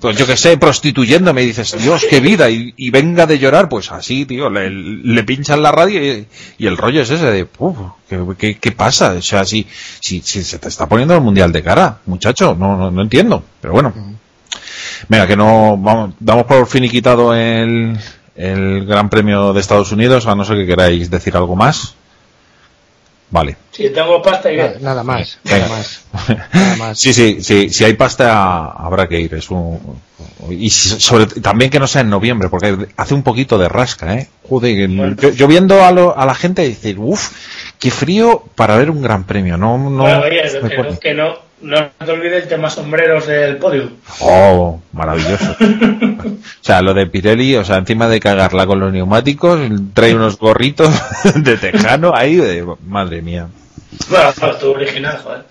pues 0.00 0.16
yo 0.16 0.26
que 0.26 0.36
sé, 0.36 0.58
prostituyéndome 0.58 1.42
y 1.42 1.46
dices, 1.46 1.74
Dios, 1.80 2.04
qué 2.08 2.20
vida, 2.20 2.50
y, 2.50 2.74
y 2.76 2.90
venga 2.90 3.26
de 3.26 3.38
llorar, 3.38 3.68
pues 3.68 3.90
así, 3.90 4.26
tío, 4.26 4.50
le, 4.50 4.68
le 4.70 5.24
pinchan 5.24 5.62
la 5.62 5.72
radio 5.72 6.02
y, 6.04 6.26
y 6.58 6.66
el 6.66 6.76
rollo 6.76 7.02
es 7.02 7.10
ese 7.10 7.26
de, 7.30 7.46
"Uf, 7.58 7.76
¿qué, 8.08 8.18
qué, 8.38 8.58
qué 8.58 8.72
pasa? 8.72 9.12
O 9.12 9.22
sea, 9.22 9.44
si, 9.44 9.66
si, 10.00 10.20
si 10.20 10.42
se 10.44 10.58
te 10.58 10.68
está 10.68 10.86
poniendo 10.88 11.14
el 11.14 11.20
mundial 11.22 11.52
de 11.52 11.62
cara, 11.62 11.98
muchacho, 12.06 12.54
no, 12.58 12.76
no, 12.76 12.90
no 12.90 13.02
entiendo, 13.02 13.42
pero 13.60 13.72
bueno. 13.72 13.94
Venga, 15.08 15.26
que 15.26 15.36
no 15.36 15.76
vamos, 15.76 16.14
damos 16.20 16.44
por 16.46 16.66
finiquitado 16.66 17.34
el, 17.34 17.98
el 18.36 18.86
Gran 18.86 19.08
Premio 19.08 19.52
de 19.52 19.60
Estados 19.60 19.92
Unidos, 19.92 20.26
a 20.26 20.34
no 20.34 20.44
ser 20.44 20.56
que 20.56 20.66
queráis 20.66 21.10
decir 21.10 21.36
algo 21.36 21.56
más. 21.56 21.94
Vale. 23.32 23.56
Si 23.70 23.88
tengo 23.90 24.20
pasta 24.20 24.52
y 24.52 24.56
nada, 24.56 24.74
nada 24.80 25.04
más, 25.04 25.38
nada 25.44 25.68
más. 25.68 26.00
Nada 26.52 26.76
más. 26.76 26.98
Sí, 26.98 27.14
sí, 27.14 27.38
sí, 27.40 27.70
si 27.70 27.84
hay 27.84 27.92
pasta 27.94 28.64
habrá 28.72 29.08
que 29.08 29.20
ir. 29.20 29.34
Es 29.34 29.48
un, 29.50 29.78
y 30.50 30.68
sobre, 30.68 31.26
también 31.26 31.70
que 31.70 31.78
no 31.78 31.86
sea 31.86 32.00
en 32.00 32.10
noviembre, 32.10 32.48
porque 32.48 32.88
hace 32.96 33.14
un 33.14 33.22
poquito 33.22 33.56
de 33.56 33.68
rasca, 33.68 34.14
¿eh? 34.14 34.28
Joder, 34.48 34.76
que 34.76 34.86
Bueno. 34.88 35.14
yo, 35.16 35.30
yo 35.30 35.46
viendo 35.46 35.84
a, 35.84 35.92
lo- 35.92 36.18
a 36.18 36.26
la 36.26 36.34
gente 36.34 36.62
decir, 36.62 36.98
uff, 36.98 37.30
qué 37.80 37.90
frío 37.90 38.44
para 38.54 38.76
ver 38.76 38.90
un 38.90 39.02
Gran 39.02 39.24
Premio. 39.24 39.56
No, 39.56 39.76
no. 39.78 40.02
Bueno, 40.02 40.20
oye, 40.20 40.42
me 40.62 40.98
que, 40.98 41.14
no, 41.14 41.38
te 41.60 42.12
olvides 42.12 42.44
el 42.44 42.48
tema 42.48 42.70
sombreros 42.70 43.26
del 43.26 43.56
podio. 43.56 43.90
Oh, 44.20 44.80
maravilloso. 44.92 45.56
O 45.60 46.62
sea, 46.62 46.82
lo 46.82 46.94
de 46.94 47.06
Pirelli, 47.06 47.56
o 47.56 47.64
sea, 47.64 47.78
encima 47.78 48.06
de 48.06 48.20
cagarla 48.20 48.66
con 48.66 48.78
los 48.78 48.92
neumáticos, 48.92 49.60
trae 49.94 50.14
unos 50.14 50.38
gorritos 50.38 50.92
de 51.34 51.56
tejano 51.56 52.12
ahí, 52.14 52.36
de, 52.36 52.64
madre 52.86 53.22
mía. 53.22 53.48
Bueno, 54.08 54.32
no, 54.40 54.54
tu 54.54 54.70
original, 54.70 55.18
joder. 55.24 55.44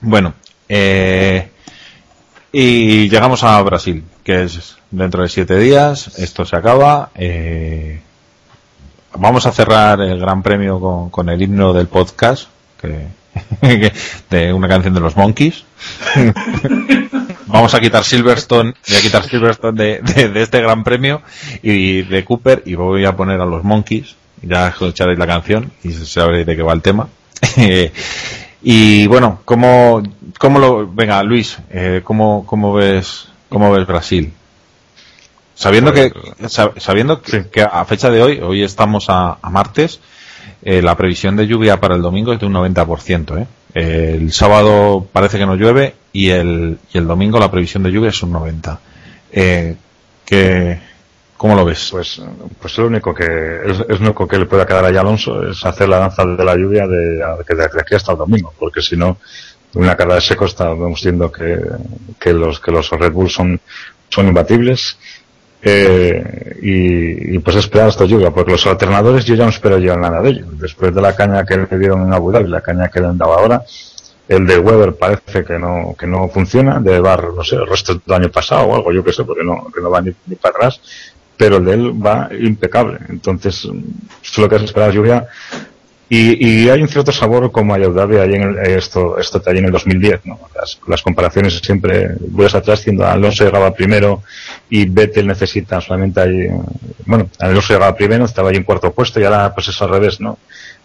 Bueno, 0.00 0.34
eh, 0.68 1.48
y 2.52 3.08
llegamos 3.08 3.42
a 3.42 3.60
Brasil, 3.62 4.04
que 4.24 4.44
es 4.44 4.76
dentro 4.90 5.22
de 5.22 5.28
siete 5.28 5.58
días, 5.58 6.18
esto 6.18 6.44
se 6.44 6.56
acaba. 6.56 7.10
eh, 7.16 8.00
vamos 9.16 9.46
a 9.46 9.52
cerrar 9.52 10.00
el 10.00 10.20
Gran 10.20 10.42
Premio 10.42 10.80
con, 10.80 11.10
con 11.10 11.28
el 11.28 11.40
himno 11.40 11.72
del 11.72 11.86
podcast, 11.86 12.48
que, 12.80 13.08
de 14.30 14.52
una 14.52 14.68
canción 14.68 14.94
de 14.94 15.00
los 15.00 15.16
Monkeys. 15.16 15.64
vamos 17.46 17.74
a 17.74 17.80
quitar 17.80 18.04
Silverstone, 18.04 18.74
voy 18.88 18.96
a 18.96 19.00
quitar 19.00 19.24
Silverstone 19.24 19.82
de, 19.82 20.00
de, 20.00 20.28
de 20.28 20.42
este 20.42 20.60
gran 20.60 20.84
premio 20.84 21.22
y 21.62 22.02
de 22.02 22.24
Cooper 22.24 22.62
y 22.64 22.74
voy 22.74 23.04
a 23.04 23.16
poner 23.16 23.40
a 23.40 23.46
los 23.46 23.64
Monkeys. 23.64 24.16
Ya 24.42 24.68
escucharéis 24.68 25.18
la 25.18 25.26
canción 25.26 25.70
y 25.82 25.92
sabréis 25.92 26.46
de 26.46 26.56
qué 26.56 26.62
va 26.62 26.72
el 26.72 26.82
tema. 26.82 27.08
y 28.62 29.06
bueno, 29.06 29.40
¿cómo, 29.44 30.02
cómo 30.38 30.58
lo, 30.58 30.86
venga 30.90 31.22
Luis, 31.22 31.58
eh, 31.70 32.00
¿cómo, 32.02 32.46
cómo 32.46 32.72
ves, 32.72 33.28
cómo 33.48 33.70
ves 33.70 33.86
Brasil? 33.86 34.32
Sabiendo 35.60 35.92
que, 35.92 36.10
sab- 36.48 36.78
sabiendo 36.80 37.20
que, 37.20 37.48
que 37.50 37.60
a 37.62 37.84
fecha 37.84 38.08
de 38.10 38.22
hoy, 38.22 38.40
hoy 38.40 38.62
estamos 38.62 39.10
a, 39.10 39.36
a 39.42 39.50
martes, 39.50 40.00
eh, 40.62 40.80
la 40.80 40.96
previsión 40.96 41.36
de 41.36 41.46
lluvia 41.46 41.78
para 41.78 41.96
el 41.96 42.00
domingo 42.02 42.32
es 42.32 42.40
de 42.40 42.46
un 42.46 42.54
90%. 42.54 43.38
¿eh? 43.42 43.46
Eh, 43.74 44.16
el 44.18 44.32
sábado 44.32 45.06
parece 45.12 45.36
que 45.36 45.44
no 45.44 45.56
llueve 45.56 45.94
y 46.14 46.30
el, 46.30 46.78
y 46.92 46.96
el 46.96 47.06
domingo 47.06 47.38
la 47.38 47.50
previsión 47.50 47.82
de 47.82 47.90
lluvia 47.92 48.08
es 48.08 48.22
un 48.22 48.32
90%. 48.32 48.78
Eh, 49.32 49.76
¿qué- 50.24 50.80
¿Cómo 51.36 51.54
lo 51.54 51.64
ves? 51.66 51.88
Pues, 51.90 52.20
pues 52.60 52.78
lo 52.78 52.86
único 52.86 53.14
que 53.14 53.24
es, 53.66 53.80
es 53.80 54.00
lo 54.00 54.06
único 54.06 54.26
que 54.28 54.38
le 54.38 54.46
puede 54.46 54.64
quedar 54.66 54.84
a 54.84 54.88
Alonso 55.00 55.46
es 55.46 55.62
hacer 55.64 55.88
la 55.90 55.98
danza 55.98 56.24
de 56.24 56.42
la 56.44 56.54
lluvia 56.54 56.86
de, 56.86 57.16
de, 57.16 57.54
de 57.56 57.80
aquí 57.80 57.94
hasta 57.94 58.12
el 58.12 58.18
domingo, 58.18 58.52
porque 58.58 58.80
si 58.82 58.94
no, 58.96 59.16
una 59.74 59.94
carrera 59.96 60.16
de 60.16 60.20
seco 60.22 60.44
estamos 60.46 61.02
viendo 61.02 61.30
que, 61.32 61.58
que 62.18 62.32
los 62.34 62.60
que 62.60 62.70
los 62.70 62.90
Red 62.90 63.12
Bull 63.12 63.30
son, 63.30 63.58
son 64.10 64.28
imbatibles. 64.28 64.98
Eh, 65.62 66.56
y, 66.62 67.36
y 67.36 67.38
pues 67.40 67.56
esperar 67.56 67.88
hasta 67.88 68.06
lluvia, 68.06 68.30
porque 68.30 68.52
los 68.52 68.66
alternadores 68.66 69.24
yo 69.26 69.34
ya 69.34 69.44
no 69.44 69.50
espero 69.50 69.78
yo 69.78 69.96
nada 69.96 70.22
de 70.22 70.30
ellos. 70.30 70.58
Después 70.58 70.94
de 70.94 71.02
la 71.02 71.14
caña 71.14 71.44
que 71.44 71.56
le 71.56 71.78
dieron 71.78 72.06
en 72.06 72.12
Abu 72.12 72.32
Dhabi, 72.32 72.48
la 72.48 72.62
caña 72.62 72.88
que 72.88 73.00
le 73.00 73.06
han 73.06 73.18
dado 73.18 73.34
ahora, 73.34 73.62
el 74.28 74.46
de 74.46 74.58
Weber 74.58 74.94
parece 74.94 75.44
que 75.44 75.58
no, 75.58 75.94
que 75.98 76.06
no 76.06 76.28
funciona, 76.28 76.80
de 76.80 77.00
bar, 77.00 77.32
no 77.34 77.42
sé, 77.42 77.56
el 77.56 77.66
resto 77.66 77.94
del 77.94 78.16
año 78.16 78.30
pasado 78.30 78.68
o 78.68 78.76
algo, 78.76 78.92
yo 78.92 79.04
que 79.04 79.12
sé, 79.12 79.24
porque 79.24 79.44
no, 79.44 79.66
que 79.74 79.80
no 79.80 79.90
va 79.90 80.00
ni, 80.00 80.12
ni 80.26 80.36
para 80.36 80.56
atrás, 80.56 80.80
pero 81.36 81.56
el 81.56 81.64
de 81.64 81.72
él 81.74 82.06
va 82.06 82.28
impecable. 82.38 82.98
Entonces, 83.08 83.68
solo 84.22 84.48
que 84.48 84.56
es 84.56 84.62
esperar 84.62 84.92
lluvia. 84.92 85.26
Y, 86.12 86.44
y 86.44 86.68
hay 86.68 86.82
un 86.82 86.88
cierto 86.88 87.12
sabor 87.12 87.52
como 87.52 87.72
a 87.72 87.76
Abu 87.76 87.94
Dhabi 87.94 88.16
ahí 88.16 88.34
en 88.34 88.42
el, 88.42 88.58
eh, 88.58 88.76
esto, 88.78 89.16
esto 89.16 89.40
en 89.46 89.64
el 89.64 89.70
2010, 89.70 90.26
¿no? 90.26 90.40
Las, 90.56 90.80
las 90.88 91.02
comparaciones 91.02 91.56
siempre, 91.62 92.16
vuelves 92.18 92.56
atrás 92.56 92.80
diciendo 92.80 93.06
Alonso 93.06 93.44
llegaba 93.44 93.72
primero 93.72 94.24
y 94.68 94.86
Vettel 94.86 95.28
necesita 95.28 95.80
solamente 95.80 96.20
ahí, 96.20 96.48
bueno, 97.06 97.30
Alonso 97.38 97.74
llegaba 97.74 97.94
primero, 97.94 98.24
estaba 98.24 98.50
ahí 98.50 98.56
en 98.56 98.64
cuarto 98.64 98.92
puesto 98.92 99.20
y 99.20 99.24
ahora 99.24 99.54
pues 99.54 99.68
es 99.68 99.80
al 99.82 99.90
revés, 99.90 100.20
¿no? 100.20 100.36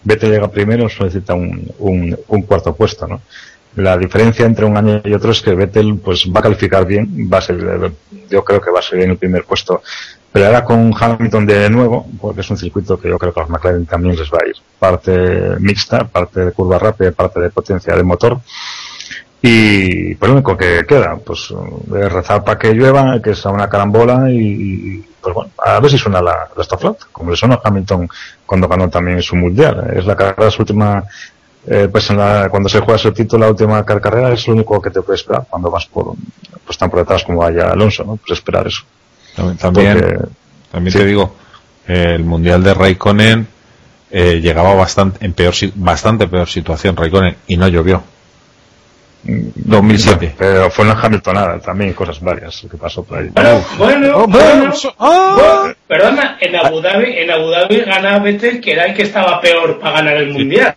Vettel 0.03 0.29
llega 0.29 0.47
primero, 0.47 0.87
solo 0.89 1.05
necesita 1.05 1.33
un, 1.33 1.71
un, 1.79 2.15
un 2.27 2.41
cuarto 2.43 2.75
puesto, 2.75 3.07
¿no? 3.07 3.21
La 3.77 3.97
diferencia 3.97 4.45
entre 4.45 4.65
un 4.65 4.77
año 4.77 5.01
y 5.03 5.13
otro 5.13 5.31
es 5.31 5.41
que 5.41 5.55
Vettel 5.55 5.97
pues 5.97 6.25
va 6.33 6.39
a 6.39 6.43
calificar 6.43 6.85
bien, 6.85 7.27
va 7.33 7.39
a 7.39 7.41
ser, 7.41 7.57
yo 8.29 8.43
creo 8.43 8.61
que 8.61 8.69
va 8.69 8.79
a 8.79 8.83
ser 8.83 9.01
en 9.01 9.09
el 9.09 9.17
primer 9.17 9.43
puesto. 9.43 9.81
Pero 10.35 10.47
ahora 10.47 10.65
con 10.65 10.91
Hamilton 10.99 11.45
de 11.45 11.69
nuevo, 11.69 12.05
porque 12.19 12.41
es 12.41 12.49
un 12.49 12.57
circuito 12.57 12.99
que 12.99 13.07
yo 13.07 13.17
creo 13.17 13.31
que 13.33 13.39
a 13.39 13.43
los 13.43 13.49
McLaren 13.49 13.85
también 13.85 14.17
les 14.17 14.29
va 14.29 14.39
a 14.43 14.47
ir. 14.49 14.55
Parte 14.77 15.13
mixta, 15.61 16.03
parte 16.09 16.43
de 16.43 16.51
curva 16.51 16.77
rápida, 16.77 17.13
parte 17.13 17.39
de 17.39 17.49
potencia 17.49 17.95
de 17.95 18.03
motor. 18.03 18.39
Y 19.41 20.13
pues 20.15 20.27
lo 20.27 20.33
único 20.35 20.57
que 20.57 20.83
queda, 20.85 21.15
pues 21.25 21.53
eh, 21.95 22.09
rezar 22.09 22.43
para 22.43 22.59
que 22.59 22.73
llueva, 22.73 23.21
que 23.21 23.33
sea 23.33 23.51
una 23.51 23.69
carambola 23.69 24.29
y, 24.29 25.05
pues 25.21 25.33
bueno, 25.33 25.51
a 25.63 25.79
ver 25.79 25.89
si 25.91 25.97
suena 25.97 26.21
la, 26.21 26.49
la 26.53 26.63
Stop 26.63 26.97
como 27.13 27.31
le 27.31 27.37
sonó 27.37 27.61
Hamilton 27.63 28.09
cuando 28.45 28.67
ganó 28.67 28.89
también 28.89 29.21
su 29.21 29.37
mundial. 29.37 29.89
Es 29.95 30.05
la 30.05 30.17
carrera, 30.17 30.51
su 30.51 30.63
última, 30.63 31.01
eh, 31.65 31.87
pues 31.89 32.09
en 32.09 32.17
la, 32.17 32.49
cuando 32.49 32.67
se 32.67 32.81
juega 32.81 32.97
su 32.97 33.13
título, 33.13 33.45
la 33.45 33.51
última 33.51 33.85
car- 33.85 34.01
carrera, 34.01 34.33
es 34.33 34.45
lo 34.49 34.55
único 34.55 34.81
que 34.81 34.89
te 34.89 35.01
puede 35.01 35.15
esperar 35.15 35.45
cuando 35.49 35.71
vas 35.71 35.85
por, 35.85 36.13
pues 36.65 36.77
tan 36.77 36.89
por 36.89 36.99
detrás 36.99 37.23
como 37.23 37.39
vaya 37.39 37.69
Alonso, 37.71 38.03
¿no? 38.03 38.17
Pues 38.17 38.31
esperar 38.37 38.67
eso. 38.67 38.83
También, 39.35 39.57
también, 39.57 39.93
Porque- 39.99 40.17
también 40.71 40.91
sí. 40.91 40.97
te 40.99 41.05
digo, 41.05 41.35
eh, 41.87 42.13
el 42.15 42.23
mundial 42.23 42.63
de 42.63 42.73
Raikkonen 42.73 43.47
eh, 44.11 44.39
llegaba 44.41 44.73
bastante 44.75 45.25
en 45.25 45.33
peor 45.33 45.53
si- 45.53 45.71
bastante 45.75 46.27
peor 46.27 46.47
situación 46.47 46.95
Raikkonen 46.95 47.35
y 47.47 47.57
no 47.57 47.67
llovió. 47.67 48.03
2007. 49.27 50.35
Pero 50.37 50.69
fue 50.69 50.85
una 50.85 50.93
Hamiltonada 51.01 51.59
también, 51.59 51.93
cosas 51.93 52.19
varias 52.21 52.63
que 52.69 52.77
pasó 52.77 53.03
por 53.03 53.17
ahí. 53.17 53.29
Bueno, 53.33 53.61
bueno, 53.77 54.11
Oh, 54.17 54.27
bueno, 54.27 54.73
ah. 54.99 55.35
bueno, 55.59 55.75
perdona, 55.87 56.37
en 56.39 56.55
Abu 56.55 56.79
Dhabi, 56.79 57.05
en 57.17 57.31
Abu 57.31 57.49
Dhabi 57.49 57.79
ganaba 57.81 58.19
Vettel, 58.19 58.61
que 58.61 58.73
era 58.73 58.85
el 58.85 58.93
que 58.93 59.01
estaba 59.03 59.41
peor 59.41 59.79
para 59.79 59.93
ganar 59.97 60.17
el 60.17 60.31
mundial. 60.31 60.75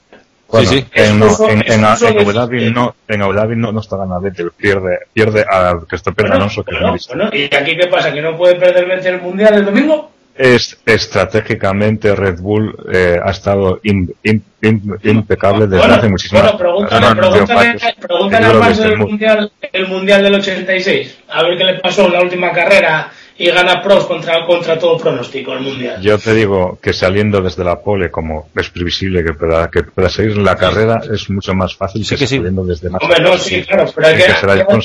Bueno, 0.50 0.68
sí. 0.70 0.84
En, 0.94 1.18
no, 1.18 1.26
Expuso- 1.26 1.50
en, 1.50 1.58
en, 1.58 1.84
expuso 1.84 2.08
en 2.08 2.18
Abu 2.18 2.72
no, 2.72 2.94
en 3.06 3.22
Abu 3.22 3.32
Dhabi 3.34 3.56
no, 3.56 3.70
no 3.70 3.80
está 3.80 3.96
ganando 3.98 4.20
Vettel, 4.22 4.50
pierde, 4.56 4.98
pierde 5.12 5.44
a 5.50 5.74
Christopher 5.86 6.24
Bueno, 6.24 6.36
Alonso, 6.36 6.64
que 6.64 6.72
bueno, 6.74 6.94
es 6.94 7.06
bueno, 7.08 7.30
¿y 7.32 7.54
aquí 7.54 7.76
qué 7.76 7.86
pasa? 7.88 8.12
¿Que 8.12 8.22
no 8.22 8.36
puede 8.36 8.54
perder 8.56 8.86
Vettel 8.86 9.14
el 9.16 9.20
mundial 9.20 9.54
el 9.54 9.64
domingo? 9.66 10.10
es 10.34 10.78
estratégicamente 10.86 12.14
Red 12.14 12.38
Bull 12.40 12.72
eh, 12.92 13.16
ha 13.22 13.30
estado 13.32 13.80
im- 13.82 14.08
im- 14.22 14.40
im- 14.62 14.98
impecable 15.02 15.66
desde 15.66 15.78
Bueno, 15.78 15.94
hace 15.96 16.08
muchísimas 16.08 16.42
bueno, 16.44 16.58
pregúntale, 16.58 17.00
no, 17.00 17.14
no, 17.14 17.22
no, 17.22 17.30
pregúntale, 17.32 17.78
pregúntale 18.00 18.46
a 18.46 18.52
Max 18.54 18.78
del 18.78 18.96
mu- 18.98 19.08
mundial, 19.08 19.52
el 19.72 19.88
mundial 19.88 20.22
del 20.22 20.34
86. 20.36 21.18
A 21.28 21.42
ver 21.42 21.58
qué 21.58 21.64
le 21.64 21.80
pasó 21.80 22.06
en 22.06 22.12
la 22.12 22.22
última 22.22 22.52
carrera 22.52 23.10
y 23.40 23.50
gana 23.50 23.80
pros 23.82 24.04
contra, 24.06 24.44
contra 24.44 24.78
todo 24.78 24.98
pronóstico 24.98 25.52
el 25.52 25.60
mundial. 25.60 26.00
Yo 26.02 26.18
te 26.18 26.34
digo 26.34 26.78
que 26.82 26.92
saliendo 26.92 27.40
desde 27.40 27.62
la 27.64 27.80
pole, 27.80 28.10
como 28.10 28.48
es 28.56 28.68
previsible 28.68 29.24
que 29.24 29.32
pueda, 29.32 29.70
que 29.70 29.84
pueda 29.84 30.08
seguir 30.08 30.36
la 30.38 30.56
carrera, 30.56 31.00
es 31.12 31.30
mucho 31.30 31.54
más 31.54 31.74
fácil 31.76 32.04
Sí 32.04 32.14
que, 32.16 32.20
que 32.20 32.26
sí. 32.26 32.36
saliendo 32.36 32.64
desde 32.64 32.90
la 32.90 32.98
Hombre, 32.98 33.20
no, 33.22 33.38
sí, 33.38 33.62
claro, 33.62 33.90
pero 33.94 34.08
hay 34.08 34.16
que 34.16 34.24
que-. 34.24 34.80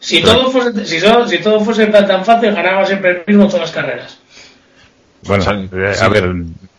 Si 0.00 0.22
todo 0.22 0.50
fuese, 0.50 0.86
si, 0.86 0.98
so- 0.98 1.28
si 1.28 1.38
todo 1.38 1.60
fuese 1.60 1.86
tan, 1.88 2.06
tan 2.06 2.24
fácil, 2.24 2.54
ganaba 2.54 2.86
siempre 2.86 3.10
el 3.10 3.22
mismo 3.26 3.44
todas 3.46 3.60
las 3.60 3.70
carreras. 3.70 4.18
Bueno, 5.24 5.44
eh, 5.74 5.94
a 6.00 6.08
ver, 6.08 6.32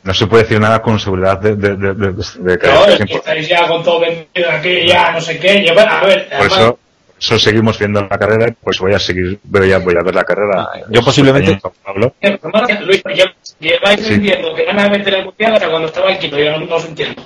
no 0.03 0.13
se 0.15 0.25
puede 0.25 0.41
decir 0.43 0.59
nada 0.59 0.81
con 0.81 0.99
seguridad 0.99 1.39
de, 1.39 1.55
de, 1.55 1.75
de, 1.75 1.93
de- 1.93 2.13
de 2.13 2.57
que 2.57 2.67
No, 2.67 2.85
es 2.87 2.97
que 2.97 3.03
100%. 3.05 3.15
estáis 3.17 3.47
ya 3.47 3.67
con 3.67 3.83
todo 3.83 3.99
vendido 3.99 4.49
aquí, 4.51 4.87
ya 4.87 5.11
no 5.11 5.21
sé 5.21 5.37
qué. 5.37 5.63
Yo, 5.63 5.79
a 5.79 6.03
ver, 6.03 6.27
Por 6.29 6.37
además, 6.39 6.57
eso, 6.59 6.79
eso 7.21 7.37
seguimos 7.37 7.77
viendo 7.77 8.01
la 8.01 8.17
carrera, 8.17 8.51
pues 8.63 8.79
voy 8.79 8.93
a 8.95 8.99
seguir, 8.99 9.39
voy 9.43 9.71
a, 9.71 9.77
voy 9.77 9.93
a 9.95 10.03
ver 10.03 10.15
la 10.15 10.23
carrera. 10.23 10.67
Yo 10.89 11.01
posiblemente- 11.03 11.59
Paulo. 11.83 12.15
eh, 12.19 12.39
Luis, 12.83 13.03
lle- 13.03 13.33
lleváis 13.59 14.01
Sí. 14.01 14.19
que 14.21 14.65
gana 14.65 14.89
Vettel 14.89 15.13
el 15.13 15.25
mundial 15.25 15.53
hasta 15.53 15.69
cuando 15.69 15.87
estaba 15.87 16.11
el 16.11 16.17
quinto, 16.17 16.39
yo 16.39 16.57
no, 16.57 16.75
os 16.75 16.85
entiendo. 16.85 17.21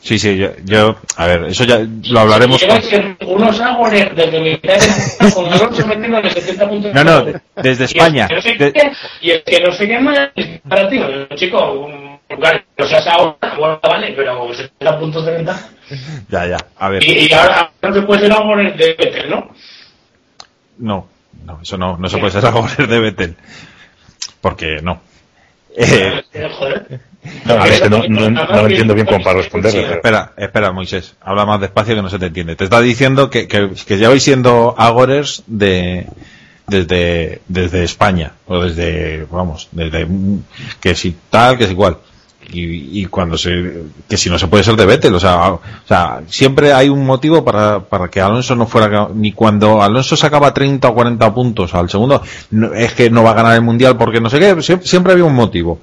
Sí, 0.00 0.18
sí, 0.18 0.36
yo, 0.36 0.48
yo- 0.64 0.96
a 1.16 1.26
ver, 1.26 1.44
eso 1.44 1.64
ya 1.64 1.78
lo 2.08 2.20
hablaremos. 2.20 2.62
Unos 3.26 3.60
árboles 3.60 4.14
desde 4.16 4.40
militares 4.40 5.18
con 5.34 5.46
Alonso 5.52 5.86
metiendo 5.86 6.18
en 6.18 6.24
el 6.26 6.30
70 6.30 6.68
puntos. 6.68 6.94
No, 6.94 7.04
no, 7.04 7.24
desde 7.62 7.84
España. 7.84 8.28
Y 8.30 8.34
el 8.34 8.42
que 8.42 8.42
no 8.42 8.42
sé 8.42 8.64
De- 8.64 8.72
qué, 8.72 8.92
y 9.22 9.30
el 9.30 9.42
que 9.42 9.60
no 9.60 9.72
sé 9.72 9.88
qué 9.88 9.98
más 10.00 10.18
es 10.36 10.60
para 10.68 10.88
ti, 10.88 11.00
chico, 11.36 11.72
un- 11.72 12.13
claro, 12.28 12.60
o 12.78 12.84
sea, 12.86 13.00
ahora, 13.12 13.36
bueno, 13.58 13.80
vale, 13.82 14.12
pero 14.16 14.52
70 14.54 14.98
puntos 14.98 15.26
de 15.26 15.32
ventaja. 15.32 15.68
Ya, 16.28 16.46
ya, 16.46 16.56
a 16.78 16.88
ver. 16.88 17.02
Y, 17.02 17.26
y 17.28 17.32
ahora 17.32 17.70
no 17.82 17.92
se 17.94 18.02
puede 18.02 18.20
ser 18.22 18.32
árboles 18.32 18.76
de 18.78 18.86
Vettel, 18.94 19.30
¿no? 19.30 19.50
No, 20.78 21.06
no, 21.44 21.60
eso 21.62 21.76
no, 21.76 21.96
no 21.98 22.08
se 22.08 22.18
puede 22.18 22.32
ser 22.32 22.46
algo 22.46 22.66
de 22.78 22.98
Vettel. 23.00 23.36
Porque 24.40 24.78
no. 24.82 25.00
Eh, 25.76 26.22
Eh, 26.32 26.48
Joder. 26.56 27.00
No, 27.46 27.54
a 27.54 27.64
ver, 27.64 27.82
que 27.82 27.88
no, 27.90 28.02
no, 28.06 28.30
no 28.30 28.44
lo 28.44 28.66
entiendo 28.66 28.94
bien 28.94 29.06
como 29.06 29.22
para 29.24 29.38
responderle. 29.38 29.80
pero- 29.82 29.94
espera, 29.94 30.32
espera, 30.36 30.72
Moisés. 30.72 31.16
Habla 31.22 31.46
más 31.46 31.60
despacio 31.60 31.94
que 31.94 32.02
no 32.02 32.10
se 32.10 32.18
te 32.18 32.26
entiende. 32.26 32.54
Te 32.54 32.64
está 32.64 32.80
diciendo 32.80 33.30
que, 33.30 33.48
que, 33.48 33.70
que 33.86 33.96
lleváis 33.96 34.22
siendo 34.22 34.74
agores 34.76 35.42
de 35.46 36.06
desde 36.66 37.40
desde 37.48 37.84
España 37.84 38.32
o 38.46 38.58
desde 38.62 39.26
vamos 39.30 39.68
desde 39.72 40.06
que 40.80 40.94
si 40.94 41.14
tal 41.30 41.58
que 41.58 41.66
si 41.66 41.72
igual 41.72 41.98
y, 42.52 43.00
y 43.02 43.06
cuando 43.06 43.36
se 43.38 43.82
que 44.08 44.16
si 44.16 44.28
no 44.30 44.38
se 44.38 44.46
puede 44.48 44.62
ser 44.64 44.76
de 44.76 44.86
Vettel 44.86 45.14
o 45.14 45.20
sea 45.20 45.52
o 45.52 45.60
sea 45.86 46.20
siempre 46.28 46.72
hay 46.72 46.88
un 46.88 47.04
motivo 47.04 47.44
para, 47.44 47.80
para 47.80 48.08
que 48.08 48.20
Alonso 48.20 48.54
no 48.56 48.66
fuera 48.66 49.08
ni 49.14 49.32
cuando 49.32 49.82
Alonso 49.82 50.16
sacaba 50.16 50.52
30 50.54 50.88
o 50.88 50.94
40 50.94 51.34
puntos 51.34 51.74
al 51.74 51.88
segundo 51.90 52.22
no- 52.50 52.72
es 52.74 52.92
que 52.92 53.10
no 53.10 53.22
va 53.22 53.30
a 53.30 53.34
ganar 53.34 53.54
el 53.54 53.62
mundial 53.62 53.96
porque 53.96 54.20
no 54.20 54.28
sé 54.30 54.38
qué 54.38 54.60
siempre, 54.62 54.86
siempre 54.86 55.12
había 55.12 55.24
un 55.24 55.34
motivo 55.34 55.80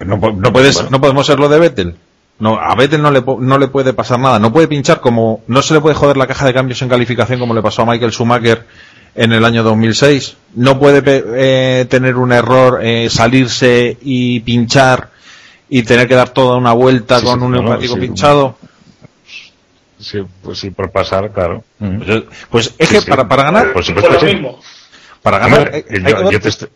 no, 0.00 0.16
no 0.16 0.52
puedes 0.52 0.74
Bueno. 0.76 0.90
no 0.90 1.00
podemos 1.00 1.26
ser 1.26 1.38
lo 1.38 1.48
de 1.48 1.58
Vettel 1.58 1.94
no, 2.38 2.58
a 2.58 2.74
Vettel 2.74 3.00
no 3.00 3.10
le, 3.12 3.22
no 3.38 3.56
le 3.56 3.68
puede 3.68 3.92
pasar 3.92 4.18
nada. 4.18 4.40
No 4.40 4.52
puede 4.52 4.66
pinchar 4.66 4.98
como. 5.00 5.42
No 5.46 5.62
se 5.62 5.74
le 5.74 5.80
puede 5.80 5.94
joder 5.94 6.16
la 6.16 6.26
caja 6.26 6.44
de 6.44 6.52
cambios 6.52 6.82
en 6.82 6.88
calificación 6.88 7.38
como 7.38 7.54
le 7.54 7.62
pasó 7.62 7.82
a 7.82 7.86
Michael 7.86 8.10
Schumacher 8.10 8.66
en 9.14 9.32
el 9.32 9.44
año 9.44 9.62
2006. 9.62 10.36
No 10.56 10.76
puede 10.80 11.02
eh, 11.06 11.84
tener 11.88 12.16
un 12.16 12.32
error, 12.32 12.80
eh, 12.82 13.08
salirse 13.10 13.96
y 14.02 14.40
pinchar 14.40 15.10
y 15.74 15.82
tener 15.84 16.06
que 16.06 16.14
dar 16.14 16.28
toda 16.28 16.56
una 16.58 16.72
vuelta 16.74 17.18
Sí, 17.18 17.24
con 17.24 17.38
sí, 17.40 17.44
un 17.46 17.52
neumático 17.52 17.94
sí. 17.94 18.00
pinchado. 18.00 18.56
Sí, 19.98 20.18
pues 20.42 20.58
sí, 20.58 20.70
por 20.70 20.90
pasar, 20.90 21.30
claro. 21.32 21.62
Pues, 21.78 22.06
yo- 22.06 22.24
pues 22.50 22.74
es 22.78 22.88
Sí, 22.88 22.94
que 22.96 23.00
sí. 23.00 23.08
para, 23.10 23.26
para 23.28 23.44
ganar, 23.44 23.64
Por 23.66 23.72
Por 23.74 23.84
supuesto 23.84 24.12
lo 24.12 24.18
que 24.18 24.28
sí. 24.28 24.34
mismo. 24.34 24.60
para 25.22 25.38
ganar, 25.38 25.58
Hombre, 25.60 25.74
hay- 25.76 25.96
hay 25.96 26.00
yo- 26.10 26.16
que 26.16 26.22
ver- 26.24 26.32
yo 26.32 26.40
te 26.40 26.48
estoy- 26.48 26.68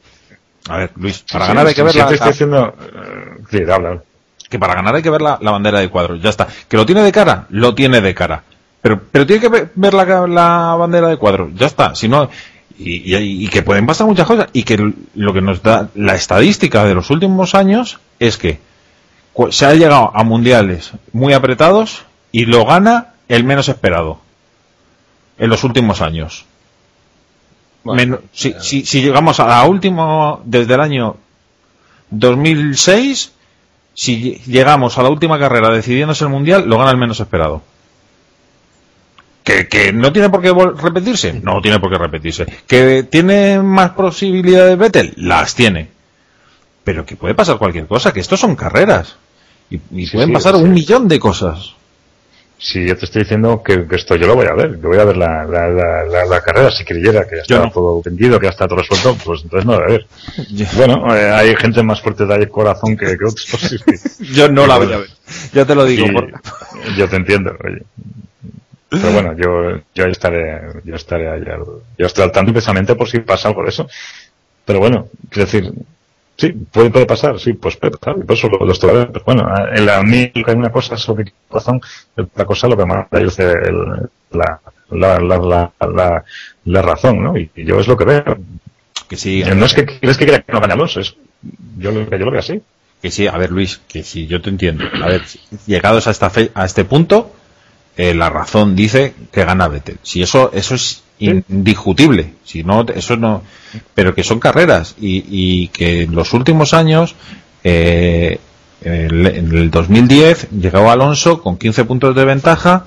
a 0.69 0.77
ver, 0.79 0.91
Luis, 0.97 1.25
para 1.31 1.45
sí, 1.45 1.49
ganar 1.51 1.67
hay 1.67 1.75
que 1.75 1.83
ver 1.83 1.93
sí, 1.93 1.99
la, 1.99 2.07
te 2.07 2.15
estoy 2.15 2.31
diciendo, 2.31 2.75
eh, 2.81 3.43
sí, 3.51 3.59
habla. 3.71 4.03
que 4.49 4.59
para 4.61 4.75
ganar 4.75 4.95
hay 4.95 5.03
que 5.03 5.11
ver 5.11 5.21
la, 5.23 5.39
la 5.43 5.51
bandera 5.51 5.81
de 5.81 5.89
cuadros. 5.89 6.23
Ya 6.23 6.31
está. 6.31 6.47
Que 6.69 6.77
lo 6.77 6.87
tiene 6.87 7.03
de 7.03 7.11
cara, 7.13 7.47
lo 7.51 7.75
tiene 7.75 8.01
de 8.01 8.15
cara. 8.15 8.43
pero, 8.81 9.01
pero 9.11 9.27
tiene 9.27 9.43
que 9.43 9.69
ver 9.75 9.95
la, 9.95 10.27
la 10.29 10.75
bandera 10.77 11.09
de 11.09 11.17
cuadro, 11.17 11.51
ya 11.53 11.67
está, 11.67 11.97
si 11.97 12.07
no, 12.09 12.31
y, 12.79 13.13
y- 13.17 13.45
y 13.45 13.49
que 13.49 13.63
pueden 13.63 13.85
pasar 13.85 14.07
muchas 14.07 14.27
cosas, 14.29 14.47
y 14.53 14.63
que 14.63 14.93
lo 15.17 15.33
que 15.35 15.41
nos 15.41 15.61
da 15.65 15.89
la 15.97 16.15
estadística 16.15 16.85
de 16.85 16.95
los 16.95 17.11
últimos 17.11 17.57
años 17.57 17.99
es 18.21 18.37
que 18.39 18.61
se 19.51 19.67
ha 19.67 19.75
llegado 19.75 20.11
a 20.15 20.25
mundiales 20.25 20.93
muy 21.13 21.33
apretados 21.33 22.05
y 22.33 22.47
lo 22.47 22.65
gana 22.65 23.15
el 23.29 23.45
menos 23.45 23.69
esperado 23.69 24.21
en 25.39 25.51
los 25.51 25.65
últimos 25.65 26.01
años. 26.01 26.47
Men- 27.85 28.19
si, 28.33 28.55
si, 28.61 28.85
si 28.85 29.03
llegamos 29.03 29.39
a 29.41 29.47
la 29.47 29.65
última, 29.65 30.39
desde 30.45 30.75
el 30.75 30.81
año 30.81 31.17
2006, 32.11 33.33
si 33.95 34.23
lle- 34.23 34.41
llegamos 34.47 34.99
a 34.99 35.03
la 35.03 35.09
última 35.11 35.39
carrera 35.39 35.71
decidiéndose 35.71 36.25
el 36.25 36.31
mundial, 36.31 36.65
lo 36.69 36.79
gana 36.79 36.91
el 36.91 36.97
menos 36.99 37.21
esperado. 37.21 37.63
¿Que, 39.45 39.69
que 39.69 39.93
no 39.93 40.13
tiene 40.13 40.29
por 40.29 40.43
qué 40.43 40.53
repetirse? 40.83 41.33
No 41.35 41.61
tiene 41.61 41.79
por 41.79 41.91
qué 41.93 41.99
repetirse. 41.99 42.47
¿Que 42.67 43.05
tiene 43.05 43.61
más 43.63 43.91
posibilidades 43.91 44.77
Vettel? 44.77 45.15
Las 45.17 45.55
tiene. 45.55 45.89
Pero 46.83 47.07
que 47.07 47.15
puede 47.17 47.35
pasar 47.35 47.57
cualquier 47.59 47.87
cosa, 47.87 48.13
que 48.13 48.21
estos 48.21 48.41
son 48.41 48.57
carreras. 48.57 49.17
Y, 49.71 49.77
y 49.91 50.07
Sí, 50.07 50.13
pueden 50.13 50.29
sí, 50.29 50.35
pasar 50.35 50.57
sí. 50.57 50.63
un 50.63 50.73
millón 50.73 51.09
de 51.09 51.19
cosas. 51.19 51.75
Si 52.59 52.87
yo 52.87 52.97
te 52.97 53.05
estoy 53.05 53.23
diciendo 53.23 53.63
que, 53.63 53.87
que 53.87 53.97
esto 53.97 54.17
yo 54.17 54.27
lo 54.27 54.35
voy 54.35 54.47
a 54.47 54.55
ver, 54.55 54.81
que 54.81 54.87
voy 54.87 54.99
a 54.99 55.05
ver 55.05 55.17
la, 55.19 55.45
la, 55.45 56.25
la, 56.25 56.41
carrera, 56.41 56.71
si 56.71 56.85
creyera 56.87 57.25
que 57.29 57.37
ya 57.37 57.43
Yo 57.47 57.57
está 57.57 57.67
no. 57.67 57.71
todo 57.71 58.03
vendido, 58.03 58.41
que 58.41 58.47
ya 58.47 58.51
está 58.51 58.67
todo 58.67 58.79
resuelto, 58.79 59.15
pues 59.23 59.43
entonces 59.43 59.67
no 59.67 59.73
lo 59.73 59.79
voy 59.81 59.89
a 59.89 59.91
ver. 59.93 60.07
Bueno, 60.75 61.15
eh, 61.15 61.31
hay 61.31 61.55
gente 61.57 61.83
más 61.83 62.01
fuerte 62.01 62.25
de 62.25 62.49
corazón 62.49 62.97
que, 62.97 63.07
que 63.19 63.25
otros. 63.27 63.77
Yo 64.35 64.49
no 64.51 64.67
la 64.67 64.79
voy 64.79 64.91
a 64.93 64.97
ver. 64.99 65.11
Ya 65.53 65.67
te 65.67 65.75
lo 65.75 65.85
digo. 65.85 66.07
por- 66.13 66.33
Yo 66.97 67.09
te 67.09 67.17
entiendo, 67.17 67.55
oye. 67.63 67.83
Pero 68.89 69.13
bueno, 69.13 69.33
yo, 69.37 69.83
yo 69.95 70.05
ahí 70.05 70.13
estaré, 70.13 70.61
yo 70.85 70.95
estaré 70.95 71.29
ahí 71.29 71.41
al, 71.43 71.65
yo 71.99 72.07
estaré 72.07 72.25
al 72.27 72.33
tanto 72.33 72.53
precisamente 72.53 72.95
por 72.95 73.09
si 73.09 73.19
pasa 73.19 73.49
algo 73.49 73.65
de 73.65 73.69
eso. 73.69 73.87
Pero 74.65 74.79
bueno, 74.79 75.09
quiero 75.29 75.45
decir, 75.45 75.73
sí, 76.37 76.49
puede, 76.53 76.91
puede 76.91 77.07
pasar, 77.07 77.39
sí, 77.39 77.53
pues 77.55 77.77
puede 77.77 77.97
pasar, 77.97 78.17
y 78.21 78.25
por 78.25 78.37
eso 78.37 78.49
lo, 78.49 78.65
lo. 78.65 78.75
Pero 78.79 79.23
bueno, 79.25 79.49
en 79.75 79.87
la, 79.87 80.03
mí 80.03 80.31
hay 80.35 80.55
una 80.55 80.71
cosa 80.71 80.97
sobre 80.97 81.33
razón, 81.51 81.81
otra 82.17 82.45
cosa 82.45 82.69
lo 82.69 82.77
que 82.77 82.87
más 82.87 83.07
da 83.11 83.21
es 83.21 83.39
el- 83.39 84.09
la, 84.33 84.61
la, 84.91 85.19
la, 85.21 85.39
la, 85.39 85.73
la, 85.81 86.25
la 86.65 86.83
razón, 86.83 87.23
¿no? 87.23 87.37
Y, 87.39 87.51
y 87.57 87.65
yo 87.65 87.81
es 87.81 87.89
lo 87.89 87.97
que 87.97 88.05
veo. 88.05 88.39
Que 89.09 89.17
sí, 89.17 89.43
No 89.55 89.67
es 89.67 89.75
que 89.75 89.87
crees 89.87 90.17
que 90.19 90.25
quiera 90.27 90.43
que 90.43 90.53
no 90.53 90.61
gane 90.61 90.73
Alonso, 90.73 91.01
es, 91.01 91.15
yo 91.79 91.93
lo, 91.93 92.11
yo 92.11 92.19
lo 92.25 92.31
veo 92.31 92.41
así. 92.41 92.61
Que 93.01 93.11
sí, 93.11 93.27
a 93.27 93.37
ver 93.37 93.51
Luis, 93.53 93.81
que 93.89 94.03
sí, 94.03 94.27
yo 94.27 94.41
te 94.41 94.51
entiendo. 94.51 94.85
A 95.03 95.07
ver, 95.07 95.23
llegados 95.67 96.07
a 96.09 96.11
esta 96.11 96.31
fe- 96.31 96.51
a 96.55 96.65
este 96.65 96.85
punto, 96.85 97.33
eh, 97.97 98.15
la 98.15 98.31
razón 98.31 98.75
dice 98.75 99.15
que 99.33 99.45
gana 99.45 99.69
Vettel. 99.69 99.99
Si 100.03 100.23
eso, 100.23 100.51
eso 100.55 100.75
es 100.75 101.03
indiscutible. 101.19 102.35
Si 102.45 102.63
no, 102.63 102.85
eso 102.95 103.17
no, 103.17 103.43
pero 103.95 104.15
que 104.15 104.23
son 104.23 104.39
carreras 104.39 104.95
y, 105.01 105.25
y 105.29 105.69
que 105.69 106.03
en 106.03 106.15
los 106.15 106.33
últimos 106.33 106.75
años, 106.75 107.15
eh, 107.65 108.39
en 108.83 109.27
el 109.27 109.71
2010 109.71 110.49
llegó 110.51 110.91
Alonso 110.91 111.43
con 111.43 111.57
15 111.57 111.85
puntos 111.85 112.15
de 112.15 112.25
ventaja 112.25 112.85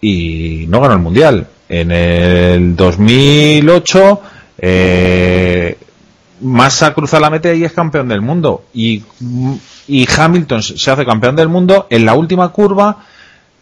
y 0.00 0.66
no 0.68 0.80
ganó 0.80 0.94
el 0.94 1.00
mundial. 1.00 1.46
En 1.68 1.90
el 1.90 2.76
2008, 2.76 4.20
eh, 4.58 5.78
Massa 6.40 6.92
cruza 6.92 7.18
la 7.18 7.30
meta 7.30 7.52
y 7.54 7.64
es 7.64 7.72
campeón 7.72 8.08
del 8.08 8.20
mundo. 8.20 8.64
Y, 8.74 9.02
y 9.88 10.06
Hamilton 10.10 10.62
se 10.62 10.90
hace 10.90 11.06
campeón 11.06 11.36
del 11.36 11.48
mundo 11.48 11.86
en 11.88 12.04
la 12.04 12.14
última 12.14 12.48
curva 12.50 13.06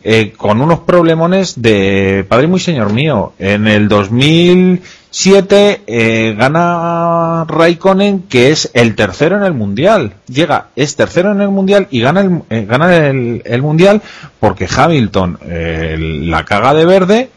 eh, 0.04 0.34
con 0.36 0.60
unos 0.60 0.80
problemones 0.80 1.62
de 1.62 2.26
padre 2.28 2.46
muy 2.46 2.60
señor 2.60 2.92
mío. 2.92 3.32
En 3.38 3.66
el 3.66 3.88
2007 3.88 5.82
eh, 5.86 6.34
gana 6.36 7.46
Raikkonen, 7.48 8.24
que 8.24 8.50
es 8.50 8.70
el 8.74 8.94
tercero 8.96 9.38
en 9.38 9.44
el 9.44 9.54
mundial. 9.54 10.12
Llega, 10.28 10.68
es 10.76 10.94
tercero 10.94 11.32
en 11.32 11.40
el 11.40 11.48
mundial 11.48 11.88
y 11.90 12.02
gana 12.02 12.20
el, 12.20 12.42
eh, 12.50 12.66
gana 12.68 12.94
el, 13.06 13.40
el 13.46 13.62
mundial 13.62 14.02
porque 14.38 14.68
Hamilton 14.68 15.38
eh, 15.46 15.96
la 15.98 16.44
caga 16.44 16.74
de 16.74 16.84
verde 16.84 17.30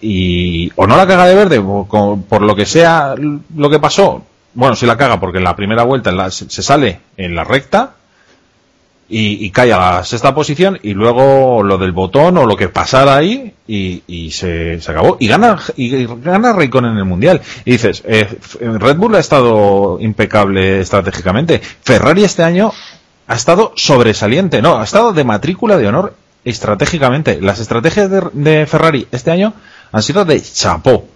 y 0.00 0.72
o 0.76 0.86
no 0.86 0.96
la 0.96 1.06
caga 1.06 1.26
de 1.26 1.34
verde 1.34 1.60
por 1.60 2.40
lo 2.40 2.56
que 2.56 2.64
sea 2.64 3.14
lo 3.54 3.68
que 3.68 3.78
pasó 3.78 4.24
bueno 4.54 4.74
si 4.74 4.86
la 4.86 4.96
caga 4.96 5.20
porque 5.20 5.36
en 5.36 5.44
la 5.44 5.54
primera 5.54 5.82
vuelta 5.82 6.30
se 6.30 6.62
sale 6.62 7.00
en 7.18 7.34
la 7.34 7.44
recta 7.44 7.96
y, 9.10 9.44
y 9.44 9.50
cae 9.50 9.72
a 9.72 9.78
la 9.96 10.04
sexta 10.04 10.34
posición 10.34 10.78
y 10.82 10.94
luego 10.94 11.62
lo 11.64 11.76
del 11.78 11.92
botón 11.92 12.38
o 12.38 12.46
lo 12.46 12.56
que 12.56 12.68
pasara 12.68 13.16
ahí 13.16 13.52
y, 13.66 14.30
se, 14.30 14.78
acabó. 14.86 15.16
Y 15.20 15.26
gana 15.26 15.58
y 15.76 16.06
gana 16.06 16.52
Raikkonen 16.52 16.92
en 16.92 16.98
el 16.98 17.04
mundial. 17.04 17.40
Y 17.64 17.72
dices 17.72 18.02
eh, 18.06 18.28
F- 18.30 18.58
Red 18.78 18.96
Bull 18.96 19.14
ha 19.16 19.18
estado 19.20 19.98
impecable 20.00 20.80
estratégicamente. 20.80 21.60
Ferrari 21.82 22.24
este 22.24 22.42
año 22.44 22.72
ha 23.26 23.34
estado 23.34 23.72
sobresaliente. 23.76 24.62
No 24.62 24.78
ha 24.78 24.84
estado 24.84 25.12
de 25.12 25.24
matrícula 25.24 25.76
de 25.76 25.88
honor 25.88 26.14
estratégicamente. 26.44 27.40
Las 27.40 27.58
estrategias 27.60 28.10
de, 28.10 28.22
de 28.32 28.66
Ferrari 28.66 29.06
este 29.12 29.30
año 29.30 29.52
han 29.92 30.02
sido 30.02 30.24
de 30.24 30.40
chapó. 30.40 31.06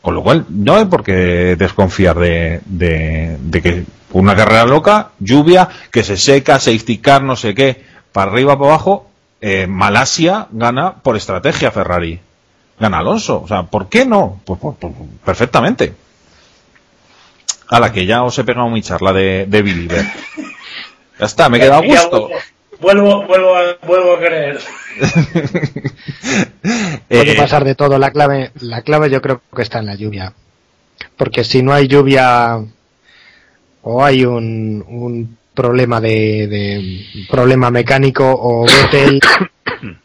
Con 0.00 0.14
lo 0.14 0.22
cual, 0.22 0.46
no 0.48 0.76
hay 0.76 0.84
por 0.84 1.02
qué 1.02 1.56
desconfiar 1.58 2.18
de, 2.18 2.60
de, 2.66 3.36
de 3.40 3.62
que 3.62 3.84
una 4.12 4.34
carrera 4.34 4.64
loca, 4.64 5.10
lluvia, 5.18 5.68
que 5.92 6.02
se 6.04 6.16
seca, 6.16 6.58
safety 6.58 6.98
car, 6.98 7.22
no 7.22 7.36
sé 7.36 7.54
qué, 7.54 7.84
para 8.12 8.30
arriba, 8.30 8.58
para 8.58 8.70
abajo, 8.70 9.10
eh, 9.40 9.66
Malasia 9.66 10.48
gana 10.50 10.94
por 10.94 11.16
estrategia 11.16 11.70
Ferrari. 11.70 12.20
Gana 12.80 12.98
Alonso. 12.98 13.42
O 13.42 13.48
sea, 13.48 13.64
¿por 13.64 13.88
qué 13.88 14.04
no? 14.06 14.40
Pues, 14.44 14.58
pues, 14.60 14.76
pues, 14.80 14.92
perfectamente. 15.24 15.94
A 17.68 17.80
la 17.80 17.92
que 17.92 18.06
ya 18.06 18.22
os 18.22 18.38
he 18.38 18.44
pegado 18.44 18.68
mi 18.68 18.82
charla 18.82 19.12
de, 19.12 19.46
de 19.46 19.62
Believer. 19.62 20.06
Ya 21.18 21.26
está, 21.26 21.48
me 21.48 21.58
he 21.58 21.60
quedado 21.60 21.82
a 21.82 21.86
gusto. 21.86 22.30
Vuelvo, 22.80 23.26
vuelvo, 23.26 23.56
a, 23.56 23.76
vuelvo 23.84 24.14
a 24.14 24.18
creer. 24.20 24.60
Puede 27.08 27.32
Eh, 27.32 27.36
pasar 27.36 27.64
de 27.64 27.74
todo. 27.74 27.98
La 27.98 28.10
clave, 28.10 28.52
la 28.60 28.82
clave 28.82 29.10
yo 29.10 29.20
creo 29.20 29.42
que 29.54 29.62
está 29.62 29.80
en 29.80 29.86
la 29.86 29.96
lluvia. 29.96 30.32
Porque 31.16 31.44
si 31.44 31.62
no 31.62 31.72
hay 31.72 31.88
lluvia 31.88 32.58
o 33.82 34.04
hay 34.04 34.24
un, 34.24 34.84
un 34.88 35.36
problema 35.54 36.00
de, 36.00 36.46
de- 36.46 37.26
problema 37.30 37.70
mecánico 37.70 38.24
o 38.30 38.64
Vettel 38.92 39.20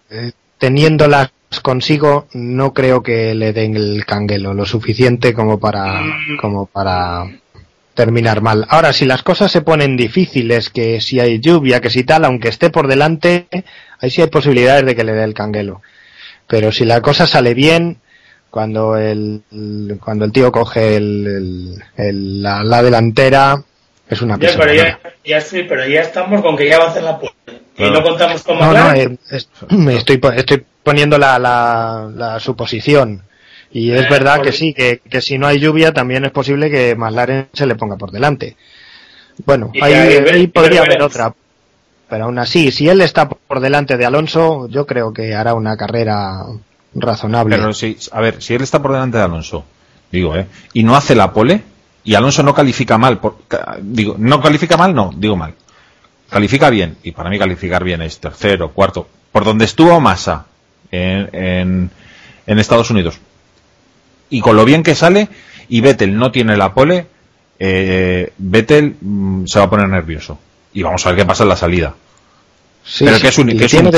eh, 0.09 0.31
teniéndolas 0.57 1.31
consigo 1.61 2.27
no 2.33 2.73
creo 2.73 3.03
que 3.03 3.35
le 3.35 3.53
den 3.53 3.75
el 3.75 4.05
canguelo 4.05 4.53
lo 4.53 4.65
suficiente 4.65 5.33
como 5.33 5.59
para 5.59 6.01
como 6.41 6.65
para 6.65 7.25
terminar 7.93 8.41
mal. 8.41 8.65
Ahora, 8.69 8.91
si 8.91 9.05
las 9.05 9.21
cosas 9.21 9.51
se 9.51 9.61
ponen 9.61 9.95
difíciles, 9.95 10.71
que 10.71 10.99
si 10.99 11.19
hay 11.19 11.39
lluvia, 11.39 11.79
que 11.79 11.91
si 11.91 12.03
tal, 12.03 12.25
aunque 12.25 12.49
esté 12.49 12.71
por 12.71 12.87
delante, 12.87 13.47
ahí 13.99 14.09
sí 14.09 14.21
hay 14.21 14.29
posibilidades 14.29 14.83
de 14.83 14.95
que 14.95 15.03
le 15.03 15.13
dé 15.13 15.23
el 15.23 15.35
canguelo. 15.35 15.83
Pero 16.47 16.71
si 16.71 16.85
la 16.85 17.01
cosa 17.01 17.27
sale 17.27 17.53
bien, 17.53 17.97
cuando 18.53 18.95
el, 18.97 19.41
cuando 19.99 20.25
el 20.25 20.31
tío 20.31 20.51
coge 20.51 20.95
el, 20.97 21.25
el- 21.25 21.83
el- 21.97 22.43
la, 22.43 22.63
la 22.63 22.83
delantera, 22.83 23.63
es 24.07 24.21
una 24.21 24.37
Ya, 24.37 24.51
pero 24.55 24.71
ya, 24.75 24.99
ya 25.25 25.37
estoy, 25.39 25.63
pero 25.63 25.87
ya 25.87 26.01
estamos 26.01 26.39
con 26.43 26.55
que 26.55 26.69
ya 26.69 26.77
va 26.77 26.85
a 26.85 26.89
hacer 26.89 27.01
la 27.01 27.17
puerta. 27.19 27.51
Y 27.75 27.89
no 27.89 28.03
contamos 28.03 28.43
con 28.43 28.59
No, 28.59 28.71
no, 28.71 28.93
eh, 28.93 29.17
es- 29.31 29.49
estoy, 29.97 30.21
estoy 30.35 30.63
poniendo 30.83 31.17
la, 31.17 31.39
la, 31.39 32.11
la 32.15 32.39
suposición. 32.39 33.23
Y 33.71 33.89
es 33.91 34.05
Eh, 34.05 34.07
verdad 34.07 34.39
que 34.43 34.51
sí, 34.51 34.71
que, 34.75 34.99
que 34.99 35.19
si 35.19 35.39
no 35.39 35.47
hay 35.47 35.57
lluvia 35.59 35.91
también 35.91 36.23
es 36.23 36.31
posible 36.31 36.69
que 36.69 36.93
McLaren 36.95 37.47
se 37.53 37.65
le 37.65 37.73
ponga 37.73 37.97
por 37.97 38.11
delante. 38.11 38.55
Bueno, 39.47 39.71
ahí, 39.81 39.93
ahí 39.93 40.45
podría 40.45 40.81
haber 40.81 41.01
otra. 41.01 41.33
Pero 42.07 42.25
aún 42.25 42.37
así, 42.37 42.69
si 42.69 42.87
él 42.87 43.01
está 43.01 43.27
por 43.27 43.59
delante 43.61 43.97
de 43.97 44.05
Alonso, 44.05 44.69
yo 44.69 44.85
creo 44.85 45.11
que 45.11 45.33
hará 45.33 45.55
una 45.55 45.75
carrera 45.75 46.43
razonable. 46.95 47.55
Pero 47.57 47.73
si, 47.73 47.97
a 48.11 48.21
ver, 48.21 48.41
si 48.41 48.53
él 48.53 48.61
está 48.61 48.81
por 48.81 48.91
delante 48.91 49.17
de 49.17 49.23
Alonso, 49.23 49.65
digo, 50.11 50.35
¿eh? 50.35 50.47
Y 50.73 50.83
no 50.83 50.95
hace 50.95 51.15
la 51.15 51.31
pole, 51.33 51.61
y 52.03 52.15
Alonso 52.15 52.43
no 52.43 52.53
califica 52.53 52.97
mal, 52.97 53.19
por- 53.19 53.37
digo, 53.81 54.15
no 54.17 54.41
califica 54.41 54.77
mal, 54.77 54.93
no, 54.93 55.11
digo 55.15 55.35
mal. 55.35 55.55
Califica 56.29 56.69
bien, 56.69 56.97
y 57.03 57.11
para 57.11 57.29
mí 57.29 57.37
calificar 57.37 57.83
bien 57.83 58.01
es 58.01 58.19
tercero, 58.19 58.71
cuarto, 58.71 59.07
por 59.31 59.43
donde 59.45 59.65
estuvo 59.65 59.99
Massa 59.99 60.45
en, 60.91 61.29
en, 61.33 61.91
en 62.47 62.59
Estados 62.59 62.89
Unidos. 62.89 63.19
Y 64.29 64.41
con 64.41 64.55
lo 64.55 64.65
bien 64.65 64.83
que 64.83 64.95
sale, 64.95 65.29
y 65.69 65.81
Vettel 65.81 66.17
no 66.17 66.31
tiene 66.31 66.57
la 66.57 66.73
pole, 66.73 67.05
eh, 67.59 68.33
Vettel 68.37 68.95
mm, 68.99 69.45
se 69.45 69.59
va 69.59 69.65
a 69.65 69.69
poner 69.69 69.87
nervioso. 69.89 70.39
Y 70.73 70.81
vamos 70.81 71.05
a 71.05 71.09
ver 71.09 71.19
qué 71.19 71.25
pasa 71.25 71.43
en 71.43 71.49
la 71.49 71.55
salida. 71.55 71.93
Sí, 72.83 73.05
Pero 73.05 73.19
que 73.19 73.27
es 73.27 73.37
un, 73.37 73.47
que 73.47 73.65
es 73.65 73.73
un. 73.75 73.91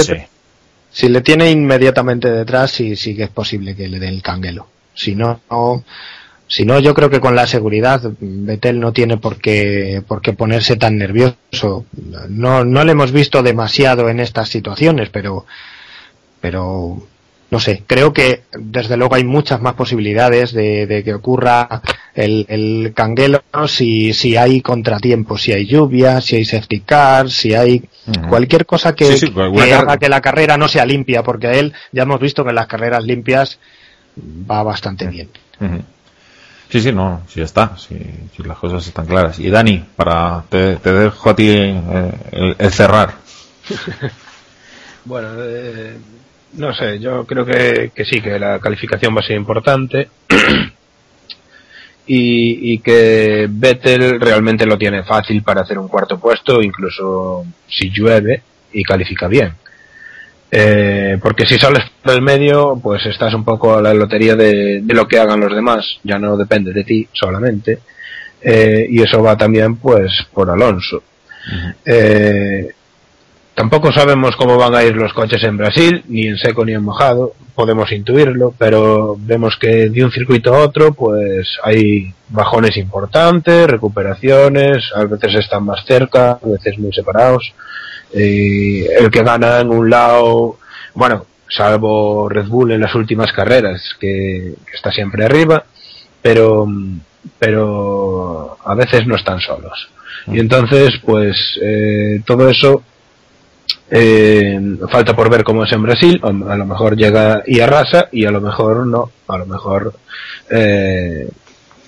Si 0.95 1.09
le 1.09 1.19
tiene 1.19 1.51
inmediatamente 1.51 2.31
detrás, 2.31 2.71
sí, 2.71 2.95
sí 2.95 3.17
que 3.17 3.23
es 3.23 3.29
posible 3.29 3.75
que 3.75 3.89
le 3.89 3.99
dé 3.99 4.07
el 4.07 4.21
canguelo. 4.21 4.67
Si 4.93 5.13
no, 5.13 5.41
no- 5.51 5.83
si 6.47 6.63
no, 6.63 6.79
yo 6.79 6.93
creo 6.93 7.09
que 7.09 7.19
con 7.19 7.35
la 7.35 7.47
seguridad, 7.47 8.01
Betel 8.21 8.79
no 8.79 8.93
tiene 8.93 9.17
por 9.17 9.37
qué, 9.41 10.01
por 10.07 10.21
qué 10.21 10.31
ponerse 10.31 10.77
tan 10.77 10.97
nervioso. 10.97 11.85
No, 12.29 12.63
no 12.63 12.85
le 12.85 12.93
hemos 12.93 13.11
visto 13.11 13.43
demasiado 13.43 14.07
en 14.09 14.21
estas 14.21 14.47
situaciones, 14.47 15.09
pero, 15.09 15.45
pero 16.39 17.05
no 17.51 17.59
sé, 17.59 17.83
creo 17.85 18.13
que 18.13 18.43
desde 18.57 18.95
luego 18.95 19.15
hay 19.15 19.25
muchas 19.25 19.59
más 19.61 19.73
posibilidades 19.73 20.53
de, 20.53 21.01
que 21.03 21.13
ocurra 21.13 21.81
el, 22.15 22.45
el 22.47 22.93
canguelo 22.95 23.43
si, 23.67 24.13
si 24.13 24.37
hay 24.37 24.61
contratiempos, 24.61 25.41
si 25.41 25.51
hay 25.51 25.65
lluvia, 25.67 26.21
si 26.21 26.37
hay 26.37 26.45
safety 26.45 26.79
car, 26.79 27.29
si 27.29 27.53
hay 27.53 27.83
cualquier 28.29 28.65
cosa 28.65 28.95
que, 28.95 29.17
haga 29.73 29.97
que 29.97 30.09
la 30.09 30.21
carrera 30.21 30.57
no 30.57 30.67
sea 30.67 30.85
limpia, 30.85 31.23
porque 31.23 31.47
a 31.47 31.53
él 31.53 31.73
ya 31.91 32.03
hemos 32.03 32.19
visto 32.19 32.43
que 32.43 32.49
en 32.49 32.55
las 32.55 32.67
carreras 32.67 33.03
limpias 33.03 33.59
va 34.49 34.63
bastante 34.63 35.07
bien. 35.07 35.29
Sí, 36.69 36.81
sí, 36.81 36.91
no, 36.91 37.21
sí 37.27 37.41
está, 37.41 37.77
sí, 37.77 37.97
las 38.43 38.57
cosas 38.57 38.85
están 38.87 39.05
claras. 39.05 39.39
Y 39.39 39.49
Dani, 39.49 39.83
para 39.95 40.43
te, 40.49 40.77
dejo 40.77 41.29
a 41.29 41.35
ti 41.35 41.49
eh, 41.49 42.55
el, 42.57 42.71
cerrar. 42.71 43.13
bueno, 45.05 45.29
eh, 45.39 45.97
no 46.53 46.73
sé, 46.73 46.99
yo 46.99 47.25
creo 47.25 47.45
que, 47.45 47.91
sí, 48.09 48.21
que 48.21 48.39
la 48.39 48.59
calificación 48.59 49.15
va 49.15 49.19
a 49.19 49.27
ser 49.27 49.35
importante. 49.37 50.09
y, 52.07 52.73
y, 52.73 52.79
que 52.79 53.47
Vettel 53.49 54.19
realmente 54.19 54.65
lo 54.65 54.77
tiene 54.77 55.03
fácil 55.03 55.41
para 55.43 55.61
hacer 55.61 55.79
un 55.79 55.87
cuarto 55.87 56.19
puesto, 56.19 56.61
incluso 56.61 57.45
si 57.67 57.89
llueve 57.89 58.41
y 58.73 58.83
califica 58.83 59.27
bien. 59.27 59.53
Eh, 60.51 61.17
porque 61.21 61.45
si 61.45 61.57
sales 61.57 61.83
por 62.01 62.13
el 62.13 62.21
medio, 62.21 62.79
pues 62.81 63.05
estás 63.07 63.33
un 63.33 63.43
poco 63.43 63.75
a 63.75 63.81
la 63.81 63.93
lotería 63.93 64.35
de, 64.35 64.81
lo 64.87 65.07
que 65.07 65.19
hagan 65.19 65.39
los 65.39 65.53
demás, 65.53 65.99
ya 66.03 66.17
no 66.17 66.37
depende 66.37 66.71
de 66.71 66.83
ti 66.83 67.07
solamente. 67.11 67.79
Eh, 68.41 68.87
y 68.89 69.01
eso 69.01 69.21
va 69.23 69.35
también, 69.35 69.77
pues, 69.77 70.11
por 70.33 70.49
Alonso. 70.49 71.03
eh, 71.85 72.73
tampoco 73.55 73.91
sabemos 73.91 74.35
cómo 74.35 74.57
van 74.57 74.75
a 74.75 74.83
ir 74.83 74.95
los 74.95 75.13
coches 75.13 75.41
en 75.43 75.57
Brasil, 75.57 76.03
ni 76.09 76.27
en 76.27 76.37
seco 76.37 76.65
ni 76.65 76.73
en 76.73 76.83
mojado, 76.83 77.33
podemos 77.55 77.91
intuirlo, 77.91 78.53
pero 78.57 79.15
vemos 79.17 79.57
que 79.59 79.89
de 79.89 80.03
un 80.03 80.11
circuito 80.11 80.53
a 80.53 80.59
otro, 80.59 80.93
pues 80.93 81.57
hay 81.63 82.13
bajones 82.29 82.75
importantes, 82.77 83.67
recuperaciones, 83.67 84.91
a 84.93 85.05
veces 85.05 85.35
están 85.35 85.63
más 85.63 85.85
cerca, 85.85 86.31
a 86.31 86.47
veces 86.47 86.77
muy 86.77 86.91
separados. 86.91 87.53
El 88.11 89.09
que 89.09 89.23
gana 89.23 89.61
en 89.61 89.69
un 89.69 89.89
lado, 89.89 90.57
bueno, 90.93 91.25
salvo 91.49 92.27
Red 92.29 92.47
Bull 92.47 92.71
en 92.71 92.81
las 92.81 92.93
últimas 92.93 93.31
carreras, 93.31 93.81
que, 93.99 94.53
está 94.73 94.91
siempre 94.91 95.25
arriba, 95.25 95.63
pero, 96.21 96.67
pero 97.39 98.57
a 98.63 98.75
veces 98.75 99.07
no 99.07 99.15
están 99.15 99.39
solos. 99.39 99.89
Y 100.27 100.39
entonces, 100.39 100.99
pues, 101.05 101.59
eh, 101.61 102.21
todo 102.25 102.49
eso 102.49 102.83
eh, 103.89 104.77
falta 104.89 105.15
por 105.15 105.29
ver 105.29 105.43
cómo 105.43 105.63
es 105.63 105.71
en 105.71 105.83
Brasil. 105.83 106.19
A 106.23 106.55
lo 106.55 106.65
mejor 106.65 106.95
llega 106.95 107.43
y 107.45 107.59
arrasa, 107.59 108.09
y 108.11 108.25
a 108.25 108.31
lo 108.31 108.41
mejor 108.41 108.85
no. 108.85 109.11
A 109.27 109.37
lo 109.37 109.45
mejor 109.45 109.93
eh, 110.49 111.29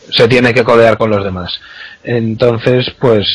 se 0.10 0.28
tiene 0.28 0.54
que 0.54 0.64
codear 0.64 0.98
con 0.98 1.10
los 1.10 1.24
demás. 1.24 1.60
Entonces, 2.04 2.86
pues, 3.00 3.28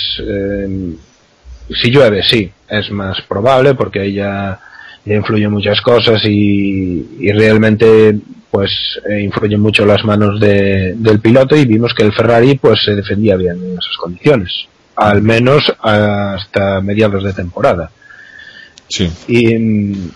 si 1.68 1.90
llueve, 1.90 2.22
sí, 2.22 2.51
es 2.68 2.90
más 2.90 3.20
probable 3.22 3.74
porque 3.74 4.01
ahí 4.01 4.14
ya, 4.14 4.59
influyen 5.05 5.51
muchas 5.51 5.80
cosas 5.80 6.22
y, 6.24 7.30
realmente 7.32 8.16
pues 8.51 8.70
eh, 9.09 9.22
influyen 9.22 9.60
mucho 9.60 9.86
las 9.86 10.05
manos 10.05 10.39
del 10.39 11.20
piloto 11.22 11.56
y 11.56 11.64
vimos 11.64 11.94
que 11.94 12.02
el 12.02 12.12
Ferrari 12.12 12.56
pues 12.56 12.84
se 12.84 12.94
defendía 12.94 13.34
bien 13.36 13.56
en 13.56 13.72
esas 13.72 13.97
condiciones, 13.98 14.51
al 14.94 15.22
menos 15.22 15.72
hasta 15.80 16.80
mediados 16.82 17.24
de 17.24 17.32
temporada. 17.32 17.90
Sí. 18.93 19.10
Y, 19.27 20.12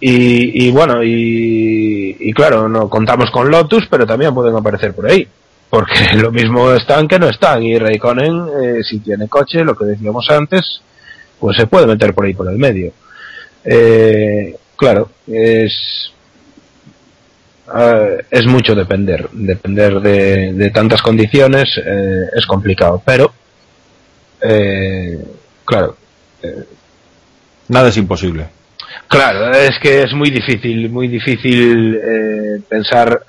y, 0.00 0.70
bueno, 0.70 1.02
y, 1.04 2.32
claro, 2.32 2.66
no 2.66 2.88
contamos 2.88 3.30
con 3.30 3.50
Lotus, 3.50 3.86
pero 3.90 4.06
también 4.06 4.32
pueden 4.32 4.56
aparecer 4.56 4.94
por 4.94 5.10
ahí. 5.10 5.28
Porque 5.68 5.94
lo 6.16 6.32
mismo 6.32 6.72
están 6.72 7.06
que 7.06 7.18
no 7.18 7.28
están. 7.28 7.62
Y 7.62 7.78
Raikkonen 7.78 8.46
eh, 8.62 8.82
si 8.82 9.00
tiene 9.00 9.28
coche 9.28 9.64
lo 9.64 9.76
que 9.76 9.84
decíamos 9.84 10.30
antes 10.30 10.80
pues 11.38 11.58
se 11.58 11.66
puede 11.66 11.86
meter 11.86 12.14
por 12.14 12.24
ahí 12.24 12.32
por 12.32 12.48
el 12.48 12.56
medio. 12.56 12.92
Eh, 13.64 14.56
claro 14.76 15.10
es 15.26 16.10
eh, 17.76 18.24
es 18.30 18.46
mucho 18.46 18.74
depender 18.74 19.28
depender 19.32 20.00
de, 20.00 20.70
tantas 20.72 21.02
condiciones 21.02 21.64
es 21.76 22.46
complicado. 22.46 23.02
Pero 23.04 23.32
claro 25.66 25.96
nada 27.68 27.88
es 27.88 27.96
imposible 27.96 28.46
claro 29.08 29.50
es 29.52 29.78
que 29.80 30.02
es 30.02 30.12
muy 30.12 30.30
difícil 30.30 30.90
muy 30.90 31.08
difícil 31.08 31.98
pensar 32.68 33.22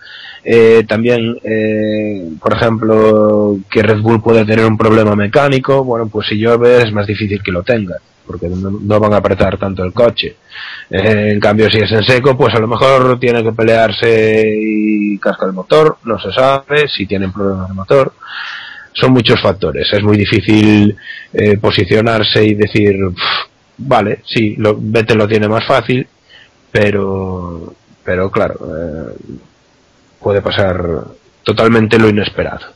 eh, 0.48 0.84
también, 0.88 1.40
eh, 1.44 2.30
por 2.40 2.54
ejemplo, 2.54 3.58
que 3.70 3.82
Red 3.82 4.00
Bull 4.00 4.22
puede 4.22 4.46
tener 4.46 4.64
un 4.64 4.78
problema 4.78 5.16
mecánico, 5.16 5.84
bueno, 5.84 6.08
pues 6.08 6.28
si 6.28 6.36
llueve 6.36 6.84
es 6.84 6.92
más 6.94 7.08
difícil 7.08 7.42
que 7.42 7.52
lo 7.52 7.64
tenga, 7.64 7.96
porque 8.28 8.48
no, 8.48 9.00
van 9.00 9.14
a 9.14 9.18
apretar 9.18 9.58
tanto 9.58 9.84
el 9.84 9.92
coche. 9.92 10.36
Eh, 10.92 11.32
en 11.32 11.40
cambio, 11.40 11.68
si 11.72 11.80
es 11.80 11.92
en 11.92 12.04
seco, 12.04 12.38
pues 12.38 12.54
a 12.54 12.60
lo 12.60 12.68
mejor 12.68 13.20
tiene 13.20 13.42
que 13.42 13.54
pelearse 13.54 14.44
y 14.48 15.18
casca 15.18 15.48
el 15.48 15.54
motor, 15.54 15.98
no 16.04 16.20
se 16.20 16.32
sabe 16.32 16.88
si 16.96 17.08
tienen 17.08 17.32
problemas 17.32 17.70
de 17.70 17.74
motor. 17.74 18.14
Son 18.94 19.12
muchos 19.12 19.42
factores, 19.42 19.92
es 19.92 20.04
muy 20.04 20.16
difícil 20.16 20.96
posicionarse 21.60 22.46
y 22.46 22.54
decir, 22.54 22.96
vale, 23.78 24.22
sí, 24.26 24.56
lo, 24.58 24.76
Vettel 24.80 25.18
lo 25.18 25.28
tiene 25.28 25.48
más 25.48 25.66
fácil, 25.66 26.08
pero, 26.72 27.74
pero 28.04 28.32
claro, 28.32 28.60
puede 30.20 30.42
pasar 30.42 31.06
totalmente 31.44 32.00
lo 32.00 32.10
inesperado. 32.10 32.68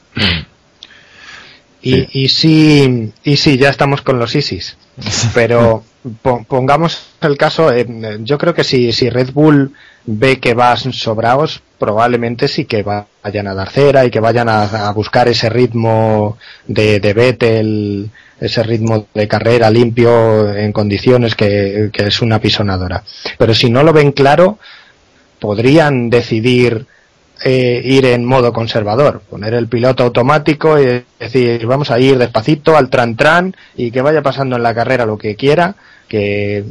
Y, 1.82 2.24
y 2.24 2.30
sí, 2.30 3.14
y 3.24 3.38
sí, 3.38 3.58
ya 3.58 3.70
estamos 3.70 4.02
con 4.02 4.20
los 4.20 4.36
ISIS. 4.36 4.78
Pero 5.34 5.84
pongamos 6.48 7.10
el 7.22 7.38
caso, 7.38 7.72
eh, 7.72 7.86
yo 8.22 8.38
creo 8.38 8.54
que 8.54 8.64
si, 8.64 8.92
si 8.92 9.10
Red 9.10 9.32
Bull 9.32 9.74
ve 10.06 10.40
que 10.40 10.54
vas 10.54 10.82
sobraos, 10.92 11.62
probablemente 11.78 12.48
sí 12.48 12.66
que 12.66 12.84
vayan 12.84 13.48
a 13.48 13.54
dar 13.54 13.70
cera 13.70 14.06
y 14.06 14.12
que 14.12 14.20
vayan 14.20 14.50
a, 14.50 14.92
buscar 14.92 15.28
ese 15.28 15.50
ritmo 15.50 16.38
de, 16.68 17.00
de 17.00 17.14
Vettel, 17.14 18.10
ese 18.40 18.64
ritmo 18.64 19.08
de 19.14 19.28
carrera 19.28 19.70
limpio 19.70 20.54
en 20.54 20.72
condiciones 20.72 21.36
que, 21.36 21.90
que 21.92 22.08
es 22.08 22.22
una 22.22 22.40
pisonadora. 22.40 23.04
Pero 23.38 23.54
si 23.54 23.70
no 23.70 23.84
lo 23.84 23.94
ven 23.94 24.12
claro, 24.12 24.60
podrían 25.40 26.10
decidir 26.10 26.86
eh, 27.42 27.82
ir 27.86 28.06
en 28.06 28.26
modo 28.26 28.52
conservador, 28.52 29.22
poner 29.22 29.54
el 29.54 29.70
piloto 29.70 30.04
automático 30.04 30.78
y 30.78 31.04
decir, 31.18 31.66
vamos 31.66 31.90
a 31.90 31.98
ir 31.98 32.18
despacito 32.18 32.76
al 32.76 32.90
tran 32.90 33.16
tran 33.16 33.56
y 33.78 33.92
que 33.92 34.02
vaya 34.02 34.22
pasando 34.22 34.58
en 34.58 34.64
la 34.64 34.76
carrera 34.76 35.06
lo 35.06 35.18
que 35.18 35.38
quiera, 35.38 35.76
que 36.10 36.66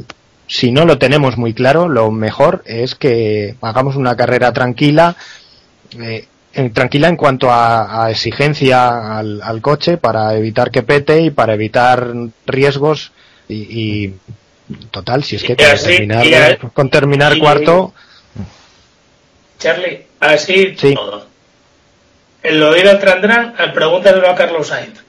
si 0.45 0.71
no 0.71 0.85
lo 0.85 0.99
tenemos 0.99 1.37
muy 1.37 1.55
claro, 1.55 1.89
lo 1.89 2.11
mejor 2.11 2.61
es 2.65 2.93
que 2.93 3.55
hagamos 3.61 3.95
una 3.95 4.15
carrera 4.15 4.53
tranquila, 4.53 5.15
eh, 5.99 6.27
tranquila 6.73 7.07
en 7.07 7.15
cuanto 7.15 7.49
a, 7.51 8.09
exigencia 8.09 9.17
al, 9.17 9.61
coche 9.61 9.97
para 9.97 10.35
evitar 10.35 10.71
que 10.71 10.83
pete 10.83 11.21
y 11.21 11.29
para 11.29 11.53
evitar 11.53 12.11
riesgos 12.45 13.11
y, 13.47 14.13
total, 14.91 15.23
si 15.23 15.35
es 15.35 15.43
que 15.43 15.55
con 15.55 15.65
terminar, 15.65 16.57
con 16.73 16.89
terminar 16.89 17.37
cuarto 17.39 17.93
Charlie, 19.59 20.05
así 20.21 20.75
todo. 20.95 21.27
En 22.41 22.59
lo 22.59 22.71
de 22.71 22.79
ir 22.79 22.87
al 22.87 22.99
Trandran, 22.99 23.53
pregúntale 23.73 24.25
a 24.25 24.33
Carlos 24.33 24.67
Sainz. 24.67 25.03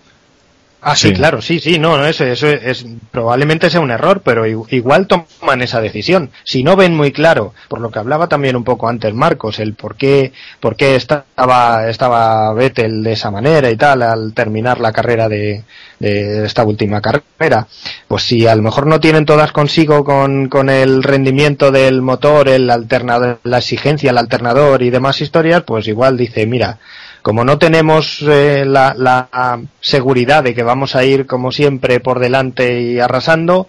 Ah, 0.83 0.97
sí, 0.97 1.13
claro, 1.13 1.43
sí, 1.43 1.61
sí, 1.61 1.79
no, 1.79 1.99
no 1.99 2.07
eso, 2.07 2.25
eso 2.25 2.49
es, 2.49 2.87
probablemente 3.11 3.69
sea 3.69 3.81
un 3.81 3.91
error, 3.91 4.23
pero 4.25 4.47
igual 4.47 5.07
toman 5.07 5.61
esa 5.61 5.79
decisión. 5.83 6.31
Si 6.43 6.63
no 6.63 6.75
ven 6.75 6.97
muy 6.97 7.13
claro, 7.13 7.53
por 7.69 7.81
lo 7.81 7.91
que 7.91 7.99
hablaba 7.99 8.29
también 8.29 8.57
un 8.57 8.65
poco 8.65 8.89
antes 8.89 9.13
Marcos, 9.13 9.59
el 9.59 9.75
por 9.75 9.97
qué, 9.97 10.33
por 10.59 10.77
qué 10.77 10.97
estaba, 10.97 11.87
estaba 11.91 12.55
Vettel 12.55 13.03
de 13.03 13.13
esa 13.13 13.31
manera 13.31 13.71
y 13.71 13.77
tal 13.77 14.01
al 14.01 14.33
terminar 14.33 14.81
la 14.81 14.91
carrera 14.91 15.29
de, 15.29 15.65
de 15.99 16.47
esta 16.47 16.65
última 16.65 17.03
carrera, 17.03 17.67
pues 18.09 18.23
si 18.23 18.47
a 18.47 18.55
lo 18.57 18.63
mejor 18.63 18.87
no 18.87 19.01
tienen 19.01 19.27
todas 19.27 19.53
consigo 19.53 20.03
con, 20.03 20.49
con 20.49 20.71
el 20.71 21.03
rendimiento 21.03 21.71
del 21.71 22.01
motor, 22.01 22.49
el 22.49 22.71
alternador, 22.71 23.39
la 23.45 23.59
exigencia, 23.59 24.11
el 24.13 24.19
alternador 24.19 24.83
y 24.83 24.89
demás 24.89 25.21
historias, 25.21 25.63
pues 25.63 25.87
igual 25.89 26.17
dice, 26.17 26.47
mira, 26.47 26.79
como 27.23 27.45
no 27.45 27.59
tenemos 27.59 28.23
eh, 28.23 28.65
la, 28.67 29.61
seguridad 29.81 30.45
de 30.45 30.55
que 30.55 30.63
vamos 30.63 30.97
a 30.97 31.05
ir 31.05 31.27
como 31.27 31.53
siempre 31.53 32.01
por 32.01 32.19
delante 32.19 32.81
y 32.81 33.01
arrasando, 33.01 33.69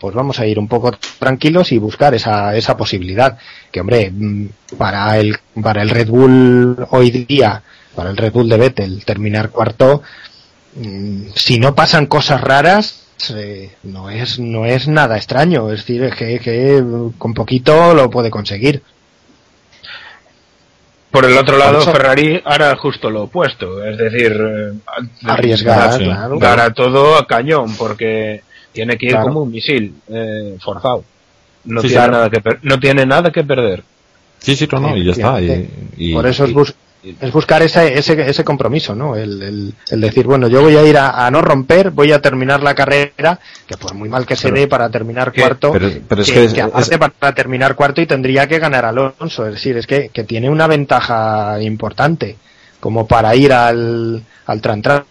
pues 0.00 0.14
vamos 0.14 0.38
a 0.40 0.46
ir 0.46 0.58
un 0.58 0.68
poco 0.68 0.92
tranquilos 1.18 1.72
y 1.72 1.78
buscar 1.78 2.14
esa, 2.14 2.56
esa 2.56 2.76
posibilidad. 2.76 3.38
Que 3.70 3.80
hombre, 3.80 4.10
mm, 4.10 4.46
para 4.76 5.18
el, 5.18 5.36
para 5.62 5.82
el 5.82 5.90
Red 5.90 6.08
Bull 6.08 6.86
hoy 6.90 7.10
día, 7.10 7.62
para 7.94 8.10
el 8.10 8.16
Red 8.16 8.32
Bull 8.32 8.48
de 8.48 8.56
Vettel, 8.56 9.04
terminar 9.04 9.50
cuarto, 9.50 10.02
mm, 10.76 11.28
si 11.34 11.58
no 11.58 11.74
pasan 11.74 12.06
cosas 12.06 12.40
raras, 12.40 13.04
eh, 13.34 13.72
no 13.82 14.10
es, 14.10 14.38
no 14.38 14.64
es 14.66 14.88
nada 14.88 15.16
extraño. 15.16 15.70
Es 15.70 15.80
decir, 15.80 16.10
que, 16.16 16.38
que 16.38 16.82
con 17.18 17.34
poquito 17.34 17.94
lo 17.94 18.10
puede 18.10 18.30
conseguir. 18.30 18.82
Por 21.10 21.24
el 21.24 21.36
otro 21.38 21.56
lado, 21.56 21.80
Ferrari 21.80 22.40
hará 22.44 22.76
justo 22.76 23.08
lo 23.08 23.24
opuesto, 23.24 23.82
es 23.82 23.96
decir, 23.96 24.32
eh, 24.32 24.72
arriesgar, 25.24 25.94
sí. 25.94 26.04
claro. 26.04 26.38
dará 26.38 26.72
todo 26.72 27.16
a 27.16 27.26
cañón, 27.26 27.74
porque 27.76 28.42
tiene 28.72 28.98
que 28.98 29.06
ir 29.06 29.12
claro. 29.12 29.28
como 29.28 29.42
un 29.42 29.50
misil 29.50 29.94
eh, 30.08 30.56
forzado. 30.60 31.04
No, 31.64 31.80
sí, 31.80 31.88
tiene 31.88 32.04
claro. 32.04 32.12
nada 32.12 32.30
que 32.30 32.42
no 32.62 32.78
tiene 32.78 33.06
nada 33.06 33.32
que 33.32 33.42
perder. 33.42 33.82
Sí, 34.38 34.54
sí, 34.54 34.68
no, 34.70 34.80
no, 34.80 34.96
y 34.96 35.04
ya 35.04 35.12
está. 35.12 35.40
Y, 35.40 35.68
y, 35.96 36.12
Por 36.12 36.26
eso 36.26 36.44
es, 36.44 36.52
bus 36.52 36.74
es 37.20 37.32
buscar 37.32 37.62
ese, 37.62 37.98
ese, 37.98 38.28
ese 38.28 38.44
compromiso, 38.44 38.94
¿no? 38.94 39.16
El, 39.16 39.42
el, 39.42 39.74
el, 39.90 40.00
decir, 40.00 40.26
bueno, 40.26 40.48
yo 40.48 40.62
voy 40.62 40.76
a 40.76 40.84
ir 40.84 40.96
a, 40.96 41.26
a, 41.26 41.30
no 41.30 41.42
romper, 41.42 41.90
voy 41.90 42.12
a 42.12 42.20
terminar 42.20 42.62
la 42.62 42.74
carrera, 42.74 43.38
que 43.66 43.76
por 43.76 43.94
muy 43.94 44.08
mal 44.08 44.26
que 44.26 44.36
se 44.36 44.50
dé 44.50 44.66
para 44.68 44.90
terminar 44.90 45.32
cuarto, 45.32 45.72
pero, 45.72 45.90
pero 46.08 46.22
es 46.22 46.28
que, 46.28 46.34
que, 46.34 46.44
es, 46.44 46.54
que 46.54 46.62
aparte 46.62 46.94
es... 46.94 47.12
para 47.18 47.34
terminar 47.34 47.74
cuarto 47.74 48.00
y 48.00 48.06
tendría 48.06 48.46
que 48.46 48.58
ganar 48.58 48.84
Alonso, 48.84 49.46
es 49.46 49.54
decir, 49.54 49.76
es 49.76 49.86
que, 49.86 50.10
que 50.10 50.24
tiene 50.24 50.50
una 50.50 50.66
ventaja 50.66 51.60
importante 51.60 52.36
como 52.80 53.06
para 53.06 53.34
ir 53.34 53.52
al, 53.52 54.22
al 54.46 54.60
tran, 54.60 54.82
tran. 54.82 55.04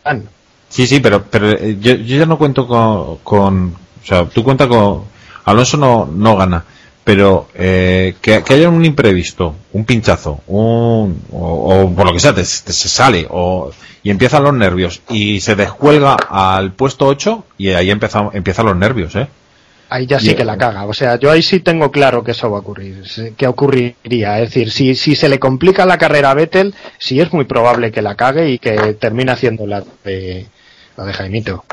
Sí, 0.69 0.87
sí, 0.87 0.99
pero, 0.99 1.23
pero 1.23 1.57
yo, 1.57 1.95
yo 1.95 2.17
ya 2.17 2.25
no 2.25 2.37
cuento 2.37 2.67
con, 2.67 3.17
con, 3.17 3.73
o 4.01 4.05
sea, 4.05 4.25
tú 4.25 4.43
cuentas 4.43 4.67
con, 4.67 5.03
Alonso 5.45 5.77
no, 5.77 6.05
no 6.05 6.35
gana 6.35 6.63
pero 7.07 7.47
eh, 7.55 8.15
que, 8.21 8.43
que, 8.43 8.53
haya 8.53 8.67
un 8.67 8.83
imprevisto, 8.83 9.55
un 9.71 9.85
pinchazo, 9.85 10.41
un, 10.47 11.21
o, 11.31 11.83
o 11.85 11.95
por 11.95 12.05
lo 12.05 12.11
que 12.11 12.19
sea, 12.19 12.35
te, 12.35 12.41
te, 12.41 12.73
se 12.73 12.89
sale, 12.89 13.25
o, 13.29 13.71
y 14.03 14.09
empiezan 14.09 14.43
los 14.43 14.53
nervios, 14.53 15.01
y 15.07 15.39
se 15.39 15.55
descuelga 15.55 16.17
al 16.29 16.73
puesto 16.73 17.07
8, 17.07 17.45
y 17.59 17.69
ahí 17.69 17.91
empieza, 17.91 18.29
empiezan 18.33 18.65
los 18.65 18.75
nervios, 18.75 19.15
¿eh? 19.15 19.25
Ahí 19.87 20.05
ya 20.05 20.19
sí 20.19 20.35
que 20.35 20.43
la 20.43 20.57
caga. 20.57 20.83
O 20.83 20.93
sea, 20.93 21.17
yo 21.17 21.31
ahí 21.31 21.41
sí 21.41 21.61
tengo 21.61 21.91
claro 21.91 22.25
que 22.25 22.31
eso 22.31 22.51
va 22.51 22.57
a 22.57 22.59
ocurrir. 22.59 23.01
¿Qué 23.37 23.47
ocurriría? 23.47 24.41
Es 24.41 24.49
decir, 24.49 24.69
si, 24.69 24.93
si 24.95 25.15
se 25.15 25.29
le 25.29 25.39
complica 25.39 25.85
la 25.85 25.97
carrera 25.97 26.31
a 26.31 26.33
Vettel, 26.33 26.75
sí 26.97 27.21
es 27.21 27.31
muy 27.31 27.45
probable 27.45 27.93
que 27.93 28.01
la 28.01 28.15
cague 28.15 28.49
y 28.49 28.59
que 28.59 28.95
termine 28.95 29.31
haciendo 29.31 29.65
la 29.65 29.81
de, 30.03 30.45
la 30.97 31.05
de 31.05 31.13
Jaimito. 31.13 31.63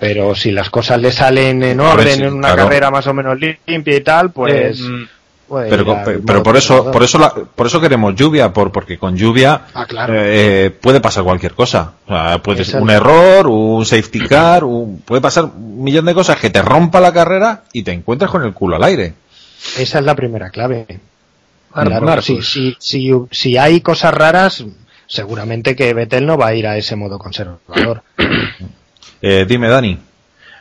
Pero 0.00 0.34
si 0.34 0.50
las 0.50 0.70
cosas 0.70 1.00
le 1.00 1.12
salen 1.12 1.62
en 1.62 1.78
orden, 1.78 2.22
en 2.24 2.32
una 2.32 2.48
claro. 2.54 2.62
carrera 2.64 2.90
más 2.90 3.06
o 3.06 3.12
menos 3.14 3.38
limpia 3.38 3.96
y 3.96 4.00
tal, 4.00 4.30
pues... 4.32 4.80
Eh, 4.80 5.06
pero, 5.68 5.82
ir 5.82 5.90
al 5.90 6.04
pero, 6.04 6.20
modo 6.38 6.42
por 6.44 6.56
eso 6.56 6.92
por 6.92 7.02
eso 7.02 7.18
la- 7.18 7.34
por 7.34 7.66
eso 7.66 7.80
queremos 7.80 8.14
lluvia 8.14 8.52
por 8.52 8.70
porque 8.70 8.96
con 8.98 9.16
lluvia 9.16 9.62
Ah, 9.74 9.84
claro. 9.84 10.14
eh, 10.16 10.70
puede 10.70 11.00
pasar 11.00 11.24
cualquier 11.24 11.54
cosa 11.54 11.94
o 12.06 12.08
sea, 12.08 12.38
puede 12.40 12.64
ser 12.64 12.80
un 12.80 12.88
error 12.88 13.48
un 13.48 13.84
safety 13.84 14.20
car 14.28 14.62
un- 14.62 15.00
puede 15.04 15.20
pasar 15.20 15.46
un 15.46 15.82
millón 15.82 16.04
de 16.04 16.14
cosas 16.14 16.38
que 16.38 16.50
te 16.50 16.62
rompa 16.62 17.00
la 17.00 17.12
carrera 17.12 17.64
y 17.72 17.82
te 17.82 17.90
encuentres 17.90 18.30
con 18.30 18.44
el 18.44 18.52
culo 18.54 18.76
al 18.76 18.84
aire 18.84 19.14
Esa 19.76 19.98
es 19.98 20.04
la 20.04 20.14
primera 20.14 20.50
clave. 20.50 20.86
Si, 22.22 22.34
pues. 22.34 22.48
si, 22.48 22.76
si, 22.78 23.12
si 23.32 23.56
hay 23.56 23.80
cosas 23.80 24.14
raras, 24.14 24.64
seguramente 25.08 25.74
que 25.74 25.92
Vettel 25.94 26.26
no 26.26 26.38
va 26.38 26.46
a 26.46 26.54
ir 26.54 26.68
a 26.68 26.76
ese 26.76 26.94
modo 26.94 27.18
conservador. 27.18 28.02
Eh, 29.22 29.44
dime 29.48 29.68
Dani 29.68 29.98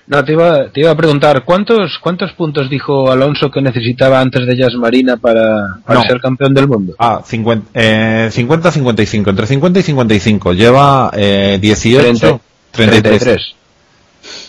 No, 0.08 0.24
te 0.26 0.34
iba, 0.34 0.70
te 0.72 0.82
iba 0.82 0.92
a 0.92 0.96
preguntar, 0.98 1.44
¿cuántos, 1.46 1.98
¿cuántos 2.00 2.32
puntos 2.34 2.70
dijo 2.70 3.12
Alonso 3.12 3.50
que 3.52 3.62
necesitaba 3.62 4.20
antes 4.20 4.46
de 4.46 4.56
Jazz 4.58 4.74
Marina 4.76 5.18
para, 5.18 5.78
para 5.86 6.00
No. 6.02 6.06
ser 6.06 6.20
campeón 6.20 6.54
del 6.54 6.68
mundo? 6.68 6.96
ah 7.00 7.22
50 7.24 7.70
eh, 7.74 8.30
50 8.32 8.72
55 8.72 9.30
entre 9.30 9.46
50 9.48 9.80
y 9.80 9.84
55 9.84 10.54
lleva 10.54 11.12
eh, 11.16 11.58
18 11.62 12.02
30, 12.02 12.40
33 12.72 13.20
33. 13.20 13.56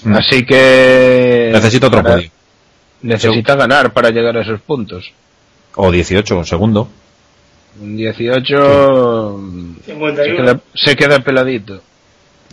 Mm. 0.05 0.15
Así 0.15 0.45
que... 0.45 1.51
necesito 1.53 1.87
otro 1.87 2.03
para- 2.03 2.17
podio 2.17 2.31
Necesita 3.03 3.55
ganar 3.55 3.93
para 3.95 4.11
llegar 4.11 4.37
a 4.37 4.43
esos 4.43 4.61
puntos. 4.61 5.11
o 5.77 5.91
18 5.91 6.45
segundo 6.45 6.89
Un 7.81 7.97
18 7.97 9.41
se 9.87 9.93
51. 9.93 10.37
queda, 10.37 10.61
se 10.75 10.97
queda 10.97 11.19
peladito. 11.21 11.81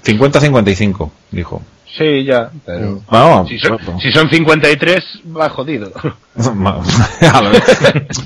50 0.07 0.39
55 0.39 1.11
dijo 1.31 1.61
Sí, 1.97 2.23
ya, 2.25 2.51
pero... 2.65 3.01
Vamos, 3.09 3.49
Si 3.49 3.57
son, 3.57 3.77
si 3.99 4.11
son 4.11 4.29
53, 4.29 5.03
va 5.35 5.49
jodido. 5.49 5.91
a 6.35 7.41
ver, 7.41 7.63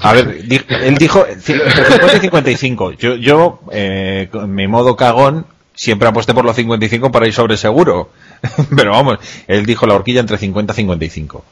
a 0.01 0.13
ver, 0.13 0.41
él 0.83 0.97
dijo 0.97 1.25
entre 1.25 1.59
50 1.69 2.17
y 2.17 2.19
55. 2.19 2.91
Yo, 2.93 3.15
yo 3.15 3.61
eh, 3.71 4.27
con 4.29 4.53
mi 4.53 4.67
modo 4.67 4.95
cagón, 4.97 5.45
siempre 5.73 6.09
aposté 6.09 6.33
por 6.33 6.43
los 6.43 6.55
55 6.55 7.11
para 7.11 7.27
ir 7.27 7.33
sobre 7.33 7.55
seguro. 7.55 8.09
Pero 8.75 8.91
vamos, 8.91 9.19
él 9.47 9.65
dijo 9.65 9.87
la 9.87 9.93
horquilla 9.93 10.19
entre 10.19 10.37
50 10.37 10.73
y 10.73 10.75
55. 10.75 11.45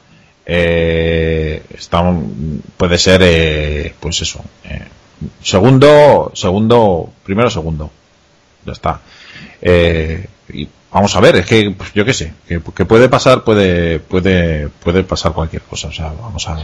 Eh, 0.44 1.62
está, 1.70 2.04
puede 2.76 2.98
ser, 2.98 3.20
eh, 3.24 3.94
pues 3.98 4.20
eso. 4.20 4.44
eh, 4.64 4.84
segundo, 5.42 6.32
segundo, 6.34 7.10
primero 7.24 7.48
segundo. 7.48 7.90
Ya 8.66 8.72
está. 8.72 9.00
Eh, 9.62 10.26
y 10.52 10.68
vamos 10.92 11.14
a 11.16 11.20
ver, 11.20 11.36
es 11.36 11.46
que 11.46 11.70
pues, 11.76 11.92
yo 11.92 12.04
qué 12.04 12.12
sé, 12.14 12.32
que, 12.48 12.60
que 12.74 12.84
puede 12.84 13.08
pasar, 13.08 13.44
puede, 13.44 14.00
puede, 14.00 14.68
puede 14.68 15.04
pasar 15.04 15.32
cualquier 15.32 15.62
cosa. 15.62 15.88
O 15.88 15.92
sea, 15.92 16.12
vamos 16.20 16.46
a. 16.48 16.58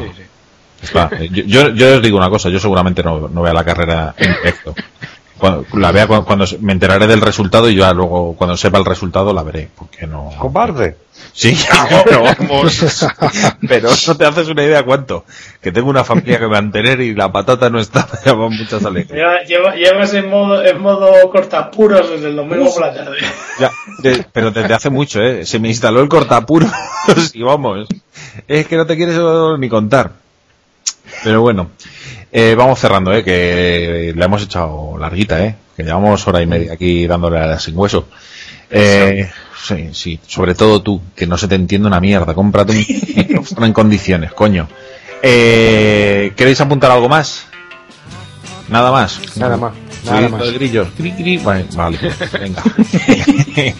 Está. 0.83 1.09
Eh, 1.19 1.29
Yo, 1.31 1.43
yo, 1.45 1.69
yo 1.71 1.97
os 1.97 2.03
digo 2.03 2.19
una 2.19 2.29
cosa, 2.31 2.49
yo 2.51 2.59
seguramente 2.61 3.03
no, 3.03 3.29
no 3.29 3.43
vea 3.43 3.55
la 3.55 3.65
carrera 3.65 4.15
en 4.19 4.35
directo. 4.35 4.75
Cuando, 5.39 5.65
la 5.75 5.93
vea 5.93 6.07
cuando, 6.07 6.25
cuando 6.25 6.47
me 6.61 6.73
enteraré 6.73 7.07
del 7.07 7.21
resultado 7.21 7.69
y 7.69 7.77
ya 7.77 7.93
luego 7.93 8.35
cuando 8.37 8.57
sepa 8.57 8.79
el 8.79 8.85
resultado 8.85 9.33
la 9.35 9.43
veré, 9.43 9.69
porque 9.77 10.07
no. 10.07 10.31
Cobarde. 10.39 10.97
Sí, 11.33 11.57
pero 12.05 12.23
vamos. 12.23 13.05
Pero 13.69 13.89
no 14.07 14.17
te 14.17 14.25
haces 14.25 14.49
una 14.49 14.63
idea 14.65 14.83
cuánto. 14.85 15.25
Que 15.61 15.73
tengo 15.73 15.91
una 15.91 16.05
familia 16.05 16.39
que 16.39 16.47
mantener 16.47 17.01
y 17.01 17.15
la 17.15 17.31
patata 17.33 17.69
no 17.69 17.79
está, 17.79 18.07
me 18.13 18.31
llama 18.31 18.49
muchas 18.49 18.85
alegrías. 18.85 19.47
Lleva- 19.47 19.73
lleva- 19.73 19.75
llevas 19.75 20.15
en 20.15 20.31
modo, 20.31 20.65
en 20.65 20.81
modo 20.81 21.13
cortapuros 21.31 22.09
desde 22.11 22.29
el 22.29 22.37
domingo 22.37 22.73
por 22.73 22.81
la 22.83 22.95
tarde. 22.95 23.17
Ya, 23.59 23.71
de- 23.99 24.25
pero 24.33 24.51
desde 24.51 24.73
hace 24.75 24.91
mucho, 24.91 25.21
¿eh? 25.23 25.45
Se 25.45 25.59
me 25.59 25.69
instaló 25.69 26.01
el 26.01 26.09
cortapuros 26.09 26.71
y 27.35 27.43
vamos. 27.43 27.87
Es 28.49 28.67
que 28.67 28.77
no 28.77 28.87
te 28.87 28.97
quieres 28.97 29.19
ni 29.59 29.69
contar. 29.69 30.13
Pero 31.25 31.41
bueno, 31.41 31.71
eh, 32.33 32.55
vamos 32.57 32.79
cerrando, 32.79 33.13
¿eh? 33.15 33.25
Que 33.25 34.13
la 34.15 34.27
hemos 34.27 34.43
echado 34.43 34.97
larguita, 34.99 35.45
¿eh? 35.45 35.55
Que 35.77 35.83
llevamos 35.83 36.27
hora 36.27 36.43
y 36.43 36.47
media 36.47 36.73
aquí 36.73 37.07
dándole 37.07 37.39
a 37.39 37.47
la 37.47 37.59
sin 37.59 37.77
hueso. 37.77 38.09
Eh, 38.71 39.31
sí, 39.67 39.91
sí, 39.93 40.21
sobre 40.27 40.55
todo 40.55 40.83
tú, 40.83 41.01
que 41.15 41.27
no 41.27 41.39
se 41.39 41.49
te 41.49 41.55
entiende 41.55 41.89
una 41.89 42.01
mierda. 42.01 42.35
Cómprate 42.35 42.73
un 42.73 42.79
micrófono 43.17 43.67
en 43.67 43.73
condiciones, 43.73 44.33
coño. 44.33 44.69
Eh, 45.23 46.33
¿Queréis 46.37 46.61
apuntar 46.61 46.91
algo 46.91 47.09
más? 47.09 47.47
Nada 48.69 48.91
más. 48.91 49.21
Nada 49.37 49.57
más. 49.57 49.73
Nada 50.05 50.29
más. 50.29 50.41
los 50.41 50.53
grillos. 50.55 50.89
Cri, 50.97 51.13
cri. 51.13 51.39
Vale, 51.39 51.67
vale, 51.75 51.99
venga. 52.41 52.63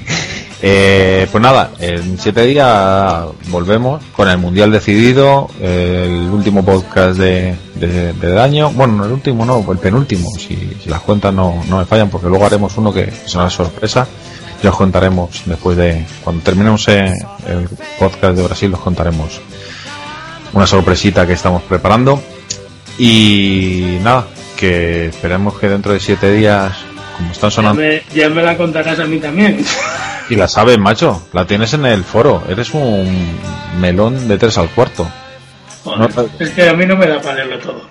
Eh, 0.63 1.29
pues 1.31 1.43
nada, 1.43 1.71
en 1.79 2.19
siete 2.19 2.43
días 2.47 3.25
volvemos 3.49 4.03
con 4.17 4.29
el 4.29 4.39
mundial 4.39 4.73
decidido, 4.73 5.49
el 5.61 6.31
último 6.33 6.65
podcast 6.65 7.19
de, 7.19 7.55
de- 7.75 8.41
año. 8.41 8.71
Bueno, 8.71 8.95
no 8.95 9.05
el 9.05 9.13
último, 9.13 9.45
no, 9.45 9.65
el 9.71 9.79
penúltimo, 9.79 10.31
si, 10.39 10.77
las 10.87 11.01
cuentas 11.01 11.33
no, 11.35 11.63
no 11.69 11.79
me 11.79 11.85
fallan, 11.85 12.09
porque 12.09 12.29
luego 12.29 12.47
haremos 12.47 12.77
uno 12.79 12.93
que 12.93 13.11
será 13.27 13.51
sorpresa. 13.51 14.07
Ya 14.63 14.71
os 14.71 14.77
contaremos 14.77 15.43
después 15.45 15.77
de 15.77 16.07
cuando 16.25 16.43
terminemos 16.43 16.89
eh, 16.89 17.13
el 17.47 17.69
podcast 17.99 18.35
de 18.37 18.43
Brasil, 18.43 18.73
os 18.73 18.81
contaremos 18.81 19.41
una 20.55 20.67
sorpresita 20.67 21.27
que 21.27 21.35
estamos 21.35 21.63
preparando. 21.63 22.21
Y 22.99 23.99
nada, 24.03 24.27
que 24.57 25.09
esperemos 25.09 25.59
que 25.59 25.69
dentro 25.69 25.93
de 25.93 26.01
siete 26.01 26.33
días, 26.33 26.73
como 27.17 27.33
están 27.33 27.51
Ya 27.51 27.57
sonando. 27.57 27.83
me, 27.83 28.03
ya 28.15 28.29
me 28.29 28.43
la 28.43 28.57
contarás 28.57 28.99
a 29.01 29.05
mí 29.07 29.19
también. 29.19 29.65
Y 30.29 30.35
la 30.37 30.49
sabes, 30.49 30.79
macho. 30.79 31.27
La 31.33 31.47
tienes 31.47 31.73
en 31.75 31.87
el 31.87 32.03
foro. 32.05 32.43
Eres 32.49 32.73
un 32.75 33.39
melón 33.81 34.27
de 34.29 34.39
tres 34.39 34.59
al 34.59 34.69
cuarto. 34.71 35.09
Joder, 35.85 36.15
No, 36.17 36.29
es 36.41 36.51
que 36.51 36.69
a 36.69 36.73
mí 36.75 36.85
no 36.87 36.97
me 36.97 37.07
da 37.07 37.21
para 37.21 37.37
leerlo 37.37 37.59
todo. 37.61 37.83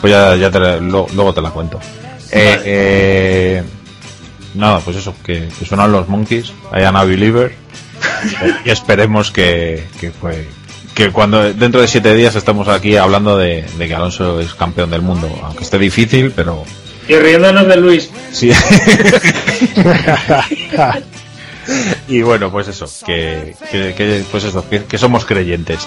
Pues 0.00 0.10
ya, 0.12 0.34
ya 0.36 0.50
te 0.50 0.58
la- 0.58 0.76
lo- 0.78 1.06
luego 1.14 1.32
te 1.34 1.42
la 1.42 1.50
cuento. 1.50 1.78
Eh, 2.30 2.60
eh, 2.64 3.62
nada, 4.54 4.80
pues 4.80 4.96
eso, 4.96 5.14
que, 5.24 5.48
que 5.58 5.64
suenan 5.66 5.92
los 5.92 6.08
Monkeys, 6.08 6.52
I 6.74 6.82
am 6.84 6.96
a 6.96 7.04
believer. 7.04 7.54
y 8.64 8.70
esperemos 8.70 9.30
que, 9.30 9.86
que 10.00 10.10
fue 10.10 10.48
que 10.94 11.10
cuando 11.10 11.52
dentro 11.54 11.80
de 11.80 11.88
siete 11.88 12.14
días 12.14 12.34
estamos 12.34 12.68
aquí 12.68 12.96
hablando 12.96 13.38
de, 13.38 13.62
de 13.78 13.88
que 13.88 13.94
Alonso 13.94 14.40
es 14.40 14.52
campeón 14.54 14.90
del 14.90 15.00
mundo, 15.02 15.28
aunque 15.42 15.64
esté 15.64 15.78
difícil, 15.78 16.32
pero 16.34 16.64
Y 17.08 17.14
riéndonos 17.16 17.66
de 17.66 17.76
Luis. 17.76 18.10
sí. 18.32 18.50
y 22.08 22.22
bueno, 22.22 22.50
pues 22.50 22.68
eso, 22.68 22.86
que, 23.06 23.54
que- 23.70 23.94
que- 23.96 24.24
pues 24.30 24.44
eso, 24.44 24.68
que, 24.68 24.84
que 24.84 24.98
somos 24.98 25.24
creyentes. 25.24 25.80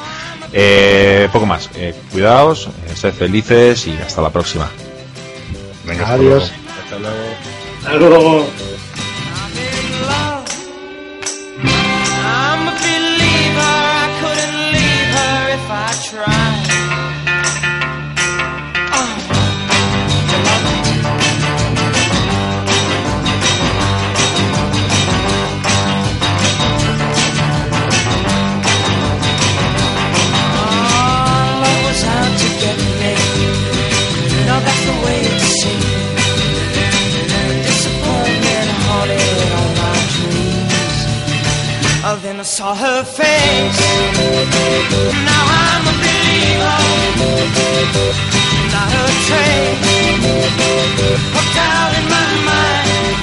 Eh, 0.53 1.27
poco 1.33 1.45
más, 1.45 1.69
eh, 1.75 1.93
cuidaos, 2.11 2.67
eh, 2.87 2.95
sed 2.95 3.13
felices 3.13 3.87
y 3.87 3.93
hasta 3.97 4.21
la 4.21 4.29
próxima. 4.29 4.69
Venga, 5.85 6.03
hasta 6.03 6.15
Adiós. 6.15 6.51
luego. 6.99 7.15
Hasta 7.83 7.97
luego. 7.97 8.47
I'm 12.27 12.67
a 16.17 16.64
When 42.35 42.41
I 42.41 42.43
saw 42.43 42.75
her 42.75 43.01
face. 43.05 43.79
Now 45.23 45.43
I'm 45.63 45.87
a 45.87 45.93
believer, 46.03 46.79
not 48.75 48.91
a 48.91 49.05
trace. 49.27 49.79
Hooked 51.31 51.57
out 51.71 51.91
in 51.95 52.05
my 52.15 52.31
mind, 52.51 53.15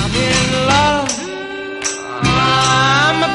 I'm 0.00 0.14
in 0.28 0.42
love. 0.72 1.14
I'm 2.26 3.22
a 3.22 3.30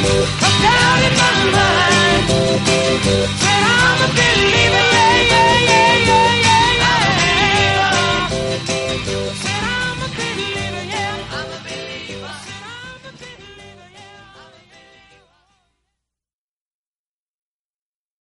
I'm 0.00 0.54
down 0.62 0.98
in 1.02 1.14
my 1.18 1.30
mind. 1.56 3.47